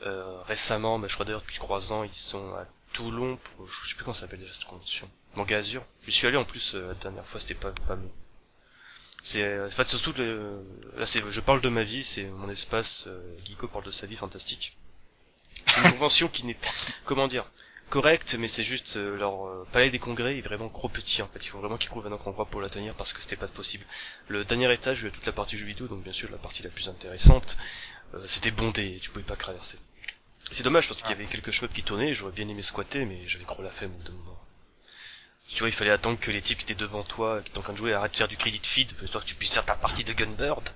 Euh, 0.05 0.41
récemment, 0.47 0.97
mais 0.97 1.07
je 1.07 1.13
crois 1.13 1.25
d'ailleurs 1.25 1.41
depuis 1.41 1.57
trois 1.59 1.93
ans, 1.93 2.03
ils 2.03 2.11
sont 2.13 2.43
à 2.55 2.65
Toulon 2.91 3.37
pour, 3.37 3.67
je 3.67 3.87
sais 3.89 3.95
plus 3.95 4.03
comment 4.03 4.13
ça 4.13 4.21
s'appelle 4.21 4.39
déjà 4.41 4.51
cette 4.53 4.65
convention. 4.65 5.07
Manga 5.35 5.57
Azur. 5.57 5.81
Je 6.05 6.11
suis 6.11 6.27
allé 6.27 6.35
en 6.37 6.43
plus 6.43 6.75
euh, 6.75 6.89
la 6.89 6.93
dernière 6.95 7.25
fois, 7.25 7.39
c'était 7.39 7.53
pas 7.53 7.71
fameux. 7.87 8.09
C'est, 9.23 9.41
euh, 9.41 9.67
en 9.67 9.71
fait, 9.71 9.87
surtout 9.87 10.13
le, 10.17 10.63
là 10.97 11.05
c'est, 11.05 11.23
je 11.27 11.39
parle 11.39 11.61
de 11.61 11.69
ma 11.69 11.83
vie, 11.83 12.03
c'est 12.03 12.25
mon 12.25 12.49
espace, 12.49 13.05
euh, 13.07 13.37
Geeko 13.45 13.67
parle 13.67 13.85
de 13.85 13.91
sa 13.91 14.05
vie 14.05 14.17
fantastique. 14.17 14.77
C'est 15.65 15.81
une 15.81 15.91
convention 15.93 16.27
qui 16.27 16.45
n'est, 16.45 16.57
comment 17.05 17.27
dire, 17.27 17.45
correcte, 17.89 18.35
mais 18.39 18.47
c'est 18.47 18.63
juste 18.63 18.97
euh, 18.97 19.15
leur 19.17 19.47
euh, 19.47 19.67
palais 19.71 19.89
des 19.89 19.99
congrès 19.99 20.37
est 20.37 20.41
vraiment 20.41 20.67
trop 20.67 20.89
petit 20.89 21.21
en 21.21 21.27
fait. 21.27 21.45
Il 21.45 21.49
faut 21.49 21.59
vraiment 21.59 21.77
qu'ils 21.77 21.89
trouvent 21.89 22.07
un 22.07 22.11
autre 22.11 22.27
endroit 22.27 22.47
pour 22.47 22.59
la 22.59 22.69
tenir 22.69 22.95
parce 22.95 23.13
que 23.13 23.21
c'était 23.21 23.35
pas 23.35 23.47
possible. 23.47 23.85
Le 24.27 24.43
dernier 24.43 24.73
étage, 24.73 25.01
il 25.01 25.05
y 25.05 25.07
a 25.07 25.11
toute 25.11 25.25
la 25.25 25.31
partie 25.31 25.57
jeux 25.57 25.67
vidéo, 25.67 25.87
donc 25.87 26.03
bien 26.03 26.11
sûr 26.11 26.29
la 26.31 26.37
partie 26.37 26.63
la 26.63 26.69
plus 26.69 26.89
intéressante, 26.89 27.57
euh, 28.15 28.23
c'était 28.27 28.51
bondé, 28.51 28.97
tu 29.01 29.09
pouvais 29.11 29.23
pas 29.23 29.35
traverser. 29.35 29.77
C'est 30.51 30.63
dommage 30.63 30.87
parce 30.87 31.01
qu'il 31.01 31.11
y 31.11 31.13
avait 31.13 31.25
quelques 31.25 31.51
cheveux 31.51 31.67
qui 31.67 31.83
tournaient, 31.83 32.09
et 32.09 32.15
j'aurais 32.15 32.33
bien 32.33 32.47
aimé 32.47 32.61
squatter, 32.61 33.05
mais 33.05 33.27
j'avais 33.27 33.45
trop 33.45 33.63
la 33.63 33.69
flemme 33.69 33.91
au 33.91 33.97
bout 33.97 34.03
d'un 34.03 34.17
moment. 34.17 34.42
Tu 35.49 35.59
vois, 35.59 35.69
il 35.69 35.73
fallait 35.73 35.91
attendre 35.91 36.19
que 36.19 36.31
les 36.31 36.41
types 36.41 36.57
qui 36.57 36.63
étaient 36.65 36.73
devant 36.75 37.03
toi, 37.03 37.41
qui 37.43 37.49
étaient 37.49 37.59
en 37.59 37.61
train 37.61 37.73
de 37.73 37.77
jouer, 37.77 37.93
arrêtent 37.93 38.13
de 38.13 38.17
faire 38.17 38.27
du 38.27 38.37
credit 38.37 38.59
feed, 38.63 38.91
histoire 39.03 39.23
que 39.23 39.29
tu 39.29 39.35
puisses 39.35 39.53
faire 39.53 39.65
ta 39.65 39.75
partie 39.75 40.03
de 40.03 40.13
Gunbird. 40.13 40.69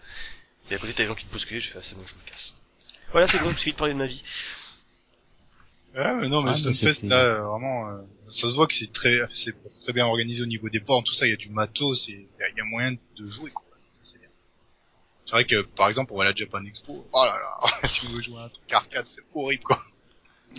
Et 0.69 0.75
à 0.75 0.77
côté, 0.77 0.93
t'as 0.93 1.03
des 1.03 1.07
gens 1.07 1.15
qui 1.15 1.25
te 1.25 1.31
bousculaient, 1.31 1.59
j'ai 1.59 1.69
fait, 1.71 1.79
ah, 1.79 1.83
c'est 1.83 1.95
bon, 1.95 2.05
je 2.05 2.13
me 2.13 2.21
casse. 2.29 2.53
Voilà, 3.11 3.25
c'est 3.27 3.39
bon, 3.39 3.49
je 3.51 3.57
suis 3.57 3.71
de 3.71 3.77
parler 3.77 3.93
de 3.93 3.97
ma 3.99 4.05
vie. 4.05 4.21
Ah, 5.95 6.13
mais 6.15 6.27
non, 6.29 6.43
mais 6.43 6.51
Ah, 6.51 6.55
Stunfest, 6.55 7.03
là, 7.03 7.23
euh, 7.23 7.47
vraiment, 7.47 7.89
euh, 7.89 8.01
ça 8.29 8.49
se 8.49 8.53
voit 8.55 8.67
que 8.67 8.73
c'est 8.73 8.91
très, 8.91 9.19
c'est 9.31 9.55
très 9.83 9.93
bien 9.93 10.05
organisé 10.05 10.43
au 10.43 10.45
niveau 10.45 10.69
des 10.69 10.79
ports, 10.81 11.03
tout 11.03 11.13
ça, 11.13 11.25
il 11.25 11.31
y 11.31 11.33
a 11.33 11.37
du 11.37 11.49
matos, 11.49 12.07
il 12.07 12.13
y 12.39 12.43
a- 12.43 12.49
il 12.49 12.57
y, 12.57 12.61
a 12.61 12.65
moyen 12.65 12.91
de 12.91 13.29
jouer, 13.29 13.49
quoi. 13.51 13.63
Ça, 13.89 13.99
c'est 14.03 14.19
bien. 14.19 14.27
C'est 15.25 15.31
vrai 15.31 15.45
que, 15.45 15.61
par 15.61 15.89
exemple, 15.89 16.09
pour 16.09 16.21
aller 16.21 16.29
à 16.29 16.31
la 16.33 16.35
Japan 16.35 16.63
Expo, 16.65 17.07
oh 17.11 17.25
là 17.25 17.39
là, 17.39 17.87
si 17.87 18.05
vous 18.05 18.11
voulez 18.11 18.23
jouer 18.25 18.37
à 18.39 18.43
un 18.43 18.49
truc 18.49 18.71
arcade, 18.71 19.07
c'est 19.07 19.23
horrible, 19.33 19.63
quoi. 19.63 19.83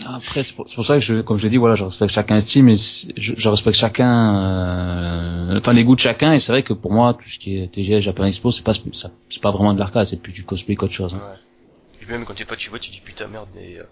Après, 0.07 0.45
c'est 0.45 0.55
pour, 0.55 0.68
c'est 0.68 0.76
pour 0.76 0.86
ça 0.86 0.95
que 0.95 1.01
je, 1.01 1.20
comme 1.22 1.39
je 1.39 1.43
l'ai 1.45 1.51
dit, 1.51 1.57
voilà, 1.57 1.74
je 1.74 1.82
respecte 1.84 2.12
chacun 2.12 2.36
estime 2.36 2.68
et 2.68 2.76
je, 2.76 3.32
je 3.36 3.49
respecte 3.49 3.76
chacun, 3.76 4.36
euh, 5.53 5.59
enfin 5.59 5.72
les 5.72 5.82
goûts 5.84 5.97
de 5.97 6.01
chacun. 6.01 6.32
Et 6.32 6.39
c'est 6.41 6.53
vrai 6.53 6.62
que 6.62 6.72
pour 6.72 6.93
moi, 6.93 7.14
tout 7.14 7.28
ce 7.28 7.39
qui 7.39 7.59
est 7.59 7.68
TGS, 7.72 8.01
Japan 8.01 8.24
Expo, 8.26 8.51
c'est 8.53 8.62
pas, 8.62 8.74
ça- 8.74 9.11
c'est 9.28 9.43
pas 9.43 9.51
vraiment 9.51 9.74
de 9.74 9.78
l'arcade, 9.78 10.07
c'est 10.07 10.20
plus 10.22 10.32
du 10.32 10.45
cosplay 10.45 10.76
qu'autre 10.76 10.93
chose. 10.95 11.14
hein. 11.14 11.18
Ouais. 11.30 11.36
Et 11.95 12.05
puis 12.05 12.12
même 12.12 12.24
quand 12.24 12.36
des 12.36 12.45
fois 12.45 12.57
tu 12.57 12.70
vois, 12.70 12.78
tu 12.78 12.91
dis 12.91 13.01
putain 13.01 13.26
merde, 13.26 13.49
mais 13.55 13.76
euh, 13.78 13.82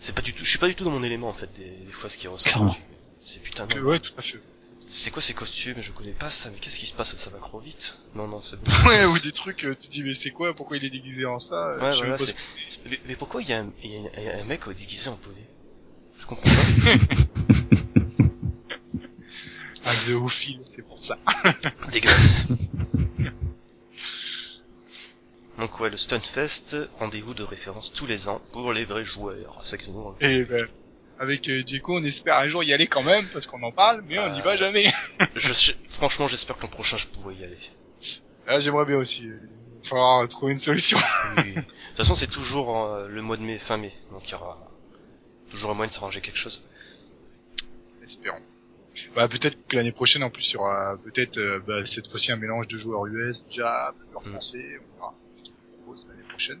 c'est 0.00 0.14
pas 0.14 0.22
du 0.22 0.32
tout, 0.32 0.44
je 0.44 0.48
suis 0.48 0.58
pas 0.58 0.68
du 0.68 0.74
tout 0.74 0.84
dans 0.84 0.90
mon 0.90 1.02
élément 1.02 1.28
en 1.28 1.34
fait, 1.34 1.50
des, 1.56 1.84
des 1.86 1.92
fois 1.92 2.08
ce 2.08 2.16
qui 2.16 2.28
ressort. 2.28 2.76
C'est 3.24 3.42
putain 3.42 3.66
merde. 3.66 3.84
ouais, 3.84 3.98
tout 3.98 4.12
à 4.16 4.22
fait. 4.22 4.38
C'est 4.88 5.10
quoi 5.10 5.20
ces 5.22 5.34
costumes? 5.34 5.80
Je 5.80 5.90
connais 5.92 6.12
pas 6.12 6.30
ça, 6.30 6.50
mais 6.50 6.58
qu'est-ce 6.58 6.78
qui 6.78 6.86
se 6.86 6.94
passe? 6.94 7.16
Ça 7.16 7.30
va 7.30 7.38
trop 7.38 7.58
vite. 7.60 7.98
Non, 8.14 8.26
non, 8.28 8.40
c'est 8.40 8.56
bon. 8.62 8.70
Ouais, 8.88 9.04
ou 9.04 9.18
des 9.18 9.32
trucs, 9.32 9.64
euh, 9.64 9.74
tu 9.80 9.88
te 9.88 9.92
dis 9.92 10.02
mais 10.02 10.14
c'est 10.14 10.30
quoi? 10.30 10.54
Pourquoi 10.54 10.76
il 10.76 10.84
est 10.84 10.90
déguisé 10.90 11.24
en 11.26 11.38
ça? 11.38 11.76
Ouais, 11.76 11.94
voilà, 11.96 12.18
c'est-. 12.18 12.34
Mais, 12.88 13.00
mais 13.06 13.16
pourquoi 13.16 13.42
il 13.42 13.48
y, 13.48 13.52
a 13.52 13.60
un- 13.60 13.72
il 13.82 13.90
y 13.92 14.28
a 14.28 14.38
un- 14.38 14.44
mec 14.44 14.66
euh, 14.68 14.74
déguisé 14.74 15.08
en 15.08 15.16
poney? 15.16 15.46
Je 16.20 16.26
comprends 16.26 16.44
pas. 16.44 16.50
Un 19.88 19.92
zoophile, 19.94 20.62
c'est 20.74 20.82
pour 20.82 21.02
ça. 21.02 21.16
Dégueulasse. 21.92 22.48
Donc 25.58 25.78
ouais, 25.80 25.90
le 25.90 25.96
Stunfest, 25.96 26.76
rendez-vous 26.98 27.32
de 27.34 27.42
référence 27.44 27.92
tous 27.92 28.06
les 28.06 28.28
ans 28.28 28.42
pour 28.52 28.72
les 28.72 28.84
vrais 28.84 29.04
joueurs. 29.04 29.62
C'est 29.64 29.88
ont- 29.88 30.14
Et 30.20 30.44
ben, 30.44 30.66
avec 31.18 31.48
euh, 31.48 31.62
Diego, 31.62 31.98
on 31.98 32.04
espère 32.04 32.36
un 32.38 32.48
jour 32.48 32.62
y 32.64 32.72
aller 32.72 32.86
quand 32.86 33.02
même, 33.02 33.26
parce 33.32 33.46
qu'on 33.46 33.62
en 33.62 33.72
parle, 33.72 34.02
mais 34.06 34.18
on 34.18 34.32
n'y 34.32 34.40
Euh. 34.40 34.42
va 34.44 34.56
jamais. 34.56 34.92
Je, 35.34 35.52
je- 35.52 35.72
franchement, 35.88 36.28
j'espère 36.28 36.56
que 36.56 36.62
l'an 36.62 36.68
prochain 36.68 36.96
je 36.96 37.06
pourrai 37.06 37.34
y 37.36 37.44
aller. 37.44 37.58
Ah, 38.46 38.60
j'aimerais 38.60 38.84
bien 38.84 38.96
aussi. 38.96 39.24
Il 39.24 39.30
va 39.32 39.88
falloir 39.88 40.28
trouver 40.28 40.52
une 40.52 40.58
solution. 40.58 40.98
Oui. 41.38 41.52
De 41.54 41.60
toute 41.60 41.96
façon, 41.96 42.14
c'est 42.14 42.26
toujours 42.26 42.84
euh, 42.86 43.08
le 43.08 43.22
mois 43.22 43.36
de 43.38 43.42
mai, 43.42 43.58
fin 43.58 43.76
mai, 43.78 43.92
donc 44.10 44.28
il 44.28 44.32
y 44.32 44.34
aura 44.34 44.58
toujours 45.50 45.70
un 45.70 45.74
moyen 45.74 45.88
de 45.88 45.94
s'arranger 45.94 46.20
quelque 46.20 46.36
chose. 46.38 46.62
Espérons. 48.02 48.42
Bah 49.14 49.28
peut-être 49.28 49.58
que 49.68 49.76
l'année 49.76 49.92
prochaine 49.92 50.22
en 50.22 50.30
plus 50.30 50.48
il 50.50 50.54
y 50.54 50.56
aura 50.56 50.96
peut-être 51.04 51.36
euh, 51.38 51.60
bah, 51.66 51.84
cette 51.84 52.08
fois-ci 52.08 52.32
un 52.32 52.36
mélange 52.36 52.66
de 52.68 52.78
joueurs 52.78 53.04
US, 53.06 53.44
Jap, 53.50 53.94
joueurs 54.10 54.22
Mm. 54.26 54.30
français, 54.30 54.64
on 54.80 54.96
verra 54.98 55.14
ce 55.36 55.42
qu'ils 55.42 55.52
proposent 55.84 56.06
l'année 56.08 56.26
prochaine. 56.28 56.60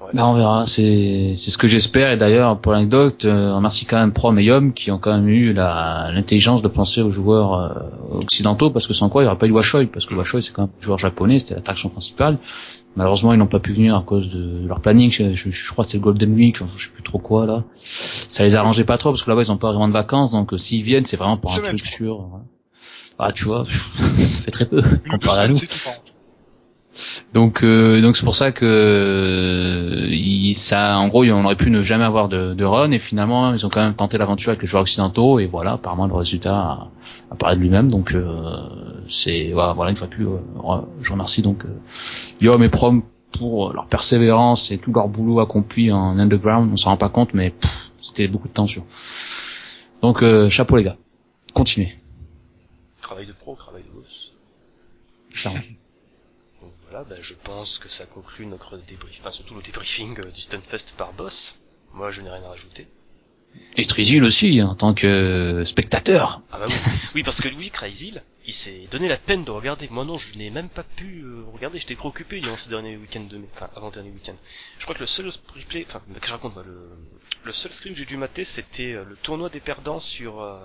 Ouais, 0.00 0.08
Bah, 0.14 0.26
on 0.26 0.34
verra, 0.34 0.66
c'est 0.66 1.34
c'est 1.36 1.50
ce 1.52 1.58
que 1.58 1.68
j'espère. 1.68 2.10
Et 2.10 2.16
d'ailleurs, 2.16 2.58
pour 2.58 2.72
l'anecdote, 2.72 3.24
euh, 3.24 3.52
on 3.52 3.56
remercie 3.56 3.84
quand 3.86 3.98
même 4.00 4.12
Prom 4.12 4.36
et 4.38 4.42
Yom 4.44 4.72
qui 4.72 4.90
ont 4.90 4.98
quand 4.98 5.12
même 5.14 5.28
eu 5.28 5.52
la 5.52 6.10
l'intelligence 6.12 6.60
de 6.60 6.66
penser 6.68 7.02
aux 7.02 7.10
joueurs 7.10 7.54
euh, 7.54 8.18
occidentaux, 8.18 8.70
parce 8.70 8.88
que 8.88 8.94
sans 8.94 9.08
quoi 9.08 9.22
il 9.22 9.26
n'y 9.26 9.28
aurait 9.28 9.38
pas 9.38 9.46
eu 9.46 9.52
Washoi, 9.52 9.86
parce 9.86 10.06
que 10.06 10.14
Washoi 10.14 10.42
c'est 10.42 10.52
quand 10.52 10.62
même 10.62 10.70
un 10.76 10.82
joueur 10.82 10.98
japonais, 10.98 11.38
c'était 11.38 11.54
l'attraction 11.54 11.88
principale. 11.88 12.38
Malheureusement, 12.96 13.32
ils 13.32 13.38
n'ont 13.38 13.46
pas 13.46 13.60
pu 13.60 13.72
venir 13.72 13.94
à 13.96 14.02
cause 14.02 14.28
de 14.28 14.66
leur 14.66 14.80
planning. 14.80 15.10
Je, 15.10 15.34
je- 15.34 15.50
je 15.50 15.72
crois 15.72 15.84
que 15.84 15.90
c'est 15.92 15.96
le 15.98 16.02
Golden 16.02 16.34
Week, 16.34 16.60
enfin, 16.60 16.70
je 16.76 16.84
sais 16.86 16.90
plus 16.90 17.02
trop 17.04 17.18
quoi 17.18 17.46
là. 17.46 17.62
Ça 17.74 18.42
les 18.44 18.54
arrangeait 18.56 18.84
pas 18.84 18.98
trop 18.98 19.10
parce 19.10 19.22
que 19.22 19.30
là-bas 19.30 19.42
ils 19.42 19.52
ont 19.52 19.56
pas 19.56 19.70
vraiment 19.70 19.88
de 19.88 19.92
vacances, 19.94 20.32
donc 20.32 20.52
euh, 20.52 20.58
s'ils 20.58 20.82
viennent, 20.82 21.06
c'est 21.06 21.16
vraiment 21.16 21.36
pour 21.36 21.52
un 21.52 21.60
truc 21.68 21.80
sûr. 21.96 22.26
voilà. 22.28 22.44
Ah, 23.18 23.30
tu 23.32 23.44
vois, 23.44 23.64
ça 23.94 24.42
fait 24.42 24.50
très 24.50 24.66
peu 24.66 24.82
comparé 25.08 25.42
à 25.42 25.48
nous. 25.48 25.54
c'est 25.54 25.66
tout 25.66 25.78
par 25.84 25.94
contre. 25.94 26.12
Donc 27.34 27.62
euh, 27.64 28.00
donc 28.02 28.16
c'est 28.16 28.24
pour 28.24 28.34
ça 28.36 28.52
que 28.52 28.64
euh, 28.66 30.06
il- 30.10 30.54
ça 30.54 30.98
en 30.98 31.08
gros 31.08 31.24
on 31.24 31.44
aurait 31.44 31.56
pu 31.56 31.70
ne 31.70 31.82
jamais 31.82 32.04
avoir 32.04 32.28
de, 32.28 32.54
de 32.54 32.64
run 32.64 32.90
et 32.90 32.98
finalement 32.98 33.52
ils 33.54 33.64
ont 33.64 33.68
quand 33.70 33.82
même 33.82 33.94
tenté 33.94 34.18
l'aventure 34.18 34.50
avec 34.50 34.60
les 34.60 34.66
joueurs 34.66 34.82
occidentaux 34.82 35.38
et 35.38 35.46
voilà 35.46 35.72
apparemment 35.72 36.06
le 36.06 36.14
résultat 36.14 36.54
a, 36.54 36.88
a 37.30 37.34
parlé 37.34 37.56
de 37.56 37.60
lui-même. 37.62 37.90
Donc 37.90 38.14
euh, 38.14 38.62
c'est 39.08 39.50
voilà, 39.52 39.72
voilà 39.72 39.90
une 39.90 39.96
fois 39.96 40.06
de 40.08 40.12
plus 40.12 40.26
je 41.00 41.12
remercie. 41.12 41.42
Donc 41.42 41.64
euh, 41.64 41.68
Yom 42.40 42.62
et 42.62 42.68
Prom 42.68 43.02
pour 43.38 43.72
leur 43.72 43.86
persévérance 43.86 44.70
et 44.70 44.78
tout 44.78 44.92
leur 44.92 45.08
boulot 45.08 45.40
accompli 45.40 45.90
en 45.90 46.18
underground 46.18 46.70
on 46.72 46.76
s'en 46.76 46.90
rend 46.90 46.96
pas 46.98 47.08
compte 47.08 47.32
mais 47.34 47.54
c'était 48.00 48.28
beaucoup 48.28 48.48
de 48.48 48.52
tension. 48.52 48.84
Donc 50.02 50.22
euh, 50.22 50.50
chapeau 50.50 50.76
les 50.76 50.84
gars. 50.84 50.96
Continuez. 51.54 51.94
Travail 53.00 53.26
de 53.26 53.32
pro, 53.32 53.54
travail 53.54 53.82
de 53.82 54.00
boss. 54.00 54.32
Donc 56.62 56.72
voilà, 56.88 57.04
bah, 57.04 57.16
je 57.20 57.34
pense 57.34 57.78
que 57.78 57.88
ça 57.88 58.06
conclut 58.06 58.46
notre 58.46 58.76
débrief, 58.78 59.18
enfin 59.20 59.30
surtout 59.32 59.54
le 59.54 59.62
débriefing 59.62 60.18
euh, 60.20 60.30
du 60.30 60.40
Stunfest 60.40 60.94
par 60.96 61.12
boss. 61.12 61.56
Moi, 61.92 62.10
je 62.10 62.20
n'ai 62.22 62.30
rien 62.30 62.42
à 62.44 62.48
rajouter. 62.48 62.86
et 63.76 63.84
Trizil 63.84 64.24
aussi 64.24 64.62
en 64.62 64.74
tant 64.74 64.94
que 64.94 65.62
spectateur 65.66 66.40
Ah 66.52 66.58
bah 66.60 66.66
oui, 66.68 66.74
oui 67.16 67.22
parce 67.22 67.40
que 67.40 67.48
lui, 67.48 67.70
Crazy, 67.70 68.14
il 68.46 68.54
s'est 68.54 68.86
donné 68.90 69.08
la 69.08 69.16
peine 69.18 69.44
de 69.44 69.50
regarder. 69.50 69.88
Moi 69.90 70.04
non, 70.04 70.18
je 70.18 70.36
n'ai 70.38 70.50
même 70.50 70.68
pas 70.70 70.84
pu 70.84 71.22
euh, 71.24 71.44
regarder. 71.52 71.78
J'étais 71.78 71.96
préoccupé 71.96 72.40
durant 72.40 72.56
ce 72.56 72.68
dernier 72.70 72.96
week-end 72.96 73.24
de 73.24 73.38
mai, 73.38 73.48
enfin 73.54 73.68
avant 73.76 73.90
dernier 73.90 74.10
week-end. 74.10 74.36
Je 74.78 74.84
crois 74.84 74.94
que 74.94 75.00
le 75.00 75.06
seul 75.06 75.28
replay, 75.54 75.84
enfin 75.86 76.00
que 76.20 76.26
je 76.26 76.32
raconte 76.32 76.54
moi, 76.54 76.64
le, 76.66 76.88
le 77.44 77.52
seul 77.52 77.72
stream 77.72 77.92
que 77.94 77.98
j'ai 77.98 78.06
dû 78.06 78.16
mater, 78.16 78.44
c'était 78.44 78.92
euh, 78.92 79.04
le 79.04 79.16
tournoi 79.16 79.48
des 79.50 79.60
perdants 79.60 80.00
sur 80.00 80.40
euh, 80.40 80.58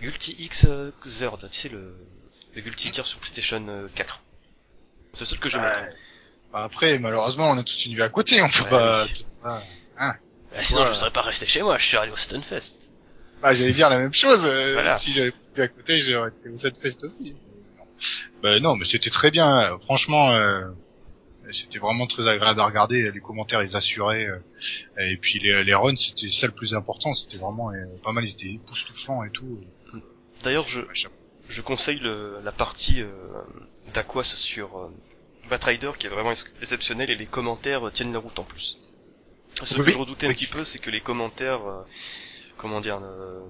Gulti 0.00 0.36
X 0.38 0.66
euh, 0.68 0.90
Zerd, 1.04 1.48
tu 1.50 1.58
sais 1.58 1.68
le, 1.70 1.94
le 2.54 2.60
Gulti 2.62 2.92
Gear 2.92 3.06
sur 3.06 3.18
PlayStation 3.20 3.64
euh, 3.68 3.88
4. 3.94 4.20
C'est 5.16 5.24
le 5.24 5.26
seul 5.26 5.38
que 5.38 5.56
maté. 5.56 5.80
Ouais. 5.86 5.92
Bah, 6.52 6.64
après, 6.64 6.98
malheureusement, 6.98 7.50
on 7.50 7.56
a 7.58 7.62
toute 7.64 7.84
une 7.86 7.94
vie 7.94 8.02
à 8.02 8.08
côté, 8.10 8.40
on 8.42 8.48
peut 8.48 8.62
Ouais, 8.64 8.70
pas... 8.70 9.04
oui. 9.04 9.26
Ah. 9.44 9.62
Ah, 9.98 10.14
sinon, 10.62 10.82
Ouais. 10.82 10.86
je 10.88 10.92
serais 10.92 11.10
pas 11.10 11.22
resté 11.22 11.46
chez 11.46 11.62
moi. 11.62 11.78
Je 11.78 11.84
suis 11.86 11.96
allé 11.96 12.12
au 12.12 12.16
Stunfest. 12.16 12.90
Bah, 13.42 13.54
j'allais 13.54 13.72
dire 13.72 13.88
la 13.88 13.98
même 13.98 14.12
chose. 14.12 14.44
euh, 14.44 14.74
Voilà. 14.74 14.96
Si 14.96 15.12
j'avais 15.12 15.30
pu 15.32 15.60
à 15.62 15.68
côté, 15.68 16.02
j'aurais 16.02 16.28
été 16.30 16.48
au 16.50 16.58
Fest 16.80 17.04
aussi. 17.04 17.34
Bah 18.42 18.60
non, 18.60 18.76
mais 18.76 18.84
c'était 18.84 19.10
très 19.10 19.30
bien. 19.30 19.78
Franchement, 19.84 20.30
euh, 20.30 20.66
c'était 21.52 21.78
vraiment 21.78 22.06
très 22.06 22.26
agréable 22.28 22.60
à 22.60 22.66
regarder. 22.66 23.10
Les 23.10 23.20
commentaires, 23.20 23.62
ils 23.62 23.74
assuraient. 23.74 24.26
euh, 24.28 24.38
et 24.98 25.16
puis 25.16 25.38
les, 25.38 25.64
les 25.64 25.74
runs, 25.74 25.96
c'était 25.96 26.28
ça 26.28 26.46
le 26.46 26.52
plus 26.52 26.74
important. 26.74 27.14
C'était 27.14 27.38
vraiment 27.38 27.70
euh, 27.70 27.84
pas 28.04 28.12
mal. 28.12 28.24
Ils 28.24 28.32
étaient 28.32 28.52
époustouflants 28.52 29.24
et 29.24 29.30
tout. 29.30 29.60
D'ailleurs, 30.42 30.68
je, 30.68 30.82
je 31.48 31.60
conseille 31.62 31.98
le, 31.98 32.38
la 32.44 32.52
partie 32.52 33.00
euh, 33.00 33.08
d'Aquas 33.94 34.24
sur 34.24 34.78
euh, 34.78 34.90
Batrider 35.48 35.90
qui 35.98 36.06
est 36.06 36.10
vraiment 36.10 36.32
ex- 36.32 36.46
exceptionnelle 36.60 37.10
et 37.10 37.16
les 37.16 37.26
commentaires 37.26 37.86
euh, 37.86 37.90
tiennent 37.90 38.12
la 38.12 38.18
route 38.18 38.38
en 38.38 38.44
plus. 38.44 38.78
Ce 39.62 39.78
Oui, 39.78 39.86
que 39.86 39.90
je 39.90 39.98
redoutais 39.98 40.26
un 40.26 40.32
petit 40.32 40.46
peu, 40.46 40.64
c'est 40.64 40.78
que 40.78 40.90
les 40.90 41.00
commentaires, 41.00 41.66
euh, 41.66 41.82
comment 42.58 42.80
dire, 42.80 43.00
euh, 43.02 43.40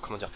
comment 0.00 0.18
dire, 0.18 0.30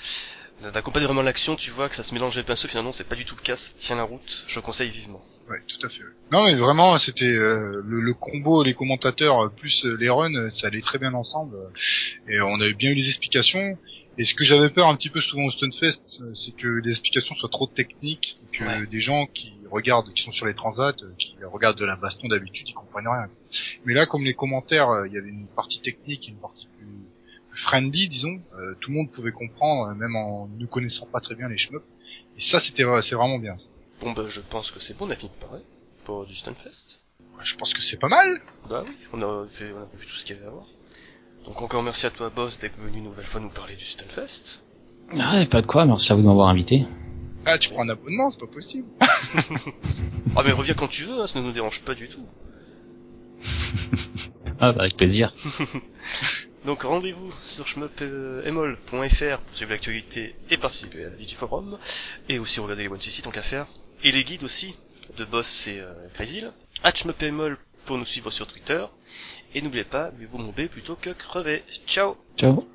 d'accompagner 0.72 1.06
vraiment 1.06 1.22
l'action, 1.22 1.56
tu 1.56 1.70
vois 1.70 1.88
que 1.88 1.94
ça 1.96 2.02
se 2.02 2.14
mélange 2.14 2.36
les 2.36 2.42
pinceaux, 2.42 2.68
finalement 2.68 2.92
c'est 2.92 3.04
pas 3.08 3.14
du 3.14 3.24
tout 3.24 3.36
le 3.36 3.42
cas, 3.42 3.56
ça 3.56 3.70
tient 3.78 3.96
la 3.96 4.02
route, 4.04 4.44
je 4.48 4.60
conseille 4.60 4.90
vivement. 4.90 5.24
Ouais, 5.48 5.60
tout 5.68 5.86
à 5.86 5.88
fait. 5.88 6.02
Non, 6.32 6.44
mais 6.44 6.56
vraiment, 6.56 6.98
c'était 6.98 7.24
euh, 7.24 7.80
le, 7.84 8.00
le 8.00 8.14
combo, 8.14 8.64
les 8.64 8.74
commentateurs 8.74 9.52
plus 9.54 9.84
les 9.84 10.08
runs, 10.08 10.50
ça 10.50 10.66
allait 10.66 10.80
très 10.80 10.98
bien 10.98 11.14
ensemble. 11.14 11.56
Et 12.28 12.40
on 12.40 12.60
avait 12.60 12.74
bien 12.74 12.90
eu 12.90 12.94
les 12.94 13.06
explications. 13.06 13.78
Et 14.18 14.24
ce 14.24 14.34
que 14.34 14.42
j'avais 14.44 14.70
peur 14.70 14.88
un 14.88 14.96
petit 14.96 15.10
peu 15.10 15.20
souvent 15.20 15.44
au 15.44 15.50
Stunfest, 15.50 16.20
c'est 16.34 16.56
que 16.56 16.66
les 16.82 16.90
explications 16.90 17.34
soient 17.36 17.48
trop 17.50 17.68
techniques, 17.68 18.38
que 18.50 18.64
Ouais. 18.64 18.86
des 18.88 18.98
gens 18.98 19.26
qui 19.26 19.52
regardent, 19.70 20.12
qui 20.12 20.22
sont 20.22 20.32
sur 20.32 20.46
les 20.46 20.54
transats, 20.54 20.94
euh, 21.02 21.12
qui 21.18 21.36
regardent 21.44 21.78
de 21.78 21.84
la 21.84 21.96
baston 21.96 22.28
d'habitude, 22.28 22.66
ils 22.68 22.74
comprennent 22.74 23.08
rien. 23.08 23.28
Mais 23.84 23.94
là, 23.94 24.06
comme 24.06 24.24
les 24.24 24.34
commentaires, 24.34 24.90
euh, 24.90 25.06
il 25.06 25.14
y 25.14 25.18
avait 25.18 25.28
une 25.28 25.46
partie 25.46 25.80
technique 25.80 26.28
et 26.28 26.32
une 26.32 26.38
partie 26.38 26.66
plus, 26.78 26.86
plus 27.50 27.60
friendly, 27.60 28.08
disons, 28.08 28.40
euh, 28.58 28.74
tout 28.80 28.90
le 28.90 28.96
monde 28.96 29.10
pouvait 29.10 29.32
comprendre, 29.32 29.94
même 29.96 30.16
en 30.16 30.48
ne 30.58 30.66
connaissant 30.66 31.06
pas 31.06 31.20
très 31.20 31.34
bien 31.34 31.48
les 31.48 31.56
shmups. 31.58 31.84
Et 32.36 32.40
ça, 32.40 32.60
c'était 32.60 32.84
c'est 33.02 33.14
vraiment 33.14 33.38
bien. 33.38 33.56
ça. 33.56 33.70
Bon 34.00 34.12
bah 34.12 34.24
je 34.28 34.40
pense 34.40 34.70
que 34.70 34.78
c'est 34.80 34.96
bon, 34.96 35.06
on 35.06 35.10
a 35.10 35.14
fini 35.14 35.30
de 35.30 35.46
parler 35.46 35.62
pour 36.04 36.26
du 36.26 36.34
Stunfest. 36.34 37.02
Je 37.40 37.56
pense 37.56 37.72
que 37.74 37.80
c'est 37.80 37.96
pas 37.98 38.08
mal. 38.08 38.40
Bah 38.68 38.84
oui, 38.86 38.94
on 39.12 39.22
a, 39.22 39.46
fait, 39.46 39.72
on 39.72 39.82
a 39.82 39.86
vu 39.96 40.06
tout 40.06 40.16
ce 40.16 40.24
qu'il 40.24 40.36
y 40.36 40.38
avait 40.38 40.48
à 40.48 40.50
voir. 40.50 40.66
Donc 41.46 41.62
encore 41.62 41.82
merci 41.82 42.06
à 42.06 42.10
toi 42.10 42.28
boss 42.28 42.58
d'être 42.58 42.76
venu 42.78 42.98
une 42.98 43.04
nouvelle 43.04 43.26
fois 43.26 43.40
nous 43.40 43.48
parler 43.48 43.76
du 43.76 43.84
Stunfest. 43.84 44.60
ah, 45.18 45.40
et 45.40 45.46
pas 45.46 45.62
de 45.62 45.66
quoi 45.66 45.86
merci 45.86 46.12
à 46.12 46.14
vous 46.14 46.22
de 46.22 46.26
m'avoir 46.26 46.48
invité 46.48 46.84
Ah, 47.46 47.58
tu 47.58 47.70
prends 47.70 47.82
un 47.82 47.88
abonnement, 47.88 48.28
c'est 48.28 48.40
pas 48.40 48.46
possible. 48.46 48.88
Ah 50.38 50.42
mais 50.44 50.52
reviens 50.52 50.74
quand 50.74 50.88
tu 50.88 51.04
veux, 51.04 51.20
hein, 51.22 51.26
ça 51.26 51.40
ne 51.40 51.44
nous 51.44 51.52
dérange 51.52 51.80
pas 51.80 51.94
du 51.94 52.08
tout. 52.08 52.26
ah 54.60 54.72
bah, 54.72 54.82
avec 54.82 54.96
plaisir. 54.96 55.32
Donc 56.66 56.82
rendez-vous 56.82 57.32
sur 57.42 57.66
shmup.emol.fr 57.66 59.38
pour 59.38 59.56
suivre 59.56 59.70
l'actualité 59.70 60.34
et 60.50 60.58
participer 60.58 61.04
à 61.04 61.10
la 61.10 61.16
vie 61.16 61.24
du 61.24 61.36
forum, 61.36 61.78
et 62.28 62.38
aussi 62.38 62.60
regarder 62.60 62.82
les 62.82 62.88
one 62.88 63.00
CC 63.00 63.22
tant 63.22 63.30
qu'à 63.30 63.42
faire, 63.42 63.66
et 64.04 64.12
les 64.12 64.24
guides 64.24 64.44
aussi, 64.44 64.74
de 65.16 65.24
Boss 65.24 65.68
et 65.68 65.80
euh, 65.80 65.94
Crazy, 66.14 66.42
at 66.82 66.94
shmup.emol 66.94 67.56
pour 67.86 67.96
nous 67.96 68.04
suivre 68.04 68.30
sur 68.30 68.46
Twitter, 68.46 68.84
et 69.54 69.62
n'oubliez 69.62 69.84
pas, 69.84 70.10
buvez-vous 70.10 70.38
mon 70.38 70.50
B 70.50 70.66
plutôt 70.66 70.96
que 70.96 71.10
crever. 71.10 71.62
Ciao. 71.86 72.16
Ciao 72.36 72.66